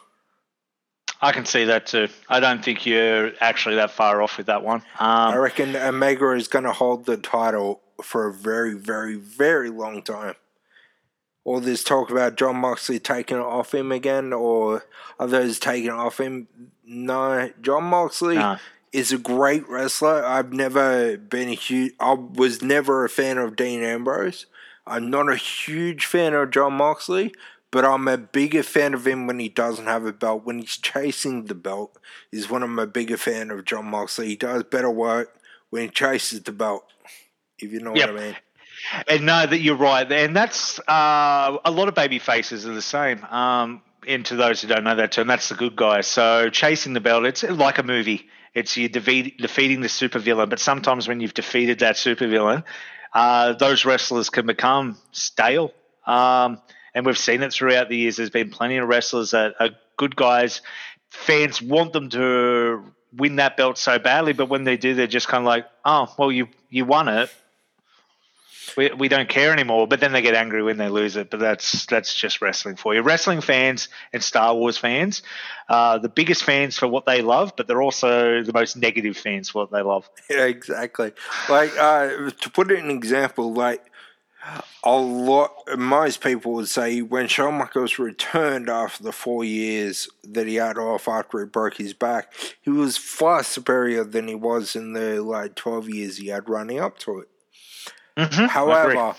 I 1.21 1.33
can 1.33 1.43
see 1.45 1.65
that 1.65 1.85
too. 1.85 2.07
I 2.29 2.39
don't 2.39 2.63
think 2.63 2.85
you're 2.85 3.31
actually 3.41 3.75
that 3.75 3.91
far 3.91 4.21
off 4.21 4.37
with 4.37 4.45
that 4.47 4.63
one. 4.63 4.83
I 4.99 5.33
Um, 5.33 5.39
reckon 5.39 5.75
Omega 5.75 6.31
is 6.31 6.47
going 6.47 6.63
to 6.65 6.71
hold 6.71 7.05
the 7.05 7.17
title 7.17 7.81
for 8.01 8.27
a 8.27 8.33
very, 8.33 8.73
very, 8.73 9.15
very 9.15 9.69
long 9.69 10.01
time. 10.01 10.35
All 11.43 11.59
this 11.59 11.83
talk 11.83 12.09
about 12.09 12.35
Jon 12.37 12.57
Moxley 12.57 12.99
taking 12.99 13.37
it 13.37 13.41
off 13.43 13.73
him 13.73 13.91
again, 13.91 14.31
or 14.31 14.85
others 15.19 15.59
taking 15.59 15.87
it 15.87 15.91
off 15.91 16.19
him. 16.19 16.47
No, 16.85 17.49
Jon 17.61 17.83
Moxley 17.85 18.35
No. 18.35 18.57
Is 18.91 19.11
a 19.11 19.19
great 19.19 19.69
wrestler. 19.69 20.25
I've 20.25 20.51
never 20.51 21.15
been 21.15 21.49
a 21.49 21.53
huge. 21.53 21.93
I 21.99 22.13
was 22.13 22.61
never 22.63 23.05
a 23.05 23.09
fan 23.09 23.37
of 23.37 23.55
Dean 23.55 23.83
Ambrose. 23.83 24.47
I'm 24.87 25.11
not 25.11 25.31
a 25.31 25.35
huge 25.35 26.05
fan 26.07 26.33
of 26.33 26.49
Jon 26.49 26.73
Moxley, 26.73 27.31
but 27.69 27.85
I'm 27.85 28.07
a 28.07 28.17
bigger 28.17 28.63
fan 28.63 28.95
of 28.95 29.05
him 29.05 29.27
when 29.27 29.37
he 29.37 29.47
doesn't 29.47 29.85
have 29.85 30.05
a 30.05 30.11
belt. 30.13 30.43
When 30.43 30.57
he's 30.57 30.75
chasing 30.77 31.45
the 31.45 31.53
belt, 31.53 31.99
is 32.31 32.49
when 32.49 32.63
I'm 32.63 32.79
a 32.79 32.87
bigger 32.87 33.17
fan 33.17 33.51
of 33.51 33.63
Jon 33.65 33.85
Moxley. 33.85 34.29
He 34.29 34.35
does 34.35 34.63
better 34.63 34.89
work 34.89 35.37
when 35.69 35.83
he 35.83 35.89
chases 35.89 36.41
the 36.41 36.51
belt. 36.51 36.83
If 37.59 37.71
you 37.71 37.81
know 37.81 37.93
Yep. 37.95 38.11
what 38.13 38.19
I 38.21 38.25
mean. 38.25 38.35
And 39.07 39.25
no, 39.27 39.45
that 39.45 39.59
you're 39.59 39.75
right, 39.75 40.09
and 40.11 40.35
that's 40.35 40.79
uh, 40.87 41.57
a 41.63 41.69
lot 41.69 41.89
of 41.89 41.93
baby 41.93 42.17
faces 42.17 42.65
are 42.65 42.73
the 42.73 42.81
same. 42.81 43.23
Um, 43.25 43.81
and 44.07 44.25
to 44.27 44.35
those 44.35 44.61
who 44.61 44.67
don't 44.69 44.83
know 44.85 44.95
that 44.95 45.11
term, 45.11 45.27
that's 45.27 45.49
the 45.49 45.55
good 45.55 45.75
guy. 45.75 46.01
So 46.01 46.49
chasing 46.49 46.93
the 46.93 47.01
belt, 47.01 47.25
it's 47.25 47.43
like 47.43 47.77
a 47.77 47.83
movie. 47.83 48.27
It's 48.53 48.75
you 48.77 48.89
defeat, 48.89 49.37
defeating 49.37 49.81
the 49.81 49.87
supervillain, 49.87 50.49
but 50.49 50.59
sometimes 50.59 51.07
when 51.07 51.19
you've 51.19 51.33
defeated 51.33 51.79
that 51.79 51.95
supervillain, 51.95 52.63
uh, 53.13 53.53
those 53.53 53.85
wrestlers 53.85 54.29
can 54.29 54.45
become 54.45 54.97
stale. 55.11 55.71
Um, 56.05 56.61
and 56.93 57.05
we've 57.05 57.17
seen 57.17 57.43
it 57.43 57.53
throughout 57.53 57.89
the 57.89 57.97
years. 57.97 58.17
There's 58.17 58.29
been 58.29 58.49
plenty 58.49 58.77
of 58.77 58.87
wrestlers 58.87 59.31
that 59.31 59.55
are 59.59 59.69
good 59.97 60.15
guys. 60.15 60.61
Fans 61.09 61.61
want 61.61 61.93
them 61.93 62.09
to 62.09 62.83
win 63.13 63.37
that 63.37 63.57
belt 63.57 63.77
so 63.77 63.99
badly, 63.99 64.33
but 64.33 64.49
when 64.49 64.63
they 64.63 64.77
do, 64.77 64.93
they're 64.93 65.07
just 65.07 65.27
kind 65.27 65.41
of 65.41 65.47
like, 65.47 65.65
"Oh, 65.85 66.13
well, 66.17 66.31
you 66.31 66.47
you 66.69 66.85
won 66.85 67.07
it 67.07 67.31
we, 68.75 68.91
we 68.91 69.07
don't 69.07 69.29
care 69.29 69.51
anymore. 69.51 69.87
But 69.87 69.99
then 69.99 70.11
they 70.11 70.21
get 70.21 70.35
angry 70.35 70.63
when 70.63 70.77
they 70.77 70.89
lose 70.89 71.15
it. 71.15 71.29
But 71.29 71.39
that's 71.39 71.85
that's 71.85 72.13
just 72.13 72.41
wrestling 72.41 72.75
for 72.75 72.93
you. 72.93 73.01
Wrestling 73.01 73.41
fans 73.41 73.89
and 74.13 74.23
Star 74.23 74.55
Wars 74.55 74.77
fans, 74.77 75.21
uh, 75.67 75.97
the 75.97 76.09
biggest 76.09 76.43
fans 76.43 76.77
for 76.77 76.87
what 76.87 77.05
they 77.05 77.21
love, 77.21 77.53
but 77.55 77.67
they're 77.67 77.81
also 77.81 78.43
the 78.43 78.53
most 78.53 78.75
negative 78.77 79.17
fans 79.17 79.49
for 79.49 79.63
what 79.63 79.71
they 79.71 79.81
love. 79.81 80.09
Yeah, 80.29 80.45
exactly. 80.45 81.11
Like 81.49 81.77
uh, 81.77 82.31
to 82.31 82.49
put 82.51 82.71
it 82.71 82.83
an 82.83 82.91
example, 82.91 83.53
like 83.53 83.85
a 84.83 84.97
lot, 84.97 85.51
most 85.77 86.21
people 86.21 86.53
would 86.53 86.69
say 86.69 87.01
when 87.01 87.27
Shawn 87.27 87.55
Michaels 87.55 87.99
returned 87.99 88.69
after 88.69 89.03
the 89.03 89.11
four 89.11 89.43
years 89.43 90.07
that 90.23 90.47
he 90.47 90.55
had 90.55 90.77
off 90.77 91.07
after 91.07 91.39
he 91.41 91.45
broke 91.45 91.75
his 91.75 91.93
back, 91.93 92.33
he 92.61 92.69
was 92.69 92.97
far 92.97 93.43
superior 93.43 94.03
than 94.03 94.27
he 94.27 94.35
was 94.35 94.75
in 94.75 94.93
the 94.93 95.21
like 95.21 95.55
twelve 95.55 95.89
years 95.89 96.17
he 96.17 96.27
had 96.27 96.49
running 96.49 96.79
up 96.79 96.97
to 96.99 97.19
it. 97.19 97.27
Mm-hmm. 98.19 98.45
However, 98.45 99.15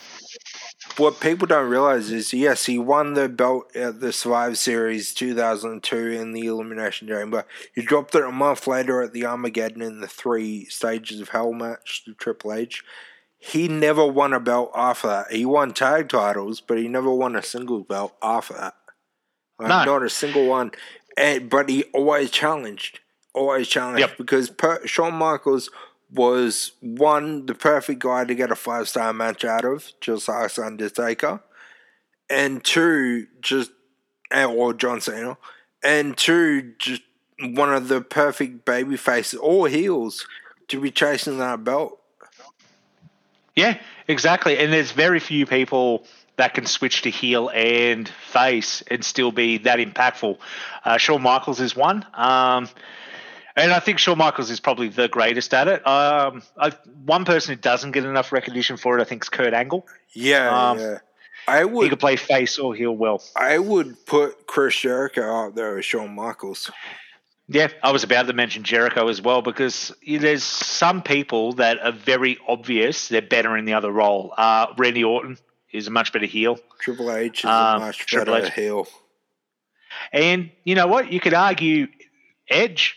what 0.97 1.21
people 1.21 1.47
don't 1.47 1.71
realize 1.71 2.11
is 2.11 2.33
yes, 2.33 2.67
he 2.67 2.79
won 2.79 3.15
the 3.15 3.29
belt 3.29 3.75
at 3.75 4.01
the 4.01 4.13
Survivor 4.13 4.55
Series 4.55 5.15
2002 5.15 5.97
in 5.97 6.33
the 6.33 6.47
Elimination 6.47 7.09
Chamber. 7.09 7.47
He 7.75 7.83
dropped 7.83 8.15
it 8.15 8.23
a 8.23 8.33
month 8.33 8.67
later 8.67 9.01
at 9.03 9.13
the 9.13 9.25
Armageddon 9.27 9.83
in 9.83 10.01
the 10.01 10.09
three 10.09 10.67
stages 10.67 11.21
of 11.21 11.31
Hell 11.31 11.53
match 11.53 12.05
to 12.05 12.15
Triple 12.15 12.53
H. 12.53 12.85
He 13.39 13.69
never 13.69 14.05
won 14.07 14.35
a 14.35 14.41
belt 14.41 14.71
after 14.75 15.09
that. 15.09 15.33
He 15.33 15.47
won 15.47 15.73
tag 15.73 16.11
titles, 16.11 16.61
but 16.61 16.77
he 16.77 16.89
never 16.89 17.11
won 17.11 17.35
a 17.37 17.43
single 17.43 17.83
belt 17.83 18.15
after 18.23 18.55
that. 18.55 18.75
Like, 19.59 19.69
No. 19.69 19.85
Not 19.85 20.03
a 20.03 20.11
single 20.11 20.47
one. 20.47 20.73
And, 21.17 21.49
but 21.49 21.71
he 21.71 21.85
always 21.95 22.31
challenged. 22.31 23.01
Always 23.33 23.69
challenged. 23.69 24.01
Yep. 24.01 24.19
Because 24.19 24.51
per, 24.51 24.87
Shawn 24.87 25.15
Michaels 25.15 25.71
was 26.13 26.73
one, 26.81 27.47
the 27.47 27.55
perfect 27.55 28.01
guy 28.01 28.25
to 28.25 28.35
get 28.35 28.51
a 28.51 28.57
five 28.57 28.89
star 28.89 29.13
match 29.13 29.45
out 29.45 29.65
of, 29.65 29.93
just 30.01 30.29
like 30.29 30.59
Undertaker. 30.59 31.41
And 32.29 32.63
two, 32.63 33.27
just, 33.41 33.73
or 34.33 34.73
John 34.75 35.01
Cena. 35.01 35.37
And 35.83 36.17
two, 36.17 36.75
just 36.79 37.03
one 37.41 37.73
of 37.73 37.89
the 37.89 38.01
perfect 38.01 38.65
baby 38.65 38.97
faces 38.97 39.41
or 39.41 39.69
heels 39.69 40.27
to 40.69 40.81
be 40.81 40.91
chasing 40.91 41.39
that 41.39 41.65
belt. 41.65 41.99
Yeah, 43.57 43.79
exactly. 44.07 44.59
And 44.59 44.73
there's 44.73 44.93
very 44.93 45.21
few 45.21 45.47
people 45.47 46.05
that 46.37 46.55
can 46.55 46.65
switch 46.67 47.03
to 47.03 47.11
heel 47.11 47.51
and 47.53 48.09
face 48.09 48.83
and 48.87 49.05
still 49.05 49.33
be 49.33 49.59
that 49.59 49.79
impactful. 49.79 50.39
Uh, 50.85 50.97
Shawn 50.97 51.21
Michaels 51.23 51.61
is 51.61 51.77
one. 51.77 52.07
Um, 52.15 52.69
and 53.57 53.73
I 53.73 53.81
think 53.81 53.99
Shawn 53.99 54.19
Michaels 54.19 54.51
is 54.51 54.61
probably 54.61 54.89
the 54.89 55.09
greatest 55.09 55.53
at 55.55 55.69
it. 55.69 55.87
Um, 55.87 56.43
I, 56.59 56.71
one 57.05 57.25
person 57.25 57.55
who 57.55 57.61
doesn't 57.61 57.93
get 57.93 58.05
enough 58.05 58.33
recognition 58.33 58.77
for 58.77 58.99
it, 58.99 59.01
I 59.01 59.05
think, 59.05 59.25
is 59.25 59.29
Kurt 59.29 59.53
Angle. 59.55 59.87
Yeah, 60.13 60.71
Um, 60.71 60.79
yeah. 60.79 60.99
I 61.49 61.65
He 61.65 61.89
could 61.89 61.99
play 62.01 62.17
face 62.17 62.59
or 62.59 62.75
heel 62.75 62.93
well. 62.93 63.23
I 63.35 63.59
would 63.59 64.05
put 64.07 64.47
Chris 64.47 64.77
Jericho 64.79 65.23
out 65.23 65.55
there 65.55 65.75
with 65.77 65.85
Shawn 65.85 66.15
Michaels. 66.15 66.71
Yeah, 67.49 67.69
I 67.83 67.91
was 67.91 68.05
about 68.05 68.29
to 68.29 68.33
mention 68.33 68.63
Jericho 68.63 69.09
as 69.09 69.21
well 69.21 69.43
because 69.43 69.93
there's 70.07 70.45
some 70.45 71.03
people 71.03 71.55
that 71.55 71.81
are 71.85 71.91
very 71.91 72.39
obvious 72.47 73.09
they're 73.09 73.23
better 73.23 73.57
in 73.57 73.65
the 73.65 73.73
other 73.73 73.91
role. 73.91 74.33
Uh, 74.37 74.69
Randy 74.79 75.03
Orton 75.03 75.39
is 75.73 75.89
a 75.89 75.91
much 75.91 76.13
better 76.13 76.27
heel. 76.27 76.61
Triple 76.79 77.11
H 77.13 77.41
is 77.41 77.45
Um, 77.47 77.83
a 77.83 77.87
much 77.87 78.07
Triple 78.07 78.35
better 78.35 78.47
H. 78.47 78.53
heel. 78.53 78.87
And 80.13 80.51
you 80.65 80.75
know 80.75 80.87
what? 80.87 81.13
You 81.13 81.19
could 81.21 81.35
argue 81.35 81.89
Edge. 82.49 82.97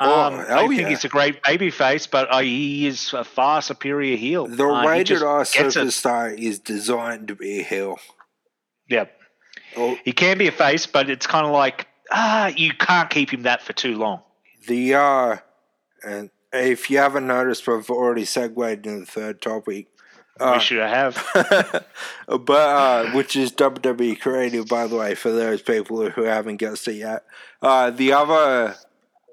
Oh, 0.00 0.20
Um, 0.20 0.34
hell 0.46 0.58
I 0.60 0.68
think 0.68 0.80
yeah. 0.82 0.88
he's 0.90 1.04
a 1.04 1.08
great 1.08 1.42
baby 1.42 1.70
face, 1.70 2.06
but 2.06 2.28
uh, 2.32 2.38
he 2.40 2.86
is 2.86 3.12
a 3.12 3.24
far 3.24 3.60
superior 3.62 4.16
heel. 4.16 4.46
The 4.46 4.64
Uh, 4.68 4.86
rated 4.86 5.22
R 5.22 5.42
superstar 5.42 6.36
is 6.38 6.58
designed 6.58 7.28
to 7.28 7.34
be 7.34 7.60
a 7.60 7.62
heel. 7.62 7.98
Yeah, 8.88 9.06
Oh, 9.76 9.98
he 10.04 10.12
can 10.12 10.38
be 10.38 10.48
a 10.48 10.52
face, 10.52 10.86
but 10.86 11.10
it's 11.10 11.26
kind 11.26 11.44
of 11.46 11.52
like 11.52 11.86
ah, 12.10 12.46
you 12.48 12.72
can't 12.72 13.10
keep 13.10 13.30
him 13.32 13.42
that 13.42 13.62
for 13.62 13.72
too 13.72 13.96
long. 13.96 14.22
the 14.66 14.94
uh, 14.94 15.36
and 16.04 16.30
if 16.52 16.88
you 16.90 16.98
haven't 16.98 17.26
noticed, 17.26 17.66
we've 17.66 17.90
already 17.90 18.24
segued 18.24 18.86
into 18.86 19.00
the 19.00 19.06
third 19.06 19.42
topic. 19.42 19.88
Wish 20.40 20.70
you 20.70 20.78
have. 20.78 21.26
but 22.28 22.50
uh, 22.50 23.10
which 23.10 23.34
is 23.36 23.50
WWE 23.52 24.20
creative, 24.20 24.66
by 24.68 24.86
the 24.86 24.96
way, 24.96 25.14
for 25.16 25.32
those 25.32 25.60
people 25.62 26.08
who 26.10 26.22
haven't 26.22 26.56
guessed 26.58 26.86
it 26.88 26.94
yet. 26.94 27.24
Uh, 27.60 27.90
the 27.90 28.12
other, 28.12 28.76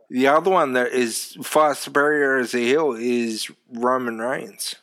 the 0.09 0.27
other 0.27 0.49
one 0.51 0.73
that 0.73 0.91
is 0.91 1.37
far 1.43 1.75
superior 1.75 2.37
as 2.37 2.53
a 2.53 2.59
heel 2.59 2.93
is 2.93 3.49
Roman 3.71 4.19
Reigns. 4.19 4.75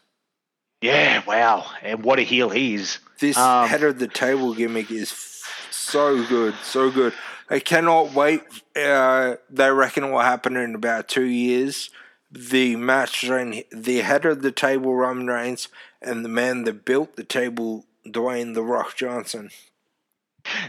yeah, 0.81 1.23
wow. 1.27 1.67
And 1.83 2.03
what 2.05 2.19
a 2.19 2.23
heel 2.23 2.51
he 2.51 2.75
is. 2.75 2.99
This 3.21 3.37
Um, 3.37 3.69
head 3.69 3.83
of 3.85 3.99
the 3.99 4.09
table 4.09 4.53
gimmick 4.55 4.91
is 4.91 5.13
f- 5.13 5.69
so 5.71 6.25
good, 6.27 6.55
so 6.63 6.91
good. 6.91 7.15
I 7.49 7.61
cannot 7.61 8.13
wait. 8.15 8.43
Uh, 8.75 9.37
they 9.51 9.71
reckon 9.71 10.05
it 10.05 10.11
will 10.11 10.21
happen 10.21 10.57
in 10.57 10.75
about 10.75 11.09
two 11.09 11.25
years. 11.27 11.91
The 12.31 12.77
match 12.77 13.21
between 13.21 13.63
the 13.71 13.99
head 13.99 14.25
of 14.25 14.41
the 14.43 14.51
table, 14.53 14.95
Roman 14.95 15.27
Reigns, 15.27 15.69
and 16.01 16.25
the 16.25 16.29
man 16.31 16.65
that 16.65 16.85
built 16.85 17.15
the 17.17 17.25
table, 17.25 17.85
Dwayne 18.07 18.55
The 18.55 18.63
Rock 18.63 18.97
Johnson. 18.97 19.51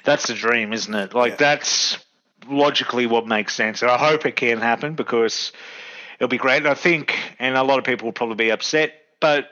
That's 0.03 0.27
the 0.27 0.33
dream, 0.35 0.73
isn't 0.73 0.93
it? 0.93 1.13
Like 1.15 1.31
Yeah. 1.31 1.37
that's 1.37 1.97
logically 2.47 3.05
what 3.05 3.27
makes 3.27 3.55
sense, 3.55 3.81
and 3.81 3.91
I 3.91 3.97
hope 3.97 4.25
it 4.25 4.35
can 4.35 4.59
happen 4.59 4.95
because 4.95 5.51
it'll 6.19 6.29
be 6.29 6.37
great. 6.37 6.57
And 6.57 6.67
I 6.67 6.73
think, 6.73 7.17
and 7.39 7.55
a 7.55 7.63
lot 7.63 7.79
of 7.79 7.85
people 7.85 8.05
will 8.05 8.13
probably 8.13 8.35
be 8.35 8.51
upset, 8.51 8.93
but 9.19 9.47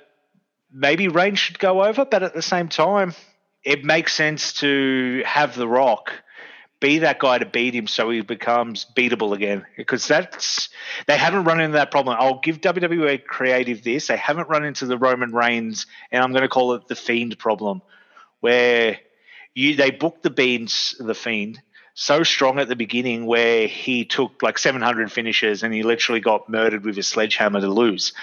maybe 0.71 1.07
Reigns 1.07 1.39
should 1.39 1.59
go 1.59 1.83
over. 1.83 2.05
But 2.05 2.23
at 2.23 2.33
the 2.33 2.41
same 2.41 2.69
time, 2.69 3.13
it 3.63 3.83
makes 3.83 4.13
sense 4.13 4.53
to 4.53 5.23
have 5.25 5.55
The 5.55 5.67
Rock 5.67 6.11
be 6.81 6.99
that 6.99 7.19
guy 7.19 7.37
to 7.37 7.45
beat 7.45 7.75
him, 7.75 7.85
so 7.87 8.09
he 8.09 8.21
becomes 8.21 8.87
beatable 8.97 9.33
again. 9.33 9.65
Because 9.77 10.07
that's 10.07 10.69
they 11.05 11.15
haven't 11.15 11.43
run 11.43 11.61
into 11.61 11.73
that 11.73 11.91
problem. 11.91 12.17
I'll 12.19 12.39
give 12.39 12.59
WWE 12.59 13.23
creative 13.23 13.83
this; 13.83 14.07
they 14.07 14.17
haven't 14.17 14.49
run 14.49 14.65
into 14.65 14.87
the 14.87 14.97
Roman 14.97 15.31
Reigns, 15.31 15.85
and 16.11 16.23
I'm 16.23 16.31
going 16.31 16.41
to 16.41 16.49
call 16.49 16.73
it 16.73 16.87
the 16.87 16.95
Fiend 16.95 17.37
problem, 17.37 17.81
where 18.39 18.97
you 19.53 19.75
they 19.75 19.91
booked 19.91 20.23
the 20.23 20.29
beans 20.29 20.95
the 20.99 21.13
fiend 21.13 21.61
so 21.93 22.23
strong 22.23 22.59
at 22.59 22.67
the 22.67 22.75
beginning 22.75 23.25
where 23.25 23.67
he 23.67 24.05
took 24.05 24.41
like 24.41 24.57
700 24.57 25.11
finishes 25.11 25.63
and 25.63 25.73
he 25.73 25.83
literally 25.83 26.21
got 26.21 26.49
murdered 26.49 26.85
with 26.85 26.97
a 26.97 27.03
sledgehammer 27.03 27.61
to 27.61 27.67
lose. 27.67 28.13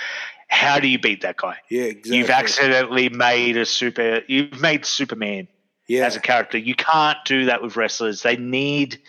How 0.49 0.81
do 0.81 0.89
you 0.89 0.99
beat 0.99 1.23
that 1.23 1.37
guy? 1.37 1.59
Yeah, 1.71 1.83
exactly. 1.83 2.17
you've 2.17 2.31
accidentally 2.31 3.09
made 3.11 3.57
a 3.57 3.67
super 3.67 4.23
you've 4.27 4.61
made 4.61 4.87
superman 4.87 5.49
yeah. 5.87 6.07
as 6.07 6.17
a 6.17 6.21
character. 6.21 6.57
You 6.57 6.75
can't 6.75 7.19
do 7.27 7.47
that 7.47 7.63
with 7.63 7.77
wrestlers. 7.77 8.23
They 8.23 8.37
need 8.37 9.01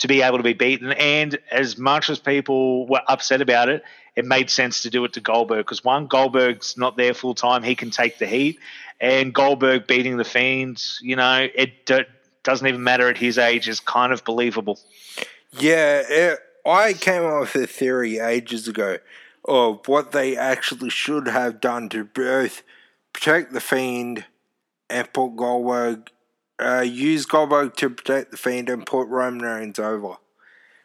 to 0.00 0.08
be 0.08 0.22
able 0.22 0.38
to 0.38 0.42
be 0.42 0.54
beaten. 0.54 0.92
And 0.92 1.38
as 1.52 1.78
much 1.78 2.10
as 2.10 2.18
people 2.18 2.88
were 2.88 3.02
upset 3.06 3.40
about 3.40 3.68
it 3.68 3.84
it 4.14 4.26
made 4.26 4.50
sense 4.50 4.82
to 4.82 4.90
do 4.90 5.02
it 5.04 5.14
to 5.14 5.20
Goldberg 5.20 5.64
because 5.64 5.82
one 5.82 6.06
Goldberg's 6.06 6.76
not 6.76 6.96
there 6.96 7.14
full 7.14 7.34
time. 7.34 7.62
He 7.62 7.74
can 7.74 7.90
take 7.90 8.18
the 8.18 8.26
heat. 8.26 8.58
And 9.00 9.32
Goldberg 9.32 9.86
beating 9.86 10.16
the 10.16 10.24
Fiends 10.24 10.98
you 11.02 11.16
know 11.16 11.48
it 11.54 11.86
doesn't 12.44 12.66
even 12.66 12.82
matter 12.82 13.08
at 13.08 13.18
his 13.18 13.38
age 13.38 13.68
is 13.68 13.80
kind 13.80 14.12
of 14.12 14.24
believable 14.24 14.78
Yeah, 15.52 16.02
it, 16.08 16.38
I 16.64 16.92
came 16.92 17.24
up 17.24 17.40
with 17.40 17.54
a 17.56 17.66
theory 17.66 18.18
ages 18.18 18.68
ago 18.68 18.98
of 19.44 19.86
what 19.86 20.12
they 20.12 20.36
actually 20.36 20.90
should 20.90 21.26
have 21.26 21.60
done 21.60 21.88
to 21.90 22.04
both 22.04 22.62
protect 23.12 23.52
the 23.52 23.60
Fiend 23.60 24.24
and 24.88 25.12
put 25.12 25.36
Goldberg, 25.36 26.10
uh, 26.60 26.80
use 26.80 27.26
Goldberg 27.26 27.74
to 27.76 27.90
protect 27.90 28.30
the 28.30 28.36
Fiend 28.36 28.70
and 28.70 28.86
put 28.86 29.08
Roman 29.08 29.42
Reigns 29.42 29.78
over. 29.78 30.16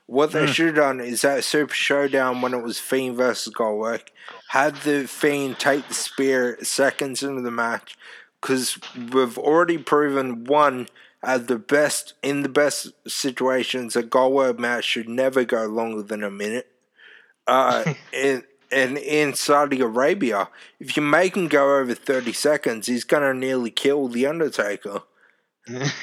What 0.08 0.32
they 0.32 0.48
should 0.48 0.68
have 0.68 0.76
done 0.76 1.00
is 1.02 1.22
that 1.22 1.44
Super 1.44 1.74
Showdown 1.74 2.42
when 2.42 2.54
it 2.54 2.64
was 2.64 2.80
Fiend 2.80 3.18
versus 3.18 3.54
Goldberg, 3.54 4.10
had 4.50 4.76
the 4.78 5.06
Fiend 5.08 5.60
take 5.60 5.88
the 5.88 5.94
spear 5.94 6.58
seconds 6.64 7.22
into 7.22 7.42
the 7.42 7.52
match, 7.52 7.98
because 8.42 8.80
we've 8.96 9.38
already 9.38 9.78
proven 9.78 10.46
one 10.46 10.88
at 11.28 11.48
the 11.48 11.60
best 11.60 12.14
in 12.24 12.42
the 12.42 12.50
best 12.50 12.94
situations 13.06 13.98
a 13.98 14.02
Goldberg 14.02 14.60
match 14.60 14.86
should 14.86 15.10
never 15.10 15.44
go 15.44 15.66
longer 15.66 16.02
than 16.02 16.24
a 16.24 16.32
minute. 16.32 16.72
Uh, 17.46 17.94
and 18.14 18.44
and 18.72 18.98
in 18.98 19.34
Saudi 19.34 19.82
Arabia, 19.82 20.50
if 20.80 20.96
you 20.98 21.04
make 21.04 21.36
him 21.36 21.50
go 21.50 21.78
over 21.78 21.94
thirty 21.94 22.32
seconds, 22.32 22.88
he's 22.88 23.04
gonna 23.04 23.34
nearly 23.34 23.70
kill 23.70 24.08
the 24.08 24.26
Undertaker. 24.26 25.02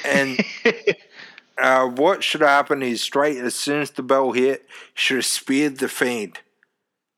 and 0.05 0.39
uh, 1.57 1.87
what 1.87 2.23
should 2.23 2.41
happen 2.41 2.83
is 2.83 3.01
straight 3.01 3.37
as 3.37 3.55
soon 3.55 3.81
as 3.81 3.89
the 3.91 4.03
bell 4.03 4.31
hit, 4.31 4.67
should 4.93 5.17
have 5.17 5.25
speared 5.25 5.79
the 5.79 5.89
fiend, 5.89 6.37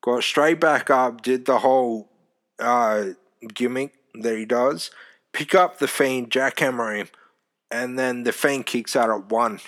got 0.02 0.24
straight 0.24 0.62
back 0.62 0.90
up, 0.90 1.22
did 1.22 1.46
the 1.46 1.60
whole 1.60 2.10
uh, 2.58 3.08
gimmick 3.54 3.96
that 4.22 4.38
he 4.38 4.46
does, 4.46 4.92
pick 5.34 5.54
up 5.54 5.80
the 5.80 5.90
fiend, 5.90 6.32
jackhammer 6.32 6.98
him, 6.98 7.10
and 7.72 7.98
then 7.98 8.24
the 8.24 8.32
fiend 8.32 8.66
kicks 8.66 8.96
out 8.96 9.10
at 9.10 9.30
one, 9.30 9.60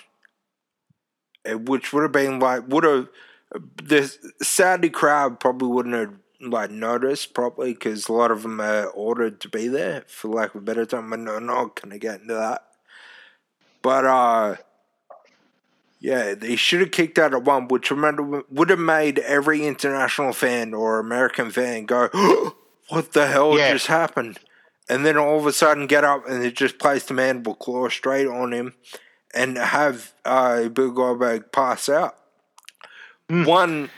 Uh, 1.49 1.57
which 1.57 1.93
would 1.93 2.03
have 2.03 2.11
been 2.11 2.39
like 2.39 2.67
would 2.67 2.83
have 2.83 3.07
the 3.83 4.13
Saudi 4.41 4.89
crowd 4.89 5.39
probably 5.39 5.69
wouldn't 5.69 5.95
have 5.95 6.13
like 6.41 6.69
noticed 6.71 7.33
properly 7.33 7.73
because 7.73 8.07
a 8.07 8.13
lot 8.13 8.31
of 8.31 8.43
them 8.43 8.59
are 8.61 8.85
ordered 8.87 9.39
to 9.41 9.49
be 9.49 9.67
there 9.67 10.03
for 10.07 10.27
lack 10.29 10.53
of 10.55 10.61
a 10.61 10.63
better 10.63 10.85
term. 10.85 11.11
I'm 11.13 11.23
not, 11.23 11.41
not 11.43 11.81
gonna 11.81 11.97
get 11.97 12.21
into 12.21 12.33
that, 12.33 12.65
but 13.81 14.05
uh. 14.05 14.55
Yeah, 16.01 16.33
they 16.33 16.55
should 16.55 16.79
have 16.79 16.91
kicked 16.91 17.19
out 17.19 17.33
at 17.33 17.43
one, 17.43 17.67
which 17.67 17.91
remember 17.91 18.43
would 18.49 18.69
have 18.69 18.79
made 18.79 19.19
every 19.19 19.65
international 19.67 20.31
fan 20.31 20.73
or 20.73 20.97
American 20.97 21.51
fan 21.51 21.85
go, 21.85 22.07
"What 22.87 23.11
the 23.11 23.27
hell 23.27 23.57
Yeah. 23.57 23.73
just 23.73 23.87
happened?" 23.87 24.39
And 24.89 25.05
then 25.05 25.17
all 25.17 25.37
of 25.37 25.45
a 25.45 25.53
sudden 25.53 25.85
get 25.87 26.03
up 26.03 26.27
and 26.27 26.41
they 26.41 26.51
just 26.51 26.79
place 26.79 27.03
the 27.05 27.13
mandible 27.13 27.53
claw 27.55 27.87
straight 27.89 28.27
on 28.27 28.51
him, 28.51 28.73
and 29.33 29.57
have 29.57 30.13
uh, 30.25 30.67
Bill 30.69 30.91
Goldberg 30.91 31.51
pass 31.51 31.87
out. 31.87 32.15
One 33.27 33.91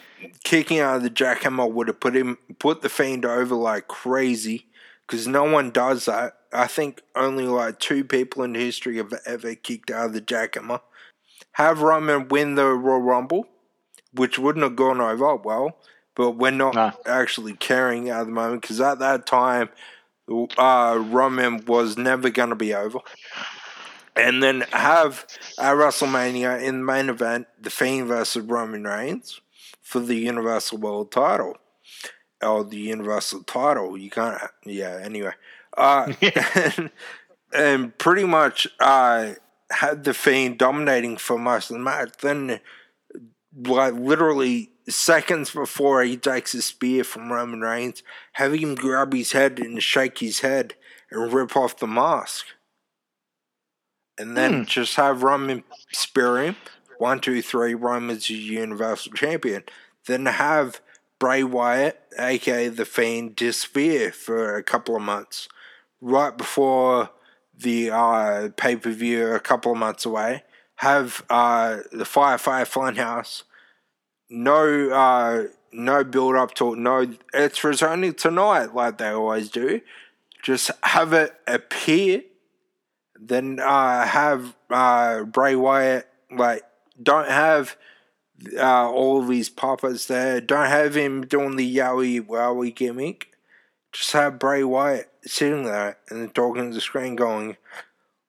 kicking 0.44 0.80
out 0.80 0.98
of 0.98 1.04
the 1.04 1.10
jackhammer 1.10 1.72
would 1.72 1.88
have 1.88 2.00
put 2.02 2.16
him 2.16 2.38
put 2.60 2.82
the 2.82 2.90
fiend 2.90 3.26
over 3.26 3.56
like 3.56 3.88
crazy, 3.88 4.68
because 5.08 5.26
no 5.28 5.46
one 5.46 5.72
does 5.72 6.06
that. 6.06 6.34
I 6.52 6.68
think 6.68 7.02
only 7.16 7.46
like 7.46 7.80
two 7.80 8.04
people 8.04 8.44
in 8.44 8.56
history 8.56 8.98
have 8.98 9.14
ever 9.26 9.56
kicked 9.56 9.90
out 9.90 10.08
of 10.08 10.14
the 10.14 10.22
jackhammer 10.22 10.82
have 11.54 11.82
Roman 11.82 12.28
win 12.30 12.56
the 12.56 12.66
Royal 12.66 13.02
Rumble, 13.02 13.46
which 14.14 14.38
wouldn't 14.40 14.64
have 14.64 14.76
gone 14.76 15.02
over 15.02 15.36
well, 15.36 15.78
but 16.16 16.32
we're 16.32 16.52
not 16.52 16.76
No. 16.76 16.92
actually 17.06 17.54
caring 17.54 18.10
at 18.10 18.26
the 18.26 18.32
moment 18.32 18.62
because 18.62 18.80
at 18.80 19.00
that 19.00 19.26
time, 19.26 19.70
uh, 20.58 21.04
Roman 21.10 21.66
was 21.66 21.98
never 21.98 22.30
going 22.30 22.50
to 22.50 22.56
be 22.56 22.74
over. 22.74 23.00
And 24.16 24.44
then 24.44 24.62
have 24.72 25.26
at 25.58 25.74
WrestleMania 25.74 26.62
in 26.62 26.80
the 26.80 26.84
main 26.84 27.10
event, 27.10 27.48
The 27.60 27.70
Fiend 27.70 28.08
versus 28.08 28.44
Roman 28.44 28.84
Reigns 28.84 29.40
for 29.82 30.00
the 30.00 30.16
Universal 30.16 30.80
World 30.80 31.12
title. 31.12 31.58
Or 32.42 32.64
the 32.64 32.78
Universal 32.78 33.44
title. 33.44 33.98
You 33.98 34.10
can't, 34.10 34.42
yeah, 34.66 35.00
anyway. 35.02 35.34
Uh, 35.78 36.12
and, 36.56 36.92
and 37.54 37.98
pretty 37.98 38.26
much, 38.26 38.68
uh, 38.80 39.34
had 39.70 40.04
the 40.04 40.14
Fiend 40.14 40.58
dominating 40.58 41.18
for 41.18 41.38
most 41.38 41.70
of 41.70 41.78
the 41.78 41.84
match. 41.84 42.12
Then, 42.22 42.60
like 43.56 43.94
literally 43.94 44.71
seconds 44.92 45.52
before 45.52 46.04
he 46.04 46.18
takes 46.18 46.54
a 46.54 46.62
spear 46.62 47.04
from 47.04 47.32
Roman 47.32 47.62
Reigns, 47.62 48.04
have 48.34 48.54
him 48.54 48.76
grab 48.76 49.14
his 49.14 49.32
head 49.32 49.60
and 49.60 49.82
shake 49.82 50.20
his 50.20 50.40
head 50.42 50.76
and 51.10 51.34
rip 51.34 51.56
off 51.56 51.78
the 51.78 51.88
mask. 51.88 52.46
And 54.18 54.38
then 54.38 54.66
just 54.66 54.96
have 54.96 55.24
Roman 55.24 55.64
spear 55.92 56.38
him. 56.38 56.56
One, 56.98 57.20
two, 57.20 57.42
three, 57.42 57.74
Roman's 57.74 58.30
your 58.30 58.62
Universal 58.62 59.14
Champion. 59.14 59.64
Then 60.06 60.26
have 60.28 60.82
Bray 61.20 61.44
Wyatt, 61.44 62.00
aka 62.20 62.68
The 62.68 62.86
Fiend, 62.86 63.36
disappear 63.36 64.12
for 64.12 64.56
a 64.56 64.64
couple 64.64 64.96
of 64.96 65.02
months. 65.02 65.48
Right 66.00 66.38
before 66.38 67.10
the 67.58 67.92
uh, 67.92 68.50
pay 68.58 68.76
per 68.76 68.92
view 68.92 69.28
a 69.34 69.40
couple 69.40 69.72
of 69.72 69.78
months 69.78 70.06
away. 70.06 70.44
Have 70.76 71.24
uh, 71.30 71.80
the 71.92 72.06
Firefly 72.06 72.64
Funhouse. 72.64 73.44
No, 74.32 74.90
uh, 74.90 75.48
no 75.72 76.04
build 76.04 76.36
up 76.36 76.54
to. 76.56 76.76
No, 76.76 77.14
it's 77.34 77.58
for 77.58 77.74
only 77.86 78.14
tonight, 78.14 78.74
like 78.74 78.98
they 78.98 79.10
always 79.10 79.50
do. 79.50 79.82
Just 80.42 80.72
have 80.84 81.14
it 81.14 81.34
appear. 81.46 82.24
Then 83.20 83.60
uh, 83.60 84.08
have 84.08 84.56
uh, 84.70 85.24
Bray 85.24 85.56
Wyatt. 85.56 86.08
Like, 86.36 86.64
don't 87.02 87.30
have 87.30 87.78
uh, 88.58 88.90
all 88.90 89.22
of 89.22 89.28
these 89.28 89.50
puppets 89.50 90.08
there. 90.08 90.42
Don't 90.42 90.68
have 90.68 90.96
him 90.96 91.26
doing 91.26 91.58
the 91.58 91.76
yowie 91.78 92.26
wowie 92.26 92.74
gimmick 92.74 93.32
just 93.92 94.12
have 94.14 94.40
Bray 94.40 94.64
Wyatt 94.64 95.10
sitting 95.24 95.66
there 95.66 95.98
and 96.10 96.34
talking 96.34 96.70
to 96.70 96.74
the 96.74 96.82
screen, 96.82 97.16
going, 97.16 97.58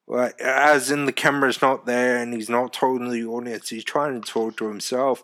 like, 0.06 0.40
as 0.40 0.90
in 0.90 1.06
the 1.06 1.12
camera's 1.12 1.62
not 1.62 1.86
there 1.86 2.16
and 2.18 2.34
he's 2.34 2.50
not 2.50 2.72
talking 2.72 3.06
to 3.06 3.10
the 3.10 3.24
audience, 3.24 3.68
he's 3.68 3.84
trying 3.84 4.20
to 4.20 4.28
talk 4.28 4.56
to 4.56 4.66
himself, 4.66 5.22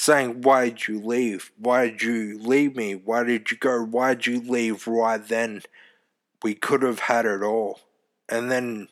saying, 0.00 0.42
Why 0.42 0.70
did 0.70 0.88
you 0.88 1.00
leave? 1.00 1.52
Why 1.58 1.88
did 1.88 2.02
you 2.02 2.38
leave 2.38 2.76
me? 2.76 2.94
Why 2.94 3.24
did 3.24 3.50
you 3.50 3.56
go? 3.56 3.82
Why 3.82 4.14
did 4.14 4.26
you 4.26 4.40
leave 4.40 4.86
right 4.86 5.26
then? 5.26 5.62
we 6.42 6.54
could 6.54 6.82
have 6.82 7.00
had 7.00 7.26
it 7.26 7.42
all. 7.42 7.80
And 8.28 8.50
then 8.50 8.88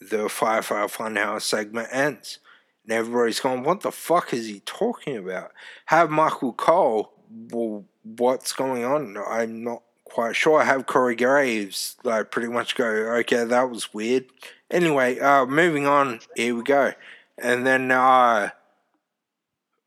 the 0.00 0.28
Firefly 0.28 0.86
Funhouse 0.86 1.42
segment 1.42 1.88
ends. 1.90 2.38
And 2.84 2.92
everybody's 2.92 3.40
going, 3.40 3.62
what 3.62 3.80
the 3.80 3.92
fuck 3.92 4.32
is 4.32 4.46
he 4.46 4.60
talking 4.60 5.16
about? 5.16 5.52
Have 5.86 6.10
Michael 6.10 6.52
Cole, 6.52 7.12
well, 7.50 7.84
what's 8.02 8.52
going 8.52 8.84
on? 8.84 9.16
I'm 9.16 9.62
not 9.62 9.82
quite 10.04 10.36
sure. 10.36 10.60
I 10.60 10.64
have 10.64 10.86
Corey 10.86 11.16
Graves, 11.16 11.96
like, 12.04 12.30
pretty 12.30 12.48
much 12.48 12.74
go, 12.74 12.86
okay, 12.86 13.44
that 13.44 13.70
was 13.70 13.94
weird. 13.94 14.26
Anyway, 14.70 15.18
uh, 15.18 15.46
moving 15.46 15.86
on, 15.86 16.20
here 16.34 16.54
we 16.54 16.62
go. 16.62 16.92
And 17.38 17.66
then, 17.66 17.90
uh, 17.90 18.50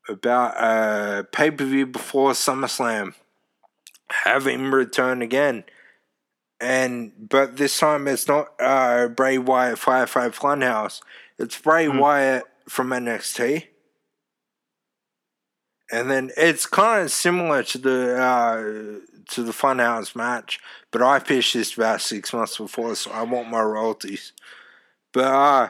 about 0.08 0.56
uh, 0.56 1.22
pay 1.32 1.50
per 1.50 1.64
view 1.64 1.86
before 1.86 2.32
SummerSlam, 2.32 3.14
have 4.10 4.46
him 4.46 4.74
return 4.74 5.22
again. 5.22 5.64
And 6.60 7.12
but 7.18 7.56
this 7.56 7.78
time 7.78 8.08
it's 8.08 8.28
not 8.28 8.52
uh, 8.58 9.08
Bray 9.08 9.38
Wyatt 9.38 9.78
Firefly 9.78 10.28
Funhouse. 10.28 11.00
It's 11.38 11.60
Bray 11.60 11.86
Hmm. 11.86 11.98
Wyatt 11.98 12.44
from 12.68 12.90
NXT. 12.90 13.64
And 15.92 16.10
then 16.10 16.30
it's 16.36 16.66
kind 16.66 17.02
of 17.02 17.12
similar 17.12 17.62
to 17.62 17.78
the 17.78 18.20
uh, 18.20 19.06
to 19.28 19.42
the 19.42 19.52
Funhouse 19.52 20.16
match, 20.16 20.60
but 20.90 21.02
I 21.02 21.18
pitched 21.18 21.54
this 21.54 21.76
about 21.76 22.00
six 22.00 22.32
months 22.32 22.58
before, 22.58 22.94
so 22.94 23.10
I 23.10 23.22
want 23.22 23.50
my 23.50 23.60
royalties. 23.60 24.32
But 25.12 25.24
uh, 25.24 25.68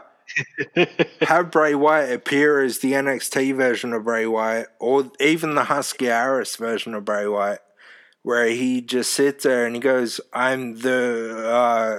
have 1.23 1.51
Bray 1.51 1.75
Wyatt 1.75 2.13
appear 2.13 2.63
as 2.63 2.79
the 2.79 2.95
NXT 2.95 3.53
version 3.53 3.93
of 3.93 4.05
Bray 4.05 4.27
Wyatt, 4.27 4.69
or 4.79 5.11
even 5.21 5.55
the 5.55 5.65
Husky 5.65 6.07
Harris 6.07 6.57
version 6.57 6.95
of 6.95 7.05
Bray 7.05 7.27
Wyatt, 7.27 7.63
where 8.23 8.49
he 8.49 8.81
just 8.81 9.13
sits 9.13 9.45
there 9.45 9.67
and 9.67 9.75
he 9.75 9.81
goes, 9.81 10.21
"I'm 10.33 10.81
the 10.81 11.47
uh, 11.47 11.99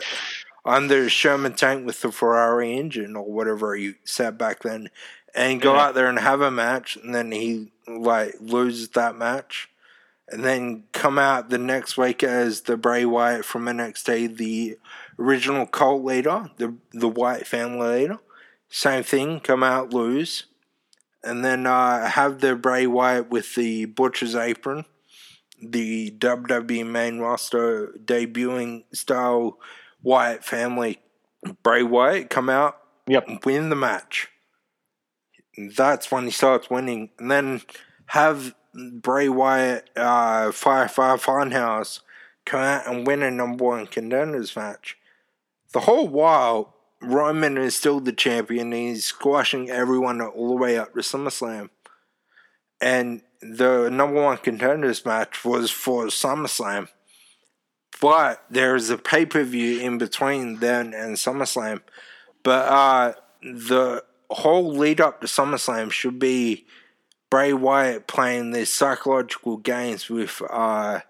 I'm 0.65 0.87
the 0.87 1.09
Sherman 1.09 1.55
tank 1.55 1.85
with 1.85 2.01
the 2.01 2.11
Ferrari 2.11 2.77
engine, 2.77 3.15
or 3.15 3.31
whatever 3.31 3.75
he 3.75 3.93
said 4.03 4.37
back 4.37 4.61
then," 4.63 4.89
and 5.35 5.61
go 5.61 5.73
Yeah. 5.75 5.87
out 5.87 5.95
there 5.95 6.07
and 6.07 6.19
have 6.19 6.41
a 6.41 6.51
match, 6.51 6.97
and 6.97 7.13
then 7.13 7.31
he 7.31 7.71
like 7.87 8.35
loses 8.39 8.89
that 8.89 9.15
match. 9.15 9.69
And 10.29 10.43
then 10.43 10.83
come 10.93 11.17
out 11.19 11.49
the 11.49 11.57
next 11.57 11.97
week 11.97 12.23
as 12.23 12.61
the 12.61 12.77
Bray 12.77 13.05
Wyatt 13.05 13.45
from 13.45 13.67
NXT, 13.67 14.27
the 14.27 14.77
original 15.19 15.65
cult 15.65 16.03
leader, 16.03 16.49
the 16.57 16.75
the 16.93 17.07
Wyatt 17.09 17.47
family 17.47 18.01
leader. 18.01 18.19
Same 18.69 19.03
thing, 19.03 19.39
come 19.39 19.63
out, 19.63 19.93
lose. 19.93 20.45
And 21.23 21.43
then 21.43 21.65
uh, 21.65 22.05
have 22.09 22.39
the 22.39 22.55
Bray 22.55 22.87
Wyatt 22.87 23.29
with 23.29 23.55
the 23.55 23.85
Butcher's 23.85 24.35
apron, 24.35 24.85
the 25.61 26.11
WWE 26.11 26.85
main 26.85 27.19
roster 27.19 27.93
debuting 28.05 28.83
style 28.93 29.57
Wyatt 30.03 30.43
family 30.43 30.99
Bray 31.63 31.83
Wyatt 31.83 32.29
come 32.29 32.49
out, 32.49 32.77
Yep. 33.07 33.45
win 33.45 33.69
the 33.69 33.75
match. 33.75 34.29
That's 35.75 36.11
when 36.11 36.25
he 36.25 36.31
starts 36.31 36.69
winning. 36.69 37.09
And 37.19 37.31
then 37.31 37.61
have 38.07 38.53
Bray 38.73 39.29
Wyatt, 39.29 39.89
uh, 39.95 40.51
Firefly 40.51 41.15
Funhouse 41.17 42.01
come 42.45 42.61
out 42.61 42.87
and 42.87 43.07
win 43.07 43.23
a 43.23 43.31
number 43.31 43.65
one 43.65 43.87
contenders 43.87 44.55
match. 44.55 44.97
The 45.73 45.81
whole 45.81 46.07
while, 46.07 46.75
Roman 47.01 47.57
is 47.57 47.75
still 47.75 47.99
the 47.99 48.11
champion. 48.11 48.71
He's 48.71 49.05
squashing 49.05 49.69
everyone 49.69 50.21
all 50.21 50.49
the 50.49 50.61
way 50.61 50.77
up 50.77 50.93
to 50.93 50.99
SummerSlam. 50.99 51.69
And 52.81 53.21
the 53.41 53.89
number 53.89 54.21
one 54.21 54.37
contenders 54.37 55.05
match 55.05 55.45
was 55.45 55.69
for 55.71 56.05
SummerSlam. 56.05 56.89
But 57.99 58.43
there's 58.49 58.89
a 58.89 58.97
pay 58.97 59.25
per 59.25 59.43
view 59.43 59.79
in 59.79 59.97
between 59.97 60.57
then 60.57 60.93
and 60.93 61.15
SummerSlam. 61.15 61.81
But 62.43 62.67
uh, 62.67 63.13
the 63.41 64.03
whole 64.29 64.71
lead 64.73 65.01
up 65.01 65.21
to 65.21 65.27
SummerSlam 65.27 65.91
should 65.91 66.19
be 66.19 66.65
Bray 67.29 67.53
Wyatt 67.53 68.07
playing 68.07 68.51
these 68.51 68.71
psychological 68.71 69.57
games 69.57 70.09
with 70.09 70.41
uh, 70.49 71.01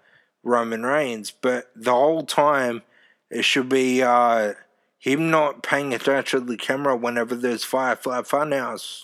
Roman 0.44 0.84
Reigns. 0.84 1.32
But 1.32 1.70
the 1.76 1.92
whole 1.92 2.24
time, 2.24 2.84
it 3.30 3.44
should 3.44 3.70
be 3.70 4.02
uh, 4.02 4.54
him 5.00 5.30
not 5.30 5.64
paying 5.64 5.94
attention 5.94 6.42
to 6.42 6.46
the 6.46 6.58
camera 6.58 6.96
whenever 6.96 7.36
there's 7.36 7.64
Firefly 7.64 8.22
Funhouse 8.22 9.04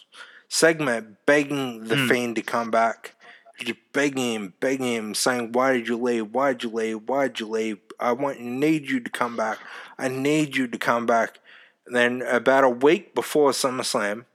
segment, 0.49 1.17
begging 1.25 1.85
the 1.85 1.95
hmm. 1.95 2.07
Fiend 2.07 2.35
to 2.35 2.41
come 2.41 2.71
back. 2.71 3.15
Just 3.59 3.79
begging 3.91 4.33
him, 4.33 4.53
begging 4.59 4.93
him, 4.93 5.15
saying, 5.15 5.51
Why 5.51 5.73
did 5.73 5.87
you 5.87 5.97
leave? 5.97 6.31
Why 6.31 6.53
did 6.53 6.63
you 6.63 6.69
leave? 6.69 7.01
Why 7.07 7.27
did 7.27 7.39
you 7.39 7.47
leave? 7.47 7.77
I 7.99 8.11
want 8.11 8.41
need 8.41 8.89
you 8.89 8.99
to 8.99 9.09
come 9.09 9.37
back. 9.37 9.59
I 9.97 10.07
need 10.07 10.55
you 10.55 10.67
to 10.67 10.77
come 10.77 11.05
back. 11.05 11.39
And 11.85 11.95
then 11.95 12.21
about 12.23 12.63
a 12.63 12.69
week 12.69 13.13
before 13.13 13.51
SummerSlam, 13.51 14.25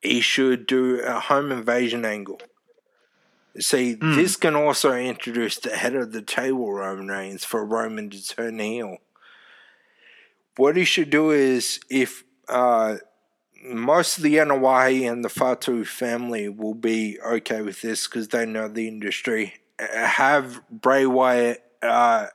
he 0.00 0.20
should 0.20 0.66
do 0.66 1.00
a 1.00 1.20
home 1.20 1.52
invasion 1.52 2.04
angle. 2.04 2.40
See, 3.58 3.94
hmm. 3.94 4.14
this 4.14 4.36
can 4.36 4.56
also 4.56 4.94
introduce 4.94 5.58
the 5.58 5.76
head 5.76 5.94
of 5.94 6.12
the 6.12 6.22
table 6.22 6.72
Roman 6.72 7.08
Reigns 7.08 7.44
for 7.44 7.64
Roman 7.64 8.08
to 8.10 8.26
turn 8.26 8.58
heel. 8.58 8.98
What 10.56 10.76
he 10.76 10.84
should 10.84 11.10
do 11.10 11.30
is 11.30 11.80
if 11.88 12.24
uh, 12.48 12.96
most 13.64 14.18
of 14.18 14.24
the 14.24 14.36
Anoa'i 14.36 15.10
and 15.10 15.24
the 15.24 15.28
Fatu 15.28 15.84
family 15.84 16.48
will 16.48 16.74
be 16.74 17.18
okay 17.20 17.62
with 17.62 17.82
this 17.82 18.06
because 18.06 18.28
they 18.28 18.46
know 18.46 18.68
the 18.68 18.88
industry. 18.88 19.54
uh, 19.78 20.06
Have 20.06 20.60
Bray 20.70 21.06
Wyatt 21.06 21.62
uh, 21.82 22.26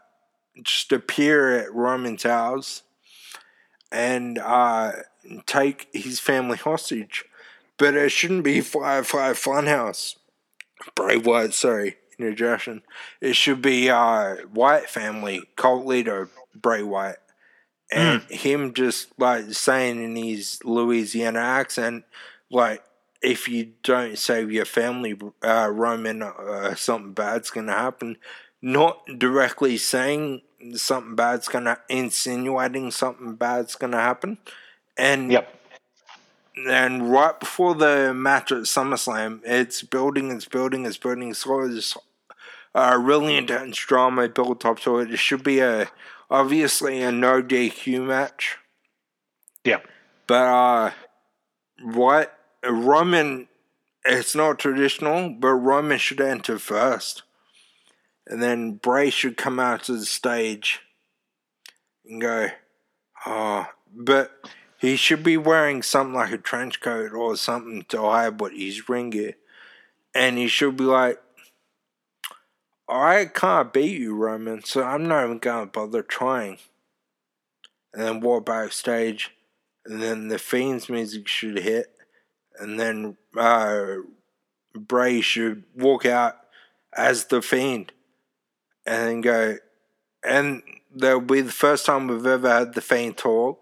just 0.62 0.92
appear 0.92 1.58
at 1.58 1.74
Roman's 1.74 2.24
house 2.24 2.84
and 3.92 4.38
uh, 4.40 4.92
take 5.46 5.88
his 5.94 6.20
family 6.20 6.58
hostage. 6.58 7.26
But 7.78 7.96
it 7.96 8.10
shouldn't 8.10 8.44
be 8.44 8.62
Firefly 8.62 9.32
Funhouse. 9.34 10.16
Bray 10.96 11.18
Wyatt, 11.18 11.54
sorry, 11.54 11.98
interjection. 12.18 12.84
It 13.20 13.36
should 13.36 13.62
be 13.62 13.90
uh, 13.90 14.36
Wyatt 14.54 14.90
family, 14.90 15.44
cult 15.56 15.86
leader 15.86 16.30
Bray 16.54 16.84
Wyatt. 16.84 17.20
And 17.92 18.22
him 18.24 18.74
just 18.74 19.08
like 19.20 19.54
saying 19.54 20.04
in 20.04 20.16
his 20.16 20.60
Louisiana 20.64 21.40
accent, 21.40 22.04
like, 22.50 22.84
if 23.22 23.48
you 23.48 23.74
don't 23.84 24.18
save 24.18 24.52
your 24.52 24.66
family, 24.66 25.18
uh, 25.44 25.70
Roman, 25.72 26.22
uh, 26.24 26.76
something 26.76 27.14
bad's 27.14 27.50
gonna 27.50 27.74
happen. 27.74 28.18
Not 28.62 29.06
directly 29.18 29.78
saying 29.78 30.42
something 30.76 31.16
bad's 31.16 31.48
gonna, 31.48 31.80
insinuating 31.90 32.92
something 32.92 33.36
bad's 33.36 33.76
gonna 33.76 34.02
happen. 34.02 34.38
And 34.98 35.32
Yep. 35.32 35.52
and 36.68 37.12
right 37.12 37.40
before 37.40 37.76
the 37.76 38.14
match 38.14 38.52
at 38.52 38.60
SummerSlam, 38.64 39.42
it's 39.44 39.82
building, 39.82 40.32
it's 40.32 40.46
building, 40.46 40.86
it's 40.86 40.98
building. 40.98 41.30
It's 41.30 41.44
got 41.44 41.68
this 41.68 41.98
uh, 42.74 42.98
really 43.02 43.38
intense 43.38 43.78
drama 43.78 44.28
built 44.30 44.66
up 44.66 44.80
to 44.80 45.00
it. 45.00 45.12
It 45.12 45.18
should 45.20 45.44
be 45.44 45.60
a 45.60 45.90
obviously 46.30 47.02
a 47.02 47.12
no 47.12 47.42
DQ 47.42 48.06
match, 48.08 48.58
Yeah. 49.64 49.80
but 50.28 50.34
uh, 50.44 50.92
what 51.84 52.38
Roman? 52.68 53.48
It's 54.08 54.36
not 54.36 54.60
traditional, 54.60 55.30
but 55.30 55.50
Roman 55.54 55.98
should 55.98 56.22
enter 56.22 56.60
first, 56.60 57.24
and 58.28 58.42
then 58.42 58.74
Bray 58.74 59.10
should 59.10 59.36
come 59.36 59.60
out 59.60 59.84
to 59.86 59.94
the 59.98 60.06
stage 60.06 60.82
and 62.06 62.22
go, 62.22 62.50
oh, 63.26 63.66
but 63.92 64.32
he 64.78 64.96
should 64.96 65.24
be 65.24 65.38
wearing 65.38 65.82
something 65.82 66.14
like 66.14 66.32
a 66.32 66.38
trench 66.38 66.82
coat 66.82 67.14
or 67.14 67.36
something 67.36 67.84
to 67.90 68.00
hide 68.02 68.40
what 68.40 68.52
he's 68.52 68.88
ring 68.88 69.10
gear. 69.10 69.34
And 70.14 70.38
he 70.38 70.48
should 70.48 70.78
be 70.78 70.84
like, 70.84 71.20
I 72.88 73.26
can't 73.26 73.74
beat 73.74 74.00
you, 74.00 74.16
Roman, 74.16 74.64
so 74.64 74.84
I'm 74.84 75.08
not 75.08 75.26
even 75.26 75.40
going 75.40 75.66
to 75.66 75.72
bother 75.72 76.04
trying. 76.04 76.58
And 77.94 78.04
then 78.04 78.20
walk 78.20 78.46
backstage, 78.46 79.32
and 79.86 80.02
then 80.02 80.28
the 80.28 80.38
Fiend's 80.38 80.90
music 80.90 81.28
should 81.28 81.60
hit, 81.60 81.96
and 82.60 82.80
then 82.80 83.18
uh, 83.38 83.86
Bray 84.76 85.22
should 85.22 85.64
walk 85.76 86.06
out 86.06 86.36
as 86.96 87.26
the 87.26 87.42
Fiend, 87.42 87.94
and 88.86 89.24
go, 89.24 89.58
and 90.24 90.62
that'll 90.94 91.22
be 91.22 91.42
the 91.42 91.52
first 91.52 91.86
time 91.86 92.08
we've 92.08 92.26
ever 92.26 92.50
had 92.50 92.74
the 92.74 92.82
Fiend 92.82 93.18
talk 93.18 93.60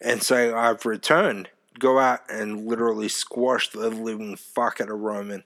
and 0.00 0.22
say, 0.22 0.52
I've 0.52 0.84
returned. 0.84 1.48
Go 1.78 1.98
out 1.98 2.20
and 2.28 2.66
literally 2.66 3.08
squash 3.08 3.70
the 3.70 3.88
living 3.88 4.36
fuck 4.36 4.80
out 4.80 4.90
of 4.90 4.98
Roman. 4.98 5.44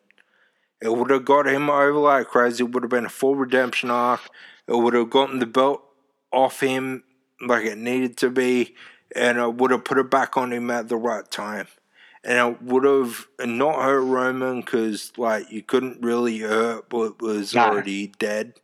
It 0.80 0.94
would 0.94 1.10
have 1.10 1.24
got 1.24 1.46
him 1.46 1.70
over 1.70 1.92
like 1.98 2.28
crazy. 2.28 2.64
It 2.64 2.72
would 2.72 2.82
have 2.82 2.90
been 2.90 3.06
a 3.06 3.10
full 3.10 3.34
redemption 3.36 3.90
arc. 3.90 4.20
It 4.68 4.76
would 4.76 4.94
have 4.94 5.10
gotten 5.10 5.38
the 5.38 5.46
belt 5.46 5.82
off 6.32 6.60
him 6.60 7.04
like 7.40 7.64
it 7.64 7.78
needed 7.78 8.16
to 8.18 8.30
be, 8.30 8.74
and 9.14 9.38
it 9.38 9.54
would 9.54 9.70
have 9.70 9.84
put 9.84 9.98
it 9.98 10.10
back 10.10 10.36
on 10.36 10.52
him 10.52 10.70
at 10.70 10.88
the 10.88 10.96
right 10.96 11.30
time. 11.30 11.66
And 12.24 12.38
it 12.56 12.62
would 12.62 12.84
have 12.84 13.26
not 13.40 13.82
hurt 13.82 14.00
Roman 14.02 14.60
because, 14.60 15.12
like, 15.16 15.50
you 15.52 15.62
couldn't 15.62 16.02
really 16.02 16.38
hurt 16.40 16.92
what 16.92 17.22
was 17.22 17.54
already 17.54 18.08
dead. 18.18 18.54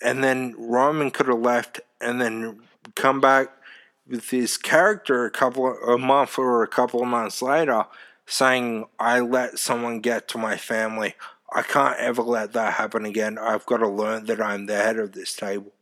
and 0.00 0.22
then 0.22 0.54
Roman 0.58 1.10
could 1.10 1.28
have 1.28 1.40
left 1.40 1.80
and 2.00 2.20
then 2.20 2.60
come 2.94 3.20
back 3.20 3.48
with 4.08 4.30
his 4.30 4.56
character 4.56 5.24
a 5.24 5.30
couple 5.30 5.66
of, 5.70 5.88
a 5.88 5.98
month 5.98 6.38
or 6.38 6.62
a 6.62 6.68
couple 6.68 7.02
of 7.02 7.08
months 7.08 7.40
later 7.42 7.86
saying 8.26 8.84
I 8.98 9.20
let 9.20 9.58
someone 9.58 10.00
get 10.00 10.28
to 10.28 10.38
my 10.38 10.56
family. 10.56 11.14
I 11.54 11.62
can't 11.62 11.98
ever 11.98 12.22
let 12.22 12.52
that 12.54 12.74
happen 12.74 13.04
again. 13.04 13.38
I've 13.38 13.64
got 13.64 13.78
to 13.78 13.88
learn 13.88 14.26
that 14.26 14.40
I'm 14.40 14.66
the 14.66 14.74
head 14.76 14.98
of 14.98 15.12
this 15.12 15.34
table. 15.36 15.72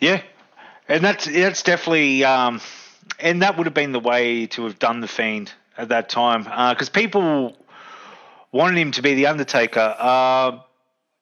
Yeah, 0.00 0.22
and 0.88 1.04
that's 1.04 1.26
that's 1.26 1.62
definitely, 1.62 2.24
um, 2.24 2.60
and 3.18 3.42
that 3.42 3.56
would 3.56 3.66
have 3.66 3.74
been 3.74 3.92
the 3.92 4.00
way 4.00 4.46
to 4.46 4.64
have 4.64 4.78
done 4.78 5.00
the 5.00 5.08
fiend 5.08 5.52
at 5.76 5.90
that 5.90 6.08
time 6.08 6.44
because 6.72 6.88
people 6.88 7.56
wanted 8.50 8.78
him 8.78 8.90
to 8.92 9.02
be 9.02 9.14
the 9.14 9.26
Undertaker. 9.26 9.94
Uh, 9.98 10.60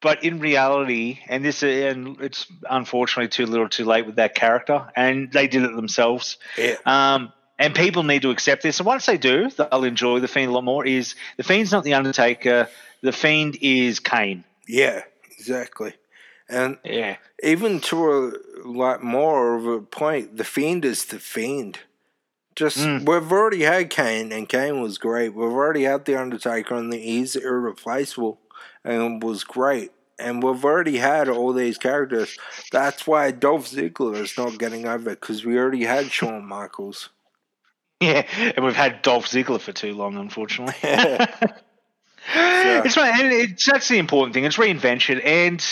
but 0.01 0.23
in 0.23 0.39
reality, 0.39 1.19
and 1.27 1.45
this, 1.45 1.63
and 1.65 2.21
it's 2.21 2.47
unfortunately 2.71 3.29
too 3.29 3.47
little, 3.47 3.69
too 3.69 3.85
late 3.85 4.07
with 4.07 4.17
that 4.17 4.35
character, 4.35 4.87
and 4.95 5.33
they 5.33 5.49
did 5.49 5.65
it 5.65 5.75
themselves. 5.75 6.39
Yeah. 6.57 6.77
Um, 6.87 7.33
and 7.59 7.75
people 7.75 8.03
need 8.03 8.23
to 8.23 8.31
accept 8.31 8.63
this. 8.63 8.79
And 8.79 8.87
once 8.87 9.07
they 9.07 9.19
do, 9.19 9.51
they'll 9.51 9.85
enjoy 9.85 10.21
the 10.21 10.29
Fiend 10.29 10.51
a 10.51 10.55
lot 10.55 10.65
more. 10.65 10.87
Is 10.87 11.15
the 11.37 11.43
Fiend's 11.43 11.73
not 11.73 11.85
the 11.85 11.95
Undertaker? 11.95 12.69
The 13.03 13.13
Fiend 13.13 13.59
is 13.61 14.01
Kane. 14.01 14.45
Yeah, 14.67 15.03
exactly. 15.31 15.95
And 16.49 16.79
Yeah, 16.85 17.17
even 17.43 17.81
to 17.81 18.13
a 18.13 18.33
like 18.67 19.03
more 19.03 19.57
of 19.57 19.67
a 19.67 19.81
point, 19.81 20.37
the 20.37 20.45
fiend 20.45 20.85
is 20.85 21.05
the 21.07 21.19
fiend. 21.19 21.81
Just 22.57 22.79
mm. 22.79 23.07
we've 23.07 23.31
already 23.31 23.63
had 23.63 23.91
Kane, 23.91 24.33
and 24.33 24.49
Kane 24.49 24.81
was 24.81 24.99
great. 24.99 25.35
We've 25.35 25.45
already 25.45 25.85
had 25.85 26.05
the 26.05 26.21
Undertaker, 26.21 26.75
and 26.75 26.93
he's 26.93 27.37
irreplaceable, 27.37 28.41
and 28.83 29.23
was 29.23 29.45
great. 29.45 29.93
And 30.19 30.43
we've 30.43 30.65
already 30.65 30.97
had 30.97 31.29
all 31.29 31.53
these 31.53 31.79
characters. 31.79 32.37
That's 32.73 33.07
why 33.07 33.31
Dolph 33.31 33.71
Ziggler 33.71 34.17
is 34.17 34.37
not 34.37 34.59
getting 34.59 34.87
over 34.89 35.11
because 35.11 35.45
we 35.45 35.57
already 35.57 35.85
had 35.85 36.11
Shawn 36.11 36.45
Michaels. 36.45 37.11
yeah. 38.01 38.27
And 38.57 38.65
we've 38.65 38.77
had 38.77 39.03
Dolph 39.03 39.27
Ziggler 39.27 39.61
for 39.61 39.73
too 39.73 39.95
long, 39.95 40.17
unfortunately. 40.17 40.75
So- 40.83 41.49
It's 42.85 42.97
right, 42.97 43.19
and 43.21 43.33
it's, 43.33 43.65
that's 43.65 43.89
the 43.89 43.97
important 43.99 44.35
thing. 44.35 44.45
It's 44.45 44.57
reinvention, 44.57 45.25
and 45.25 45.65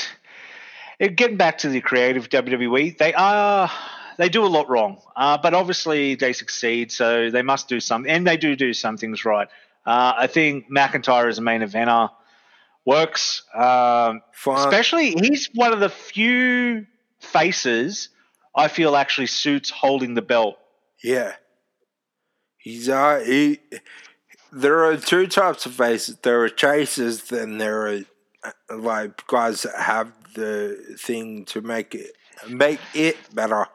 getting 1.16 1.36
back 1.36 1.59
to 1.59 1.69
the 1.69 1.81
creative 1.82 2.31
WWE, 2.31 2.97
they 2.97 3.12
are 3.12 3.70
they 4.16 4.31
do 4.31 4.43
a 4.44 4.47
lot 4.48 4.70
wrong, 4.70 4.98
uh, 5.15 5.36
but 5.36 5.53
obviously 5.53 6.15
they 6.15 6.32
succeed, 6.32 6.90
so 6.90 7.31
they 7.31 7.43
must 7.43 7.69
do 7.69 7.78
something, 7.78 8.11
and 8.11 8.27
they 8.27 8.39
do 8.39 8.57
do 8.57 8.73
some 8.73 8.97
things 8.97 9.27
right. 9.27 9.48
Uh, 9.85 10.15
I 10.16 10.27
think 10.28 10.70
McIntyre 10.70 11.28
as 11.28 11.36
a 11.39 11.43
main 11.43 11.61
eventer 11.61 12.09
works, 12.86 13.43
um, 13.55 14.23
especially 14.65 15.11
he's 15.11 15.51
one 15.55 15.74
of 15.74 15.81
the 15.81 15.90
few 15.90 16.86
faces 17.20 18.09
I 18.55 18.69
feel 18.69 18.97
actually 18.97 19.27
suits 19.27 19.69
holding 19.69 20.15
the 20.15 20.23
belt. 20.23 20.57
Yeah. 21.03 21.35
He's 22.66 22.88
uh 22.88 23.22
he 23.24 23.60
there 24.51 24.84
are 24.84 24.97
two 24.97 25.28
types 25.28 25.66
of 25.66 25.74
faces. 25.74 26.16
There 26.22 26.43
are 26.43 26.48
chasers 26.48 27.30
and 27.30 27.60
there 27.60 27.86
are 27.86 28.01
uh, 28.43 28.76
like 28.76 29.24
guys 29.28 29.62
that 29.62 29.76
have 29.76 30.10
the 30.34 30.97
thing 30.98 31.44
to 31.44 31.60
make 31.60 31.94
it 31.94 32.10
make 32.48 32.80
it 32.93 33.18
better. 33.32 33.68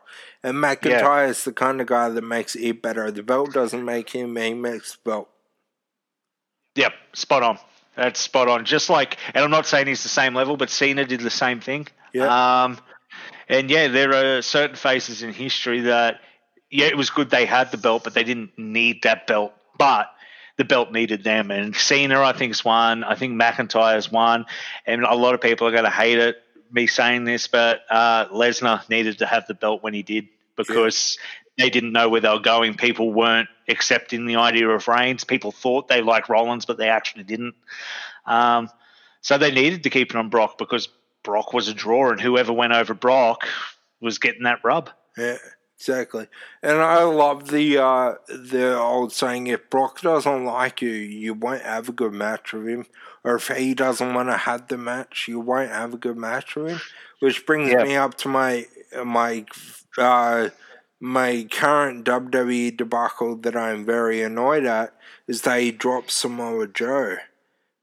And 0.44 0.58
McIntyre 0.58 1.30
is 1.30 1.46
the 1.46 1.54
kind 1.54 1.80
of 1.80 1.88
guy 1.88 2.10
that 2.10 2.22
makes 2.22 2.54
it 2.58 2.82
better. 2.82 3.10
The 3.12 3.24
belt 3.24 3.54
doesn't 3.54 3.86
make 3.86 4.10
him, 4.10 4.36
he 4.36 4.54
makes 4.54 4.98
the 4.98 5.10
belt. 5.10 5.30
Yep, 6.76 6.92
spot 7.14 7.44
on. 7.44 7.60
That's 7.96 8.20
spot 8.20 8.50
on. 8.50 8.66
Just 8.66 8.90
like, 8.90 9.16
and 9.34 9.42
I'm 9.42 9.52
not 9.52 9.68
saying 9.68 9.88
he's 9.88 10.04
the 10.04 10.10
same 10.10 10.34
level, 10.36 10.58
but 10.58 10.70
Cena 10.70 11.06
did 11.06 11.22
the 11.22 11.30
same 11.30 11.62
thing. 11.62 11.88
Yeah. 12.12 12.64
Um, 12.64 12.78
and 13.48 13.70
yeah, 13.70 13.88
there 13.88 14.38
are 14.38 14.42
certain 14.42 14.76
faces 14.76 15.24
in 15.24 15.32
history 15.32 15.80
that, 15.82 16.20
yeah, 16.72 16.88
it 16.88 16.98
was 16.98 17.10
good 17.10 17.30
they 17.30 17.46
had 17.46 17.70
the 17.72 17.78
belt, 17.78 18.04
but 18.04 18.14
they 18.14 18.24
didn't 18.24 18.58
need 18.58 19.04
that 19.04 19.28
belt. 19.28 19.54
But 19.78 20.10
the 20.58 20.64
belt 20.64 20.92
needed 20.92 21.24
them. 21.24 21.52
And 21.52 21.76
Cena, 21.76 22.22
I 22.22 22.34
think, 22.34 22.52
is 22.52 22.64
one. 22.64 23.04
I 23.04 23.16
think 23.16 23.40
McIntyre's 23.40 24.12
one. 24.12 24.46
And 24.86 25.04
a 25.04 25.16
lot 25.16 25.34
of 25.34 25.42
people 25.42 25.68
are 25.68 25.72
going 25.72 25.84
to 25.84 25.90
hate 25.90 26.18
it, 26.18 26.42
me 26.72 26.88
saying 26.88 27.26
this, 27.26 27.48
but 27.48 27.82
uh, 27.90 28.28
Lesnar 28.28 28.88
needed 28.90 29.20
to 29.20 29.26
have 29.26 29.48
the 29.48 29.54
belt 29.54 29.84
when 29.84 29.94
he 29.94 30.04
did 30.04 30.28
because 30.56 31.18
they 31.58 31.70
didn't 31.70 31.92
know 31.92 32.10
where 32.10 32.22
they 32.22 32.30
were 32.30 32.40
going. 32.40 32.76
People 32.76 33.12
weren't 33.12 33.50
accepting 33.68 34.26
the 34.26 34.38
idea 34.38 34.70
of 34.70 34.88
Reigns. 34.88 35.24
People 35.24 35.52
thought 35.52 35.88
they 35.88 36.02
liked 36.02 36.30
Rollins, 36.30 36.66
but 36.66 36.78
they 36.78 36.90
actually 36.90 37.24
didn't. 37.24 37.56
Um, 38.26 38.70
so 39.22 39.38
they 39.38 39.52
needed 39.52 39.84
to 39.84 39.90
keep 39.90 40.12
it 40.12 40.16
on 40.16 40.30
Brock 40.30 40.58
because 40.58 40.88
Brock 41.24 41.54
was 41.54 41.68
a 41.68 41.74
draw, 41.74 42.12
and 42.12 42.20
whoever 42.20 42.54
went 42.54 42.74
over 42.74 42.94
Brock 42.94 43.48
was 44.00 44.18
getting 44.18 44.44
that 44.44 44.64
rub. 44.64 44.90
Yeah, 45.18 45.38
exactly. 45.82 46.28
And 46.62 46.78
I 46.78 47.04
love 47.04 47.50
the 47.50 47.78
uh 47.80 48.16
the 48.28 48.78
old 48.78 49.12
saying 49.14 49.48
if 49.48 49.70
Brock 49.70 50.02
doesn't 50.02 50.46
like 50.46 50.82
you, 50.82 50.90
you 50.92 51.34
won't 51.34 51.64
have 51.64 51.90
a 51.90 51.94
good 51.94 52.14
match 52.14 52.54
with 52.54 52.68
him. 52.68 52.86
Or 53.24 53.36
if 53.36 53.48
he 53.48 53.74
doesn't 53.74 54.14
want 54.14 54.30
to 54.30 54.38
have 54.38 54.68
the 54.68 54.78
match, 54.78 55.26
you 55.28 55.40
won't 55.40 55.72
have 55.72 55.94
a 55.94 55.98
good 55.98 56.18
match 56.18 56.56
with 56.56 56.72
him. 56.74 56.82
Which 57.20 57.46
brings 57.46 57.72
Yeah. 57.72 57.84
me 57.84 57.96
up 57.96 58.16
to 58.20 58.28
my 58.28 58.68
my 59.04 59.46
uh 59.98 60.50
my 61.00 61.48
current 61.50 62.06
WWE 62.06 62.78
debacle 62.78 63.36
that 63.38 63.56
I'm 63.56 63.84
very 63.86 64.22
annoyed 64.22 64.66
at 64.66 64.94
is 65.28 65.42
they 65.42 65.72
dropped 65.72 66.12
Samoa 66.12 66.68
Joe. 66.68 67.18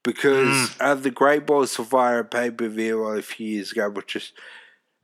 Because 0.05 0.75
at 0.81 1.03
the 1.03 1.11
Great 1.11 1.45
Balls 1.45 1.79
of 1.79 1.89
Fire 1.89 2.23
pay 2.25 2.51
per 2.51 2.69
view 2.69 3.03
a 3.05 3.21
few 3.21 3.47
years 3.47 3.73
ago, 3.73 3.91
which 3.91 4.15
is 4.17 4.33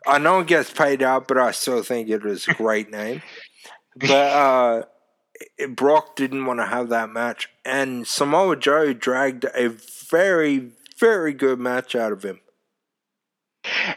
I 0.06 0.18
know 0.18 0.40
it 0.40 0.46
gets 0.46 0.70
paid 0.72 1.02
out, 1.02 1.28
but 1.28 1.38
I 1.38 1.50
still 1.52 1.82
think 1.82 2.08
it 2.08 2.24
is 2.24 2.46
a 2.48 2.54
great 2.54 2.90
name. 2.92 3.22
But 3.96 4.10
uh, 4.10 4.82
Brock 5.68 6.16
didn't 6.16 6.46
want 6.46 6.60
to 6.60 6.66
have 6.66 6.88
that 6.90 7.10
match, 7.10 7.48
and 7.64 8.06
Samoa 8.06 8.56
Joe 8.56 8.92
dragged 8.92 9.46
a 9.54 9.68
very, 9.68 10.72
very 10.98 11.32
good 11.32 11.58
match 11.58 11.94
out 11.94 12.12
of 12.12 12.22
him. 12.24 12.40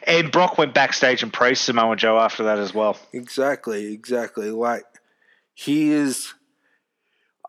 And 0.06 0.32
Brock 0.32 0.58
went 0.58 0.74
backstage 0.74 1.24
and 1.24 1.34
praised 1.34 1.62
Samoa 1.62 1.96
Joe 1.98 2.18
after 2.18 2.44
that 2.44 2.58
as 2.58 2.74
well. 2.74 2.98
Exactly, 3.12 3.92
exactly. 3.94 4.50
Like 4.52 4.86
he 5.54 5.92
is. 5.92 6.34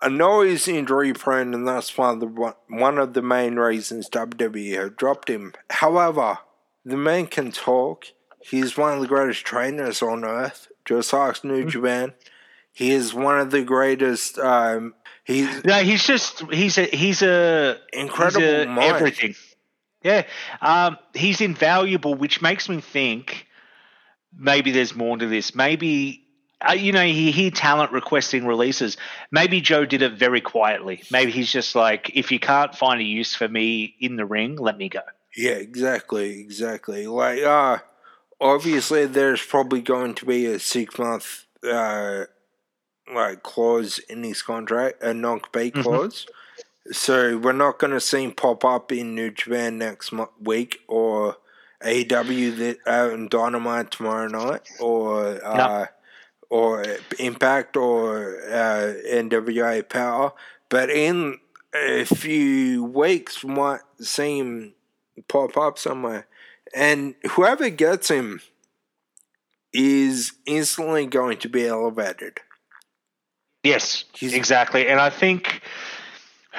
I 0.01 0.09
know 0.09 0.43
he's 0.43 0.69
injury 0.69 1.13
prone, 1.13 1.55
and 1.55 1.67
that's 1.67 1.97
one 1.99 2.15
of 2.15 2.21
the 2.21 2.27
one- 2.27 2.55
one 2.69 2.99
of 2.99 3.15
the 3.15 3.23
main 3.23 3.57
reasons 3.57 4.09
WWE 4.09 4.75
have 4.81 4.97
dropped 4.97 5.29
him. 5.29 5.55
However, 5.71 6.39
the 6.85 6.97
man 6.97 7.27
can 7.27 7.53
talk. 7.53 8.07
He's 8.41 8.77
one 8.77 8.95
of 8.95 9.01
the 9.01 9.07
greatest 9.07 9.45
trainers 9.45 10.03
on 10.03 10.25
earth, 10.25 10.69
just 10.85 11.13
like 11.13 11.45
New 11.45 11.67
Japan. 11.67 12.15
He 12.73 12.93
is 12.93 13.13
one 13.13 13.41
of 13.41 13.51
the 13.51 13.65
greatest. 13.65 14.39
Um, 14.39 14.95
he's 15.25 15.65
No, 15.65 15.83
he's 15.83 16.05
just 16.05 16.43
he's 16.53 16.79
a 16.79 16.85
he's 16.85 17.23
a 17.23 17.79
Incredible 17.93 18.41
he's 18.41 18.67
a 18.67 18.95
everything. 18.95 19.35
Yeah, 20.03 20.23
um, 20.61 20.97
he's 21.13 21.41
invaluable, 21.41 22.15
which 22.15 22.41
makes 22.41 22.69
me 22.69 22.81
think 22.81 23.47
maybe 24.33 24.71
there's 24.71 24.95
more 24.95 25.17
to 25.17 25.27
this. 25.27 25.55
Maybe 25.55 26.25
uh, 26.61 26.73
you 26.73 26.93
know 26.93 27.03
you 27.03 27.33
hear 27.33 27.51
talent 27.51 27.93
requesting 27.93 28.47
releases. 28.47 28.97
Maybe 29.33 29.61
Joe 29.61 29.85
did 29.85 30.03
it 30.03 30.13
very 30.13 30.41
quietly. 30.41 31.03
Maybe 31.11 31.33
he's 31.33 31.51
just 31.51 31.75
like, 31.75 32.13
if 32.15 32.31
you 32.31 32.39
can't 32.39 32.75
find 32.75 33.01
a 33.01 33.05
use 33.05 33.35
for 33.35 33.49
me 33.49 33.97
in 34.01 34.17
the 34.17 34.25
ring, 34.25 34.57
let 34.57 34.79
me 34.79 34.89
go. 34.89 35.01
Yeah, 35.37 35.53
exactly, 35.53 36.41
exactly. 36.41 37.07
Like, 37.07 37.43
uh, 37.43 37.79
obviously, 38.41 39.07
there's 39.07 39.43
probably 39.43 39.81
going 39.81 40.15
to 40.15 40.27
be 40.27 40.47
a 40.47 40.59
six 40.59 40.99
month, 40.99 41.47
uh, 41.69 42.25
like 43.13 43.43
clause 43.43 43.99
in 44.09 44.23
his 44.23 44.43
contract, 44.43 45.03
a 45.03 45.15
non-compete 45.15 45.75
clause. 45.83 46.27
So 46.91 47.37
we're 47.37 47.53
not 47.53 47.79
going 47.79 47.93
to 47.93 48.01
see 48.01 48.25
him 48.25 48.33
pop 48.33 48.65
up 48.65 48.93
in 48.93 49.15
New 49.15 49.31
Japan 49.31 49.79
next 49.79 50.11
mo- 50.13 50.31
week 50.41 50.81
or 50.89 51.37
AEW 51.83 52.57
that 52.57 52.79
uh, 52.87 53.13
in 53.15 53.29
Dynamite 53.29 53.91
tomorrow 53.91 54.27
night 54.29 54.63
or 54.81 55.45
uh, 55.45 55.87
or 56.51 56.85
Impact 57.19 57.77
or 57.77 58.41
uh, 58.51 58.95
NWA 59.07 59.87
Power. 59.89 60.33
But 60.71 60.91
in 60.91 61.39
a 61.75 62.05
few 62.05 62.85
weeks, 62.85 63.45
we 63.45 63.53
might 63.53 63.81
see 64.01 64.39
him 64.39 64.75
pop 65.29 65.57
up 65.57 65.79
somewhere. 65.79 66.27
And 66.75 67.15
whoever 67.31 67.71
gets 67.71 68.09
him 68.09 68.41
is 69.73 70.33
instantly 70.47 71.07
going 71.07 71.39
to 71.39 71.49
be 71.49 71.67
elevated. 71.67 72.39
Yes, 73.63 74.05
He's- 74.13 74.33
exactly. 74.35 74.89
And 74.89 75.01
I 75.01 75.11
think 75.11 75.61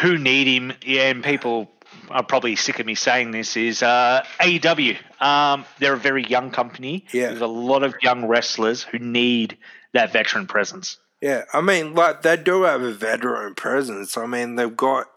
who 0.02 0.18
need 0.18 0.48
him, 0.48 0.73
yeah, 0.86 1.10
and 1.10 1.23
people 1.23 1.72
are 2.10 2.23
probably 2.23 2.56
sick 2.56 2.80
of 2.80 2.86
me 2.86 2.95
saying 2.95 3.31
this, 3.31 3.57
is 3.57 3.81
uh, 3.84 4.23
AEW. 4.40 4.98
Um, 5.22 5.65
they're 5.80 5.94
a 5.94 5.98
very 5.98 6.23
young 6.23 6.52
company. 6.52 7.06
Yeah. 7.11 7.27
There's 7.30 7.41
a 7.41 7.48
lot 7.48 7.84
of 7.84 7.95
young 8.02 8.26
wrestlers 8.26 8.84
who 8.84 8.99
need 8.99 9.57
that 9.94 10.11
veteran 10.14 10.48
presence. 10.48 10.98
Yeah, 11.22 11.44
I 11.53 11.61
mean, 11.61 11.95
like 11.95 12.22
they 12.22 12.38
do 12.38 12.64
have 12.64 12.81
a 12.81 12.94
veteran 12.94 13.56
presence. 13.56 14.18
I 14.18 14.26
mean, 14.26 14.56
they've 14.56 14.76
got 14.76 15.07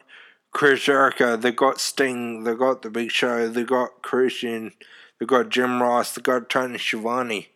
Chris 0.53 0.83
Jericho, 0.83 1.37
they've 1.37 1.57
got 1.57 1.81
Sting, 1.81 2.45
they've 2.45 2.59
got 2.59 2.83
the 2.83 2.91
Big 2.91 3.11
Show, 3.11 3.49
they've 3.49 3.67
got 3.67 4.03
Christian, 4.03 4.73
They've 5.23 5.29
got 5.29 5.51
Jim 5.51 5.81
Ross. 5.81 6.17
They've 6.17 6.25
got 6.25 6.51
Tony 6.51 6.79
Schiavone. 6.79 7.47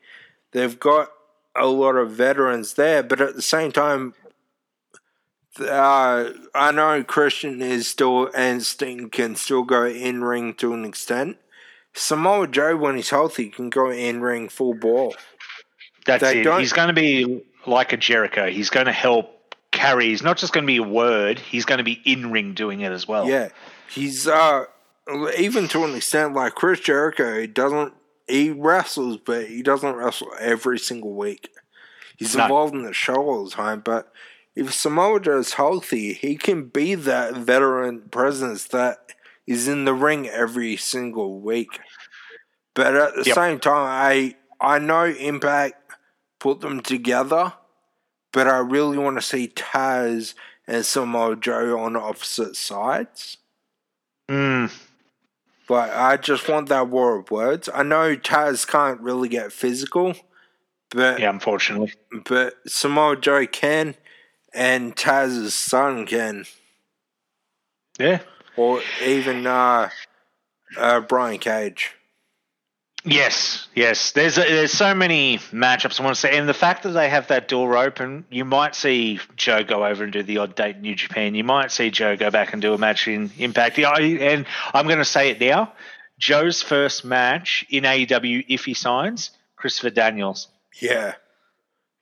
They've 0.52 0.78
got 0.78 1.10
a 1.56 1.66
lot 1.66 1.97
of 1.97 2.12
veterans 2.12 2.74
there, 2.74 3.02
but 3.02 3.20
at 3.20 3.35
the 3.35 3.43
same 3.43 3.73
time, 3.73 4.14
uh, 5.59 6.31
I 6.55 6.70
know 6.70 7.02
Christian 7.02 7.60
is 7.60 7.89
still 7.89 8.31
and 8.36 8.62
Sting 8.62 9.10
can 9.10 9.35
still 9.35 9.64
go 9.64 9.85
in 9.85 10.23
ring 10.23 10.55
to 10.59 10.74
an 10.74 10.85
extent. 10.85 11.39
Samoa 11.93 12.47
Joe, 12.47 12.77
when 12.77 12.94
he's 12.94 13.10
healthy, 13.10 13.48
can 13.48 13.68
go 13.68 13.90
in 13.90 14.20
ring 14.20 14.48
full 14.48 14.74
ball. 14.74 15.16
That's 16.05 16.23
They 16.23 16.43
it. 16.43 16.59
He's 16.60 16.73
going 16.73 16.86
to 16.86 16.94
be 16.94 17.43
like 17.66 17.93
a 17.93 17.97
Jericho. 17.97 18.48
He's 18.48 18.70
going 18.70 18.86
to 18.86 18.93
help 18.93 19.45
carry. 19.76 20.06
He's 20.06 20.22
not 20.22 20.36
just 20.38 20.52
going 20.52 20.64
to 20.64 20.66
be 20.66 20.78
a 20.78 20.82
word. 20.82 21.38
He's 21.38 21.64
going 21.64 21.78
to 21.78 21.84
be 21.84 22.00
in 22.04 22.30
ring 22.32 22.54
doing 22.54 22.80
it 22.80 22.92
as 22.92 23.06
well. 23.06 23.28
Yeah, 23.28 23.48
he's 23.92 24.26
uh 24.26 24.64
even 25.38 25.68
to 25.68 25.84
an 25.84 25.94
extent 25.94 26.34
like 26.34 26.54
Chris 26.54 26.80
Jericho. 26.80 27.40
He 27.40 27.46
doesn't 27.46 27.92
he 28.28 28.50
wrestles, 28.50 29.18
but 29.18 29.46
he 29.46 29.62
doesn't 29.62 29.94
wrestle 29.94 30.32
every 30.40 30.78
single 30.78 31.14
week. 31.14 31.50
He's 32.16 32.34
No. 32.34 32.44
involved 32.44 32.74
in 32.74 32.82
the 32.82 32.92
show 32.92 33.16
all 33.16 33.44
the 33.44 33.50
time, 33.50 33.80
but 33.80 34.12
if 34.56 34.72
Samoa 34.72 35.20
Joe 35.20 35.38
is 35.38 35.52
healthy, 35.54 36.14
he 36.14 36.36
can 36.36 36.64
be 36.68 36.94
that 36.94 37.34
veteran 37.34 38.08
presence 38.10 38.64
that 38.68 39.12
is 39.46 39.68
in 39.68 39.84
the 39.84 39.92
ring 39.94 40.26
every 40.28 40.76
single 40.76 41.40
week. 41.40 41.78
But 42.74 42.96
at 42.96 43.14
the 43.14 43.24
Yep. 43.24 43.34
same 43.34 43.60
time, 43.60 43.86
I 43.86 44.34
I 44.60 44.78
know 44.78 45.04
Impact 45.04 45.74
put 46.40 46.60
them 46.60 46.80
together, 46.80 47.52
but 48.32 48.46
I 48.48 48.58
really 48.58 48.98
want 48.98 49.16
to 49.16 49.22
see 49.22 49.48
Taz 49.48 50.34
and 50.66 50.84
Samoa 50.84 51.36
Joe 51.36 51.78
on 51.78 51.96
opposite 51.96 52.56
sides. 52.56 53.38
Mm, 54.28 54.72
But 55.68 55.90
I 55.90 56.16
just 56.16 56.48
want 56.48 56.68
that 56.68 56.88
war 56.88 57.16
of 57.18 57.30
words. 57.30 57.68
I 57.72 57.82
know 57.82 58.16
Taz 58.16 58.66
can't 58.66 59.00
really 59.00 59.28
get 59.28 59.52
physical, 59.52 60.14
but 60.90 61.18
yeah, 61.20 61.30
unfortunately. 61.30 61.94
but 62.24 62.54
Samoa 62.66 63.16
Joe 63.16 63.46
can, 63.46 63.94
and 64.52 64.94
Taz's 64.96 65.54
son 65.54 66.06
can, 66.06 66.44
Yeah. 67.98 68.20
or 68.56 68.80
even 69.02 69.46
uh, 69.46 69.90
uh, 70.76 71.00
Brian 71.00 71.38
Cage. 71.38 71.92
Yes, 73.06 73.68
yes. 73.74 74.10
There's 74.10 74.36
a, 74.36 74.40
there's 74.40 74.72
so 74.72 74.92
many 74.94 75.38
matchups 75.52 76.00
I 76.00 76.04
want 76.04 76.16
to 76.16 76.20
say, 76.20 76.36
and 76.36 76.48
the 76.48 76.54
fact 76.54 76.82
that 76.82 76.90
they 76.90 77.08
have 77.08 77.28
that 77.28 77.46
door 77.46 77.76
open, 77.76 78.24
you 78.30 78.44
might 78.44 78.74
see 78.74 79.20
Joe 79.36 79.62
go 79.62 79.86
over 79.86 80.02
and 80.02 80.12
do 80.12 80.24
the 80.24 80.38
odd 80.38 80.56
date 80.56 80.76
in 80.76 80.82
New 80.82 80.96
Japan. 80.96 81.36
You 81.36 81.44
might 81.44 81.70
see 81.70 81.90
Joe 81.90 82.16
go 82.16 82.30
back 82.30 82.52
and 82.52 82.60
do 82.60 82.74
a 82.74 82.78
match 82.78 83.06
in 83.06 83.30
Impact. 83.38 83.78
And 83.78 84.44
I'm 84.74 84.86
going 84.86 84.98
to 84.98 85.04
say 85.04 85.30
it 85.30 85.40
now: 85.40 85.72
Joe's 86.18 86.62
first 86.62 87.04
match 87.04 87.64
in 87.70 87.84
AEW, 87.84 88.44
if 88.48 88.64
he 88.64 88.74
signs, 88.74 89.30
Christopher 89.54 89.90
Daniels, 89.90 90.48
Yeah, 90.80 91.14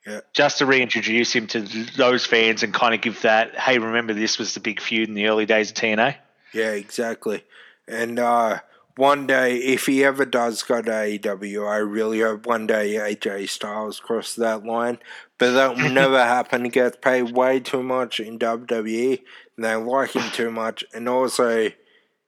Yeah, 0.07 0.21
just 0.33 0.59
to 0.59 0.67
reintroduce 0.67 1.35
him 1.35 1.47
to 1.49 1.61
those 1.97 2.25
fans 2.25 2.63
and 2.63 2.73
kind 2.73 2.95
of 2.95 3.03
give 3.03 3.21
that, 3.23 3.55
hey, 3.57 3.79
remember 3.79 4.15
this 4.15 4.39
was 4.39 4.55
the 4.55 4.61
big 4.61 4.81
feud 4.81 5.09
in 5.09 5.15
the 5.15 5.27
early 5.27 5.45
days 5.47 5.71
of 5.71 5.77
TNA. 5.77 6.17
yeah, 6.55 6.71
exactly. 6.71 7.45
And 7.87 8.19
uh, 8.19 8.61
one 8.97 9.27
day, 9.27 9.57
if 9.57 9.87
he 9.87 10.05
ever 10.05 10.25
does 10.25 10.63
go 10.63 10.81
to 10.81 10.91
AEW, 10.91 11.69
I 11.69 11.77
really 11.77 12.21
hope 12.21 12.47
one 12.47 12.67
day 12.67 12.95
AJ 12.95 13.49
Styles 13.49 14.01
crosses 14.01 14.37
that 14.37 14.65
line. 14.65 14.99
But 15.39 15.53
that 15.53 15.77
will 15.77 15.91
never 15.93 16.19
happen. 16.23 16.65
He 16.65 16.71
gets 16.71 16.97
paid 16.97 17.33
way 17.33 17.61
too 17.61 17.83
much 17.83 18.21
in 18.21 18.39
WWE, 18.39 19.21
and 19.57 19.65
they 19.65 19.75
like 19.75 20.13
him 20.13 20.31
too 20.33 20.51
much. 20.51 20.85
And 20.95 21.09
also, 21.09 21.71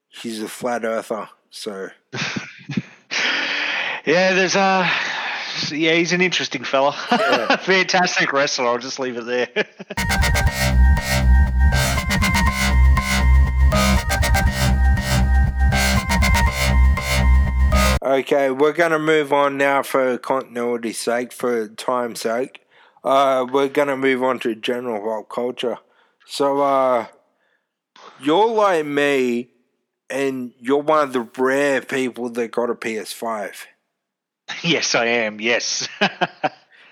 he's 0.08 0.42
a 0.42 0.48
flat 0.48 0.84
earther. 0.84 1.28
So, 1.50 1.90
Yeah, 4.06 4.34
there's 4.34 4.54
uh 4.54 4.88
yeah, 5.72 5.94
he's 5.94 6.12
an 6.12 6.20
interesting 6.20 6.62
fella. 6.62 6.94
Yeah. 7.10 7.56
Fantastic 7.60 8.32
wrestler. 8.32 8.66
I'll 8.66 8.78
just 8.78 9.00
leave 9.00 9.16
it 9.16 9.26
there. 9.26 10.92
Okay, 18.02 18.50
we're 18.50 18.72
going 18.72 18.92
to 18.92 18.98
move 18.98 19.32
on 19.32 19.56
now 19.56 19.82
for 19.82 20.18
continuity's 20.18 20.98
sake, 20.98 21.32
for 21.32 21.68
time's 21.68 22.20
sake. 22.20 22.60
Uh, 23.04 23.46
we're 23.50 23.68
going 23.68 23.88
to 23.88 23.96
move 23.96 24.22
on 24.22 24.38
to 24.40 24.54
general 24.54 25.00
pop 25.00 25.28
culture. 25.28 25.78
So, 26.26 26.60
uh, 26.60 27.06
you're 28.20 28.48
like 28.48 28.84
me, 28.84 29.50
and 30.10 30.52
you're 30.60 30.82
one 30.82 31.04
of 31.04 31.12
the 31.12 31.28
rare 31.38 31.80
people 31.80 32.30
that 32.30 32.50
got 32.50 32.70
a 32.70 32.74
PS5. 32.74 33.54
yes, 34.62 34.94
I 34.94 35.06
am. 35.06 35.40
Yes. 35.40 35.88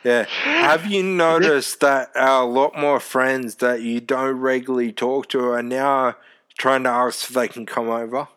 Yeah. 0.04 0.26
Have 0.42 0.86
you 0.86 1.02
noticed 1.02 1.80
that 1.80 2.10
a 2.14 2.44
lot 2.44 2.78
more 2.78 3.00
friends 3.00 3.56
that 3.56 3.80
you 3.80 4.00
don't 4.02 4.36
regularly 4.36 4.92
talk 4.92 5.30
to 5.30 5.48
are 5.52 5.62
now 5.62 6.16
trying 6.58 6.82
to 6.84 6.90
ask 6.90 7.30
if 7.30 7.34
they 7.34 7.48
can 7.48 7.64
come 7.64 7.88
over? 7.88 8.28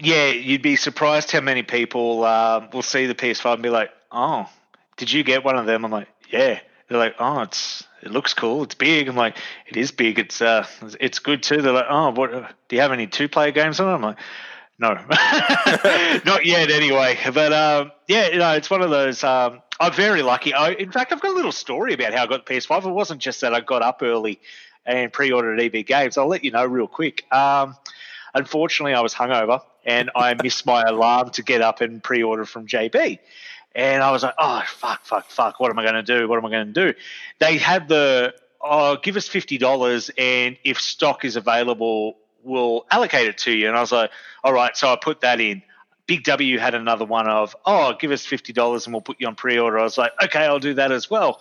Yeah, 0.00 0.28
you'd 0.28 0.62
be 0.62 0.76
surprised 0.76 1.30
how 1.30 1.40
many 1.40 1.62
people 1.62 2.24
uh, 2.24 2.66
will 2.72 2.82
see 2.82 3.06
the 3.06 3.14
PS5 3.14 3.54
and 3.54 3.62
be 3.62 3.70
like, 3.70 3.90
"Oh, 4.12 4.48
did 4.96 5.10
you 5.12 5.24
get 5.24 5.44
one 5.44 5.56
of 5.56 5.66
them?" 5.66 5.84
I'm 5.84 5.90
like, 5.90 6.08
"Yeah." 6.30 6.60
They're 6.88 6.98
like, 6.98 7.16
"Oh, 7.18 7.40
it's 7.40 7.84
it 8.02 8.10
looks 8.10 8.32
cool. 8.32 8.62
It's 8.62 8.74
big." 8.74 9.08
I'm 9.08 9.16
like, 9.16 9.36
"It 9.66 9.76
is 9.76 9.90
big. 9.90 10.18
It's 10.18 10.40
uh, 10.40 10.66
it's 11.00 11.18
good 11.18 11.42
too." 11.42 11.62
They're 11.62 11.72
like, 11.72 11.86
"Oh, 11.88 12.10
what? 12.10 12.30
Do 12.68 12.76
you 12.76 12.82
have 12.82 12.92
any 12.92 13.06
two-player 13.06 13.50
games 13.50 13.80
on 13.80 13.88
it?" 13.88 13.94
I'm 13.94 14.02
like, 14.02 14.18
"No, 14.78 14.94
not 16.24 16.46
yet, 16.46 16.70
anyway." 16.70 17.18
But 17.34 17.52
um, 17.52 17.92
yeah, 18.06 18.28
you 18.28 18.38
know, 18.38 18.52
it's 18.52 18.70
one 18.70 18.82
of 18.82 18.90
those. 18.90 19.24
Um, 19.24 19.60
I'm 19.80 19.92
very 19.92 20.22
lucky. 20.22 20.54
I, 20.54 20.70
in 20.70 20.92
fact, 20.92 21.12
I've 21.12 21.20
got 21.20 21.32
a 21.32 21.36
little 21.36 21.52
story 21.52 21.94
about 21.94 22.14
how 22.14 22.22
I 22.22 22.26
got 22.26 22.46
the 22.46 22.54
PS5. 22.54 22.86
It 22.86 22.90
wasn't 22.90 23.20
just 23.20 23.40
that 23.40 23.52
I 23.52 23.60
got 23.60 23.82
up 23.82 24.00
early 24.02 24.40
and 24.86 25.12
pre-ordered 25.12 25.60
EB 25.60 25.84
Games. 25.84 26.16
I'll 26.16 26.28
let 26.28 26.44
you 26.44 26.50
know 26.50 26.64
real 26.64 26.88
quick. 26.88 27.30
Um, 27.32 27.76
unfortunately, 28.34 28.94
I 28.94 29.00
was 29.00 29.14
hungover 29.14 29.60
and 29.88 30.10
I 30.14 30.34
missed 30.34 30.66
my 30.66 30.82
alarm 30.82 31.30
to 31.30 31.42
get 31.42 31.62
up 31.62 31.80
and 31.80 32.04
pre-order 32.04 32.44
from 32.44 32.66
JB. 32.66 33.18
And 33.74 34.02
I 34.02 34.10
was 34.10 34.22
like, 34.22 34.34
oh, 34.38 34.62
fuck, 34.66 35.06
fuck, 35.06 35.30
fuck. 35.30 35.60
What 35.60 35.70
am 35.70 35.78
I 35.78 35.82
going 35.82 35.94
to 35.94 36.02
do? 36.02 36.28
What 36.28 36.36
am 36.36 36.44
I 36.44 36.50
going 36.50 36.74
to 36.74 36.92
do? 36.92 36.98
They 37.38 37.56
had 37.56 37.88
the, 37.88 38.34
oh, 38.60 38.98
give 39.02 39.16
us 39.16 39.26
$50 39.26 40.10
and 40.18 40.58
if 40.62 40.78
stock 40.78 41.24
is 41.24 41.36
available, 41.36 42.18
we'll 42.42 42.84
allocate 42.90 43.28
it 43.28 43.38
to 43.38 43.52
you. 43.52 43.66
And 43.68 43.76
I 43.76 43.80
was 43.80 43.90
like, 43.90 44.10
all 44.44 44.52
right. 44.52 44.76
So 44.76 44.92
I 44.92 44.98
put 45.00 45.22
that 45.22 45.40
in. 45.40 45.62
Big 46.06 46.24
W 46.24 46.58
had 46.58 46.74
another 46.74 47.06
one 47.06 47.28
of, 47.28 47.56
oh, 47.64 47.94
give 47.98 48.10
us 48.10 48.26
$50 48.26 48.84
and 48.84 48.92
we'll 48.92 49.00
put 49.00 49.20
you 49.20 49.26
on 49.26 49.36
pre-order. 49.36 49.78
I 49.78 49.84
was 49.84 49.96
like, 49.96 50.12
okay, 50.22 50.44
I'll 50.44 50.58
do 50.58 50.74
that 50.74 50.92
as 50.92 51.08
well. 51.08 51.40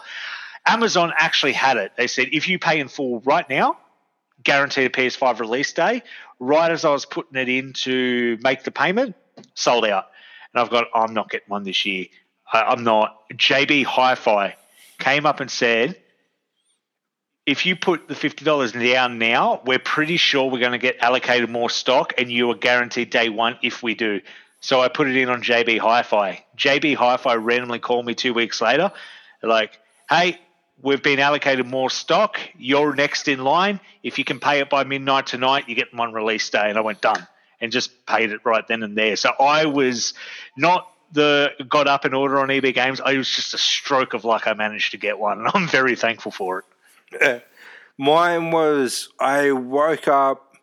Amazon 0.65 1.11
actually 1.17 1.53
had 1.53 1.75
it. 1.75 1.93
They 1.97 2.07
said, 2.07 2.29
if 2.31 2.47
you 2.47 2.59
pay 2.59 2.79
in 2.79 2.87
full 2.87 3.19
right 3.21 3.49
now, 3.49 3.77
guaranteed 4.43 4.85
a 4.85 4.89
PS5 4.89 5.39
release 5.39 5.73
day. 5.73 6.03
Right 6.39 6.71
as 6.71 6.85
I 6.85 6.91
was 6.91 7.05
putting 7.05 7.37
it 7.37 7.49
in 7.49 7.73
to 7.73 8.37
make 8.41 8.63
the 8.63 8.71
payment, 8.71 9.15
sold 9.55 9.85
out. 9.85 10.07
And 10.53 10.61
I've 10.61 10.69
got, 10.69 10.85
I'm 10.93 11.13
not 11.13 11.29
getting 11.29 11.49
one 11.49 11.63
this 11.63 11.85
year. 11.85 12.05
I, 12.51 12.63
I'm 12.63 12.83
not. 12.83 13.27
JB 13.31 13.85
Hi 13.85 14.15
Fi 14.15 14.55
came 14.99 15.25
up 15.25 15.39
and 15.39 15.49
said, 15.49 15.97
if 17.45 17.65
you 17.65 17.75
put 17.75 18.07
the 18.07 18.13
$50 18.13 18.93
down 18.93 19.17
now, 19.17 19.61
we're 19.65 19.79
pretty 19.79 20.17
sure 20.17 20.49
we're 20.49 20.59
going 20.59 20.73
to 20.73 20.77
get 20.77 20.97
allocated 20.99 21.49
more 21.49 21.69
stock 21.69 22.13
and 22.17 22.29
you 22.29 22.51
are 22.51 22.55
guaranteed 22.55 23.09
day 23.09 23.29
one 23.29 23.57
if 23.63 23.81
we 23.81 23.95
do. 23.95 24.21
So 24.59 24.81
I 24.81 24.89
put 24.89 25.07
it 25.07 25.15
in 25.15 25.29
on 25.29 25.41
JB 25.41 25.79
Hi 25.79 26.03
Fi. 26.03 26.43
JB 26.57 26.95
Hi 26.95 27.17
Fi 27.17 27.35
randomly 27.35 27.79
called 27.79 28.05
me 28.05 28.15
two 28.15 28.33
weeks 28.33 28.61
later. 28.61 28.91
Like, 29.41 29.79
hey, 30.09 30.39
we've 30.81 31.01
been 31.01 31.19
allocated 31.19 31.65
more 31.65 31.89
stock. 31.89 32.39
You're 32.57 32.95
next 32.95 33.27
in 33.27 33.43
line. 33.43 33.79
If 34.03 34.17
you 34.17 34.23
can 34.23 34.39
pay 34.39 34.59
it 34.59 34.69
by 34.69 34.83
midnight 34.83 35.27
tonight, 35.27 35.67
you 35.67 35.75
get 35.75 35.93
one 35.93 36.13
release 36.13 36.49
day. 36.49 36.69
And 36.69 36.77
I 36.77 36.81
went, 36.81 37.01
done. 37.01 37.27
And 37.59 37.71
just 37.71 38.05
paid 38.05 38.31
it 38.31 38.41
right 38.43 38.65
then 38.67 38.83
and 38.83 38.95
there. 38.95 39.15
So 39.15 39.31
I 39.39 39.65
was 39.65 40.13
not 40.55 40.91
the 41.11 41.51
got 41.67 41.87
up 41.87 42.05
and 42.05 42.13
order 42.13 42.39
on 42.39 42.51
EB 42.51 42.73
Games. 42.73 43.01
I 43.01 43.17
was 43.17 43.29
just 43.29 43.53
a 43.53 43.57
stroke 43.57 44.13
of 44.13 44.25
luck 44.25 44.47
I 44.47 44.53
managed 44.53 44.91
to 44.91 44.97
get 44.97 45.17
one. 45.17 45.39
And 45.39 45.49
I'm 45.53 45.67
very 45.67 45.95
thankful 45.95 46.31
for 46.31 46.63
it. 47.11 47.45
Mine 47.97 48.51
was 48.51 49.09
I 49.19 49.51
woke 49.51 50.07
up 50.07 50.55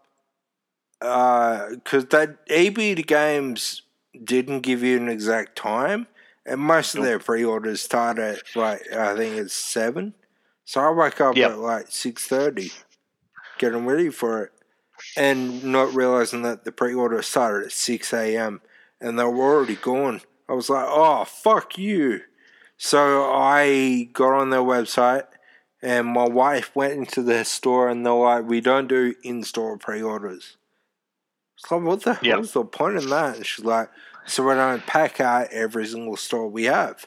uh, 1.00 1.70
because 1.70 2.06
that 2.06 2.38
EB 2.48 3.06
games 3.06 3.82
didn't 4.22 4.60
give 4.60 4.82
you 4.82 4.96
an 4.96 5.08
exact 5.08 5.56
time, 5.56 6.06
and 6.46 6.60
most 6.60 6.94
of 6.94 7.02
their 7.02 7.18
pre-orders 7.18 7.82
start 7.82 8.18
at 8.18 8.42
like 8.54 8.90
I 8.92 9.16
think 9.16 9.36
it's 9.36 9.54
seven. 9.54 10.14
So 10.64 10.80
I 10.80 10.90
wake 10.90 11.20
up 11.20 11.36
Yep. 11.36 11.50
at 11.52 11.58
like 11.58 11.86
six 11.88 12.26
thirty, 12.26 12.70
getting 13.58 13.86
ready 13.86 14.10
for 14.10 14.44
it, 14.44 14.52
and 15.16 15.62
not 15.64 15.94
realizing 15.94 16.42
that 16.42 16.64
the 16.64 16.72
pre-order 16.72 17.20
started 17.22 17.66
at 17.66 17.72
six 17.72 18.12
a.m. 18.12 18.60
and 19.00 19.18
they 19.18 19.24
were 19.24 19.56
already 19.56 19.76
gone. 19.76 20.20
I 20.48 20.52
was 20.54 20.68
like, 20.70 20.86
"Oh 20.88 21.24
fuck 21.24 21.78
you!" 21.78 22.22
So 22.76 23.30
I 23.32 24.08
got 24.12 24.32
on 24.34 24.50
their 24.50 24.60
website 24.60 25.24
and 25.82 26.06
my 26.08 26.26
wife 26.28 26.74
went 26.74 26.94
into 26.94 27.22
the 27.22 27.44
store 27.44 27.88
and 27.88 28.04
they're 28.04 28.12
like, 28.12 28.44
"We 28.46 28.60
don't 28.60 28.88
do 28.88 29.14
in-store 29.22 29.78
pre-orders." 29.78 30.56
It's 31.58 31.70
like, 31.70 31.82
what 31.82 32.02
the 32.02 32.18
Yep. 32.20 32.34
hell's 32.34 32.52
the 32.52 32.64
point 32.64 32.96
in 32.96 33.08
that? 33.10 33.36
And 33.36 33.46
she's 33.46 33.64
like, 33.64 33.88
So 34.26 34.48
we 34.48 34.54
don't 34.54 34.86
pack 34.86 35.20
out 35.20 35.48
every 35.52 35.86
single 35.86 36.16
store 36.16 36.48
we 36.48 36.64
have. 36.64 37.06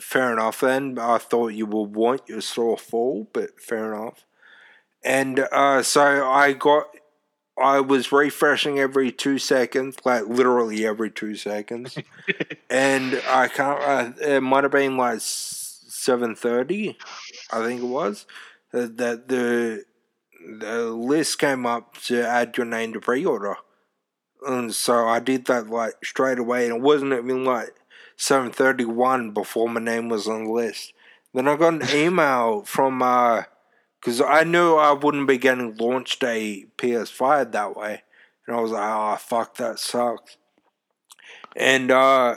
Fair 0.00 0.32
enough. 0.32 0.60
Then 0.60 0.98
I 0.98 1.18
thought 1.18 1.48
you 1.48 1.66
would 1.66 1.94
want 1.94 2.22
your 2.28 2.40
store 2.40 2.76
full, 2.76 3.28
but 3.32 3.60
fair 3.60 3.92
enough. 3.92 4.24
And 5.04 5.40
uh, 5.52 5.82
so 5.82 6.28
I 6.28 6.52
got, 6.54 6.86
I 7.62 7.80
was 7.80 8.10
refreshing 8.10 8.78
every 8.78 9.12
two 9.12 9.38
seconds, 9.38 9.96
like 10.04 10.26
literally 10.26 10.84
every 10.86 11.10
two 11.10 11.36
seconds. 11.36 11.96
and 12.70 13.20
I 13.28 13.48
can't. 13.48 13.80
Uh, 13.80 14.12
it 14.20 14.40
might 14.42 14.64
have 14.64 14.72
been 14.72 14.96
like 14.96 15.20
seven 15.20 16.34
thirty, 16.34 16.96
I 17.52 17.62
think 17.62 17.82
it 17.82 17.86
was. 17.86 18.26
That 18.72 18.96
that 18.96 19.28
the 19.28 19.84
the 20.58 20.84
list 20.90 21.38
came 21.38 21.66
up 21.66 21.96
to 22.02 22.26
add 22.26 22.56
your 22.56 22.66
name 22.66 22.92
to 22.94 23.00
pre-order, 23.00 23.56
and 24.46 24.74
so 24.74 25.06
I 25.06 25.20
did 25.20 25.46
that 25.46 25.68
like 25.68 26.04
straight 26.04 26.38
away, 26.38 26.66
and 26.66 26.76
it 26.76 26.82
wasn't 26.82 27.12
even 27.12 27.44
like 27.44 27.74
seven 28.16 28.50
thirty 28.50 28.84
one 28.84 29.30
before 29.30 29.68
my 29.68 29.80
name 29.80 30.08
was 30.08 30.28
on 30.28 30.44
the 30.44 30.50
list. 30.50 30.92
Then 31.32 31.48
I 31.48 31.56
got 31.56 31.74
an 31.74 31.82
email 31.94 32.62
from 32.62 32.98
because 34.00 34.20
I 34.20 34.44
knew 34.44 34.74
I 34.74 34.92
wouldn't 34.92 35.28
be 35.28 35.38
getting 35.38 35.76
launch 35.76 36.18
day 36.18 36.66
PS5 36.78 37.52
that 37.52 37.76
way, 37.76 38.02
and 38.46 38.56
I 38.56 38.60
was 38.60 38.72
like, 38.72 38.82
oh 38.82 39.16
fuck, 39.16 39.56
that 39.56 39.78
sucks. 39.78 40.36
And 41.56 41.90
uh, 41.90 42.36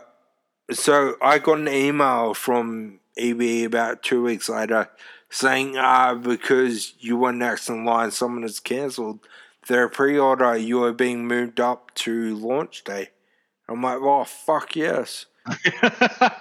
so 0.72 1.16
I 1.22 1.40
got 1.40 1.60
an 1.60 1.68
email 1.68 2.34
from 2.34 3.00
EB 3.18 3.66
about 3.66 4.04
two 4.04 4.24
weeks 4.24 4.50
later 4.50 4.90
saying, 5.30 5.78
ah, 5.78 6.14
because 6.14 6.94
you 7.00 7.18
were 7.18 7.34
next 7.34 7.70
in 7.70 7.84
line, 7.84 8.12
someone 8.12 8.44
has 8.44 8.60
cancelled 8.60 9.20
their 9.68 9.88
pre 9.90 10.18
order, 10.18 10.56
you 10.58 10.84
are 10.84 10.94
being 10.94 11.28
moved 11.28 11.60
up 11.60 11.94
to 11.96 12.36
launch 12.36 12.84
day. 12.84 13.10
I'm 13.70 13.82
like, 13.82 14.00
oh, 14.02 14.24
fuck 14.24 14.76
yes. 14.76 15.26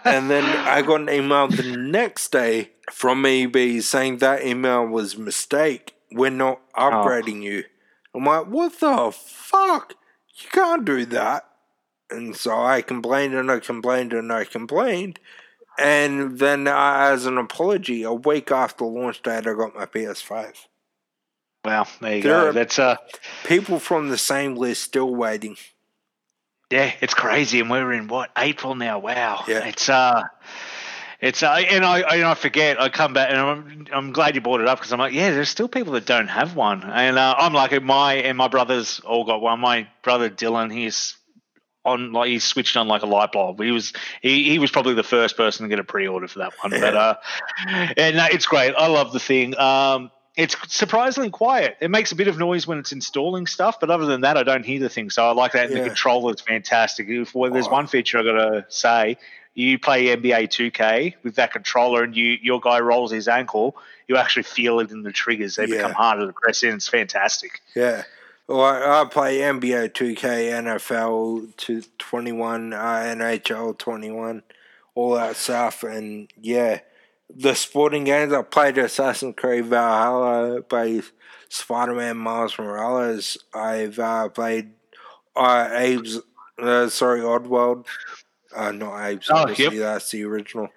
and 0.05 0.31
then 0.31 0.44
I 0.44 0.82
got 0.82 1.03
an 1.03 1.11
email 1.11 1.48
the 1.48 1.77
next 1.77 2.32
day 2.32 2.73
from 2.90 3.24
EB 3.24 3.81
saying 3.82 4.19
that 4.19 4.44
email 4.44 4.86
was 4.86 5.15
a 5.15 5.20
mistake. 5.20 5.94
We're 6.11 6.31
not 6.31 6.61
upgrading 6.73 7.40
oh. 7.40 7.44
you. 7.44 7.65
I'm 8.15 8.24
like, 8.24 8.47
what 8.47 8.78
the 8.81 9.12
fuck? 9.12 9.94
You 10.43 10.48
can't 10.51 10.85
do 10.85 11.05
that. 11.07 11.48
And 12.11 12.36
so 12.36 12.59
I 12.59 12.82
complained 12.82 13.35
and 13.35 13.51
I 13.51 13.59
complained 13.59 14.12
and 14.12 14.32
I 14.32 14.44
complained. 14.44 15.19
And 15.78 16.39
then, 16.39 16.66
uh, 16.66 16.94
as 17.11 17.27
an 17.27 17.36
apology, 17.36 18.03
a 18.03 18.12
week 18.12 18.51
after 18.51 18.85
launch 18.86 19.23
date, 19.23 19.47
I 19.47 19.53
got 19.53 19.74
my 19.74 19.85
PS5. 19.85 20.55
Well, 21.66 21.88
there 22.01 22.16
you 22.16 22.22
there 22.22 22.43
go. 22.44 22.52
That's 22.52 22.78
uh, 22.78 22.94
people 23.44 23.80
from 23.80 24.09
the 24.09 24.16
same 24.16 24.55
list 24.55 24.84
still 24.84 25.12
waiting. 25.12 25.56
Yeah, 26.70 26.93
it's 27.01 27.12
crazy, 27.12 27.59
and 27.59 27.68
we're 27.68 27.93
in 27.93 28.06
what 28.06 28.30
April 28.38 28.76
now. 28.76 29.01
Wow, 29.01 29.43
yeah, 29.48 29.66
it's 29.66 29.88
uh, 29.88 30.22
it's 31.20 31.43
uh, 31.43 31.51
and 31.51 31.84
I, 31.84 32.02
I, 32.02 32.30
I 32.30 32.34
forget. 32.34 32.80
I 32.80 32.88
come 32.88 33.14
back, 33.14 33.30
and 33.30 33.38
I'm 33.40 33.86
I'm 33.93 34.12
glad 34.12 34.36
you 34.36 34.40
brought 34.40 34.60
it 34.60 34.68
up 34.68 34.78
because 34.78 34.93
I'm 34.93 35.01
like, 35.01 35.12
yeah, 35.12 35.32
there's 35.32 35.48
still 35.48 35.66
people 35.66 35.94
that 35.94 36.06
don't 36.06 36.28
have 36.28 36.55
one, 36.55 36.84
and 36.84 37.18
uh, 37.18 37.34
I'm 37.36 37.52
like, 37.52 37.82
my 37.82 38.14
and 38.14 38.38
my 38.38 38.47
brothers 38.47 39.01
all 39.01 39.24
got 39.24 39.40
one. 39.40 39.59
My 39.59 39.88
brother 40.05 40.30
Dylan, 40.30 40.72
he's 40.72 41.16
on 41.84 42.12
like 42.12 42.28
he 42.28 42.38
switched 42.38 42.76
on 42.76 42.86
like 42.86 43.02
a 43.02 43.06
light 43.06 43.32
bulb. 43.32 43.60
He 43.60 43.72
was 43.72 43.93
he, 44.22 44.51
he 44.51 44.60
was 44.60 44.70
probably 44.70 44.94
the 44.94 45.02
first 45.02 45.36
person 45.36 45.64
to 45.64 45.68
get 45.68 45.80
a 45.80 45.84
pre-order 45.84 46.28
for 46.28 46.40
that 46.40 46.52
one. 46.62 46.70
Yeah. 46.70 46.80
But 46.80 46.97
uh, 46.97 47.14
and 47.97 48.18
uh, 48.18 48.28
it's 48.30 48.47
great. 48.47 48.74
I 48.76 48.86
love 48.86 49.12
the 49.12 49.20
thing. 49.20 49.59
Um, 49.59 50.12
it's 50.36 50.54
surprisingly 50.68 51.30
quiet. 51.30 51.78
It 51.80 51.90
makes 51.90 52.12
a 52.12 52.14
bit 52.14 52.28
of 52.28 52.38
noise 52.38 52.66
when 52.66 52.78
it's 52.78 52.92
installing 52.92 53.46
stuff, 53.46 53.80
but 53.80 53.90
other 53.90 54.04
than 54.04 54.20
that, 54.20 54.36
I 54.36 54.42
don't 54.42 54.64
hear 54.64 54.78
the 54.78 54.90
thing. 54.90 55.08
So 55.08 55.26
I 55.26 55.32
like 55.32 55.52
that. 55.52 55.70
Yeah. 55.70 55.78
The 55.78 55.86
controller 55.86 56.34
is 56.34 56.42
fantastic. 56.42 57.08
If 57.08 57.34
well, 57.34 57.50
there's 57.50 57.68
oh. 57.68 57.72
one 57.72 57.86
feature 57.86 58.18
I 58.18 58.22
got 58.22 58.32
to 58.32 58.66
say, 58.68 59.16
you 59.54 59.78
play 59.78 60.14
NBA 60.14 60.48
2K 60.48 61.14
with 61.22 61.36
that 61.36 61.52
controller, 61.52 62.02
and 62.02 62.14
you 62.14 62.36
your 62.42 62.60
guy 62.60 62.80
rolls 62.80 63.10
his 63.10 63.28
ankle, 63.28 63.76
you 64.06 64.18
actually 64.18 64.42
feel 64.42 64.80
it 64.80 64.90
in 64.90 65.02
the 65.02 65.12
triggers. 65.12 65.56
They 65.56 65.66
yeah. 65.66 65.76
become 65.76 65.92
harder 65.92 66.26
to 66.26 66.32
press 66.34 66.62
in. 66.62 66.74
It's 66.74 66.88
fantastic. 66.88 67.62
Yeah. 67.74 68.04
Well, 68.46 68.60
I, 68.60 69.00
I 69.00 69.04
play 69.06 69.38
NBA 69.38 69.90
2K, 69.92 70.18
NFL 70.18 71.56
to 71.56 71.82
21, 71.98 72.72
uh, 72.74 72.76
NHL 72.78 73.76
21, 73.76 74.42
all 74.94 75.14
that 75.14 75.36
stuff, 75.36 75.82
and 75.82 76.30
yeah, 76.40 76.80
the 77.35 77.55
sporting 77.55 78.05
games. 78.05 78.32
I 78.32 78.43
played 78.43 78.78
Assassin's 78.78 79.35
Creed 79.36 79.66
Valhalla, 79.66 80.62
played 80.62 81.05
Spider-Man 81.48 82.16
Miles 82.16 82.59
Morales. 82.59 83.39
I've 83.55 83.98
uh, 83.98 84.28
played 84.28 84.73
uh, 85.35 85.69
Abe's, 85.73 86.20
uh, 86.59 86.89
sorry, 86.89 87.20
Oddworld. 87.20 87.86
Uh, 88.55 88.73
not 88.73 88.97
Abe's, 88.97 89.28
oh, 89.31 89.36
obviously, 89.36 89.77
yep. 89.77 89.94
that's 89.94 90.11
the 90.11 90.24
original. 90.24 90.69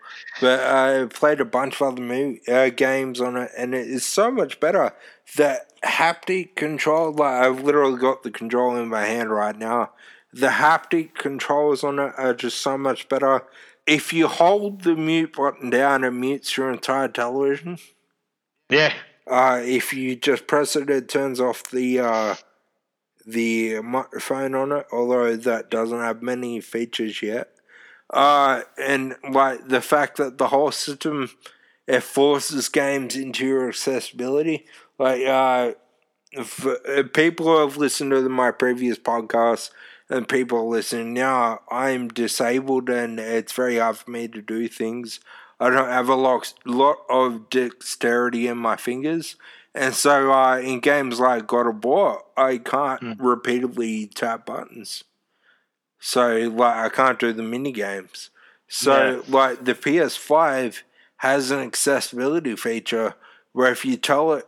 But 0.42 0.60
I 0.60 1.06
played 1.06 1.40
a 1.40 1.46
bunch 1.46 1.76
of 1.76 1.94
other 1.94 2.02
movie, 2.02 2.42
uh, 2.48 2.70
games 2.70 3.22
on 3.22 3.38
it, 3.38 3.52
and 3.58 3.74
it 3.74 3.88
is 3.88 4.06
so 4.06 4.32
much 4.32 4.60
better. 4.60 4.94
The 5.38 5.62
haptic 5.84 6.56
control, 6.56 7.14
like 7.14 7.46
I've 7.46 7.62
literally 7.62 8.00
got 8.00 8.24
the 8.24 8.32
control 8.32 8.76
in 8.76 8.90
my 8.90 9.06
hand 9.06 9.30
right 9.30 9.58
now. 9.58 9.92
The 10.34 10.48
haptic 10.48 11.16
controls 11.16 11.84
on 11.84 12.00
it 12.00 12.14
are 12.18 12.34
just 12.34 12.60
so 12.60 12.78
much 12.78 13.08
better. 13.08 13.44
If 13.90 14.14
you 14.14 14.28
hold 14.28 14.84
the 14.84 14.95
mute 14.95 15.36
button 15.36 15.72
down, 15.72 16.03
it 16.03 16.11
mutes 16.11 16.56
your 16.56 16.72
entire 16.72 17.07
television. 17.07 17.80
Yeah. 18.70 18.94
Uh, 19.26 19.61
if 19.64 19.94
you 19.94 20.16
just 20.16 20.45
press 20.45 20.76
it, 20.76 20.90
it 20.90 21.10
turns 21.10 21.40
off 21.40 21.64
the 21.72 21.99
uh, 21.99 22.36
the 23.26 23.82
microphone 23.82 24.53
on 24.53 24.72
it. 24.72 24.86
Although 24.91 25.36
that 25.36 25.72
doesn't 25.72 25.99
have 25.99 26.22
many 26.22 26.61
features 26.61 27.22
yet. 27.24 27.49
Uh, 28.11 28.61
and 28.78 29.16
like 29.32 29.68
the 29.68 29.82
fact 29.82 30.18
that 30.18 30.38
the 30.38 30.48
whole 30.48 30.72
system 30.72 31.30
it 31.90 32.03
forces 32.03 32.70
games 32.70 33.16
into 33.16 33.48
your 33.48 33.68
accessibility. 33.68 34.68
Like, 34.99 35.26
uh, 35.26 35.72
if, 36.32 36.64
if 36.86 37.14
people 37.14 37.48
who 37.48 37.57
have 37.57 37.78
listened 37.78 38.11
to 38.11 38.30
my 38.30 38.52
previous 38.52 38.99
podcasts 38.99 39.72
and 40.10 40.27
people 40.27 40.68
listening 40.68 41.14
now, 41.14 41.61
I'm 41.69 42.07
disabled 42.07 42.90
and 42.90 43.19
it's 43.19 43.53
very 43.53 43.77
hard 43.77 43.98
for 43.98 44.11
me 44.11 44.27
to 44.27 44.41
do 44.41 44.68
things. 44.68 45.19
I 45.60 45.69
don't 45.69 45.90
have 45.90 46.10
a 46.10 46.15
lot, 46.15 46.53
lot 46.65 46.98
of 47.10 47.49
dexterity 47.49 48.48
in 48.48 48.57
my 48.57 48.76
fingers. 48.76 49.36
And 49.76 49.94
so 49.94 50.31
uh, 50.31 50.57
in 50.57 50.80
games 50.80 51.19
like 51.19 51.48
God 51.48 51.68
of 51.68 51.84
War, 51.84 52.23
I 52.36 52.57
can't 52.57 53.02
mm. 53.02 53.15
repeatedly 53.19 54.07
tap 54.07 54.45
buttons. 54.45 55.03
So 55.99 56.52
like 56.56 56.76
I 56.76 56.90
can't 56.90 57.19
do 57.19 57.34
the 57.34 57.44
mini 57.44 57.72
games. 57.72 58.31
So 58.68 59.11
yeah. 59.11 59.22
like 59.27 59.65
the 59.65 59.73
PS5 59.73 60.81
has 61.18 61.52
an 61.52 61.60
accessibility 61.60 62.56
feature 62.56 63.15
where 63.52 63.72
if 63.72 63.84
you 63.84 63.98
tell 63.98 64.34
it 64.34 64.48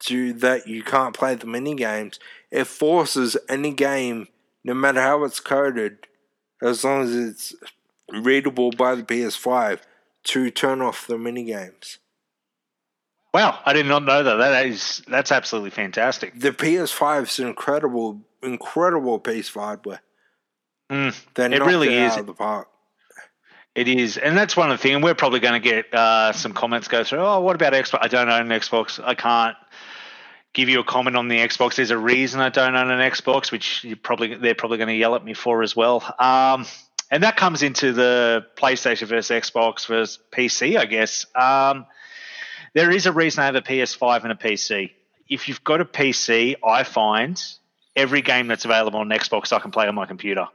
to 0.00 0.32
that 0.34 0.66
you 0.66 0.82
can't 0.82 1.16
play 1.16 1.34
the 1.34 1.46
mini 1.46 1.74
games, 1.74 2.18
it 2.50 2.66
forces 2.66 3.36
any 3.48 3.72
game, 3.72 4.28
no 4.64 4.74
matter 4.74 5.00
how 5.00 5.24
it's 5.24 5.40
coded, 5.40 5.98
as 6.62 6.84
long 6.84 7.02
as 7.02 7.14
it's 7.14 7.54
readable 8.10 8.70
by 8.70 8.94
the 8.94 9.02
PS5, 9.02 9.80
to 10.24 10.50
turn 10.50 10.80
off 10.80 11.06
the 11.06 11.18
mini 11.18 11.44
games. 11.44 11.98
Wow, 13.34 13.58
I 13.66 13.72
did 13.72 13.86
not 13.86 14.04
know 14.04 14.22
that. 14.22 14.36
That 14.36 14.66
is 14.66 15.02
that's 15.08 15.32
absolutely 15.32 15.70
fantastic. 15.70 16.38
The 16.38 16.52
PS5 16.52 17.24
is 17.24 17.38
an 17.40 17.48
incredible, 17.48 18.20
incredible 18.42 19.18
piece 19.18 19.48
of 19.48 19.56
hardware. 19.56 20.00
Mm, 20.90 21.14
it 21.52 21.62
really 21.62 21.88
it 21.88 22.02
is. 22.04 22.16
The 22.16 22.32
park. 22.32 22.68
It 23.74 23.88
is, 23.88 24.18
and 24.18 24.36
that's 24.36 24.56
one 24.56 24.70
of 24.70 24.78
the 24.78 24.82
things. 24.82 25.02
We're 25.02 25.16
probably 25.16 25.40
going 25.40 25.60
to 25.60 25.68
get 25.68 25.92
uh, 25.92 26.32
some 26.32 26.52
comments 26.52 26.86
go 26.86 27.02
through. 27.02 27.18
Oh, 27.18 27.40
what 27.40 27.56
about 27.56 27.72
Xbox? 27.72 27.98
I 28.02 28.06
don't 28.06 28.28
own 28.28 28.52
an 28.52 28.60
Xbox. 28.60 29.02
I 29.04 29.16
can't 29.16 29.56
give 30.54 30.68
you 30.68 30.80
a 30.80 30.84
comment 30.84 31.16
on 31.16 31.28
the 31.28 31.38
Xbox. 31.38 31.74
There's 31.74 31.90
a 31.90 31.98
reason 31.98 32.40
I 32.40 32.48
don't 32.48 32.74
own 32.74 32.90
an 32.90 33.10
Xbox, 33.10 33.52
which 33.52 33.84
you 33.84 33.96
probably 33.96 34.34
they're 34.34 34.54
probably 34.54 34.78
going 34.78 34.88
to 34.88 34.94
yell 34.94 35.14
at 35.14 35.24
me 35.24 35.34
for 35.34 35.62
as 35.62 35.76
well. 35.76 36.02
Um, 36.18 36.64
and 37.10 37.22
that 37.22 37.36
comes 37.36 37.62
into 37.62 37.92
the 37.92 38.46
PlayStation 38.56 39.06
versus 39.08 39.30
Xbox 39.30 39.86
versus 39.86 40.18
PC, 40.32 40.78
I 40.78 40.86
guess. 40.86 41.26
Um, 41.34 41.86
there 42.72 42.90
is 42.90 43.06
a 43.06 43.12
reason 43.12 43.42
I 43.42 43.46
have 43.46 43.56
a 43.56 43.62
PS5 43.62 44.22
and 44.22 44.32
a 44.32 44.36
PC. 44.36 44.92
If 45.28 45.48
you've 45.48 45.62
got 45.62 45.80
a 45.80 45.84
PC, 45.84 46.56
I 46.64 46.82
find 46.84 47.42
every 47.94 48.22
game 48.22 48.48
that's 48.48 48.64
available 48.64 49.00
on 49.00 49.08
Xbox 49.10 49.52
I 49.52 49.58
can 49.58 49.70
play 49.70 49.86
on 49.86 49.94
my 49.94 50.06
computer, 50.06 50.46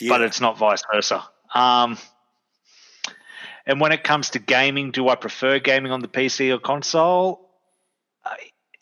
yeah. 0.00 0.10
but 0.10 0.22
it's 0.22 0.40
not 0.40 0.56
vice 0.56 0.82
versa. 0.92 1.24
Um, 1.54 1.98
and 3.66 3.80
when 3.80 3.92
it 3.92 4.02
comes 4.02 4.30
to 4.30 4.38
gaming, 4.38 4.92
do 4.92 5.08
I 5.08 5.14
prefer 5.14 5.58
gaming 5.58 5.92
on 5.92 6.00
the 6.00 6.08
PC 6.08 6.54
or 6.54 6.58
console? 6.58 7.50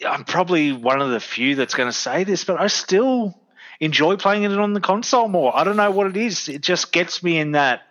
I'm 0.04 0.24
probably 0.24 0.72
one 0.72 1.00
of 1.00 1.10
the 1.10 1.20
few 1.20 1.54
that's 1.54 1.74
going 1.74 1.88
to 1.88 1.96
say 1.96 2.24
this, 2.24 2.44
but 2.44 2.60
I 2.60 2.66
still 2.66 3.38
enjoy 3.80 4.16
playing 4.16 4.42
it 4.42 4.52
on 4.52 4.72
the 4.72 4.80
console 4.80 5.28
more. 5.28 5.56
I 5.56 5.64
don't 5.64 5.76
know 5.76 5.90
what 5.90 6.06
it 6.06 6.16
is. 6.16 6.48
It 6.48 6.60
just 6.60 6.92
gets 6.92 7.22
me 7.22 7.38
in 7.38 7.52
that 7.52 7.82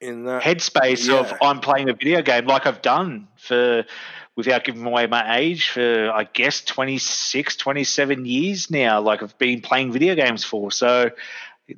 in 0.00 0.24
that 0.24 0.42
headspace 0.42 1.08
yeah. 1.08 1.20
of 1.20 1.34
I'm 1.42 1.60
playing 1.60 1.88
a 1.88 1.92
video 1.92 2.22
game 2.22 2.46
like 2.46 2.66
I've 2.66 2.82
done 2.82 3.28
for 3.36 3.84
without 4.36 4.62
giving 4.62 4.84
away 4.84 5.06
my 5.08 5.38
age 5.38 5.70
for 5.70 6.12
I 6.12 6.24
guess 6.24 6.60
26, 6.60 7.56
27 7.56 8.24
years 8.24 8.70
now 8.70 9.00
like 9.00 9.22
I've 9.22 9.36
been 9.38 9.60
playing 9.60 9.92
video 9.92 10.14
games 10.14 10.44
for. 10.44 10.70
So 10.70 11.10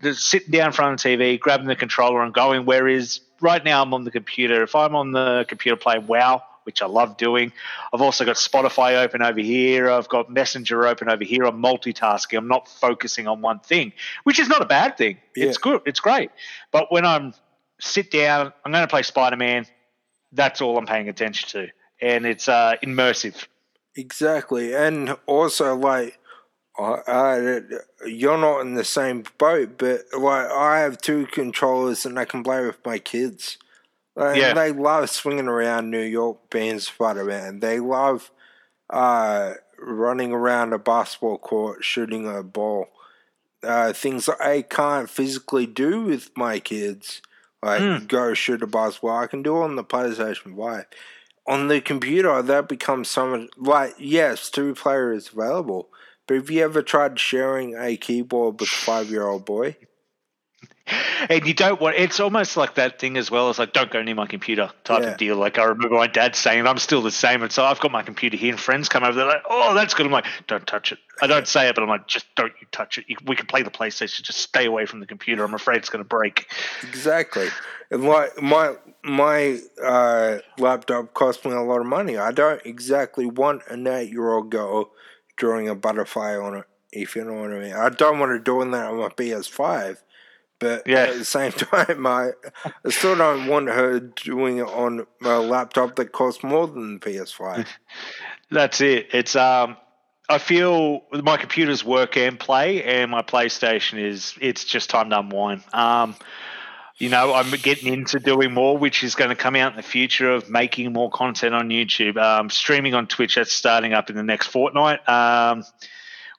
just 0.02 0.26
sitting 0.26 0.50
down 0.50 0.66
in 0.66 0.72
front 0.72 0.94
of 0.94 1.02
the 1.02 1.16
TV, 1.16 1.40
grabbing 1.40 1.66
the 1.66 1.76
controller 1.76 2.22
and 2.22 2.32
going. 2.32 2.64
Whereas 2.64 3.20
right 3.40 3.64
now 3.64 3.82
I'm 3.82 3.94
on 3.94 4.04
the 4.04 4.10
computer. 4.10 4.62
If 4.62 4.76
I'm 4.76 4.94
on 4.94 5.12
the 5.12 5.44
computer 5.48 5.76
playing 5.76 6.06
WoW, 6.06 6.42
which 6.70 6.82
I 6.82 6.86
love 6.86 7.16
doing, 7.16 7.52
I've 7.92 8.00
also 8.00 8.24
got 8.24 8.36
Spotify 8.36 9.02
open 9.02 9.22
over 9.22 9.40
here. 9.40 9.90
I've 9.90 10.08
got 10.08 10.30
Messenger 10.30 10.86
open 10.86 11.10
over 11.10 11.24
here. 11.24 11.42
I'm 11.44 11.60
multitasking. 11.60 12.38
I'm 12.38 12.46
not 12.46 12.68
focusing 12.68 13.26
on 13.26 13.40
one 13.40 13.58
thing, 13.58 13.92
which 14.22 14.38
is 14.38 14.46
not 14.46 14.62
a 14.62 14.66
bad 14.66 14.96
thing. 14.96 15.18
Yeah. 15.34 15.46
It's 15.46 15.58
good. 15.58 15.82
It's 15.84 15.98
great. 15.98 16.30
But 16.70 16.92
when 16.92 17.04
I'm 17.04 17.34
sit 17.80 18.12
down, 18.12 18.52
I'm 18.64 18.70
going 18.70 18.84
to 18.84 18.88
play 18.88 19.02
Spider 19.02 19.36
Man. 19.36 19.66
That's 20.30 20.60
all 20.60 20.78
I'm 20.78 20.86
paying 20.86 21.08
attention 21.08 21.48
to, 21.48 21.72
and 22.00 22.24
it's 22.24 22.48
uh, 22.48 22.76
immersive. 22.84 23.48
Exactly, 23.96 24.72
and 24.72 25.16
also 25.26 25.74
like, 25.74 26.20
I, 26.78 27.62
you're 28.06 28.38
not 28.38 28.60
in 28.60 28.74
the 28.74 28.84
same 28.84 29.24
boat, 29.38 29.76
but 29.76 30.02
like 30.16 30.48
I 30.48 30.78
have 30.78 30.98
two 30.98 31.26
controllers 31.26 32.06
and 32.06 32.16
I 32.16 32.26
can 32.26 32.44
play 32.44 32.64
with 32.64 32.78
my 32.86 33.00
kids. 33.00 33.58
Like, 34.16 34.36
Yeah. 34.36 34.54
they 34.54 34.72
love 34.72 35.08
swinging 35.10 35.48
around 35.48 35.90
New 35.90 36.02
York 36.02 36.50
being 36.50 36.80
Spider 36.80 37.24
Man. 37.24 37.60
They 37.60 37.80
love 37.80 38.30
uh, 38.90 39.54
running 39.78 40.32
around 40.32 40.72
a 40.72 40.78
basketball 40.78 41.38
court 41.38 41.84
shooting 41.84 42.28
a 42.28 42.42
ball. 42.42 42.88
Uh, 43.62 43.92
things 43.92 44.26
that 44.26 44.40
I 44.40 44.62
can't 44.62 45.08
physically 45.08 45.66
do 45.66 46.02
with 46.04 46.30
my 46.36 46.58
kids, 46.60 47.20
like 47.62 48.08
go 48.08 48.32
shoot 48.34 48.62
a 48.62 48.66
basketball, 48.66 49.18
I 49.18 49.26
can 49.26 49.42
do 49.42 49.58
on 49.58 49.76
the 49.76 49.84
PlayStation 49.84 50.56
5 50.56 50.86
on 51.46 51.68
the 51.68 51.80
computer 51.80 52.40
that 52.42 52.68
becomes 52.68 53.08
so 53.08 53.26
much 53.26 53.48
like 53.56 53.94
yes 53.98 54.50
two 54.50 54.74
player 54.74 55.12
is 55.12 55.30
available 55.32 55.88
but 56.26 56.34
have 56.36 56.50
you 56.50 56.62
ever 56.62 56.82
tried 56.82 57.18
sharing 57.18 57.74
a 57.76 57.96
keyboard 57.96 58.60
with 58.60 58.68
a 58.68 58.72
five 58.72 59.10
year 59.10 59.26
old 59.26 59.44
boy 59.44 59.74
And 61.28 61.46
you 61.46 61.52
don't 61.54 61.80
want 61.80 61.96
it's 61.96 62.18
almost 62.18 62.56
like 62.56 62.74
that 62.76 62.98
thing 62.98 63.16
as 63.18 63.30
well 63.30 63.50
as 63.50 63.58
like 63.58 63.72
don't 63.72 63.90
go 63.90 64.02
near 64.02 64.14
my 64.14 64.26
computer 64.26 64.70
type 64.84 65.02
Yeah. 65.02 65.08
of 65.10 65.16
deal. 65.18 65.36
Like 65.36 65.58
I 65.58 65.64
remember 65.64 65.94
my 65.96 66.06
dad 66.06 66.34
saying 66.34 66.66
I'm 66.66 66.78
still 66.78 67.02
the 67.02 67.10
same. 67.10 67.42
And 67.42 67.52
so 67.52 67.64
I've 67.64 67.78
got 67.80 67.92
my 67.92 68.02
computer 68.02 68.36
here 68.36 68.50
and 68.50 68.58
friends 68.60 68.88
come 68.88 69.04
over, 69.04 69.12
they're 69.12 69.26
like, 69.26 69.42
Oh, 69.48 69.74
that's 69.74 69.94
good. 69.94 70.06
I'm 70.06 70.12
like, 70.12 70.26
Don't 70.46 70.66
touch 70.66 70.92
it. 70.92 70.98
I 71.22 71.26
don't 71.26 71.46
say 71.46 71.68
it, 71.68 71.74
but 71.74 71.82
I'm 71.82 71.88
like, 71.90 72.06
just 72.06 72.26
don't 72.36 72.52
you 72.60 72.66
touch 72.72 72.96
it. 72.96 73.04
You, 73.06 73.16
we 73.26 73.36
can 73.36 73.46
play 73.46 73.62
the 73.62 73.70
PlayStation, 73.70 74.22
just 74.22 74.38
stay 74.40 74.64
away 74.64 74.86
from 74.86 75.00
the 75.00 75.06
computer. 75.06 75.44
I'm 75.44 75.52
afraid 75.54 75.76
it's 75.76 75.90
gonna 75.90 76.04
break. 76.04 76.46
exactly 76.82 77.48
and 77.90 78.04
like 78.04 78.40
my 78.40 78.74
my 79.04 79.58
uh, 79.82 80.38
laptop 80.58 81.12
cost 81.14 81.44
me 81.44 81.50
a 81.52 81.60
lot 81.60 81.80
of 81.80 81.86
money 81.86 82.16
i 82.16 82.30
don't 82.30 82.60
exactly 82.64 83.26
want 83.26 83.62
an 83.68 83.86
eight 83.86 84.10
year 84.10 84.30
old 84.32 84.48
girl 84.50 84.90
drawing 85.36 85.68
a 85.68 85.74
butterfly 85.74 86.36
on 86.36 86.54
it 86.54 86.64
if 86.92 87.16
you 87.16 87.24
know 87.24 87.34
what 87.34 87.52
i 87.52 87.58
mean 87.58 87.72
i 87.72 87.88
don't 87.88 88.18
want 88.20 88.30
her 88.30 88.38
doing 88.38 88.70
that 88.70 88.86
on 88.90 88.98
my 88.98 89.08
ps5 89.08 89.96
but 90.60 90.86
Yeah. 90.86 90.98
at 91.04 91.14
the 91.18 91.24
same 91.24 91.50
time, 91.52 92.06
I, 92.06 92.30
I 92.64 92.90
still 92.90 93.16
don't 93.16 93.46
want 93.48 93.68
her 93.68 93.98
doing 93.98 94.58
it 94.58 94.68
on 94.68 95.06
a 95.22 95.38
laptop 95.40 95.96
that 95.96 96.12
costs 96.12 96.44
more 96.44 96.68
than 96.68 97.00
PS5. 97.00 97.66
That's 98.52 98.80
it. 98.80 99.08
It's 99.12 99.34
um 99.36 99.76
I 100.28 100.38
feel 100.38 101.02
my 101.10 101.36
computer's 101.36 101.84
work 101.84 102.16
and 102.16 102.38
play, 102.38 102.84
and 102.84 103.10
my 103.10 103.22
PlayStation 103.22 103.98
is 103.98 104.34
it's 104.40 104.64
just 104.64 104.88
time 104.88 105.10
to 105.10 105.18
unwind. 105.18 105.64
Um, 105.72 106.14
you 106.98 107.08
know, 107.08 107.34
I'm 107.34 107.50
getting 107.50 107.92
into 107.92 108.20
doing 108.20 108.52
more, 108.54 108.78
which 108.78 109.02
is 109.02 109.16
going 109.16 109.30
to 109.30 109.34
come 109.34 109.56
out 109.56 109.72
in 109.72 109.76
the 109.76 109.82
future 109.82 110.30
of 110.30 110.48
making 110.48 110.92
more 110.92 111.10
content 111.10 111.52
on 111.54 111.68
YouTube, 111.70 112.16
um, 112.16 112.48
streaming 112.50 112.94
on 112.94 113.08
Twitch. 113.08 113.34
That's 113.34 113.52
starting 113.52 113.92
up 113.92 114.08
in 114.10 114.14
the 114.16 114.22
next 114.22 114.46
fortnight, 114.48 115.00
um, 115.08 115.64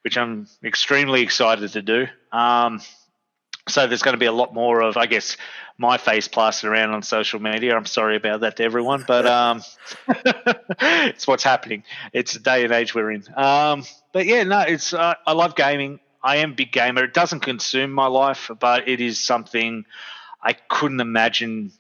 which 0.04 0.18
I'm 0.18 0.48
extremely 0.64 1.22
excited 1.22 1.72
to 1.74 1.82
do. 1.82 2.08
Um, 2.32 2.80
so 3.68 3.88
there's 3.88 4.02
going 4.02 4.14
to 4.14 4.20
be 4.20 4.26
a 4.26 4.32
lot 4.32 4.54
more 4.54 4.82
of, 4.82 4.98
I 4.98 5.06
guess, 5.06 5.38
my 5.78 5.98
face 5.98 6.28
plastered 6.28 6.72
around 6.72 6.92
on 6.92 7.04
social 7.04 7.40
media. 7.40 7.76
I'm 7.76 7.86
sorry 7.86 8.16
about 8.16 8.42
that 8.42 8.58
to 8.58 8.64
everyone, 8.64 9.04
but 9.08 9.26
um, 9.26 9.62
it's 10.80 11.28
what's 11.28 11.44
happening. 11.44 11.84
It's 12.14 12.34
the 12.34 12.40
day 12.40 12.64
and 12.64 12.74
age 12.74 12.94
we're 12.96 13.12
in. 13.12 13.24
Um, 13.36 13.84
but 14.14 14.26
yeah, 14.26 14.44
no, 14.44 14.62
it's 14.62 14.94
uh, 14.94 15.16
I 15.26 15.34
love 15.34 15.56
gaming. 15.56 16.00
I 16.24 16.38
am 16.38 16.52
a 16.52 16.56
big 16.56 16.72
gamer. 16.72 17.04
It 17.04 17.14
doesn't 17.14 17.40
consume 17.42 17.92
my 17.92 18.08
life, 18.08 18.52
but 18.60 18.88
it 18.88 19.02
is 19.02 19.20
something 19.20 19.86
I 20.42 20.54
couldn't 20.54 21.00
imagine 21.00 21.72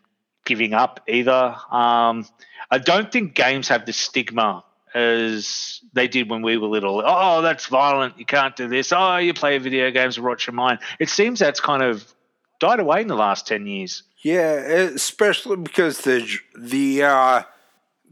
giving 0.45 0.73
up 0.73 1.01
either. 1.07 1.55
Um, 1.69 2.25
I 2.69 2.79
don't 2.79 3.11
think 3.11 3.35
games 3.35 3.67
have 3.67 3.85
the 3.85 3.93
stigma 3.93 4.63
as 4.93 5.81
they 5.93 6.07
did 6.07 6.29
when 6.29 6.41
we 6.41 6.57
were 6.57 6.67
little. 6.67 7.01
Oh, 7.05 7.41
that's 7.41 7.67
violent. 7.67 8.19
You 8.19 8.25
can't 8.25 8.55
do 8.55 8.67
this. 8.67 8.91
Oh, 8.91 9.17
you 9.17 9.33
play 9.33 9.57
video 9.57 9.91
games 9.91 10.17
and 10.17 10.25
rot 10.25 10.45
your 10.45 10.53
mind. 10.53 10.79
It 10.99 11.09
seems 11.09 11.39
that's 11.39 11.59
kind 11.59 11.81
of 11.81 12.13
died 12.59 12.79
away 12.79 13.01
in 13.01 13.07
the 13.07 13.15
last 13.15 13.47
10 13.47 13.65
years. 13.65 14.03
Yeah, 14.23 14.53
especially 14.53 15.57
because 15.57 16.01
the 16.01 16.27
the 16.55 17.03
uh, 17.03 17.43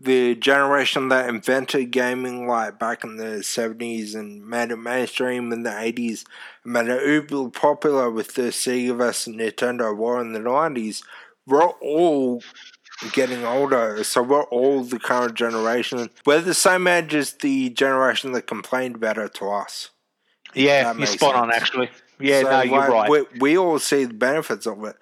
the 0.01 0.33
generation 0.35 1.09
that 1.09 1.29
invented 1.29 1.91
gaming, 1.91 2.47
like 2.47 2.79
back 2.79 3.03
in 3.03 3.17
the 3.17 3.43
seventies, 3.43 4.15
and 4.15 4.45
made 4.47 4.71
it 4.71 4.77
mainstream 4.77 5.51
in 5.51 5.61
the 5.61 5.79
eighties, 5.79 6.25
made 6.65 6.87
it 6.87 7.05
uber 7.05 7.51
popular 7.51 8.09
with 8.09 8.33
the 8.33 8.43
Sega 8.43 8.97
vs 8.97 9.35
Nintendo 9.35 9.95
war 9.95 10.19
in 10.19 10.33
the 10.33 10.39
nineties. 10.39 11.03
We're 11.45 11.63
all 11.63 12.41
getting 13.13 13.45
older, 13.45 14.03
so 14.03 14.21
we're 14.21 14.43
all 14.43 14.83
the 14.83 14.99
current 14.99 15.35
generation. 15.35 16.09
We're 16.25 16.41
the 16.41 16.53
same 16.53 16.87
age 16.87 17.15
as 17.15 17.33
the 17.33 17.69
generation 17.69 18.33
that 18.33 18.47
complained 18.47 18.95
about 18.95 19.17
it 19.17 19.33
to 19.35 19.49
us. 19.49 19.89
Yeah, 20.53 20.93
you're 20.93 21.07
spot 21.07 21.35
on, 21.35 21.51
actually. 21.51 21.89
Yeah, 22.19 22.41
So, 22.41 22.49
no, 22.49 22.61
you're 22.63 22.79
like, 22.79 22.89
right. 22.89 23.09
We, 23.09 23.39
we 23.39 23.57
all 23.57 23.79
see 23.79 24.05
the 24.05 24.13
benefits 24.13 24.65
of 24.65 24.83
it. 24.83 24.95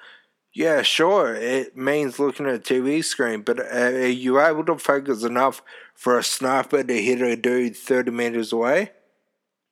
Yeah, 0.54 0.82
sure, 0.82 1.36
it 1.36 1.78
means 1.78 2.18
looking 2.18 2.48
at 2.48 2.56
a 2.56 2.60
TV 2.60 3.04
screen, 3.04 3.42
but 3.42 3.60
uh, 3.60 3.64
are 3.64 4.08
you 4.08 4.42
able 4.42 4.66
to 4.66 4.78
focus 4.78 5.24
enough 5.24 5.62
for 5.94 6.18
a 6.18 6.24
sniper 6.24 6.84
to 6.84 7.02
hit 7.02 7.22
a 7.22 7.36
dude 7.36 7.78
30 7.78 8.12
meters 8.12 8.52
away? 8.52 8.92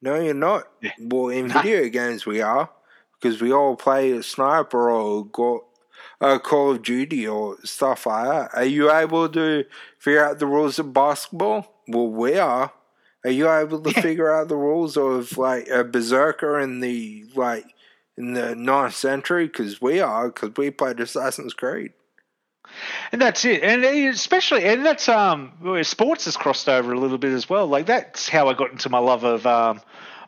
No, 0.02 0.20
you're 0.20 0.36
not. 0.36 0.68
Yeah. 0.82 0.92
Well, 1.00 1.30
in 1.30 1.50
video 1.52 1.90
games, 1.90 2.28
we 2.28 2.42
are, 2.42 2.70
because 3.20 3.42
we 3.42 3.52
all 3.52 3.76
play 3.76 4.12
a 4.12 4.22
sniper 4.22 4.92
or 4.92 5.26
go, 5.26 5.66
uh, 6.22 6.40
Call 6.40 6.72
of 6.72 6.82
Duty 6.84 7.28
or 7.28 7.58
stuff 7.64 8.06
like 8.06 8.26
that. 8.26 8.50
Are 8.54 8.66
you 8.66 8.92
able 8.92 9.30
to 9.30 9.66
figure 10.00 10.26
out 10.26 10.40
the 10.40 10.48
rules 10.48 10.80
of 10.80 10.94
basketball? 10.94 11.82
Well, 11.88 12.08
we 12.08 12.38
are. 12.38 12.72
Are 13.24 13.32
you 13.32 13.52
able 13.52 13.82
to 13.82 14.02
figure 14.02 14.32
out 14.32 14.48
the 14.48 14.56
rules 14.56 14.98
of 14.98 15.38
like 15.38 15.68
a 15.68 15.84
berserker 15.84 16.60
in 16.60 16.80
the 16.80 17.26
like 17.36 17.66
in 18.18 18.34
the 18.34 18.56
ninth 18.56 18.96
century? 18.96 19.48
Because 19.48 19.82
we 19.82 20.00
are, 20.00 20.30
because 20.30 20.52
we 20.58 20.72
played 20.72 21.00
Assassin's 21.00 21.54
Creed. 21.54 21.94
And 23.12 23.22
that's 23.22 23.46
it, 23.46 23.64
and 23.64 23.86
especially, 23.86 24.66
and 24.66 24.86
that's 24.86 25.08
um, 25.08 25.52
sports 25.84 26.26
has 26.26 26.36
crossed 26.36 26.68
over 26.68 26.92
a 26.94 27.00
little 27.00 27.18
bit 27.20 27.32
as 27.32 27.50
well. 27.50 27.68
Like 27.68 27.86
that's 27.86 28.28
how 28.28 28.50
I 28.50 28.54
got 28.54 28.72
into 28.72 28.90
my 28.90 28.98
love 28.98 29.24
of 29.24 29.46
um, 29.46 29.82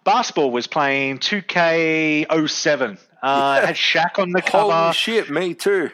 basketball. 0.04 0.52
Was 0.52 0.68
playing 0.68 1.18
2K07. 1.20 3.00
Uh, 3.22 3.66
had 3.66 3.76
Shaq 3.76 4.20
on 4.20 4.32
the 4.32 4.42
cover. 4.42 4.74
Holy 4.74 4.94
shit, 4.94 5.30
me 5.30 5.54
too. 5.54 5.92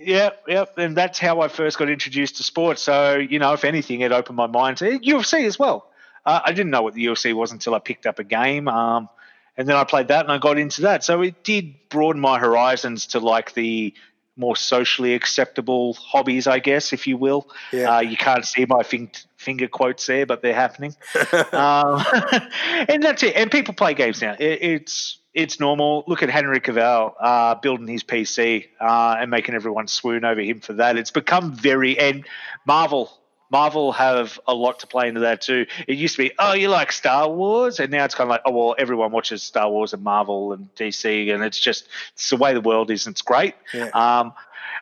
Yep, 0.00 0.44
yep, 0.46 0.78
and 0.78 0.96
that's 0.96 1.18
how 1.18 1.40
I 1.40 1.48
first 1.48 1.78
got 1.78 1.88
introduced 1.88 2.36
to 2.36 2.42
sports. 2.42 2.82
So 2.82 3.16
you 3.16 3.38
know, 3.38 3.52
if 3.52 3.64
anything, 3.64 4.00
it 4.00 4.12
opened 4.12 4.36
my 4.36 4.46
mind 4.46 4.78
to 4.78 4.98
UFC 4.98 5.44
as 5.44 5.58
well. 5.58 5.90
Uh, 6.24 6.40
I 6.44 6.52
didn't 6.52 6.70
know 6.70 6.82
what 6.82 6.94
the 6.94 7.04
UFC 7.06 7.34
was 7.34 7.52
until 7.52 7.74
I 7.74 7.78
picked 7.78 8.06
up 8.06 8.18
a 8.18 8.24
game, 8.24 8.68
um, 8.68 9.08
and 9.56 9.68
then 9.68 9.76
I 9.76 9.84
played 9.84 10.08
that 10.08 10.24
and 10.24 10.32
I 10.32 10.38
got 10.38 10.58
into 10.58 10.82
that. 10.82 11.02
So 11.02 11.22
it 11.22 11.42
did 11.42 11.74
broaden 11.88 12.20
my 12.20 12.38
horizons 12.38 13.06
to 13.08 13.18
like 13.18 13.54
the 13.54 13.92
more 14.38 14.56
socially 14.56 15.14
acceptable 15.14 15.94
hobbies, 15.94 16.46
I 16.46 16.60
guess, 16.60 16.92
if 16.92 17.08
you 17.08 17.16
will. 17.16 17.48
Yeah. 17.72 17.96
Uh, 17.96 18.00
you 18.00 18.16
can't 18.16 18.46
see 18.46 18.64
my 18.66 18.84
fin- 18.84 19.10
finger 19.36 19.66
quotes 19.66 20.06
there, 20.06 20.26
but 20.26 20.42
they're 20.42 20.54
happening. 20.54 20.94
um, 21.52 22.04
and 22.88 23.02
that's 23.02 23.24
it. 23.24 23.34
And 23.34 23.50
people 23.50 23.74
play 23.74 23.94
games 23.94 24.22
now. 24.22 24.36
It, 24.38 24.62
it's 24.62 25.17
it's 25.34 25.60
normal. 25.60 26.04
Look 26.06 26.22
at 26.22 26.30
Henry 26.30 26.60
Cavill 26.60 27.12
uh, 27.20 27.54
building 27.56 27.86
his 27.86 28.02
PC 28.02 28.66
uh, 28.80 29.16
and 29.20 29.30
making 29.30 29.54
everyone 29.54 29.86
swoon 29.86 30.24
over 30.24 30.40
him 30.40 30.60
for 30.60 30.74
that. 30.74 30.96
It's 30.96 31.10
become 31.10 31.52
very 31.52 31.98
and 31.98 32.26
Marvel. 32.66 33.10
Marvel 33.50 33.92
have 33.92 34.38
a 34.46 34.52
lot 34.52 34.80
to 34.80 34.86
play 34.86 35.08
into 35.08 35.20
that 35.20 35.40
too. 35.40 35.66
It 35.86 35.96
used 35.96 36.16
to 36.16 36.24
be, 36.24 36.32
oh, 36.38 36.52
you 36.52 36.68
like 36.68 36.92
Star 36.92 37.30
Wars, 37.30 37.80
and 37.80 37.90
now 37.90 38.04
it's 38.04 38.14
kind 38.14 38.28
of 38.28 38.30
like, 38.30 38.42
oh, 38.44 38.50
well, 38.50 38.74
everyone 38.78 39.10
watches 39.10 39.42
Star 39.42 39.70
Wars 39.70 39.94
and 39.94 40.02
Marvel 40.02 40.52
and 40.52 40.68
DC, 40.74 41.32
and 41.32 41.42
it's 41.42 41.58
just 41.58 41.88
it's 42.12 42.28
the 42.28 42.36
way 42.36 42.52
the 42.52 42.60
world 42.60 42.90
is. 42.90 43.06
And 43.06 43.14
it's 43.14 43.22
great. 43.22 43.54
Yeah. 43.72 43.88
Um, 43.94 44.34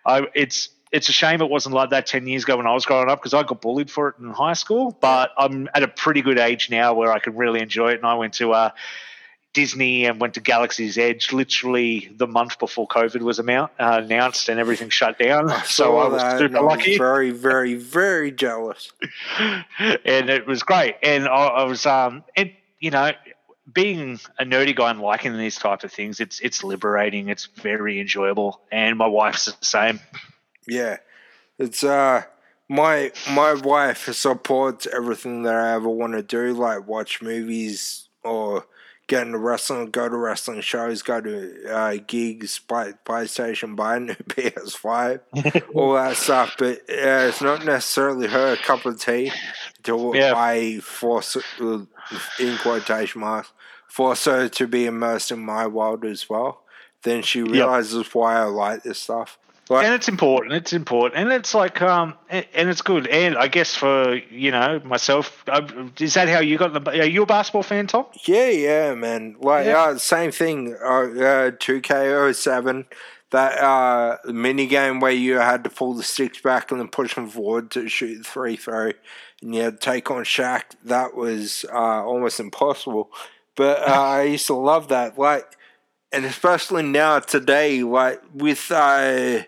I, 0.05 0.27
it's 0.35 0.71
it's 0.93 1.09
a 1.09 1.13
shame 1.13 1.43
it 1.43 1.51
wasn't 1.51 1.75
like 1.75 1.91
that 1.91 2.07
10 2.07 2.27
years 2.27 2.45
ago 2.45 2.57
when 2.57 2.67
I 2.67 2.73
was 2.73 2.87
growing 2.87 3.09
up 3.09 3.19
because 3.21 3.35
I 3.35 3.43
got 3.43 3.61
bullied 3.61 3.91
for 3.91 4.09
it 4.09 4.15
in 4.19 4.31
high 4.31 4.55
school. 4.55 4.97
But 5.01 5.33
I'm 5.37 5.69
at 5.75 5.83
a 5.83 5.89
pretty 5.89 6.23
good 6.23 6.39
age 6.39 6.71
now 6.71 6.95
where 6.95 7.13
I 7.13 7.19
can 7.19 7.37
really 7.37 7.61
enjoy 7.61 7.91
it. 7.91 7.99
And 7.99 8.07
I 8.07 8.15
went 8.15 8.35
to 8.35 8.53
uh, 8.53 8.71
Disney 9.57 10.05
and 10.05 10.21
went 10.21 10.35
to 10.35 10.41
Galaxy's 10.41 10.99
Edge 10.99 11.33
literally 11.33 12.13
the 12.15 12.27
month 12.27 12.59
before 12.59 12.87
COVID 12.87 13.23
was 13.23 13.39
amount, 13.39 13.73
uh, 13.81 14.03
announced 14.05 14.51
and 14.51 14.61
everything 14.61 14.91
shut 14.91 15.19
down. 15.19 15.49
so 15.65 15.97
I 15.97 16.09
was 16.09 16.39
super 16.39 16.59
I 16.59 16.61
was 16.61 16.77
lucky 16.77 16.99
very, 16.99 17.31
very, 17.31 17.75
very 17.75 18.31
jealous. 18.31 18.93
and 19.79 20.29
it 20.29 20.47
was 20.47 20.63
great. 20.63 20.97
And 21.03 21.27
I, 21.27 21.31
I 21.31 21.65
was, 21.65 21.87
um, 21.87 22.23
and 22.37 22.53
you 22.81 22.91
know, 22.91 23.13
being 23.73 24.21
a 24.39 24.45
nerdy 24.45 24.77
guy 24.77 24.91
and 24.91 25.01
liking 25.01 25.35
these 25.39 25.57
type 25.57 25.85
of 25.85 25.91
things, 25.91 26.21
it's 26.21 26.39
it's 26.41 26.63
liberating. 26.63 27.31
It's 27.31 27.47
very 27.47 27.99
enjoyable, 27.99 28.61
and 28.71 28.99
my 28.99 29.07
wife's 29.07 29.47
the 29.47 29.57
same. 29.65 30.01
Yeah, 30.69 30.99
it's 31.59 31.83
uh 31.83 32.25
my 32.69 33.11
my 33.31 33.55
wife 33.55 34.13
supports 34.13 34.87
everything 34.87 35.45
that 35.45 35.55
I 35.55 35.73
ever 35.73 35.89
want 35.89 36.13
to 36.13 36.23
do, 36.23 36.53
like 36.53 36.87
watch 36.87 37.23
movies 37.23 38.11
or 38.23 38.67
get 39.07 39.27
into 39.27 39.39
wrestling, 39.39 39.91
go 39.91 40.09
to 40.09 40.17
wrestling 40.17 40.61
shows, 40.61 41.03
go 41.03 41.21
to 41.21 41.73
uh, 41.73 41.97
gigs, 42.07 42.59
buy 42.59 42.93
PlayStation, 43.05 43.77
buy 43.77 43.97
a 43.97 44.01
new 44.01 44.15
PS5, 44.29 45.21
all 45.75 45.95
that 45.95 46.17
stuff. 46.17 46.57
But 46.59 46.79
uh, 46.89 47.29
it's 47.29 47.41
not 47.41 47.65
necessarily 47.65 48.27
her 48.27 48.57
cup 48.57 48.85
of 48.85 49.01
tea 49.01 49.33
to 49.85 50.13
Yeah. 50.15 50.35
I 50.37 50.79
force, 50.81 51.37
uh, 51.61 51.85
in 52.41 52.59
quotation 52.59 53.21
marks, 53.21 53.53
force 53.87 54.25
her 54.25 54.49
to 54.49 54.67
be 54.67 54.87
immersed 54.87 55.31
in 55.31 55.41
my 55.41 55.67
world 55.67 56.05
as 56.05 56.29
well. 56.29 56.63
Then 57.03 57.23
she 57.23 57.43
realizes 57.43 58.13
why 58.15 58.37
I 58.37 58.45
like 58.45 58.83
this 58.83 58.99
stuff. 58.99 59.39
Like, 59.69 59.85
and 59.85 59.95
it's 59.95 60.09
important. 60.09 60.53
It's 60.55 60.73
important, 60.73 61.21
and 61.21 61.33
it's 61.33 61.53
like 61.53 61.83
um, 61.83 62.15
and 62.31 62.47
and 62.55 62.69
it's 62.69 62.83
good. 62.83 63.09
And 63.09 63.37
I 63.37 63.49
guess 63.49 63.75
for 63.75 64.15
you 64.15 64.53
know 64.53 64.81
myself, 64.85 65.43
uh, 65.49 65.67
is 65.99 66.15
that 66.15 66.29
how 66.29 66.39
you 66.39 66.57
got 66.57 66.73
the? 66.73 66.91
Are 67.01 67.05
you 67.05 67.25
a 67.25 67.27
basketball 67.27 67.65
fan, 67.65 67.89
Tom? 67.89 68.07
Yeah, 68.27 68.49
yeah, 68.49 68.95
man. 68.95 69.35
Like, 69.41 69.67
Yeah. 69.67 69.83
uh, 69.83 69.99
same 69.99 70.31
thing. 70.31 70.75
Uh, 70.75 71.51
two 71.59 71.81
K 71.81 72.33
07 72.33 72.87
that 73.31 73.59
uh, 73.59 74.19
mini 74.27 74.67
game 74.67 75.01
where 75.01 75.11
you 75.11 75.39
had 75.39 75.65
to 75.65 75.71
pull 75.71 75.95
the 75.95 76.03
sticks 76.05 76.41
back 76.41 76.71
and 76.71 76.79
then 76.79 76.87
push 76.87 77.17
them 77.17 77.29
forward 77.29 77.73
to 77.73 77.89
shoot 77.89 78.19
the 78.19 78.23
three 78.25 78.55
throw, 78.57 78.93
and 79.43 79.53
you 79.53 79.63
had 79.63 79.81
to 79.81 79.85
take 79.85 80.13
on 80.13 80.23
Shaq. 80.23 80.63
That 80.85 81.17
was 81.17 81.65
uh, 81.73 82.05
almost 82.07 82.39
impossible. 82.39 83.11
But 83.57 83.81
uh, 83.81 83.93
I 84.01 84.23
used 84.23 84.47
to 84.47 84.55
love 84.55 84.87
that. 84.89 85.19
Like, 85.19 85.57
and 86.13 86.25
especially 86.25 86.85
now 86.85 87.19
today, 87.19 87.83
like 87.83 88.23
with 88.33 88.71
uh, 88.71 89.43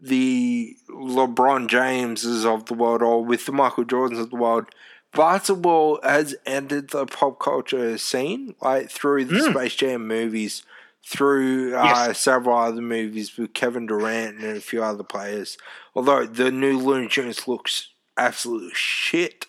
the 0.00 0.76
LeBron 0.90 1.68
Jameses 1.68 2.44
of 2.44 2.66
the 2.66 2.74
world 2.74 3.02
or 3.02 3.24
with 3.24 3.46
the 3.46 3.52
Michael 3.52 3.84
Jordans 3.84 4.20
of 4.20 4.30
the 4.30 4.36
world, 4.36 4.66
basketball 5.12 6.00
has 6.02 6.34
entered 6.44 6.90
the 6.90 7.06
pop 7.06 7.38
culture 7.38 7.96
scene, 7.98 8.54
like 8.60 8.90
through 8.90 9.24
the 9.26 9.40
Space 9.50 9.74
Jam 9.76 10.06
movies, 10.06 10.62
through 11.06 11.76
uh, 11.76 11.84
Yes. 11.84 12.20
several 12.20 12.56
other 12.58 12.80
movies 12.82 13.36
with 13.36 13.54
Kevin 13.54 13.86
Durant 13.86 14.38
and 14.38 14.56
a 14.56 14.60
few 14.60 14.82
other 14.82 15.04
players. 15.04 15.56
Although 15.94 16.26
the 16.26 16.50
new 16.50 16.78
Looney 16.78 17.08
Tunes 17.08 17.46
looks 17.46 17.88
absolute 18.16 18.74
shit. 18.74 19.46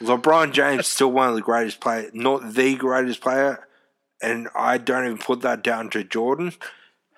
LeBron 0.00 0.52
James 0.52 0.80
is 0.80 0.86
still 0.88 1.12
one 1.12 1.28
of 1.30 1.34
the 1.34 1.40
greatest 1.40 1.80
players, 1.80 2.10
not 2.12 2.54
the 2.54 2.74
greatest 2.74 3.20
player, 3.20 3.66
and 4.20 4.48
I 4.54 4.78
don't 4.78 5.04
even 5.06 5.18
put 5.18 5.40
that 5.42 5.62
down 5.62 5.90
to 5.90 6.04
Jordan. 6.04 6.52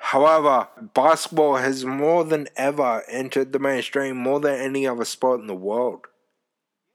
However, 0.05 0.69
basketball 0.93 1.57
has 1.57 1.87
more 1.87 2.25
than 2.25 2.47
ever 2.57 3.03
entered 3.09 3.55
the 3.55 3.59
mainstream, 3.59 4.19
more 4.19 4.39
than 4.39 4.61
any 4.61 4.87
other 4.87 5.07
sport 5.07 5.41
in 5.41 5.47
the 5.47 5.55
world. 5.55 6.07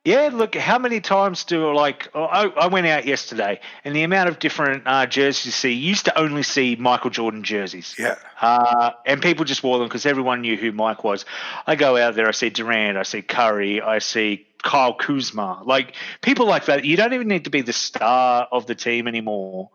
Yeah, 0.05 0.29
look, 0.31 0.53
how 0.53 0.77
many 0.77 1.01
times 1.01 1.43
do 1.43 1.73
like 1.73 2.09
oh, 2.13 2.25
I, 2.25 2.49
I 2.49 2.67
went 2.67 2.85
out 2.85 3.07
yesterday, 3.07 3.61
and 3.83 3.95
the 3.95 4.03
amount 4.03 4.29
of 4.29 4.37
different 4.37 4.83
uh, 4.85 5.07
jerseys 5.07 5.47
you 5.47 5.51
see, 5.51 5.71
you 5.71 5.89
used 5.89 6.05
to 6.05 6.17
only 6.19 6.43
see 6.43 6.75
Michael 6.75 7.09
Jordan 7.09 7.41
jerseys. 7.41 7.95
Yeah. 7.97 8.15
Uh, 8.39 8.91
and 9.07 9.23
people 9.23 9.43
just 9.43 9.63
wore 9.63 9.79
them 9.79 9.87
because 9.87 10.05
everyone 10.05 10.41
knew 10.41 10.55
who 10.55 10.71
Mike 10.71 11.03
was. 11.03 11.25
I 11.65 11.75
go 11.75 11.97
out 11.97 12.13
there, 12.13 12.27
I 12.27 12.31
see 12.31 12.51
Durant, 12.51 12.95
I 12.95 13.03
see 13.03 13.23
Curry, 13.23 13.81
I 13.81 13.99
see 13.99 14.45
Kyle 14.61 14.93
Kuzma. 14.93 15.63
Like 15.65 15.95
people 16.21 16.45
like 16.45 16.65
that. 16.65 16.85
You 16.85 16.95
don't 16.95 17.13
even 17.13 17.27
need 17.27 17.45
to 17.45 17.49
be 17.49 17.63
the 17.63 17.73
star 17.73 18.47
of 18.51 18.67
the 18.67 18.75
team 18.75 19.07
anymore 19.07 19.71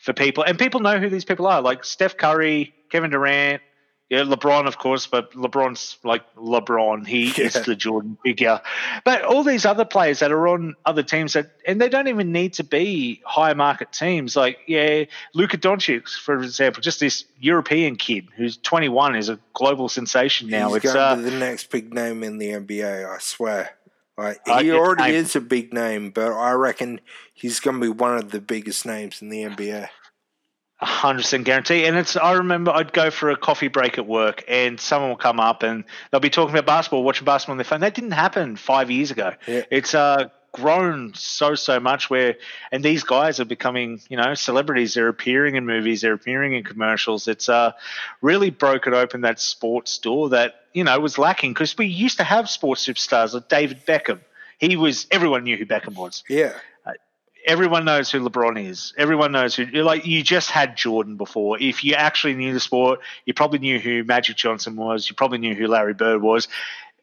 for 0.00 0.12
people. 0.12 0.42
And 0.42 0.58
people 0.58 0.80
know 0.80 0.98
who 0.98 1.08
these 1.08 1.24
people 1.24 1.46
are, 1.46 1.62
like 1.62 1.84
Steph 1.84 2.16
Curry, 2.16 2.74
Kevin 2.90 3.10
Durant, 3.10 3.62
yeah, 4.10 4.22
LeBron, 4.22 4.66
of 4.66 4.76
course, 4.76 5.06
but 5.06 5.32
LeBron's 5.34 5.96
like 6.02 6.22
LeBron. 6.34 7.06
He 7.06 7.28
is 7.42 7.52
the 7.52 7.76
Jordan 7.76 8.18
figure. 8.24 8.60
But 9.04 9.22
all 9.22 9.44
these 9.44 9.64
other 9.64 9.84
players 9.84 10.18
that 10.18 10.32
are 10.32 10.48
on 10.48 10.74
other 10.84 11.04
teams 11.04 11.34
that, 11.34 11.52
and 11.64 11.80
they 11.80 11.88
don't 11.88 12.08
even 12.08 12.32
need 12.32 12.54
to 12.54 12.64
be 12.64 13.22
high 13.24 13.54
market 13.54 13.92
teams. 13.92 14.34
Like, 14.34 14.58
yeah, 14.66 15.04
Luka 15.32 15.58
Doncic, 15.58 16.08
for 16.18 16.42
example, 16.42 16.82
just 16.82 16.98
this 16.98 17.24
European 17.38 17.94
kid 17.94 18.26
who's 18.36 18.56
21 18.56 19.14
is 19.14 19.28
a 19.28 19.38
global 19.54 19.88
sensation 19.88 20.48
now. 20.48 20.68
He's 20.68 20.78
it's 20.78 20.92
going 20.92 20.96
uh, 20.96 21.14
to 21.14 21.22
be 21.22 21.30
the 21.30 21.38
next 21.38 21.70
big 21.70 21.94
name 21.94 22.24
in 22.24 22.38
the 22.38 22.48
NBA, 22.48 23.08
I 23.08 23.18
swear. 23.20 23.76
Uh, 24.20 24.60
he 24.60 24.68
it's 24.68 24.78
already 24.78 25.02
time. 25.02 25.14
is 25.14 25.36
a 25.36 25.40
big 25.40 25.72
name, 25.72 26.10
but 26.10 26.32
I 26.32 26.52
reckon 26.52 27.00
he's 27.32 27.60
going 27.60 27.76
to 27.76 27.80
be 27.80 27.88
one 27.88 28.16
of 28.16 28.30
the 28.30 28.40
biggest 28.40 28.84
names 28.86 29.22
in 29.22 29.28
the 29.28 29.42
NBA. 29.42 29.88
A 30.82 30.86
hundred 30.86 31.22
percent 31.22 31.44
guarantee. 31.44 31.84
And 31.84 31.96
it's 31.96 32.16
I 32.16 32.32
remember 32.32 32.70
I'd 32.70 32.92
go 32.94 33.10
for 33.10 33.30
a 33.30 33.36
coffee 33.36 33.68
break 33.68 33.98
at 33.98 34.06
work 34.06 34.44
and 34.48 34.80
someone 34.80 35.10
will 35.10 35.16
come 35.18 35.38
up 35.38 35.62
and 35.62 35.84
they'll 36.10 36.20
be 36.22 36.30
talking 36.30 36.54
about 36.54 36.64
basketball, 36.64 37.02
watching 37.04 37.26
basketball 37.26 37.52
on 37.52 37.58
their 37.58 37.64
phone. 37.64 37.80
That 37.80 37.94
didn't 37.94 38.12
happen 38.12 38.56
five 38.56 38.90
years 38.90 39.10
ago. 39.10 39.32
Yeah. 39.46 39.64
It's 39.70 39.94
uh 39.94 40.28
grown 40.52 41.14
so 41.14 41.54
so 41.54 41.78
much 41.78 42.10
where 42.10 42.36
and 42.72 42.84
these 42.84 43.04
guys 43.04 43.38
are 43.40 43.44
becoming, 43.44 44.00
you 44.08 44.16
know, 44.16 44.34
celebrities. 44.34 44.94
They're 44.94 45.08
appearing 45.08 45.56
in 45.56 45.66
movies, 45.66 46.00
they're 46.00 46.12
appearing 46.12 46.54
in 46.54 46.64
commercials. 46.64 47.28
It's 47.28 47.48
uh 47.48 47.72
really 48.20 48.50
broken 48.50 48.94
open 48.94 49.20
that 49.22 49.40
sports 49.40 49.98
door 49.98 50.30
that, 50.30 50.56
you 50.72 50.84
know, 50.84 50.98
was 50.98 51.18
lacking 51.18 51.52
because 51.52 51.76
we 51.78 51.86
used 51.86 52.18
to 52.18 52.24
have 52.24 52.50
sports 52.50 52.84
superstars 52.86 53.34
like 53.34 53.48
David 53.48 53.84
Beckham. 53.86 54.20
He 54.58 54.76
was 54.76 55.06
everyone 55.10 55.44
knew 55.44 55.56
who 55.56 55.66
Beckham 55.66 55.94
was 55.94 56.24
Yeah. 56.28 56.52
everyone 57.46 57.84
knows 57.84 58.10
who 58.10 58.20
LeBron 58.20 58.68
is. 58.68 58.92
Everyone 58.98 59.32
knows 59.32 59.54
who 59.54 59.64
like 59.66 60.06
you 60.06 60.22
just 60.22 60.50
had 60.50 60.76
Jordan 60.76 61.16
before. 61.16 61.58
If 61.60 61.84
you 61.84 61.94
actually 61.94 62.34
knew 62.34 62.52
the 62.52 62.60
sport, 62.60 63.00
you 63.24 63.34
probably 63.34 63.60
knew 63.60 63.78
who 63.78 64.04
Magic 64.04 64.36
Johnson 64.36 64.76
was. 64.76 65.08
You 65.08 65.16
probably 65.16 65.38
knew 65.38 65.54
who 65.54 65.66
Larry 65.66 65.94
Bird 65.94 66.22
was. 66.22 66.48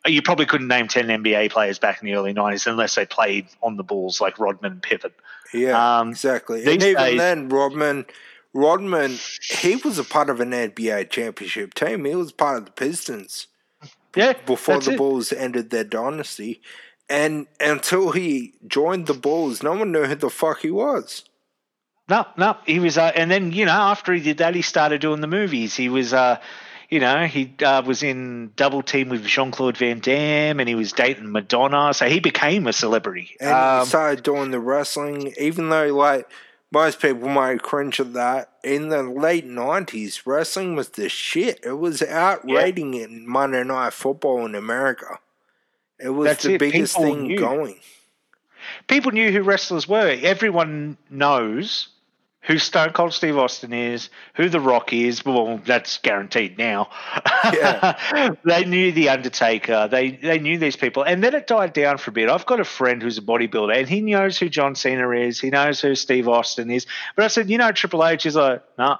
You 0.07 0.21
probably 0.21 0.45
couldn't 0.45 0.67
name 0.67 0.87
ten 0.87 1.07
NBA 1.07 1.51
players 1.51 1.79
back 1.79 2.01
in 2.01 2.05
the 2.07 2.15
early 2.15 2.33
'90s 2.33 2.65
unless 2.67 2.95
they 2.95 3.05
played 3.05 3.47
on 3.61 3.77
the 3.77 3.83
Bulls 3.83 4.19
like 4.21 4.39
Rodman 4.39 4.71
and 4.73 4.81
Pippen. 4.81 5.11
Yeah, 5.53 5.99
Um, 5.99 6.09
exactly. 6.09 6.59
And 6.63 6.81
even 6.83 6.95
days- 6.95 7.17
then, 7.17 7.49
Rodman, 7.49 8.05
Rodman, 8.53 9.17
he 9.41 9.75
was 9.77 9.97
a 9.99 10.03
part 10.03 10.29
of 10.29 10.39
an 10.39 10.51
NBA 10.51 11.05
championship 11.09 11.73
team. 11.73 12.05
He 12.05 12.15
was 12.15 12.31
part 12.31 12.57
of 12.57 12.65
the 12.65 12.71
Pistons 12.71 13.47
Yeah, 14.15 14.33
before 14.45 14.79
the 14.79 14.91
it. 14.93 14.97
Bulls 14.97 15.31
ended 15.31 15.69
their 15.69 15.83
dynasty. 15.83 16.61
And 17.09 17.47
until 17.61 18.11
he 18.11 18.53
joined 18.67 19.07
the 19.07 19.13
Bulls, 19.13 19.63
no 19.63 19.73
one 19.73 19.91
knew 19.93 20.03
who 20.05 20.15
the 20.15 20.29
fuck 20.29 20.61
he 20.61 20.71
was. 20.71 21.23
No, 22.09 22.25
no, 22.37 22.57
he 22.65 22.79
was, 22.79 22.97
uh, 22.97 23.11
and 23.15 23.29
then 23.29 23.51
you 23.51 23.65
know 23.65 23.71
after 23.71 24.13
he 24.13 24.21
did 24.21 24.37
that, 24.39 24.55
he 24.55 24.61
started 24.61 25.01
doing 25.01 25.19
the 25.21 25.27
movies. 25.27 25.75
He 25.75 25.87
was, 25.89 26.13
uh, 26.13 26.39
you 26.89 26.99
know, 26.99 27.25
he 27.25 27.53
uh, 27.63 27.81
was 27.81 28.03
in 28.03 28.51
Double 28.55 28.81
Team 28.81 29.09
with 29.09 29.25
Jean 29.25 29.51
Claude 29.51 29.77
Van 29.77 29.99
Damme, 29.99 30.59
and 30.59 30.69
he 30.69 30.75
was 30.75 30.91
dating 30.93 31.31
Madonna, 31.31 31.93
so 31.93 32.07
he 32.07 32.19
became 32.19 32.65
a 32.67 32.73
celebrity. 32.73 33.35
And 33.39 33.49
Um, 33.51 33.79
he 33.81 33.85
started 33.87 34.23
doing 34.23 34.51
the 34.51 34.59
wrestling, 34.59 35.33
even 35.39 35.69
though, 35.69 35.93
like, 35.93 36.29
most 36.71 37.01
people 37.01 37.29
might 37.29 37.61
cringe 37.61 37.99
at 37.99 38.13
that. 38.13 38.51
In 38.63 38.89
the 38.89 39.03
late 39.03 39.47
90s, 39.47 40.21
wrestling 40.25 40.75
was 40.75 40.89
the 40.89 41.07
shit. 41.09 41.59
It 41.63 41.73
was 41.79 42.01
outrating 42.01 42.93
in 42.93 43.27
Monday 43.27 43.63
Night 43.63 43.93
Football 43.93 44.45
in 44.45 44.55
America. 44.55 45.19
It 45.99 46.09
was 46.09 46.27
That's 46.27 46.43
the 46.43 46.55
it. 46.55 46.59
biggest 46.59 46.95
People 46.95 47.13
thing 47.15 47.23
knew. 47.27 47.37
going. 47.39 47.79
people 48.87 49.11
knew 49.11 49.31
who 49.31 49.41
wrestlers 49.41 49.87
were. 49.87 50.17
Everyone 50.21 50.97
knows 51.09 51.87
who 52.47 52.57
Stone 52.57 52.93
Cold 52.93 53.13
Steve 53.13 53.37
Austin 53.37 53.73
is, 53.73 54.09
who 54.35 54.47
The 54.47 54.61
Rock 54.61 54.93
is. 54.93 55.23
Well, 55.25 55.59
that's 55.65 55.97
guaranteed 55.97 56.57
now. 56.57 56.89
Yeah. 57.53 58.31
they 58.45 58.63
knew 58.63 58.93
The 58.93 59.09
Undertaker. 59.09 59.89
They 59.89 60.11
they 60.11 60.39
knew 60.39 60.57
these 60.57 60.77
people, 60.77 61.03
and 61.03 61.21
then 61.23 61.35
it 61.35 61.45
died 61.45 61.73
down 61.73 61.97
for 61.97 62.09
a 62.09 62.13
bit. 62.13 62.29
I've 62.29 62.45
got 62.45 62.59
a 62.59 62.65
friend 62.65 63.01
who's 63.01 63.17
a 63.17 63.21
bodybuilder, 63.21 63.77
and 63.77 63.87
he 63.87 64.01
knows 64.01 64.37
who 64.37 64.47
John 64.47 64.75
Cena 64.75 65.09
is. 65.11 65.39
He 65.39 65.49
knows 65.49 65.81
who 65.81 65.93
Steve 65.93 66.27
Austin 66.27 66.71
is. 66.71 66.87
But 67.15 67.25
I 67.25 67.27
said, 67.27 67.49
you 67.49 67.57
know, 67.57 67.71
Triple 67.71 68.05
H 68.05 68.25
is 68.25 68.35
like, 68.35 68.63
no. 68.77 68.97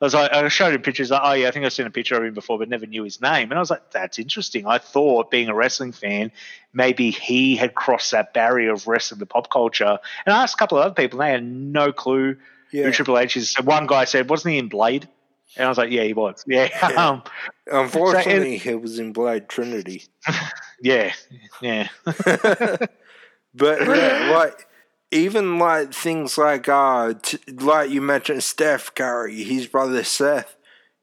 I 0.00 0.04
was 0.04 0.14
like, 0.14 0.32
I 0.32 0.46
showed 0.48 0.74
him 0.74 0.82
pictures. 0.82 1.10
Like, 1.10 1.22
oh 1.24 1.32
yeah, 1.32 1.48
I 1.48 1.50
think 1.50 1.64
I've 1.64 1.72
seen 1.72 1.86
a 1.86 1.90
picture 1.90 2.16
of 2.16 2.24
him 2.24 2.34
before, 2.34 2.58
but 2.58 2.68
never 2.68 2.86
knew 2.86 3.04
his 3.04 3.20
name. 3.20 3.50
And 3.50 3.54
I 3.54 3.60
was 3.60 3.70
like, 3.70 3.90
that's 3.90 4.18
interesting. 4.18 4.66
I 4.66 4.78
thought, 4.78 5.30
being 5.30 5.48
a 5.48 5.54
wrestling 5.54 5.92
fan, 5.92 6.30
maybe 6.72 7.10
he 7.10 7.56
had 7.56 7.74
crossed 7.74 8.10
that 8.10 8.34
barrier 8.34 8.72
of 8.72 8.86
wrestling 8.86 9.20
to 9.20 9.26
pop 9.26 9.50
culture. 9.50 9.98
And 10.26 10.34
I 10.34 10.42
asked 10.42 10.54
a 10.54 10.58
couple 10.58 10.78
of 10.78 10.84
other 10.84 10.94
people, 10.94 11.20
and 11.20 11.26
they 11.26 11.32
had 11.32 11.44
no 11.44 11.92
clue 11.92 12.36
Yeah. 12.74 12.86
who 12.86 12.90
Triple 12.90 13.18
H 13.18 13.36
is. 13.36 13.50
So 13.52 13.62
one 13.62 13.86
guy 13.86 14.04
said, 14.04 14.28
wasn't 14.28 14.52
he 14.54 14.58
in 14.58 14.68
Blade? 14.68 15.08
And 15.56 15.66
I 15.66 15.68
was 15.68 15.78
like, 15.78 15.92
yeah, 15.92 16.02
he 16.02 16.12
was. 16.12 16.42
Yeah, 16.46 16.68
Yeah. 16.82 16.96
um, 17.08 17.22
Unfortunately, 17.70 18.56
he 18.58 18.74
was 18.74 18.98
in 18.98 19.12
Blade 19.12 19.48
Trinity. 19.48 20.04
yeah, 20.82 21.12
yeah. 21.62 21.88
But 23.56 23.82
yeah, 23.86 24.32
like 24.34 24.66
even 25.12 25.60
like 25.60 25.94
things 25.94 26.36
like 26.36 26.68
uh, 26.68 27.14
t- 27.22 27.38
like 27.52 27.90
you 27.90 28.02
mentioned, 28.02 28.42
Steph 28.42 28.92
Curry, 28.96 29.44
his 29.44 29.68
brother 29.68 30.02
Seth, 30.02 30.56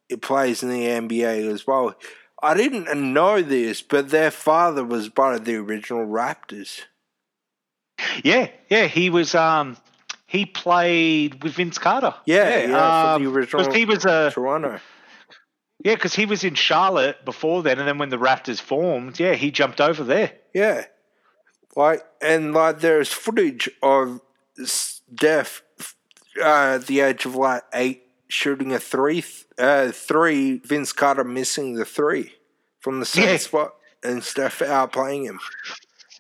it 0.09 0.21
plays 0.21 0.61
in 0.61 0.69
the 0.69 0.85
NBA 0.85 1.49
as 1.49 1.65
well. 1.65 1.95
I 2.43 2.53
didn't 2.55 3.13
know 3.13 3.41
this, 3.41 3.81
but 3.81 4.09
their 4.09 4.31
father 4.31 4.83
was 4.83 5.07
part 5.07 5.35
of 5.35 5.45
the 5.45 5.55
original 5.55 6.05
Raptors. 6.05 6.81
Yeah, 8.21 8.49
yeah, 8.69 8.87
he 8.87 9.09
was. 9.09 9.33
Um, 9.33 9.77
he 10.31 10.45
played 10.45 11.43
with 11.43 11.53
Vince 11.53 11.77
Carter. 11.77 12.13
Yeah, 12.25 12.59
yeah, 12.59 13.13
for 13.15 13.19
the 13.19 13.27
um, 13.29 13.35
original 13.35 13.65
'cause 13.65 13.75
he 13.75 13.83
was 13.85 14.05
a 14.05 14.31
Toronto. 14.33 14.79
yeah, 15.83 15.95
because 15.95 16.15
he 16.15 16.25
was 16.25 16.45
in 16.45 16.55
Charlotte 16.55 17.25
before 17.25 17.61
then, 17.63 17.79
and 17.79 17.87
then 17.87 17.97
when 17.97 18.09
the 18.09 18.17
Raptors 18.17 18.61
formed, 18.61 19.19
yeah, 19.19 19.33
he 19.33 19.51
jumped 19.51 19.81
over 19.81 20.03
there. 20.05 20.31
Yeah. 20.53 20.85
Like, 21.75 22.05
and 22.21 22.53
like, 22.53 22.79
there's 22.79 23.11
footage 23.11 23.69
of 23.83 24.21
Steph 24.63 25.63
uh, 26.41 26.75
at 26.75 26.87
the 26.87 27.01
age 27.01 27.25
of 27.25 27.35
like 27.35 27.63
eight 27.73 28.03
shooting 28.29 28.71
a 28.73 28.79
three, 28.79 29.23
uh, 29.57 29.91
three, 29.91 30.59
Vince 30.59 30.93
Carter 30.93 31.25
missing 31.25 31.73
the 31.75 31.83
three 31.85 32.33
from 32.79 32.99
the 33.01 33.05
same 33.05 33.27
Yeah. 33.27 33.37
spot, 33.37 33.73
and 34.01 34.23
Steph 34.23 34.59
outplaying 34.59 35.25
him. 35.25 35.39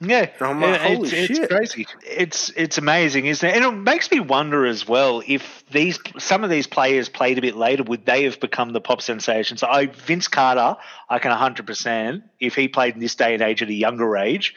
Yeah, 0.03 0.25
holy 0.39 0.73
it's, 1.09 1.13
it's 1.13 1.37
shit. 1.39 1.49
crazy. 1.49 1.85
It's 2.03 2.49
it's 2.55 2.79
amazing, 2.79 3.27
isn't 3.27 3.47
it? 3.47 3.55
And 3.55 3.63
it 3.63 3.71
makes 3.71 4.09
me 4.09 4.19
wonder 4.19 4.65
as 4.65 4.87
well 4.87 5.21
if 5.27 5.63
these 5.71 5.99
some 6.17 6.43
of 6.43 6.49
these 6.49 6.65
players 6.65 7.07
played 7.07 7.37
a 7.37 7.41
bit 7.41 7.55
later, 7.55 7.83
would 7.83 8.05
they 8.07 8.23
have 8.23 8.39
become 8.39 8.73
the 8.73 8.81
pop 8.81 9.01
sensations? 9.03 9.61
I 9.61 9.85
Vince 9.85 10.27
Carter, 10.27 10.75
I 11.07 11.19
can 11.19 11.29
100 11.29 11.67
percent 11.67 12.23
if 12.39 12.55
he 12.55 12.67
played 12.67 12.95
in 12.95 12.99
this 12.99 13.13
day 13.13 13.33
and 13.35 13.43
age 13.43 13.61
at 13.61 13.69
a 13.69 13.73
younger 13.73 14.17
age, 14.17 14.55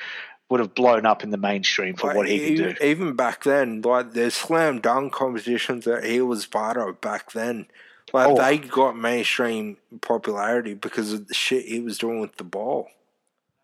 would 0.49 0.61
have 0.61 0.75
blown 0.75 1.05
up 1.05 1.23
in 1.23 1.29
the 1.31 1.37
mainstream 1.37 1.95
for 1.97 2.07
Like, 2.09 2.17
what 2.17 2.29
he 2.29 2.39
could 2.39 2.49
even, 2.49 2.75
do. 2.77 2.85
even 2.85 3.13
back 3.15 3.45
then, 3.45 3.83
like, 3.83 4.13
there's 4.13 4.35
slam 4.35 4.81
dunk 4.81 5.13
competitions 5.13 5.85
that 5.85 6.05
he 6.05 6.23
was 6.23 6.47
part 6.47 6.77
of 6.79 7.01
back 7.03 7.33
then. 7.33 7.67
Like, 8.15 8.29
Oh. 8.29 8.37
they 8.37 8.59
got 8.59 8.97
mainstream 8.97 9.77
popularity 10.01 10.73
because 10.75 11.13
of 11.13 11.29
the 11.29 11.35
shit 11.35 11.67
he 11.67 11.81
was 11.81 11.99
doing 11.99 12.21
with 12.21 12.37
the 12.37 12.45
ball. 12.45 12.89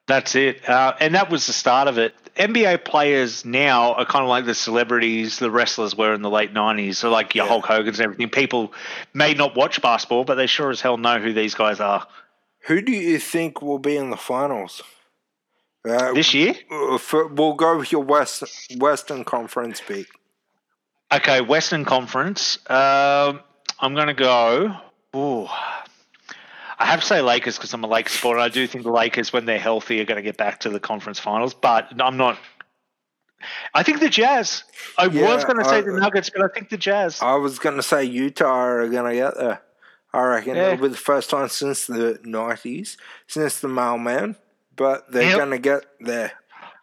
That's 0.06 0.34
it. 0.34 0.68
Uh, 0.68 0.94
and 0.98 1.14
that 1.14 1.30
was 1.30 1.46
the 1.46 1.52
start 1.52 1.86
of 1.88 1.98
it. 1.98 2.14
NBA 2.36 2.84
players 2.84 3.44
now 3.44 3.94
are 3.94 4.04
kind 4.04 4.22
of 4.24 4.28
like 4.28 4.44
the 4.44 4.54
celebrities 4.54 5.38
the 5.38 5.50
wrestlers 5.50 5.94
were 5.96 6.14
in 6.14 6.22
the 6.22 6.30
late 6.30 6.52
90s. 6.52 6.96
So, 6.96 7.10
like 7.10 7.34
your 7.34 7.44
Yeah. 7.44 7.50
Hulk 7.50 7.66
Hogan's 7.66 7.98
and 8.00 8.04
everything. 8.04 8.28
People 8.30 8.72
may 9.14 9.34
not 9.34 9.54
watch 9.54 9.80
basketball, 9.82 10.24
but 10.24 10.34
they 10.36 10.46
sure 10.46 10.70
as 10.70 10.80
hell 10.80 10.96
know 10.96 11.18
who 11.20 11.32
these 11.32 11.54
guys 11.54 11.80
are. 11.80 12.06
Who 12.66 12.82
do 12.82 12.92
you 12.92 13.18
think 13.18 13.62
will 13.62 13.78
be 13.78 13.96
in 13.96 14.10
the 14.10 14.16
finals? 14.16 14.82
Uh, 15.88 16.12
This 16.12 16.34
year? 16.34 16.54
Uh, 16.70 16.98
for, 16.98 17.26
we'll 17.28 17.54
go 17.54 17.78
with 17.78 17.90
your 17.92 18.02
West, 18.02 18.42
Western 18.76 19.24
Conference 19.24 19.80
beat. 19.86 20.06
Okay, 21.12 21.40
Western 21.40 21.84
Conference. 21.84 22.58
Um, 22.68 23.40
I'm 23.80 23.94
going 23.94 24.08
to 24.08 24.14
go. 24.14 24.76
Ooh. 25.16 25.48
I 26.80 26.86
have 26.86 27.00
to 27.00 27.06
say 27.06 27.20
Lakers 27.20 27.56
because 27.58 27.72
I'm 27.74 27.84
a 27.84 27.86
Lakers 27.86 28.14
supporter. 28.14 28.40
I 28.40 28.48
do 28.48 28.66
think 28.66 28.84
the 28.84 28.90
Lakers, 28.90 29.32
when 29.32 29.44
they're 29.44 29.58
healthy, 29.58 30.00
are 30.00 30.04
going 30.06 30.16
to 30.16 30.22
get 30.22 30.36
back 30.38 30.60
to 30.60 30.70
the 30.70 30.80
conference 30.80 31.18
finals. 31.18 31.52
But 31.54 31.92
I'm 32.00 32.16
not. 32.16 32.38
I 33.74 33.82
think 33.82 34.00
the 34.00 34.08
Jazz. 34.08 34.64
I 34.98 35.06
Yeah, 35.06 35.34
was 35.34 35.44
going 35.44 35.58
to 35.58 35.64
say 35.64 35.78
I- 35.78 35.80
the 35.82 35.92
Nuggets, 35.92 36.30
but 36.30 36.42
I 36.44 36.48
think 36.52 36.70
the 36.70 36.76
Jazz. 36.78 37.20
I 37.22 37.34
was 37.36 37.58
going 37.58 37.76
to 37.76 37.82
say 37.82 38.04
Utah 38.04 38.46
are 38.64 38.88
going 38.88 39.10
to 39.10 39.14
get 39.14 39.36
there. 39.36 39.62
I 40.12 40.22
reckon 40.22 40.56
Yeah. 40.56 40.72
it'll 40.72 40.82
be 40.82 40.88
the 40.88 40.96
first 40.96 41.30
time 41.30 41.48
since 41.48 41.86
the 41.86 42.18
90s, 42.24 42.96
since 43.28 43.60
the 43.60 43.68
mailman, 43.68 44.36
but 44.74 45.10
they're 45.12 45.22
Yep. 45.30 45.38
going 45.38 45.50
to 45.50 45.58
get 45.58 45.84
there. 46.00 46.32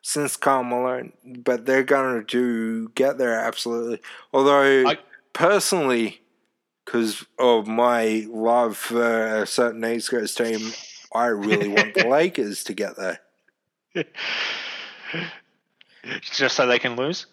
Since 0.04 0.38
Karl 0.38 0.64
Malone, 0.64 1.12
but 1.26 1.66
they're 1.66 1.84
going 1.84 2.20
to 2.20 2.24
do 2.24 2.88
get 2.96 3.18
there 3.18 3.34
absolutely. 3.38 4.00
Although, 4.32 4.88
I- 4.88 5.00
personally, 5.34 6.22
because 6.88 7.26
of 7.38 7.68
my 7.68 8.26
love 8.30 8.78
for 8.78 9.42
a 9.42 9.46
certain 9.46 9.84
East 9.84 10.10
Coast 10.10 10.38
team, 10.38 10.72
I 11.14 11.26
really 11.26 11.68
want 11.68 11.94
the 11.94 12.08
Lakers 12.10 12.64
to 12.64 12.74
get 12.74 12.96
there. 12.96 13.20
Just 16.22 16.56
so 16.56 16.66
they 16.66 16.80
can 16.80 16.96
lose. 16.96 17.26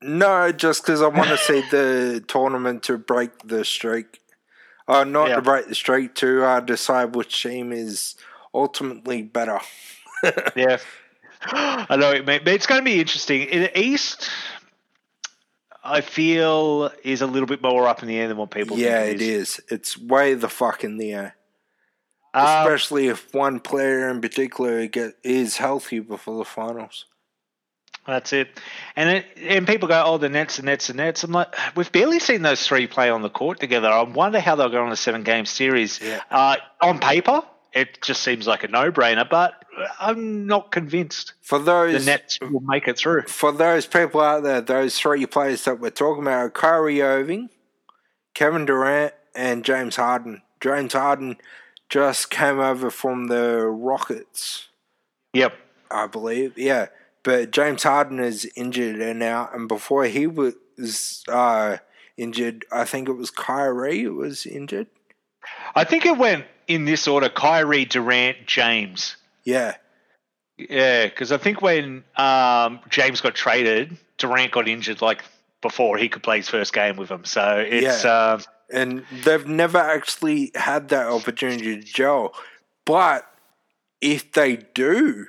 No, 0.00 0.50
just 0.50 0.82
because 0.82 1.02
I 1.02 1.08
want 1.08 1.28
to 1.28 1.36
see 1.36 1.60
the 1.70 2.24
tournament 2.26 2.82
to 2.84 2.96
break 2.96 3.30
the 3.44 3.64
streak. 3.64 4.20
Uh, 4.88 5.04
not 5.04 5.28
Yeah. 5.28 5.36
to 5.36 5.42
break 5.42 5.68
the 5.68 5.74
streak, 5.74 6.14
to 6.16 6.42
uh, 6.42 6.60
decide 6.60 7.14
which 7.14 7.42
team 7.42 7.70
is 7.72 8.14
ultimately 8.54 9.22
better. 9.22 9.60
Yeah. 10.56 10.78
I 11.44 11.96
know 11.96 12.12
it, 12.12 12.26
it's 12.48 12.66
going 12.66 12.80
to 12.80 12.84
be 12.84 12.98
interesting. 12.98 13.42
In 13.42 13.62
the 13.62 13.78
East, 13.78 14.30
I 15.84 16.00
feel 16.00 16.90
is 17.02 17.22
a 17.22 17.26
little 17.26 17.46
bit 17.46 17.62
more 17.62 17.88
up 17.88 18.02
in 18.02 18.08
the 18.08 18.16
air 18.16 18.28
than 18.28 18.36
what 18.36 18.50
people 18.50 18.78
yeah, 18.78 19.04
think 19.04 19.16
it 19.16 19.22
is. 19.22 19.60
It's 19.68 19.98
way 19.98 20.34
the 20.34 20.48
fuck 20.48 20.84
in 20.84 20.96
the 20.96 21.12
air. 21.12 21.36
Um, 22.34 22.46
Especially 22.46 23.08
if 23.08 23.34
one 23.34 23.60
player 23.60 24.08
in 24.08 24.20
particular 24.20 24.86
get 24.86 25.14
is 25.22 25.56
healthy 25.56 25.98
before 25.98 26.38
the 26.38 26.44
finals. 26.44 27.06
That's 28.06 28.32
it. 28.32 28.48
And 28.96 29.18
it, 29.18 29.26
and 29.36 29.66
people 29.66 29.86
go, 29.86 30.02
oh, 30.04 30.18
the 30.18 30.28
Nets, 30.28 30.56
the 30.56 30.64
Nets, 30.64 30.88
the 30.88 30.94
Nets. 30.94 31.22
I'm 31.22 31.30
like, 31.30 31.54
we've 31.76 31.92
barely 31.92 32.18
seen 32.18 32.42
those 32.42 32.66
three 32.66 32.86
play 32.86 33.10
on 33.10 33.22
the 33.22 33.30
court 33.30 33.60
together. 33.60 33.88
I 33.88 34.02
wonder 34.02 34.40
how 34.40 34.56
they'll 34.56 34.70
go 34.70 34.84
on 34.84 34.90
a 34.90 34.96
seven 34.96 35.22
game 35.22 35.46
series. 35.46 36.00
Yeah. 36.00 36.20
Uh, 36.30 36.56
on 36.80 36.98
paper, 36.98 37.42
it 37.74 38.00
just 38.02 38.22
seems 38.22 38.46
like 38.46 38.64
a 38.64 38.68
no 38.68 38.90
brainer, 38.92 39.28
but 39.28 39.64
I'm 40.00 40.46
not 40.46 40.70
convinced 40.70 41.32
For 41.40 41.58
those 41.58 42.04
the 42.04 42.10
Nets 42.10 42.38
will 42.40 42.60
make 42.60 42.86
it 42.88 42.98
through. 42.98 43.22
for 43.22 43.52
those 43.52 43.86
people 43.86 44.20
out 44.20 44.42
there, 44.42 44.60
those 44.60 44.98
three 44.98 45.24
players 45.26 45.64
that 45.64 45.80
we're 45.80 45.90
talking 45.90 46.22
about 46.22 46.38
are 46.38 46.50
Kyrie 46.50 47.00
Irving, 47.02 47.48
Kevin 48.34 48.66
Durant, 48.66 49.14
and 49.34 49.64
James 49.64 49.96
Harden. 49.96 50.42
James 50.60 50.92
Harden 50.92 51.36
just 51.88 52.30
came 52.30 52.60
over 52.60 52.90
from 52.90 53.26
the 53.28 53.66
Rockets, 53.66 54.68
Yep. 55.32 55.54
I 55.90 56.06
believe. 56.06 56.56
Yeah, 56.58 56.86
but 57.22 57.50
James 57.50 57.82
Harden 57.82 58.18
is 58.18 58.50
injured 58.56 59.00
and 59.00 59.22
out, 59.22 59.54
and 59.54 59.68
before 59.68 60.04
he 60.04 60.26
was 60.26 61.24
uh, 61.28 61.78
injured, 62.16 62.64
I 62.72 62.84
think 62.84 63.08
it 63.08 63.12
was 63.12 63.30
Kyrie 63.30 64.02
who 64.02 64.14
was 64.16 64.46
injured. 64.46 64.86
I 65.74 65.84
think 65.84 66.06
it 66.06 66.16
went 66.16 66.44
in 66.68 66.84
this 66.84 67.08
order 67.08 67.28
Kyrie, 67.28 67.84
Durant, 67.84 68.46
James. 68.46 69.16
Yeah, 69.44 69.74
Yeah, 70.56 71.06
because 71.06 71.32
I 71.32 71.38
think 71.38 71.60
when 71.62 72.04
um, 72.16 72.80
James 72.88 73.20
got 73.20 73.34
traded, 73.34 73.96
Durant 74.18 74.52
got 74.52 74.68
injured 74.68 75.02
like 75.02 75.24
before 75.60 75.96
he 75.96 76.08
could 76.08 76.22
play 76.22 76.36
his 76.38 76.48
first 76.48 76.72
game 76.72 76.96
with 76.96 77.10
him. 77.10 77.24
So 77.24 77.64
it's 77.66 78.04
Yeah. 78.04 78.34
um, 78.34 78.42
and 78.70 79.04
they've 79.24 79.46
never 79.46 79.78
actually 79.78 80.50
had 80.54 80.88
that 80.88 81.06
opportunity 81.06 81.76
to 81.76 81.82
gel. 81.82 82.34
But 82.84 83.26
if 84.00 84.32
they 84.32 84.56
do 84.56 85.26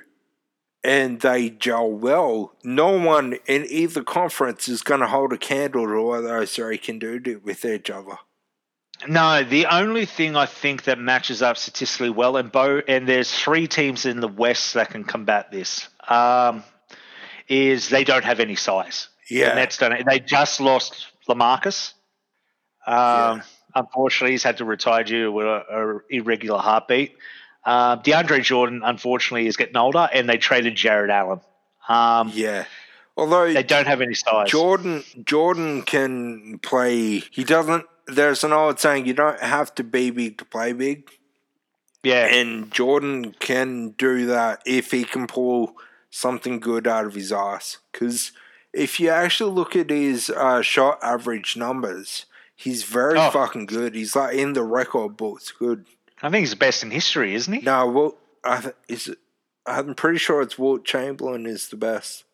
and 0.82 1.20
they 1.20 1.50
gel 1.50 1.90
well, 1.90 2.54
no 2.62 2.98
one 2.98 3.34
in 3.46 3.66
either 3.68 4.02
conference 4.02 4.68
is 4.68 4.82
going 4.82 5.00
to 5.00 5.06
hold 5.06 5.32
a 5.32 5.38
candle 5.38 5.86
to 5.86 6.02
what 6.02 6.20
those 6.22 6.54
three 6.54 6.78
can 6.78 6.98
do 6.98 7.18
to, 7.20 7.36
with 7.36 7.64
each 7.64 7.90
other. 7.90 8.18
No. 9.06 9.42
The 9.44 9.66
only 9.66 10.06
thing 10.06 10.36
I 10.36 10.46
think 10.46 10.84
that 10.84 10.98
matches 10.98 11.42
up 11.42 11.56
statistically 11.56 12.10
well, 12.10 12.36
and 12.36 12.50
Bo, 12.50 12.80
and 12.86 13.08
there's 13.08 13.32
three 13.32 13.66
teams 13.66 14.06
in 14.06 14.20
the 14.20 14.28
West 14.28 14.74
that 14.74 14.90
can 14.90 15.04
combat 15.04 15.50
this. 15.50 15.88
Um, 16.08 16.64
is 17.48 17.88
they 17.88 18.04
don't 18.04 18.24
have 18.24 18.40
any 18.40 18.56
size. 18.56 19.08
Yeah. 19.28 19.50
The 19.50 19.54
Nets 19.56 19.78
don't. 19.78 20.06
They 20.06 20.20
just 20.20 20.60
lost 20.60 21.08
Lamarcus. 21.28 21.92
Um, 22.86 23.42
Unfortunately, 23.76 24.32
he's 24.32 24.44
had 24.44 24.58
to 24.58 24.64
retire 24.64 25.02
due 25.02 25.32
to 25.32 25.40
a, 25.40 25.56
a 25.56 25.98
irregular 26.08 26.60
heartbeat. 26.60 27.16
Uh, 27.64 27.96
DeAndre 27.96 28.42
Jordan, 28.42 28.82
unfortunately, 28.84 29.48
is 29.48 29.56
getting 29.56 29.76
older, 29.76 30.08
and 30.12 30.28
they 30.28 30.36
traded 30.36 30.76
Jarrett 30.76 31.10
Allen. 31.10 31.40
Um, 31.88 32.30
Yeah. 32.32 32.66
Although 33.16 33.52
They 33.52 33.62
don't 33.62 33.86
have 33.86 34.00
any 34.00 34.14
size. 34.14 34.50
Jordan 34.50 35.04
Jordan 35.24 35.82
can 35.82 36.58
play 36.58 37.20
he 37.30 37.44
doesn't 37.44 37.86
there's 38.06 38.44
an 38.44 38.52
old 38.52 38.78
saying 38.80 39.06
you 39.06 39.14
don't 39.14 39.40
have 39.40 39.74
to 39.76 39.84
be 39.84 40.10
big 40.10 40.38
to 40.38 40.44
play 40.44 40.72
big. 40.72 41.08
yeah, 42.02 42.26
And 42.26 42.70
Jordan 42.70 43.34
can 43.40 43.90
do 43.90 44.26
that 44.26 44.62
if 44.66 44.90
he 44.90 45.04
can 45.04 45.26
pull 45.26 45.74
something 46.10 46.60
good 46.60 46.86
out 46.86 47.06
of 47.06 47.14
his 47.14 47.32
ass. 47.32 47.78
Because 47.92 48.32
if 48.72 49.00
you 49.00 49.08
actually 49.08 49.52
look 49.52 49.74
at 49.74 49.90
his 49.90 50.30
uh, 50.30 50.60
shot 50.62 50.98
average 51.02 51.56
numbers, 51.56 52.26
he's 52.54 52.82
very 52.84 53.18
Oh. 53.18 53.30
fucking 53.30 53.66
good. 53.66 53.94
He's 53.94 54.14
like 54.14 54.36
in 54.36 54.52
the 54.52 54.62
record 54.64 55.16
books. 55.16 55.50
Good. 55.52 55.86
I 56.22 56.30
think 56.30 56.40
he's 56.42 56.50
the 56.50 56.56
best 56.56 56.82
in 56.82 56.90
history, 56.90 57.34
isn't 57.34 57.52
he? 57.52 57.60
No, 57.60 57.86
well, 57.88 58.16
I 58.44 58.60
th- 58.60 58.74
is 58.88 59.14
I'm 59.66 59.94
pretty 59.94 60.18
sure 60.18 60.42
it's 60.42 60.58
Walt 60.58 60.84
Chamberlain 60.84 61.46
is 61.46 61.68
the 61.68 61.76
best. 61.76 62.24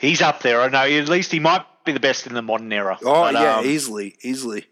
He's 0.00 0.22
up 0.22 0.40
there. 0.42 0.60
I 0.62 0.68
know. 0.68 0.84
At 0.84 1.08
least 1.08 1.32
he 1.32 1.38
might 1.40 1.64
be 1.84 1.92
the 1.92 2.00
best 2.00 2.26
in 2.26 2.34
the 2.34 2.42
modern 2.42 2.72
era. 2.72 2.98
Oh 3.02 3.22
But, 3.22 3.34
yeah, 3.34 3.56
um, 3.58 3.66
easily, 3.66 4.16
easily. 4.22 4.64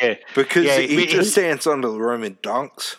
yeah, 0.00 0.14
Because 0.34 0.64
Yeah, 0.64 0.78
he, 0.78 0.96
he- 0.96 1.06
just 1.06 1.32
stands 1.32 1.66
under 1.66 1.88
the 1.88 1.98
room 1.98 2.22
and 2.22 2.40
dunks. 2.42 2.96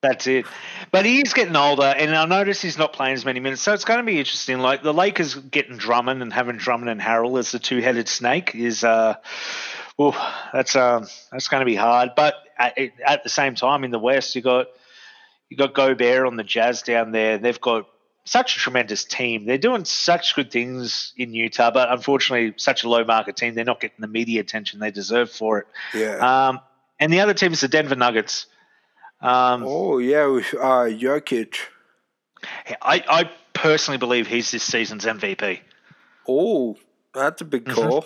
That's 0.00 0.26
it. 0.26 0.46
But 0.90 1.06
he's 1.06 1.32
getting 1.32 1.54
older, 1.54 1.84
and 1.84 2.12
I 2.16 2.24
notice 2.24 2.60
he's 2.60 2.76
not 2.76 2.92
playing 2.92 3.14
as 3.14 3.24
many 3.24 3.38
minutes. 3.38 3.62
So 3.62 3.72
it's 3.72 3.84
going 3.84 4.00
to 4.00 4.04
be 4.04 4.18
interesting. 4.18 4.58
Like 4.58 4.82
the 4.82 4.92
Lakers 4.92 5.36
getting 5.36 5.76
Drummond 5.76 6.22
and 6.22 6.32
having 6.32 6.56
Drummond 6.56 6.90
and 6.90 7.00
Harrell 7.00 7.38
as 7.38 7.52
the 7.52 7.60
two-headed 7.60 8.08
snake 8.08 8.52
is, 8.56 8.82
uh, 8.82 9.14
well, 9.96 10.16
that's 10.52 10.74
um, 10.74 11.06
that's 11.30 11.46
going 11.46 11.60
to 11.60 11.64
be 11.66 11.76
hard. 11.76 12.10
But 12.16 12.34
at, 12.58 12.76
at 13.06 13.22
the 13.22 13.28
same 13.28 13.54
time, 13.54 13.84
in 13.84 13.92
the 13.92 13.98
West, 14.00 14.34
you 14.34 14.42
got 14.42 14.66
you 15.48 15.56
got 15.56 15.72
Gobert 15.72 16.26
on 16.26 16.34
the 16.34 16.42
Jazz 16.42 16.82
down 16.82 17.12
there. 17.12 17.38
They've 17.38 17.60
got 17.60 17.86
such 18.24 18.56
a 18.56 18.58
tremendous 18.58 19.04
team. 19.04 19.46
They're 19.46 19.58
doing 19.58 19.84
such 19.84 20.34
good 20.36 20.50
things 20.50 21.12
in 21.16 21.34
Utah, 21.34 21.70
but 21.70 21.90
unfortunately, 21.90 22.54
such 22.56 22.84
a 22.84 22.88
low 22.88 23.04
market 23.04 23.36
team. 23.36 23.54
They're 23.54 23.64
not 23.64 23.80
getting 23.80 24.00
the 24.00 24.06
media 24.08 24.40
attention 24.40 24.78
they 24.80 24.90
deserve 24.90 25.30
for 25.30 25.58
it. 25.60 25.66
Yeah. 25.94 26.16
Um, 26.48 26.60
and 27.00 27.12
the 27.12 27.20
other 27.20 27.34
team 27.34 27.52
is 27.52 27.60
the 27.60 27.68
Denver 27.68 27.96
Nuggets. 27.96 28.46
Um, 29.20 29.64
oh 29.66 29.98
yeah, 29.98 30.26
with 30.26 30.52
uh, 30.54 30.86
Jokic. 30.90 31.56
I, 32.80 33.04
I 33.08 33.30
personally 33.52 33.98
believe 33.98 34.26
he's 34.26 34.50
this 34.50 34.64
season's 34.64 35.04
MVP. 35.04 35.60
Oh, 36.28 36.76
that's 37.14 37.40
a 37.40 37.44
big 37.44 37.64
Mhm. 37.64 37.74
call. 37.74 38.04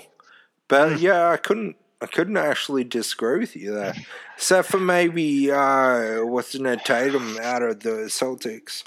But 0.69 0.99
yeah, 1.01 1.31
I 1.31 1.37
couldn't. 1.37 1.77
I 2.03 2.07
couldn't 2.07 2.37
actually 2.37 2.85
disagree 2.85 3.39
with 3.39 3.57
you 3.57 3.73
there, 3.73 3.95
except 4.37 4.69
for 4.69 4.79
maybe 4.79 5.51
uh, 5.51 6.25
what's 6.27 6.55
in 6.55 6.67
it, 6.67 6.85
Tatum 6.85 7.39
out 7.41 7.63
of 7.63 7.81
the 7.81 8.09
Celtics. 8.11 8.83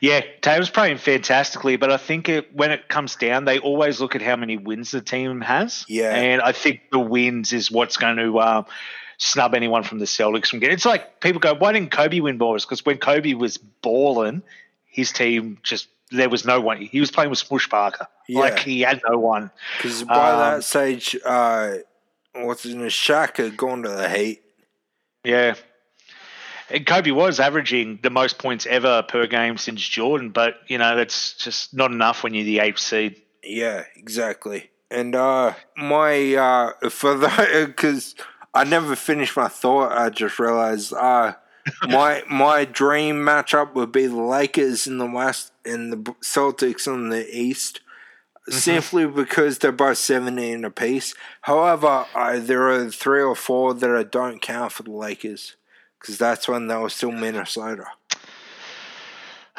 Yeah, 0.00 0.20
Tatum's 0.42 0.70
playing 0.70 0.98
fantastically, 0.98 1.76
but 1.76 1.90
I 1.90 1.96
think 1.96 2.28
it, 2.28 2.54
when 2.54 2.70
it 2.70 2.88
comes 2.88 3.16
down, 3.16 3.44
they 3.46 3.58
always 3.58 4.00
look 4.00 4.14
at 4.14 4.22
how 4.22 4.36
many 4.36 4.56
wins 4.56 4.92
the 4.92 5.00
team 5.00 5.40
has. 5.40 5.84
Yeah. 5.88 6.14
and 6.14 6.40
I 6.40 6.52
think 6.52 6.82
the 6.92 6.98
wins 7.00 7.52
is 7.52 7.70
what's 7.70 7.96
going 7.96 8.16
to 8.16 8.40
um, 8.40 8.66
snub 9.18 9.54
anyone 9.54 9.82
from 9.82 9.98
the 9.98 10.04
Celtics 10.04 10.46
from 10.48 10.60
getting. 10.60 10.74
It's 10.74 10.84
like 10.86 11.20
people 11.20 11.40
go, 11.40 11.54
"Why 11.54 11.72
didn't 11.72 11.90
Kobe 11.90 12.20
win 12.20 12.38
more?" 12.38 12.56
Because 12.56 12.84
when 12.86 12.98
Kobe 12.98 13.34
was 13.34 13.56
balling, 13.56 14.42
his 14.86 15.10
team 15.12 15.58
just 15.62 15.88
there 16.12 16.28
was 16.28 16.44
no 16.44 16.60
one. 16.60 16.80
He 16.80 17.00
was 17.00 17.10
playing 17.10 17.30
with 17.30 17.38
Smush 17.40 17.68
Parker, 17.68 18.06
Yeah. 18.28 18.40
like 18.40 18.60
he 18.60 18.82
had 18.82 19.00
no 19.08 19.18
one. 19.18 19.50
Because 19.76 20.04
by 20.04 20.30
Um, 20.30 20.38
that 20.38 20.64
stage, 20.64 21.16
uh, 21.24 21.78
what's 22.34 22.64
in 22.64 22.80
a 22.80 22.84
Shaq 22.86 23.38
had 23.38 23.56
gone 23.56 23.82
to 23.82 23.88
the 23.88 24.08
Heat. 24.08 24.42
Yeah. 25.24 25.54
And 26.68 26.84
Kobe 26.84 27.12
was 27.12 27.38
averaging 27.38 28.00
the 28.02 28.10
most 28.10 28.38
points 28.38 28.66
ever 28.66 29.02
per 29.02 29.26
game 29.26 29.56
since 29.56 29.80
Jordan, 29.80 30.30
but 30.30 30.56
you 30.66 30.78
know 30.78 30.96
that's 30.96 31.34
just 31.34 31.74
not 31.74 31.92
enough 31.92 32.22
when 32.22 32.34
you're 32.34 32.44
the 32.44 32.58
eighth 32.58 32.80
seed. 32.80 33.22
Yeah, 33.42 33.84
exactly. 33.94 34.70
And 34.90 35.14
uh, 35.14 35.54
my 35.76 36.34
uh, 36.34 36.90
for 36.90 37.14
the 37.14 37.64
because 37.68 38.14
I 38.52 38.64
never 38.64 38.96
finished 38.96 39.36
my 39.36 39.48
thought. 39.48 39.92
I 39.92 40.10
just 40.10 40.38
realized 40.38 40.92
uh, 40.92 41.34
my 41.88 42.24
my 42.28 42.64
dream 42.64 43.16
matchup 43.16 43.74
would 43.74 43.92
be 43.92 44.06
the 44.06 44.20
Lakers 44.20 44.86
in 44.86 44.98
the 44.98 45.06
West 45.06 45.52
and 45.64 45.92
the 45.92 45.96
Celtics 46.22 46.92
in 46.92 47.10
the 47.10 47.26
East. 47.36 47.80
Simply 48.48 49.08
because 49.08 49.58
they're 49.58 49.72
both 49.72 49.98
seventeen 49.98 50.64
apiece. 50.64 51.14
However, 51.42 52.06
I, 52.14 52.38
there 52.38 52.68
are 52.68 52.88
three 52.90 53.20
or 53.20 53.34
four 53.34 53.74
that 53.74 53.90
I 53.90 54.04
don't 54.04 54.40
count 54.40 54.70
for 54.70 54.84
the 54.84 54.92
Lakers 54.92 55.56
because 56.00 56.18
that's 56.18 56.48
when 56.48 56.66
they 56.68 56.76
were 56.76 56.90
still 56.90 57.12
Minnesota. 57.12 57.86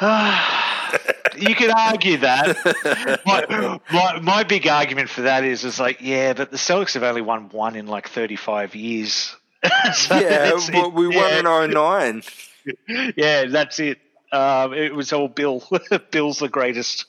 you 1.36 1.54
could 1.54 1.70
argue 1.70 2.18
that. 2.18 3.20
my, 3.26 3.80
my, 3.90 4.20
my 4.20 4.44
big 4.44 4.66
argument 4.66 5.08
for 5.08 5.22
that 5.22 5.44
is, 5.44 5.64
is 5.64 5.80
like, 5.80 5.98
yeah, 6.00 6.32
but 6.34 6.50
the 6.50 6.56
Celtics 6.56 6.94
have 6.94 7.02
only 7.02 7.22
won 7.22 7.48
one 7.50 7.74
in 7.76 7.86
like 7.86 8.08
35 8.08 8.74
years. 8.74 9.34
So 9.92 10.14
yeah, 10.16 10.54
it's- 10.54 10.70
we 10.92 11.14
yeah, 11.14 11.42
won 11.42 11.64
in 11.70 11.74
09. 11.74 12.22
Yeah, 13.16 13.46
that's 13.46 13.80
it. 13.80 13.98
Um, 14.30 14.72
it 14.72 14.94
was 14.94 15.12
all 15.12 15.26
Bill. 15.26 15.64
Bill's 16.12 16.38
the 16.38 16.48
greatest 16.48 17.06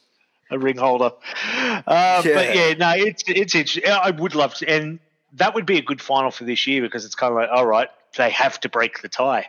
ring 0.49 0.77
holder. 0.77 1.11
Uh, 1.53 2.23
Yeah. 2.26 2.34
But 2.34 2.56
yeah, 2.56 2.73
no, 2.73 2.93
it's 2.95 3.23
it's 3.27 3.53
interesting. 3.53 3.91
I 3.91 4.10
would 4.10 4.34
love 4.34 4.56
to, 4.56 4.68
and 4.69 4.99
that 5.34 5.53
would 5.53 5.68
be 5.68 5.77
a 5.77 5.81
good 5.84 6.01
final 6.01 6.31
for 6.31 6.43
this 6.45 6.65
year 6.65 6.81
because 6.81 7.06
it's 7.06 7.14
kind 7.14 7.31
of 7.31 7.38
like, 7.38 7.49
all 7.51 7.68
right, 7.68 7.89
they 8.18 8.30
have 8.31 8.60
to 8.61 8.69
break 8.69 9.02
the 9.02 9.10
tie. 9.10 9.48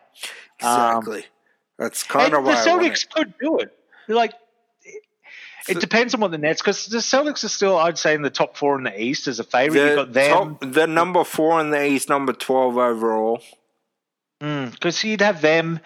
Um, 0.62 0.98
Exactly. 0.98 1.24
that's 1.78 2.02
kind 2.02 2.34
of 2.34 2.44
the 2.44 2.50
why 2.50 2.60
it. 2.62 2.66
Celtics 2.66 3.08
could 3.08 3.34
do 3.40 3.58
it. 3.58 3.72
Like, 4.08 4.32
it 5.68 5.74
So- 5.74 5.80
depends 5.80 6.14
on 6.14 6.20
what 6.20 6.30
the 6.30 6.38
Nets, 6.38 6.60
because 6.62 6.86
the 6.86 6.98
Celtics 6.98 7.44
are 7.44 7.48
still, 7.48 7.76
I'd 7.76 7.98
say, 7.98 8.14
in 8.14 8.22
the 8.22 8.30
top 8.30 8.56
four 8.56 8.76
in 8.76 8.84
the 8.84 9.00
East 9.02 9.28
as 9.28 9.38
a 9.40 9.44
favorite. 9.44 9.80
You've 9.80 9.96
got 9.96 10.12
them, 10.12 10.56
top, 10.60 10.72
the 10.72 10.86
number 10.86 11.22
four 11.24 11.60
in 11.60 11.70
the 11.70 11.84
East, 11.86 12.08
number 12.08 12.32
twelve 12.32 12.76
overall. 12.78 13.42
because 14.40 15.04
you'd 15.04 15.20
have 15.20 15.42
them, 15.42 15.80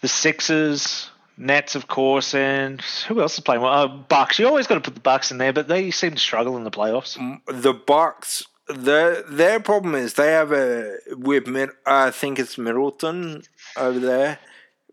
the 0.00 0.08
Sixers, 0.08 1.10
Nets, 1.36 1.74
of 1.76 1.86
course, 1.88 2.34
and 2.34 2.80
who 3.08 3.20
else 3.20 3.34
is 3.34 3.40
playing? 3.40 3.62
Well, 3.62 3.72
uh, 3.72 3.86
Bucks. 3.86 4.38
You 4.38 4.46
always 4.46 4.66
got 4.66 4.74
to 4.74 4.80
put 4.80 4.94
the 4.94 5.00
Bucks 5.00 5.30
in 5.30 5.38
there, 5.38 5.52
but 5.52 5.68
they 5.68 5.90
seem 5.90 6.12
to 6.12 6.18
struggle 6.18 6.56
in 6.56 6.64
the 6.64 6.70
playoffs. 6.70 7.16
The 7.46 7.72
Bucks. 7.72 8.44
Their 8.68 9.22
their 9.22 9.60
problem 9.60 9.94
is 9.94 10.14
they 10.14 10.32
have 10.32 10.50
a 10.52 10.96
with 11.10 11.46
Mid, 11.46 11.70
I 11.84 12.10
think 12.10 12.38
it's 12.38 12.56
Middleton 12.56 13.42
over 13.76 13.98
there 13.98 14.38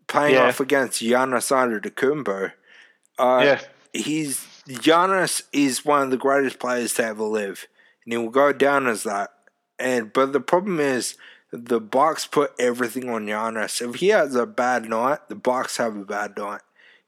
playing 0.08 0.34
Yeah. 0.34 0.48
off 0.48 0.60
against 0.60 1.00
Giannis 1.00 1.50
Antetokounmpo. 1.50 2.52
Uh, 3.18 3.40
yeah, 3.44 3.60
he's 3.92 4.46
Giannis 4.68 5.42
is 5.52 5.84
one 5.84 6.02
of 6.02 6.10
the 6.10 6.16
greatest 6.18 6.58
players 6.58 6.94
to 6.94 7.04
ever 7.04 7.22
live, 7.24 7.66
and 8.04 8.12
he 8.12 8.16
will 8.18 8.28
go 8.28 8.52
down 8.52 8.86
as 8.86 9.04
that. 9.04 9.30
And 9.78 10.12
but 10.12 10.32
the 10.34 10.40
problem 10.40 10.78
is 10.78 11.16
the 11.50 11.80
Bucks 11.80 12.26
put 12.26 12.52
everything 12.58 13.08
on 13.08 13.26
Giannis. 13.26 13.80
If 13.86 13.96
he 14.00 14.08
has 14.08 14.34
a 14.34 14.46
bad 14.46 14.84
night, 14.88 15.28
the 15.28 15.34
Bucks 15.34 15.78
have 15.78 15.96
a 15.96 16.04
bad 16.04 16.36
night. 16.36 16.60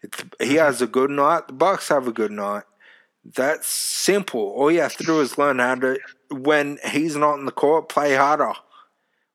If 0.02 0.24
he 0.40 0.54
has 0.56 0.80
a 0.82 0.86
good 0.86 1.10
night, 1.10 1.46
the 1.46 1.52
Bucks 1.54 1.88
have 1.88 2.06
a 2.08 2.12
good 2.12 2.30
night. 2.32 2.64
That's 3.24 3.66
simple. 3.68 4.40
All 4.40 4.70
you 4.70 4.80
have 4.82 4.96
to 4.96 5.04
do 5.04 5.20
is 5.20 5.38
learn 5.38 5.58
how 5.58 5.76
to 5.76 5.98
when 6.30 6.78
he's 6.84 7.16
not 7.16 7.38
in 7.38 7.46
the 7.46 7.52
court, 7.52 7.88
play 7.88 8.14
harder. 8.14 8.52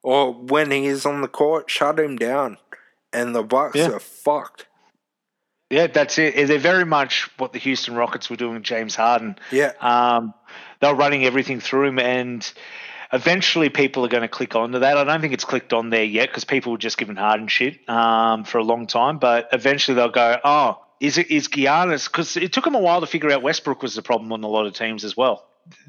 Or 0.04 0.32
when 0.34 0.72
he 0.72 0.86
is 0.86 1.06
on 1.06 1.22
the 1.22 1.28
court, 1.28 1.70
shut 1.70 2.00
him 2.00 2.16
down. 2.16 2.58
And 3.12 3.36
the 3.36 3.44
Bucks 3.44 3.76
Yeah. 3.76 3.90
are 3.92 4.00
fucked. 4.00 4.68
yeah, 5.72 5.88
that's 5.88 6.18
it. 6.18 6.48
They're 6.48 6.58
very 6.58 6.86
much 6.86 7.30
what 7.38 7.54
the 7.54 7.60
Houston 7.60 7.96
Rockets 7.96 8.30
were 8.30 8.36
doing 8.36 8.56
with 8.56 8.64
James 8.64 8.96
Harden. 8.96 9.38
Yeah. 9.52 9.74
Um, 9.80 10.34
they're 10.80 10.96
running 10.96 11.26
everything 11.26 11.60
through 11.60 11.88
him, 11.90 12.00
and 12.00 12.50
eventually 13.14 13.70
people 13.70 14.04
are 14.06 14.10
going 14.10 14.22
to 14.24 14.28
click 14.28 14.56
onto 14.56 14.80
that. 14.80 14.98
I 14.98 15.04
don't 15.04 15.22
think 15.22 15.34
it's 15.34 15.46
clicked 15.46 15.74
on 15.74 15.90
there 15.90 16.04
yet 16.04 16.30
because 16.30 16.44
people 16.44 16.72
were 16.72 16.78
just 16.78 16.98
giving 16.98 17.16
Harden 17.16 17.48
shit 17.48 17.88
um, 17.90 18.46
for 18.46 18.58
a 18.60 18.64
long 18.64 18.88
time. 18.88 19.18
But 19.20 19.50
eventually 19.52 19.96
they'll 19.96 20.10
go, 20.10 20.38
oh, 20.44 20.80
is 21.00 21.18
it 21.18 21.32
is 21.32 21.48
Giannis? 21.48 22.06
Because 22.12 22.38
it 22.38 22.54
took 22.54 22.66
him 22.66 22.76
a 22.76 22.80
while 22.80 23.02
to 23.02 23.08
figure 23.08 23.32
out 23.32 23.42
Westbrook 23.42 23.82
was 23.82 23.96
the 23.96 24.02
problem 24.02 24.32
on 24.34 24.44
a 24.44 24.48
lot 24.48 24.66
of 24.66 24.74
teams 24.74 25.04
as 25.04 25.16
well. 25.16 25.46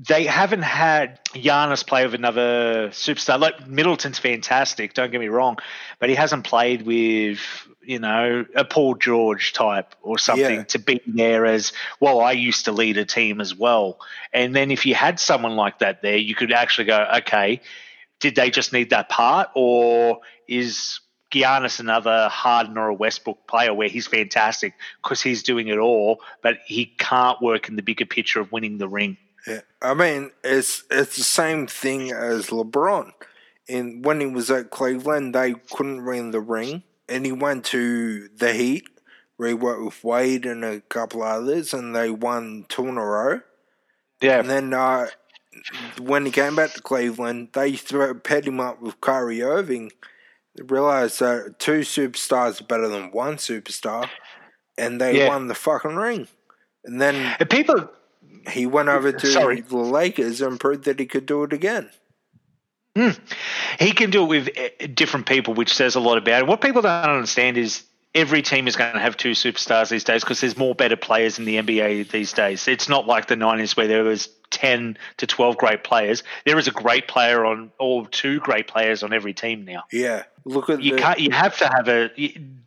They 0.08 0.24
haven't 0.24 0.62
had 0.62 1.24
Giannis 1.26 1.86
play 1.86 2.04
with 2.04 2.14
another 2.14 2.88
superstar. 2.90 3.40
Like 3.40 3.66
Middleton's 3.66 4.18
fantastic, 4.18 4.94
don't 4.94 5.10
get 5.10 5.20
me 5.20 5.28
wrong, 5.28 5.58
but 5.98 6.08
he 6.08 6.14
hasn't 6.14 6.44
played 6.44 6.82
with 6.82 7.40
you 7.82 7.98
know 7.98 8.44
a 8.54 8.64
Paul 8.64 8.94
George 8.94 9.52
type 9.52 9.94
or 10.02 10.18
something 10.18 10.56
Yeah. 10.56 10.62
to 10.64 10.78
be 10.78 11.00
there 11.06 11.46
as 11.46 11.72
well. 11.98 12.20
I 12.20 12.32
used 12.32 12.66
to 12.66 12.72
lead 12.72 12.98
a 12.98 13.06
team 13.06 13.40
as 13.40 13.54
well, 13.54 13.98
and 14.32 14.54
then 14.54 14.70
if 14.70 14.84
you 14.84 14.94
had 14.94 15.18
someone 15.18 15.56
like 15.56 15.78
that 15.78 16.02
there, 16.02 16.18
you 16.18 16.34
could 16.34 16.52
actually 16.52 16.84
go, 16.84 17.06
okay, 17.18 17.60
did 18.20 18.34
they 18.36 18.50
just 18.50 18.72
need 18.74 18.90
that 18.90 19.08
part, 19.08 19.48
or 19.54 20.20
is 20.46 21.00
Giannis 21.30 21.80
another 21.80 22.28
Harden 22.28 22.76
or 22.76 22.88
a 22.88 22.94
Westbrook 22.94 23.46
player 23.46 23.72
where 23.72 23.88
he's 23.88 24.06
fantastic 24.06 24.74
because 25.02 25.20
he's 25.20 25.42
doing 25.42 25.68
it 25.68 25.78
all, 25.78 26.20
but 26.42 26.58
he 26.66 26.86
can't 26.86 27.40
work 27.40 27.68
in 27.68 27.76
the 27.76 27.82
bigger 27.82 28.06
picture 28.06 28.40
of 28.40 28.50
winning 28.52 28.78
the 28.78 28.88
ring? 28.88 29.16
Yeah, 29.46 29.60
I 29.80 29.94
mean 29.94 30.30
it's 30.44 30.84
it's 30.90 31.16
the 31.16 31.24
same 31.24 31.66
thing 31.66 32.12
as 32.12 32.48
LeBron. 32.48 33.12
In 33.68 34.02
when 34.02 34.20
he 34.20 34.26
was 34.26 34.50
at 34.50 34.70
Cleveland, 34.70 35.34
they 35.34 35.54
couldn't 35.70 36.04
win 36.04 36.32
the 36.32 36.40
ring, 36.40 36.82
and 37.08 37.24
he 37.24 37.32
went 37.32 37.64
to 37.66 38.28
the 38.28 38.52
Heat, 38.52 38.88
where 39.36 39.48
he 39.48 39.54
worked 39.54 39.82
with 39.82 40.04
Wade 40.04 40.44
and 40.44 40.64
a 40.64 40.80
couple 40.80 41.22
others, 41.22 41.72
and 41.72 41.94
they 41.94 42.10
won 42.10 42.66
two 42.68 42.86
in 42.88 42.98
a 42.98 43.04
row. 43.04 43.40
Yeah, 44.20 44.40
And 44.40 44.50
then 44.50 44.74
uh, 44.74 45.06
when 45.98 46.26
he 46.26 46.30
came 46.30 46.54
back 46.54 46.74
to 46.74 46.82
Cleveland, 46.82 47.48
they 47.52 47.74
threw, 47.74 48.12
paired 48.14 48.46
him 48.46 48.60
up 48.60 48.82
with 48.82 49.00
Kyrie 49.00 49.42
Irving. 49.42 49.92
They 50.56 50.64
realized 50.64 51.20
that 51.20 51.58
two 51.58 51.80
superstars 51.80 52.60
are 52.60 52.64
better 52.64 52.88
than 52.88 53.10
one 53.12 53.36
superstar, 53.36 54.08
and 54.76 55.00
they 55.00 55.18
Yeah. 55.18 55.28
won 55.28 55.46
the 55.48 55.54
fucking 55.54 55.96
ring. 55.96 56.28
And 56.84 57.00
then 57.00 57.36
and 57.38 57.48
people 57.50 57.90
he 58.50 58.66
went 58.66 58.88
over 58.88 59.12
to 59.12 59.26
Sorry. 59.26 59.60
the 59.60 59.76
Lakers 59.76 60.40
and 60.40 60.58
proved 60.58 60.84
that 60.84 60.98
he 60.98 61.06
could 61.06 61.26
do 61.26 61.42
it 61.44 61.52
again. 61.52 61.90
he 63.78 63.92
can 63.92 64.10
do 64.10 64.24
it 64.24 64.26
with 64.26 64.48
eh, 64.56 64.86
different 64.88 65.26
people, 65.26 65.54
which 65.54 65.72
says 65.72 65.94
a 65.94 66.00
lot 66.00 66.18
about 66.18 66.40
it. 66.42 66.46
What 66.46 66.60
people 66.60 66.82
don't 66.82 67.04
understand 67.08 67.56
is 67.56 67.84
every 68.14 68.42
team 68.42 68.66
is 68.66 68.76
going 68.76 68.92
to 68.92 69.00
have 69.00 69.16
two 69.16 69.32
superstars 69.32 69.88
these 69.88 70.04
days 70.04 70.22
because 70.22 70.40
there's 70.40 70.56
more 70.56 70.74
better 70.74 70.96
players 70.96 71.38
in 71.38 71.44
the 71.44 71.56
NBA 71.56 72.10
these 72.10 72.32
days. 72.32 72.66
It's 72.68 72.88
not 72.88 73.06
like 73.06 73.28
the 73.28 73.36
90s 73.36 73.76
where 73.76 73.86
there 73.86 74.02
was 74.02 74.28
10 74.50 74.98
to 75.18 75.26
12 75.26 75.56
great 75.56 75.84
players. 75.84 76.22
There 76.44 76.58
is 76.58 76.66
a 76.66 76.72
great 76.72 77.06
player 77.06 77.44
on, 77.44 77.70
or 77.78 78.06
two 78.08 78.40
great 78.40 78.66
players 78.66 79.02
on 79.02 79.12
every 79.12 79.32
team 79.32 79.64
now. 79.64 79.84
Yeah, 79.92 80.24
look 80.44 80.68
at 80.70 80.82
You 80.82 80.96
the, 80.96 81.02
can't. 81.02 81.20
You 81.20 81.30
have 81.30 81.58
to 81.58 81.68
have 81.68 81.88
a. 81.88 82.08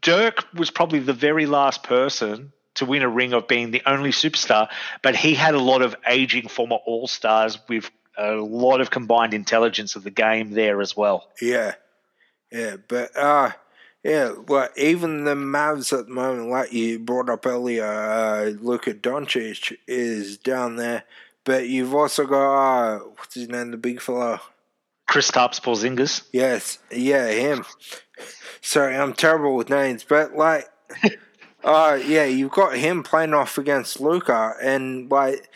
Dirk 0.01 0.45
was 0.53 0.71
probably 0.71 0.99
the 0.99 1.13
very 1.13 1.45
last 1.45 1.83
person 1.83 2.53
to 2.75 2.85
win 2.85 3.03
a 3.03 3.09
ring 3.09 3.33
of 3.33 3.47
being 3.47 3.71
the 3.71 3.83
only 3.85 4.11
superstar, 4.11 4.69
but 5.01 5.15
he 5.15 5.35
had 5.35 5.53
a 5.55 5.59
lot 5.59 5.81
of 5.81 5.95
aging 6.07 6.47
former 6.47 6.77
All 6.85 7.07
Stars 7.07 7.59
with 7.67 7.91
a 8.17 8.31
lot 8.33 8.81
of 8.81 8.89
combined 8.89 9.33
intelligence 9.33 9.95
of 9.95 10.03
the 10.03 10.11
game 10.11 10.51
there 10.51 10.81
as 10.81 10.95
well. 10.95 11.27
yeah, 11.41 11.73
yeah. 12.51 12.77
But 12.87 13.15
uh, 13.17 13.51
Yeah, 14.03 14.33
well, 14.47 14.67
even 14.75 15.23
the 15.23 15.33
Mavs 15.33 15.97
at 15.97 16.07
the 16.07 16.13
moment, 16.13 16.49
like 16.49 16.73
you 16.73 16.99
brought 16.99 17.29
up 17.29 17.45
earlier, 17.45 17.85
uh, 17.85 18.51
Luka 18.61 18.93
Doncic 18.93 19.77
is 19.87 20.37
down 20.37 20.75
there, 20.75 21.05
but 21.45 21.69
you've 21.69 21.95
also 21.95 22.25
got 22.25 22.95
uh, 22.95 22.99
what's 22.99 23.35
his 23.35 23.47
name, 23.47 23.71
the 23.71 23.77
big 23.77 24.01
fella. 24.01 24.41
Kristaps 25.09 25.61
Porzingis. 25.61 26.27
Yes, 26.33 26.79
yeah, 26.91 27.29
him. 27.29 27.65
Sorry, 28.61 28.95
I'm 28.95 29.13
terrible 29.13 29.55
with 29.55 29.69
names, 29.69 30.03
but 30.03 30.35
like, 30.35 30.67
uh, 31.63 31.97
yeah, 32.05 32.25
you've 32.25 32.51
got 32.51 32.75
him 32.75 33.03
playing 33.03 33.33
off 33.33 33.57
against 33.57 34.01
Luka, 34.01 34.55
and 34.61 35.09
like, 35.09 35.49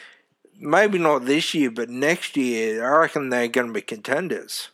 maybe 0.57 0.99
not 0.99 1.25
this 1.25 1.53
year, 1.53 1.69
but 1.69 1.89
next 1.89 2.37
year, 2.37 2.85
I 2.85 2.99
reckon 2.99 3.29
they're 3.29 3.49
going 3.49 3.67
to 3.67 3.73
be 3.73 3.81
contenders. 3.81 4.69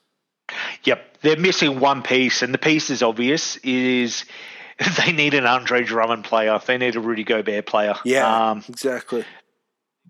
Yep, 0.84 1.13
they're 1.24 1.38
missing 1.38 1.80
one 1.80 2.04
piece, 2.04 2.42
and 2.44 2.54
the 2.54 2.60
piece 2.60 2.90
is 2.90 3.02
obvious. 3.02 3.58
Is 3.58 4.26
they 4.98 5.12
need 5.12 5.34
an 5.34 5.46
Andre 5.46 5.84
Drummond 5.84 6.26
player. 6.26 6.60
They 6.66 6.78
need 6.78 6.96
a 6.96 7.00
Rudy 7.00 7.24
Gobert 7.24 7.66
player. 7.66 7.96
Yeah, 8.06 8.52
um, 8.52 8.64
exactly. 8.70 9.26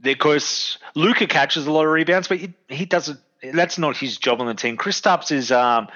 because 0.02 0.77
Luka 0.95 1.27
catches 1.27 1.65
a 1.65 1.72
lot 1.72 1.85
of 1.85 1.91
rebounds, 1.91 2.27
but 2.27 2.40
he, 2.40 2.53
he 2.68 2.85
doesn't. 2.85 3.19
That's 3.41 3.77
not 3.77 3.95
his 3.95 4.18
job 4.18 4.41
on 4.41 4.48
the 4.48 4.53
team. 4.53 4.76
Kristaps 4.76 5.31
is 5.31 5.52
um, 5.52 5.88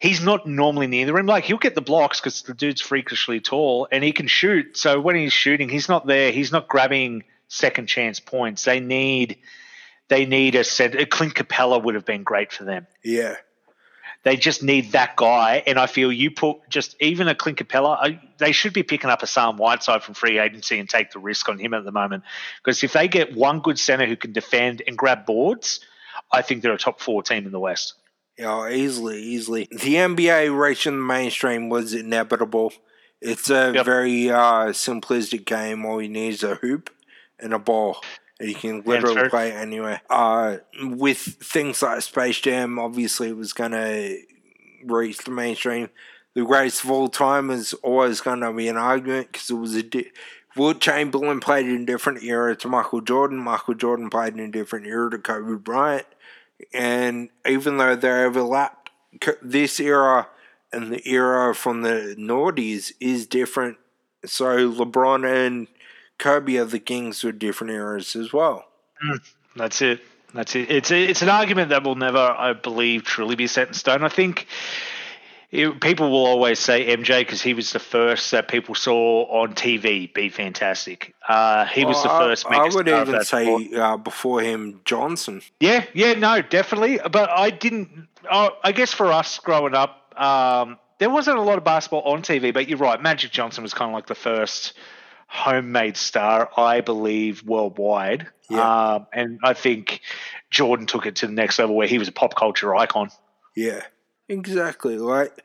he's 0.00 0.22
not 0.22 0.46
normally 0.46 0.86
near 0.86 1.06
the 1.06 1.12
rim. 1.12 1.26
Like 1.26 1.44
he'll 1.44 1.58
get 1.58 1.74
the 1.74 1.80
blocks 1.80 2.20
because 2.20 2.42
the 2.42 2.54
dude's 2.54 2.80
freakishly 2.80 3.40
tall 3.40 3.86
and 3.92 4.02
he 4.02 4.12
can 4.12 4.26
shoot. 4.26 4.76
So 4.76 5.00
when 5.00 5.16
he's 5.16 5.32
shooting, 5.32 5.68
he's 5.68 5.88
not 5.88 6.06
there. 6.06 6.32
He's 6.32 6.50
not 6.50 6.68
grabbing 6.68 7.24
second 7.48 7.86
chance 7.86 8.20
points. 8.20 8.64
They 8.64 8.80
need 8.80 9.38
they 10.08 10.26
need 10.26 10.54
a 10.54 10.64
set. 10.64 10.94
A 10.94 11.06
Clint 11.06 11.34
Capela 11.34 11.82
would 11.82 11.94
have 11.94 12.04
been 12.04 12.22
great 12.22 12.52
for 12.52 12.64
them. 12.64 12.86
Yeah, 13.04 13.36
They 14.22 14.36
just 14.36 14.62
need 14.62 14.92
that 14.92 15.16
guy, 15.16 15.62
and 15.66 15.78
I 15.78 15.86
feel 15.86 16.12
you 16.12 16.30
put 16.30 16.58
just 16.68 16.94
even 17.00 17.26
a 17.28 17.34
Clint 17.34 17.58
Capela. 17.58 17.96
I, 17.98 18.20
they 18.36 18.52
should 18.52 18.74
be 18.74 18.82
picking 18.82 19.08
up 19.08 19.22
a 19.22 19.26
Sam 19.26 19.56
Whiteside 19.56 20.02
from 20.02 20.12
free 20.14 20.38
agency 20.38 20.78
and 20.78 20.88
take 20.88 21.10
the 21.10 21.18
risk 21.18 21.48
on 21.48 21.58
him 21.58 21.72
at 21.72 21.84
the 21.84 21.92
moment. 21.92 22.24
Because 22.62 22.82
if 22.84 22.92
they 22.92 23.08
get 23.08 23.34
one 23.34 23.60
good 23.60 23.78
center 23.78 24.04
who 24.06 24.16
can 24.16 24.32
defend 24.32 24.82
and 24.86 24.96
grab 24.98 25.24
boards, 25.24 25.80
I 26.30 26.42
think 26.42 26.62
they're 26.62 26.74
a 26.74 26.78
top 26.78 27.00
four 27.00 27.22
team 27.22 27.46
in 27.46 27.52
the 27.52 27.58
West. 27.60 27.94
yeah, 28.38 28.68
easily, 28.68 29.22
easily. 29.22 29.68
The 29.70 29.94
NBA 29.94 30.54
reaching 30.58 30.96
the 30.98 31.02
mainstream 31.04 31.68
was 31.70 31.94
inevitable. 31.94 32.72
It's 33.22 33.48
a 33.50 33.72
Yep. 33.74 33.84
very 33.86 34.30
uh, 34.30 34.68
simplistic 34.72 35.44
game. 35.46 35.84
All 35.86 36.00
you 36.02 36.08
need 36.08 36.34
is 36.34 36.42
a 36.42 36.54
hoop 36.56 36.90
and 37.38 37.52
a 37.54 37.58
ball. 37.58 38.02
You 38.40 38.54
can 38.54 38.82
literally 38.82 39.28
play 39.28 39.50
it 39.50 39.54
anywhere. 39.54 40.00
Uh, 40.08 40.58
with 40.82 41.18
things 41.18 41.82
like 41.82 42.00
Space 42.02 42.40
Jam, 42.40 42.78
obviously 42.78 43.28
it 43.28 43.36
was 43.36 43.52
going 43.52 43.72
to 43.72 44.18
reach 44.84 45.18
the 45.18 45.30
mainstream. 45.30 45.90
The 46.34 46.44
greatest 46.44 46.84
of 46.84 46.90
all 46.90 47.08
time 47.08 47.50
is 47.50 47.74
always 47.74 48.20
going 48.20 48.40
to 48.40 48.52
be 48.52 48.68
an 48.68 48.76
argument 48.76 49.32
because 49.32 49.50
it 49.50 49.54
was 49.54 49.74
a. 49.74 49.82
Di- 49.82 50.10
Wilt 50.56 50.80
Chamberlain 50.80 51.40
played 51.40 51.66
in 51.66 51.82
a 51.82 51.86
different 51.86 52.22
era 52.22 52.56
to 52.56 52.68
Michael 52.68 53.00
Jordan. 53.00 53.38
Michael 53.38 53.74
Jordan 53.74 54.10
played 54.10 54.34
in 54.34 54.40
a 54.40 54.50
different 54.50 54.86
era 54.86 55.10
to 55.10 55.18
Kobe 55.18 55.54
Bryant. 55.54 56.06
And 56.74 57.30
even 57.46 57.76
though 57.76 57.94
they 57.94 58.10
overlapped, 58.24 58.90
this 59.42 59.78
era 59.78 60.28
and 60.72 60.92
the 60.92 61.08
era 61.08 61.54
from 61.54 61.82
the 61.82 62.16
noughties 62.18 62.92
is 63.00 63.26
different. 63.26 63.78
So 64.24 64.70
LeBron 64.70 65.46
and 65.46 65.68
Kobe 66.20 66.56
are 66.58 66.64
the 66.64 66.78
kings 66.78 67.24
of 67.24 67.38
different 67.40 67.72
eras 67.72 68.14
as 68.14 68.32
well. 68.32 68.66
That's 69.56 69.82
it. 69.82 70.00
That's 70.32 70.54
it. 70.54 70.70
It's 70.70 70.90
it's 70.92 71.22
an 71.22 71.28
argument 71.28 71.70
that 71.70 71.82
will 71.82 71.96
never, 71.96 72.18
I 72.18 72.52
believe, 72.52 73.02
truly 73.02 73.34
be 73.34 73.48
set 73.48 73.66
in 73.66 73.74
stone. 73.74 74.04
I 74.04 74.08
think 74.08 74.46
it, 75.50 75.80
people 75.80 76.10
will 76.10 76.26
always 76.26 76.60
say 76.60 76.94
MJ 76.96 77.22
because 77.22 77.42
he 77.42 77.54
was 77.54 77.72
the 77.72 77.80
first 77.80 78.30
that 78.30 78.46
people 78.46 78.76
saw 78.76 79.24
on 79.42 79.54
TV 79.54 80.12
be 80.14 80.28
fantastic. 80.28 81.12
Uh, 81.28 81.64
he 81.64 81.84
was 81.84 82.00
the 82.02 82.08
Well, 82.08 82.16
I- 82.22 82.24
first. 82.28 82.46
I, 82.46 82.68
would 82.68 82.86
even 82.88 83.24
say 83.24 83.70
uh, 83.74 83.96
before 83.96 84.40
him, 84.42 84.80
Johnson. 84.84 85.42
Yeah, 85.58 85.84
yeah, 85.94 86.12
no, 86.12 86.42
definitely. 86.42 87.00
But 87.10 87.30
I 87.30 87.50
didn't. 87.50 88.06
Oh, 88.30 88.50
I 88.62 88.70
guess 88.70 88.92
for 88.92 89.10
us 89.10 89.38
growing 89.40 89.74
up, 89.74 90.14
um, 90.16 90.78
there 90.98 91.10
wasn't 91.10 91.38
a 91.38 91.42
lot 91.42 91.58
of 91.58 91.64
basketball 91.64 92.02
on 92.02 92.22
TV. 92.22 92.54
But 92.54 92.68
you're 92.68 92.78
right, 92.78 93.02
Magic 93.02 93.32
Johnson 93.32 93.64
was 93.64 93.74
kind 93.74 93.90
of 93.90 93.94
like 93.94 94.06
the 94.06 94.14
first 94.14 94.74
homemade 95.30 95.96
star, 95.96 96.50
I 96.56 96.80
believe, 96.80 97.44
worldwide. 97.44 98.26
Yeah. 98.50 98.94
Um, 98.94 99.06
and 99.12 99.38
I 99.44 99.54
think 99.54 100.00
Jordan 100.50 100.86
took 100.86 101.06
it 101.06 101.16
to 101.16 101.26
the 101.26 101.32
next 101.32 101.58
level 101.58 101.76
where 101.76 101.86
he 101.86 101.98
was 101.98 102.08
a 102.08 102.12
pop 102.12 102.34
culture 102.34 102.74
icon. 102.74 103.10
Yeah, 103.54 103.84
exactly. 104.28 104.98
Like, 104.98 105.40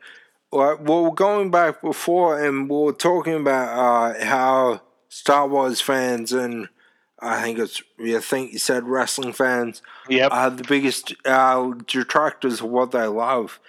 like 0.50 0.78
well, 0.80 1.12
going 1.12 1.50
back 1.50 1.82
before, 1.82 2.42
and 2.44 2.68
we 2.68 2.88
are 2.88 2.92
talking 2.92 3.34
about 3.34 4.16
uh, 4.18 4.24
how 4.24 4.82
Star 5.08 5.46
Wars 5.46 5.80
fans 5.80 6.32
and 6.32 6.68
I 7.20 7.42
think 7.42 7.58
it's 7.58 7.80
I 7.98 8.18
think 8.20 8.52
you 8.52 8.58
said 8.58 8.84
wrestling 8.88 9.32
fans 9.32 9.82
Yep. 10.08 10.32
are 10.32 10.50
the 10.50 10.64
biggest 10.64 11.14
uh, 11.24 11.72
detractors 11.86 12.60
of 12.60 12.68
what 12.68 12.90
they 12.90 13.06
love. 13.06 13.60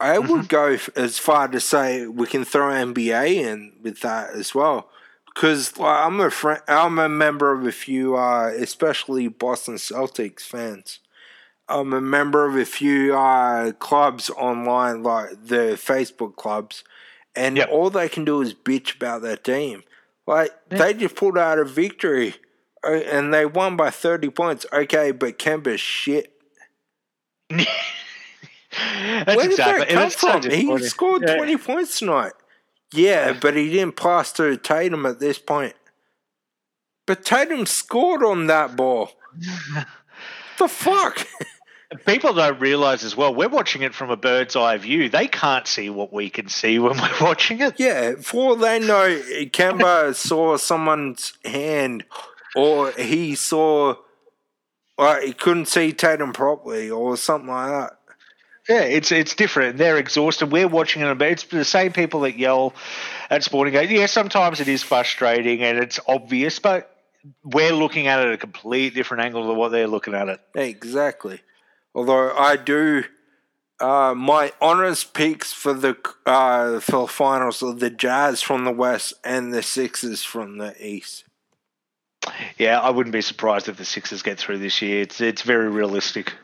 I 0.00 0.18
would 0.18 0.48
go 0.48 0.78
as 0.96 1.18
far 1.18 1.46
to 1.48 1.60
say 1.60 2.06
we 2.06 2.26
can 2.26 2.44
throw 2.44 2.70
NBA 2.70 3.34
in 3.34 3.74
with 3.82 4.00
that 4.00 4.30
as 4.30 4.54
well, 4.54 4.88
because 5.34 5.76
like, 5.78 6.06
I'm 6.06 6.20
a 6.20 6.30
friend, 6.30 6.60
I'm 6.68 6.98
a 6.98 7.08
member 7.08 7.52
of 7.52 7.66
a 7.66 7.72
few, 7.72 8.16
uh, 8.16 8.48
especially 8.56 9.28
Boston 9.28 9.74
Celtics 9.76 10.40
fans. 10.42 11.00
I'm 11.68 11.92
a 11.92 12.00
member 12.00 12.46
of 12.46 12.56
a 12.56 12.64
few 12.64 13.16
uh, 13.16 13.72
clubs 13.72 14.28
online, 14.30 15.02
like 15.04 15.30
the 15.46 15.78
Facebook 15.78 16.34
clubs, 16.36 16.82
and 17.36 17.56
Yep. 17.56 17.68
all 17.70 17.90
they 17.90 18.08
can 18.08 18.24
do 18.24 18.40
is 18.42 18.54
bitch 18.54 18.96
about 18.96 19.22
their 19.22 19.36
team. 19.36 19.84
Like 20.26 20.50
they 20.68 20.94
just 20.94 21.14
pulled 21.16 21.38
out 21.38 21.58
a 21.58 21.64
victory, 21.64 22.34
uh, 22.84 22.90
and 22.92 23.32
they 23.32 23.46
won 23.46 23.76
by 23.76 23.90
thirty 23.90 24.30
points. 24.30 24.66
Okay, 24.72 25.12
but 25.12 25.38
Kemba's 25.38 25.80
shit. 25.80 26.32
That's 27.50 27.66
Where 29.26 29.36
did 29.48 29.50
exactly. 29.52 29.94
that 29.96 30.14
come 30.16 30.42
from? 30.42 30.50
he 30.50 30.78
scored 30.84 31.22
Yeah. 31.26 31.36
20 31.36 31.56
points 31.56 31.98
tonight. 31.98 32.32
Yeah, 32.92 33.32
but 33.32 33.56
he 33.56 33.70
didn't 33.70 33.96
pass 33.96 34.32
to 34.32 34.56
Tatum 34.56 35.06
at 35.06 35.20
this 35.20 35.38
point. 35.38 35.74
But 37.06 37.24
Tatum 37.24 37.66
scored 37.66 38.22
on 38.22 38.46
that 38.48 38.76
ball. 38.76 39.12
the 40.58 40.68
fuck? 40.68 41.26
People 42.06 42.34
don't 42.34 42.60
realize 42.60 43.02
as 43.02 43.16
well, 43.16 43.34
we're 43.34 43.48
watching 43.48 43.82
it 43.82 43.94
from 43.94 44.10
a 44.10 44.16
bird's 44.16 44.54
eye 44.54 44.76
view. 44.76 45.08
They 45.08 45.26
can't 45.26 45.66
see 45.66 45.90
what 45.90 46.12
we 46.12 46.30
can 46.30 46.48
see 46.48 46.78
when 46.78 46.96
we're 46.96 47.20
watching 47.20 47.60
it. 47.60 47.80
yeah, 47.80 48.14
for 48.20 48.50
all 48.50 48.56
they 48.56 48.78
know, 48.78 49.20
Kemba 49.46 50.14
saw 50.14 50.56
someone's 50.56 51.32
hand 51.44 52.04
or 52.54 52.92
he 52.92 53.34
saw, 53.34 53.96
like, 54.96 55.24
he 55.24 55.32
couldn't 55.32 55.66
see 55.66 55.92
Tatum 55.92 56.32
properly 56.32 56.90
or 56.90 57.16
something 57.16 57.50
like 57.50 57.70
that. 57.70 57.99
Yeah, 58.68 58.82
it's 58.82 59.10
it's 59.10 59.34
different. 59.34 59.78
They're 59.78 59.96
exhausted. 59.96 60.52
We're 60.52 60.68
watching 60.68 61.02
it, 61.02 61.18
but 61.18 61.28
it's 61.28 61.44
the 61.44 61.64
same 61.64 61.92
people 61.92 62.20
that 62.20 62.38
yell 62.38 62.74
at 63.28 63.42
sporting 63.42 63.72
games. 63.72 63.90
Yeah, 63.90 64.06
sometimes 64.06 64.60
it 64.60 64.68
is 64.68 64.82
frustrating 64.82 65.62
and 65.62 65.78
it's 65.78 65.98
obvious, 66.06 66.58
but 66.58 66.94
we're 67.44 67.72
looking 67.72 68.06
at 68.06 68.20
it 68.20 68.28
at 68.28 68.32
a 68.34 68.38
complete 68.38 68.94
different 68.94 69.24
angle 69.24 69.46
than 69.46 69.56
what 69.56 69.70
they're 69.70 69.88
looking 69.88 70.14
at 70.14 70.28
it. 70.28 70.40
Exactly. 70.54 71.40
Although 71.94 72.32
I 72.36 72.56
do, 72.56 73.04
uh, 73.80 74.14
my 74.16 74.52
honest 74.60 75.14
picks 75.14 75.52
for 75.52 75.72
the 75.72 75.96
uh, 76.26 76.80
for 76.80 77.08
finals 77.08 77.62
are 77.62 77.72
the 77.72 77.90
Jazz 77.90 78.42
from 78.42 78.64
the 78.64 78.72
West 78.72 79.14
and 79.24 79.52
the 79.52 79.62
Sixers 79.62 80.22
from 80.22 80.58
the 80.58 80.74
East. 80.84 81.24
Yeah, 82.58 82.78
I 82.78 82.90
wouldn't 82.90 83.14
be 83.14 83.22
surprised 83.22 83.68
if 83.68 83.78
the 83.78 83.84
Sixers 83.84 84.22
get 84.22 84.38
through 84.38 84.58
this 84.58 84.82
year. 84.82 85.02
It's 85.02 85.20
it's 85.20 85.42
very 85.42 85.68
realistic. 85.68 86.34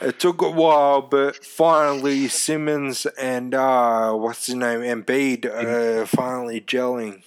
It 0.00 0.20
took 0.20 0.42
a 0.42 0.50
while, 0.50 1.02
but 1.02 1.44
finally 1.44 2.28
Simmons 2.28 3.06
and 3.06 3.54
uh, 3.54 4.12
what's 4.12 4.46
his 4.46 4.54
name, 4.54 4.80
Embiid, 4.80 5.46
uh, 5.46 6.06
finally 6.06 6.60
gelling. 6.60 7.22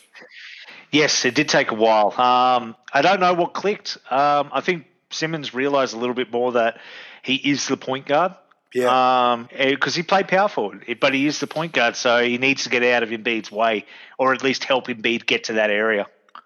Yes, 0.92 1.26
it 1.26 1.36
did 1.36 1.50
take 1.50 1.72
a 1.72 1.76
while. 1.76 2.12
Um, 2.20 2.76
I 2.94 3.02
don't 3.02 3.20
know 3.20 3.34
what 3.34 3.54
clicked. 3.54 3.98
Um, 4.10 4.50
I 4.52 4.62
think 4.62 4.86
Simmons 5.10 5.54
realized 5.54 5.94
a 5.94 5.98
little 5.98 6.16
bit 6.16 6.32
more 6.32 6.52
that 6.54 6.80
he 7.24 7.36
is 7.36 7.68
the 7.68 7.78
point 7.78 8.06
guard. 8.06 8.34
Yeah, 8.72 9.32
Um, 9.32 9.50
because 9.52 9.96
he 9.96 10.04
played 10.04 10.28
power 10.28 10.48
forward, 10.48 10.86
but 11.00 11.16
he 11.16 11.26
is 11.26 11.40
the 11.40 11.48
point 11.48 11.74
guard, 11.74 11.96
so 11.96 12.24
he 12.24 12.38
needs 12.38 12.64
to 12.66 12.70
get 12.70 12.84
out 12.84 13.02
of 13.02 13.10
Embiid's 13.10 13.52
way, 13.52 13.86
or 14.20 14.32
at 14.32 14.44
least 14.44 14.64
help 14.64 14.88
Embiid 14.88 15.26
get 15.26 15.46
to 15.46 15.54
that 15.54 15.72
area. 15.72 16.06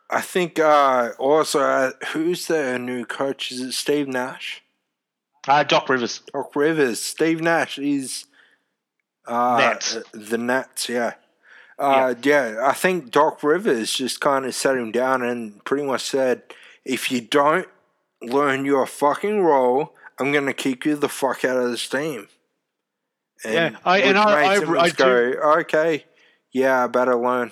I 0.10 0.22
think 0.22 0.58
uh, 0.58 1.10
also 1.20 1.60
uh, 1.60 1.91
who's 2.14 2.48
the 2.48 2.80
new 2.80 3.04
coach? 3.04 3.52
Is 3.52 3.60
it 3.60 3.74
Steve 3.74 4.08
Nash? 4.08 4.62
Uh, 5.48 5.64
Doc 5.64 5.90
Rivers. 5.90 6.22
Doc 6.34 6.56
Rivers. 6.56 7.02
Steve 7.02 7.41
Nash 7.41 7.78
is 7.78 8.26
uh, 9.28 9.57
Nets. 9.57 9.98
The 10.14 10.38
Nets, 10.38 10.90
yeah. 10.90 11.14
Uh, 11.80 12.14
yeah. 12.24 12.60
I 12.64 12.74
think 12.74 13.11
Doc 13.11 13.44
Rivers 13.44 13.91
just 13.94 14.22
kind 14.22 14.45
of 14.45 14.56
sat 14.56 14.78
him 14.78 14.91
down 14.91 15.22
and 15.22 15.64
pretty 15.65 15.84
much 15.86 16.03
said, 16.03 16.44
if 16.86 17.11
you 17.11 17.22
don't 17.22 17.68
learn 18.22 18.64
your 18.65 18.86
fucking 18.86 19.41
role, 19.41 19.94
I'm 20.20 20.32
going 20.32 20.45
to 20.45 20.53
kick 20.53 20.86
you 20.86 20.95
the 20.95 21.10
fuck 21.10 21.44
out 21.44 21.57
of 21.57 21.72
this 21.72 21.88
team. 21.90 22.28
And 23.44 23.53
Yeah, 23.53 23.80
I- 23.84 23.99
and 23.99 24.18
I- 24.18 24.24
I- 24.24 24.53
I 24.53 24.86
just 24.88 24.98
go, 24.98 25.06
okay, 25.60 26.06
yeah, 26.52 26.84
I 26.84 26.88
better 26.88 27.15
learn. 27.15 27.52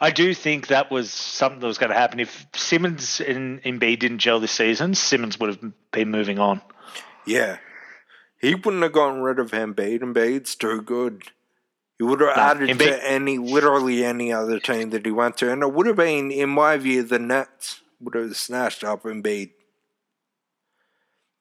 I 0.00 0.10
do 0.10 0.32
think 0.34 0.68
that 0.68 0.90
was 0.90 1.10
something 1.10 1.60
that 1.60 1.66
was 1.66 1.78
going 1.78 1.90
to 1.90 1.96
happen. 1.98 2.20
If 2.20 2.46
Simmons 2.54 3.20
and 3.20 3.62
Embiid 3.62 3.98
didn't 3.98 4.18
gel 4.18 4.38
this 4.40 4.52
season, 4.52 4.94
Simmons 4.94 5.38
would 5.40 5.48
have 5.50 5.72
been 5.90 6.10
moving 6.10 6.38
on. 6.38 6.60
Yeah. 7.26 7.58
He 8.40 8.54
wouldn't 8.54 8.82
have 8.82 8.92
gotten 8.92 9.22
rid 9.22 9.38
of 9.38 9.50
Embiid. 9.50 10.00
Embiid's 10.00 10.54
too 10.54 10.82
good. 10.82 11.24
He 11.98 12.04
would 12.04 12.20
have 12.20 12.36
No, 12.36 12.42
added 12.42 12.68
Embiid- 12.68 13.00
to 13.00 13.10
any, 13.10 13.38
literally 13.38 14.04
any 14.04 14.32
other 14.32 14.60
team 14.60 14.90
that 14.90 15.04
he 15.06 15.10
went 15.10 15.36
to. 15.38 15.50
And 15.50 15.62
it 15.62 15.72
would 15.72 15.86
have 15.86 15.96
been, 15.96 16.30
in 16.30 16.50
my 16.50 16.76
view, 16.76 17.02
the 17.02 17.18
Nets 17.18 17.80
would 18.00 18.14
have 18.14 18.36
snatched 18.36 18.84
up 18.84 19.02
Embiid. 19.04 19.50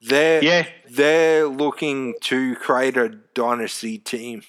They're, 0.02 0.44
Yeah. 0.44 0.68
they're 0.90 1.48
looking 1.48 2.16
to 2.22 2.56
create 2.56 2.98
a 2.98 3.10
dynasty 3.10 3.98
team. 3.98 4.44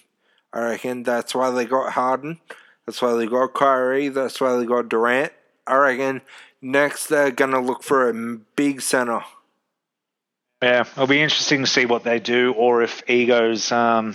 I 0.53 0.61
reckon 0.61 1.03
that's 1.03 1.35
why 1.35 1.51
they 1.51 1.65
got 1.65 1.93
Harden. 1.93 2.41
That's 2.87 3.03
why 3.03 3.15
they 3.15 3.27
got 3.27 3.55
Kyrie. 3.55 4.09
That's 4.09 4.41
why 4.41 4.57
they 4.57 4.65
got 4.65 4.89
Durant. 4.89 5.33
I 5.67 5.75
reckon 5.77 6.23
next 6.63 7.09
they're 7.09 7.33
going 7.33 7.51
to 7.51 7.61
look 7.61 7.83
for 7.83 8.09
a 8.09 8.15
big 8.57 8.81
center. 8.81 9.23
Yeah, 10.63 10.81
it'll 10.81 11.07
be 11.07 11.21
interesting 11.21 11.61
to 11.63 11.67
see 11.67 11.85
what 11.85 12.05
they 12.05 12.19
do, 12.19 12.53
or 12.53 12.83
if 12.83 13.09
egos 13.11 13.71
um, 13.73 14.15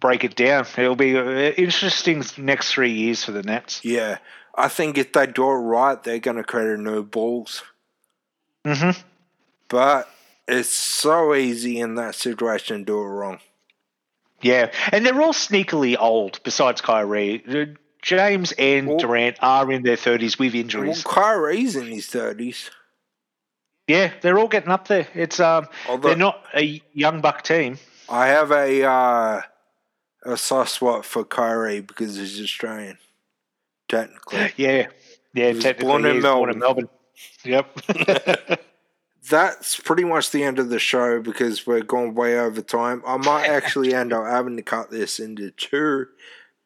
break 0.00 0.24
it 0.24 0.34
down. 0.34 0.66
It'll 0.76 0.96
be 0.96 1.16
uh, 1.16 1.22
interesting 1.22 2.24
next 2.38 2.72
three 2.72 2.92
years 2.92 3.24
for 3.24 3.32
the 3.32 3.42
Nets. 3.42 3.84
Yeah, 3.84 4.18
I 4.54 4.68
think 4.68 4.96
if 4.96 5.12
they 5.12 5.26
do 5.26 5.44
it 5.50 5.54
right, 5.54 6.02
they're 6.02 6.20
going 6.20 6.38
to 6.38 6.44
create 6.44 6.78
a 6.78 6.80
new 6.80 7.02
Bulls. 7.02 7.62
hmm 8.64 8.90
But 9.68 10.08
it's 10.46 10.70
so 10.70 11.34
easy 11.34 11.80
in 11.80 11.96
that 11.96 12.14
situation 12.14 12.78
to 12.78 12.84
do 12.84 12.98
it 12.98 13.06
wrong. 13.06 13.38
Yeah, 14.40 14.70
and 14.92 15.04
they're 15.04 15.20
all 15.20 15.32
sneakily 15.32 15.96
old. 15.98 16.40
Besides 16.44 16.80
Kyrie, 16.80 17.76
James 18.02 18.52
and 18.52 18.86
Well- 18.88 18.98
Durant 18.98 19.36
are 19.40 19.70
in 19.72 19.82
their 19.82 19.96
thirties 19.96 20.38
with 20.38 20.52
Well, 20.54 20.60
injuries. 20.62 21.02
Kyrie's 21.04 21.76
in 21.76 21.86
his 21.86 22.06
thirties. 22.06 22.70
Yeah, 23.86 24.12
they're 24.20 24.38
all 24.38 24.48
getting 24.48 24.70
up 24.70 24.86
there. 24.88 25.08
It's 25.14 25.40
um, 25.40 25.66
Although- 25.88 26.08
they're 26.08 26.16
not 26.16 26.44
a 26.54 26.82
young 26.92 27.20
buck 27.20 27.42
team. 27.42 27.78
I 28.08 28.28
have 28.28 28.50
a 28.52 28.84
uh, 28.84 29.40
a 30.24 30.36
soft 30.36 30.70
spot 30.70 31.04
for 31.04 31.24
Kyrie 31.24 31.80
because 31.80 32.16
he's 32.16 32.40
Australian, 32.40 32.98
technically. 33.88 34.52
Yeah, 34.56 34.88
yeah. 35.34 35.52
Technically, 35.52 35.84
born 35.86 36.04
in 36.06 36.14
he's 36.16 36.24
born 36.24 36.50
in 36.50 36.58
Melbourne. 36.58 36.88
Yep. 37.44 37.80
That's 39.30 39.78
pretty 39.80 40.04
much 40.04 40.30
the 40.30 40.42
end 40.42 40.58
of 40.58 40.70
the 40.70 40.78
show 40.78 41.20
because 41.20 41.66
we're 41.66 41.82
going 41.82 42.14
way 42.14 42.38
over 42.38 42.62
time. 42.62 43.02
I 43.06 43.16
might 43.18 43.46
actually 43.48 43.92
end 43.92 44.12
up 44.12 44.24
having 44.24 44.56
to 44.56 44.62
cut 44.62 44.90
this 44.90 45.18
into 45.18 45.50
two, 45.50 46.06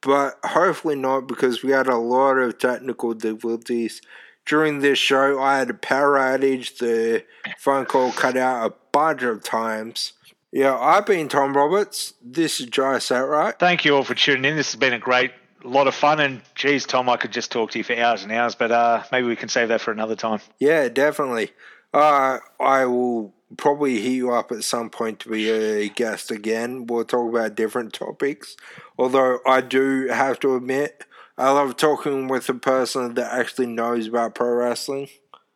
but 0.02 0.38
hopefully 0.44 0.96
not 0.96 1.26
because 1.26 1.62
we 1.62 1.70
had 1.70 1.86
a 1.86 1.96
lot 1.96 2.34
of 2.34 2.58
technical 2.58 3.14
difficulties. 3.14 4.02
During 4.44 4.80
this 4.80 4.98
show, 4.98 5.40
I 5.40 5.58
had 5.58 5.70
a 5.70 5.74
power 5.74 6.18
outage. 6.18 6.78
The 6.78 7.24
phone 7.58 7.86
call 7.86 8.10
cut 8.12 8.36
out 8.36 8.66
a 8.66 8.74
bunch 8.90 9.22
of 9.22 9.42
times. 9.42 10.14
Yeah, 10.50 10.76
I've 10.76 11.06
been 11.06 11.28
Tom 11.28 11.56
Roberts. 11.56 12.14
This 12.20 12.60
is 12.60 12.66
Jai 12.66 12.96
Setright. 12.96 13.58
Thank 13.58 13.84
you 13.84 13.96
all 13.96 14.04
for 14.04 14.14
tuning 14.14 14.44
in. 14.44 14.56
This 14.56 14.72
has 14.72 14.78
been 14.78 14.92
a 14.92 14.98
great 14.98 15.30
lot 15.64 15.86
of 15.86 15.94
fun. 15.94 16.20
And 16.20 16.42
geez, 16.54 16.84
Tom, 16.84 17.08
I 17.08 17.16
could 17.16 17.32
just 17.32 17.52
talk 17.52 17.70
to 17.70 17.78
you 17.78 17.84
for 17.84 17.96
hours 17.96 18.24
and 18.24 18.32
hours, 18.32 18.54
but 18.54 18.72
uh, 18.72 19.02
maybe 19.12 19.28
we 19.28 19.36
can 19.36 19.48
save 19.48 19.68
that 19.68 19.80
for 19.80 19.92
another 19.92 20.16
time. 20.16 20.40
Yeah, 20.58 20.88
definitely. 20.88 21.52
Uh, 21.94 22.38
I 22.58 22.86
will 22.86 23.32
probably 23.56 24.00
hit 24.00 24.12
you 24.12 24.32
up 24.32 24.52
at 24.52 24.64
some 24.64 24.90
point 24.90 25.20
to 25.20 25.28
be 25.28 25.50
a 25.50 25.88
guest 25.88 26.30
again. 26.30 26.86
We'll 26.86 27.04
talk 27.04 27.30
about 27.30 27.54
different 27.54 27.92
topics. 27.92 28.56
Although 28.98 29.40
I 29.46 29.60
do 29.60 30.08
have 30.08 30.40
to 30.40 30.56
admit, 30.56 31.04
I 31.38 31.50
love 31.50 31.76
talking 31.76 32.28
with 32.28 32.48
a 32.48 32.54
person 32.54 33.14
that 33.14 33.32
actually 33.32 33.66
knows 33.66 34.06
about 34.06 34.34
pro 34.34 34.52
wrestling. 34.54 35.08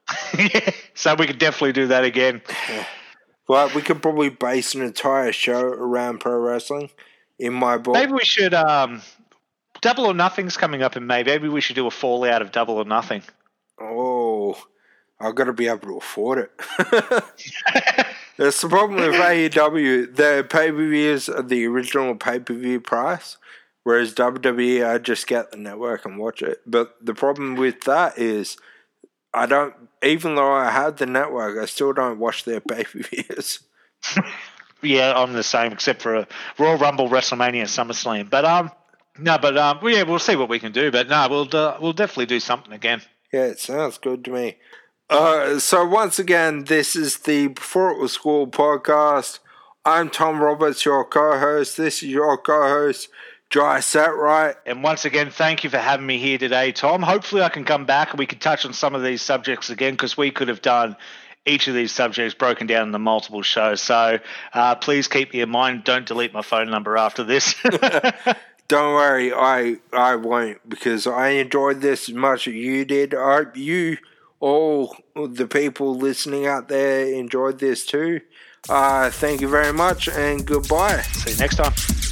so 0.95 1.15
we 1.15 1.27
could 1.27 1.39
definitely 1.39 1.73
do 1.73 1.89
that 1.89 2.05
again. 2.05 2.43
But 3.47 3.75
we 3.75 3.83
could 3.83 4.03
probably 4.03 4.29
base 4.29 4.75
an 4.75 4.83
entire 4.83 5.33
show 5.33 5.61
around 5.61 6.21
pro 6.21 6.39
wrestling 6.39 6.91
in 7.39 7.53
my 7.53 7.79
book. 7.79 7.95
Maybe 7.95 8.13
we 8.13 8.25
should. 8.25 8.55
Um, 8.55 9.03
Double 9.81 10.07
or 10.07 10.15
Nothing's 10.15 10.57
coming 10.57 10.83
up 10.83 10.97
in 10.97 11.07
May. 11.07 11.23
Maybe 11.23 11.49
we 11.49 11.61
should 11.61 11.77
do 11.77 11.87
a 11.87 11.91
fallout 11.91 12.43
of 12.43 12.51
Double 12.51 12.77
or 12.77 12.85
Nothing. 12.85 13.23
Oh, 13.81 14.59
I've 15.19 15.35
got 15.35 15.45
to 15.45 15.53
be 15.53 15.69
able 15.69 15.89
to 15.89 15.97
afford 15.97 16.39
it. 16.39 16.51
That's 18.37 18.61
the 18.61 18.69
problem 18.69 19.01
with 19.01 19.15
AEW. 19.15 20.15
The 20.15 20.47
pay 20.49 20.71
per 20.71 20.89
views 20.89 21.29
are 21.29 21.43
the 21.43 21.67
original 21.67 22.15
pay 22.15 22.39
per 22.39 22.55
view 22.55 22.81
price, 22.81 23.39
whereas 23.83 24.15
WWE, 24.15 24.87
I 24.87 24.99
just 24.99 25.27
get 25.27 25.51
the 25.51 25.57
network 25.57 26.05
and 26.05 26.19
watch 26.19 26.43
it. 26.43 26.61
But 26.67 26.95
the 27.05 27.15
problem 27.15 27.57
with 27.57 27.83
that 27.83 28.19
is, 28.19 28.59
I 29.33 29.47
don't, 29.47 29.75
even 30.03 30.35
though 30.35 30.53
I 30.53 30.71
had 30.71 30.99
the 30.99 31.07
network, 31.07 31.59
I 31.59 31.65
still 31.65 31.93
don't 31.93 32.19
watch 32.19 32.45
their 32.45 32.61
pay 32.61 32.85
per 32.85 33.01
views. 33.01 33.61
Yeah, 34.83 35.15
I'm 35.17 35.33
the 35.33 35.43
same, 35.43 35.73
except 35.73 36.03
for 36.03 36.15
a 36.15 36.29
Royal 36.59 36.77
Rumble, 36.77 37.09
WrestleMania, 37.09 37.65
SummerSlam. 37.65 38.29
But 38.29 38.45
um, 38.45 38.71
no, 39.19 39.39
but 39.39 39.57
um, 39.57 39.81
yeah, 39.83 40.03
we'll 40.03 40.19
see 40.19 40.37
what 40.37 40.49
we 40.49 40.59
can 40.59 40.73
do. 40.73 40.91
But 40.91 41.09
no, 41.09 41.27
we'll 41.29 41.57
uh, 41.57 41.79
we'll 41.81 41.93
definitely 41.93 42.27
do 42.27 42.41
something 42.41 42.73
again. 42.73 43.03
Yeah, 43.33 43.45
it 43.45 43.59
sounds 43.59 43.99
good 43.99 44.25
to 44.27 44.31
me. 44.31 44.57
Uh, 45.09 45.59
so 45.61 45.85
once 45.85 46.19
again, 46.19 46.65
this 46.65 46.97
is 46.97 47.19
the 47.19 47.47
Before 47.47 47.93
It 47.93 47.99
Was 48.01 48.19
Cool 48.19 48.49
podcast. 48.49 49.39
I'm 49.85 50.11
Tom 50.11 50.41
Roberts, 50.41 50.85
your 50.85 51.05
co-host. 51.05 51.77
This 51.77 52.03
is 52.03 52.09
your 52.09 52.37
co-host, 52.37 53.09
Dry 53.49 53.77
Jai 53.77 53.81
Setright. 53.83 54.57
And 54.67 54.83
once 54.83 55.05
again, 55.05 55.31
thank 55.31 55.63
you 55.63 55.71
for 55.71 55.79
having 55.79 56.07
me 56.07 56.19
here 56.19 56.39
today, 56.39 56.73
Tom. 56.73 57.03
Hopefully, 57.03 57.43
I 57.43 57.51
can 57.51 57.65
come 57.65 57.87
back 57.87 58.11
and 58.11 58.19
we 58.19 58.27
can 58.27 58.41
touch 58.41 58.67
on 58.67 58.73
some 58.73 58.97
of 58.97 59.03
these 59.05 59.23
subjects 59.23 59.71
again 59.71 59.93
because 59.93 60.17
we 60.17 60.33
could 60.33 60.49
have 60.49 60.61
done 60.61 60.97
each 61.47 61.69
of 61.69 61.75
these 61.75 61.93
subjects 61.93 62.35
broken 62.35 62.67
down 62.67 62.89
into 62.89 62.99
multiple 62.99 63.43
shows. 63.43 63.81
So 63.81 64.19
uh, 64.53 64.75
please 64.75 65.07
keep 65.07 65.33
me 65.33 65.41
in 65.41 65.51
mind. 65.51 65.85
Don't 65.85 66.05
delete 66.05 66.35
my 66.35 66.43
phone 66.43 66.69
number 66.69 66.97
after 66.97 67.23
this. 67.23 67.55
Don't 68.69 68.95
worry, 68.95 69.33
I 69.33 69.77
I 69.93 70.17
won't 70.17 70.69
because 70.69 71.07
I 71.07 71.29
enjoyed 71.29 71.81
this 71.81 72.09
as 72.09 72.15
much 72.17 72.49
as 72.49 72.55
you 72.55 72.85
did. 72.85 73.15
I 73.15 73.37
hope 73.37 73.57
you 73.57 73.99
all 74.41 74.97
the 75.15 75.47
people 75.47 75.95
listening 75.97 76.47
out 76.47 76.69
there 76.69 77.07
enjoyed 77.07 77.59
this 77.59 77.87
too. 77.87 78.21
Uh, 78.69 79.11
thank 79.11 79.41
you 79.41 79.49
very 79.49 79.73
much 79.73 80.09
and 80.09 80.47
goodbye. 80.47 81.01
See 81.03 81.31
you 81.33 81.37
next 81.39 81.57
time. 81.57 82.06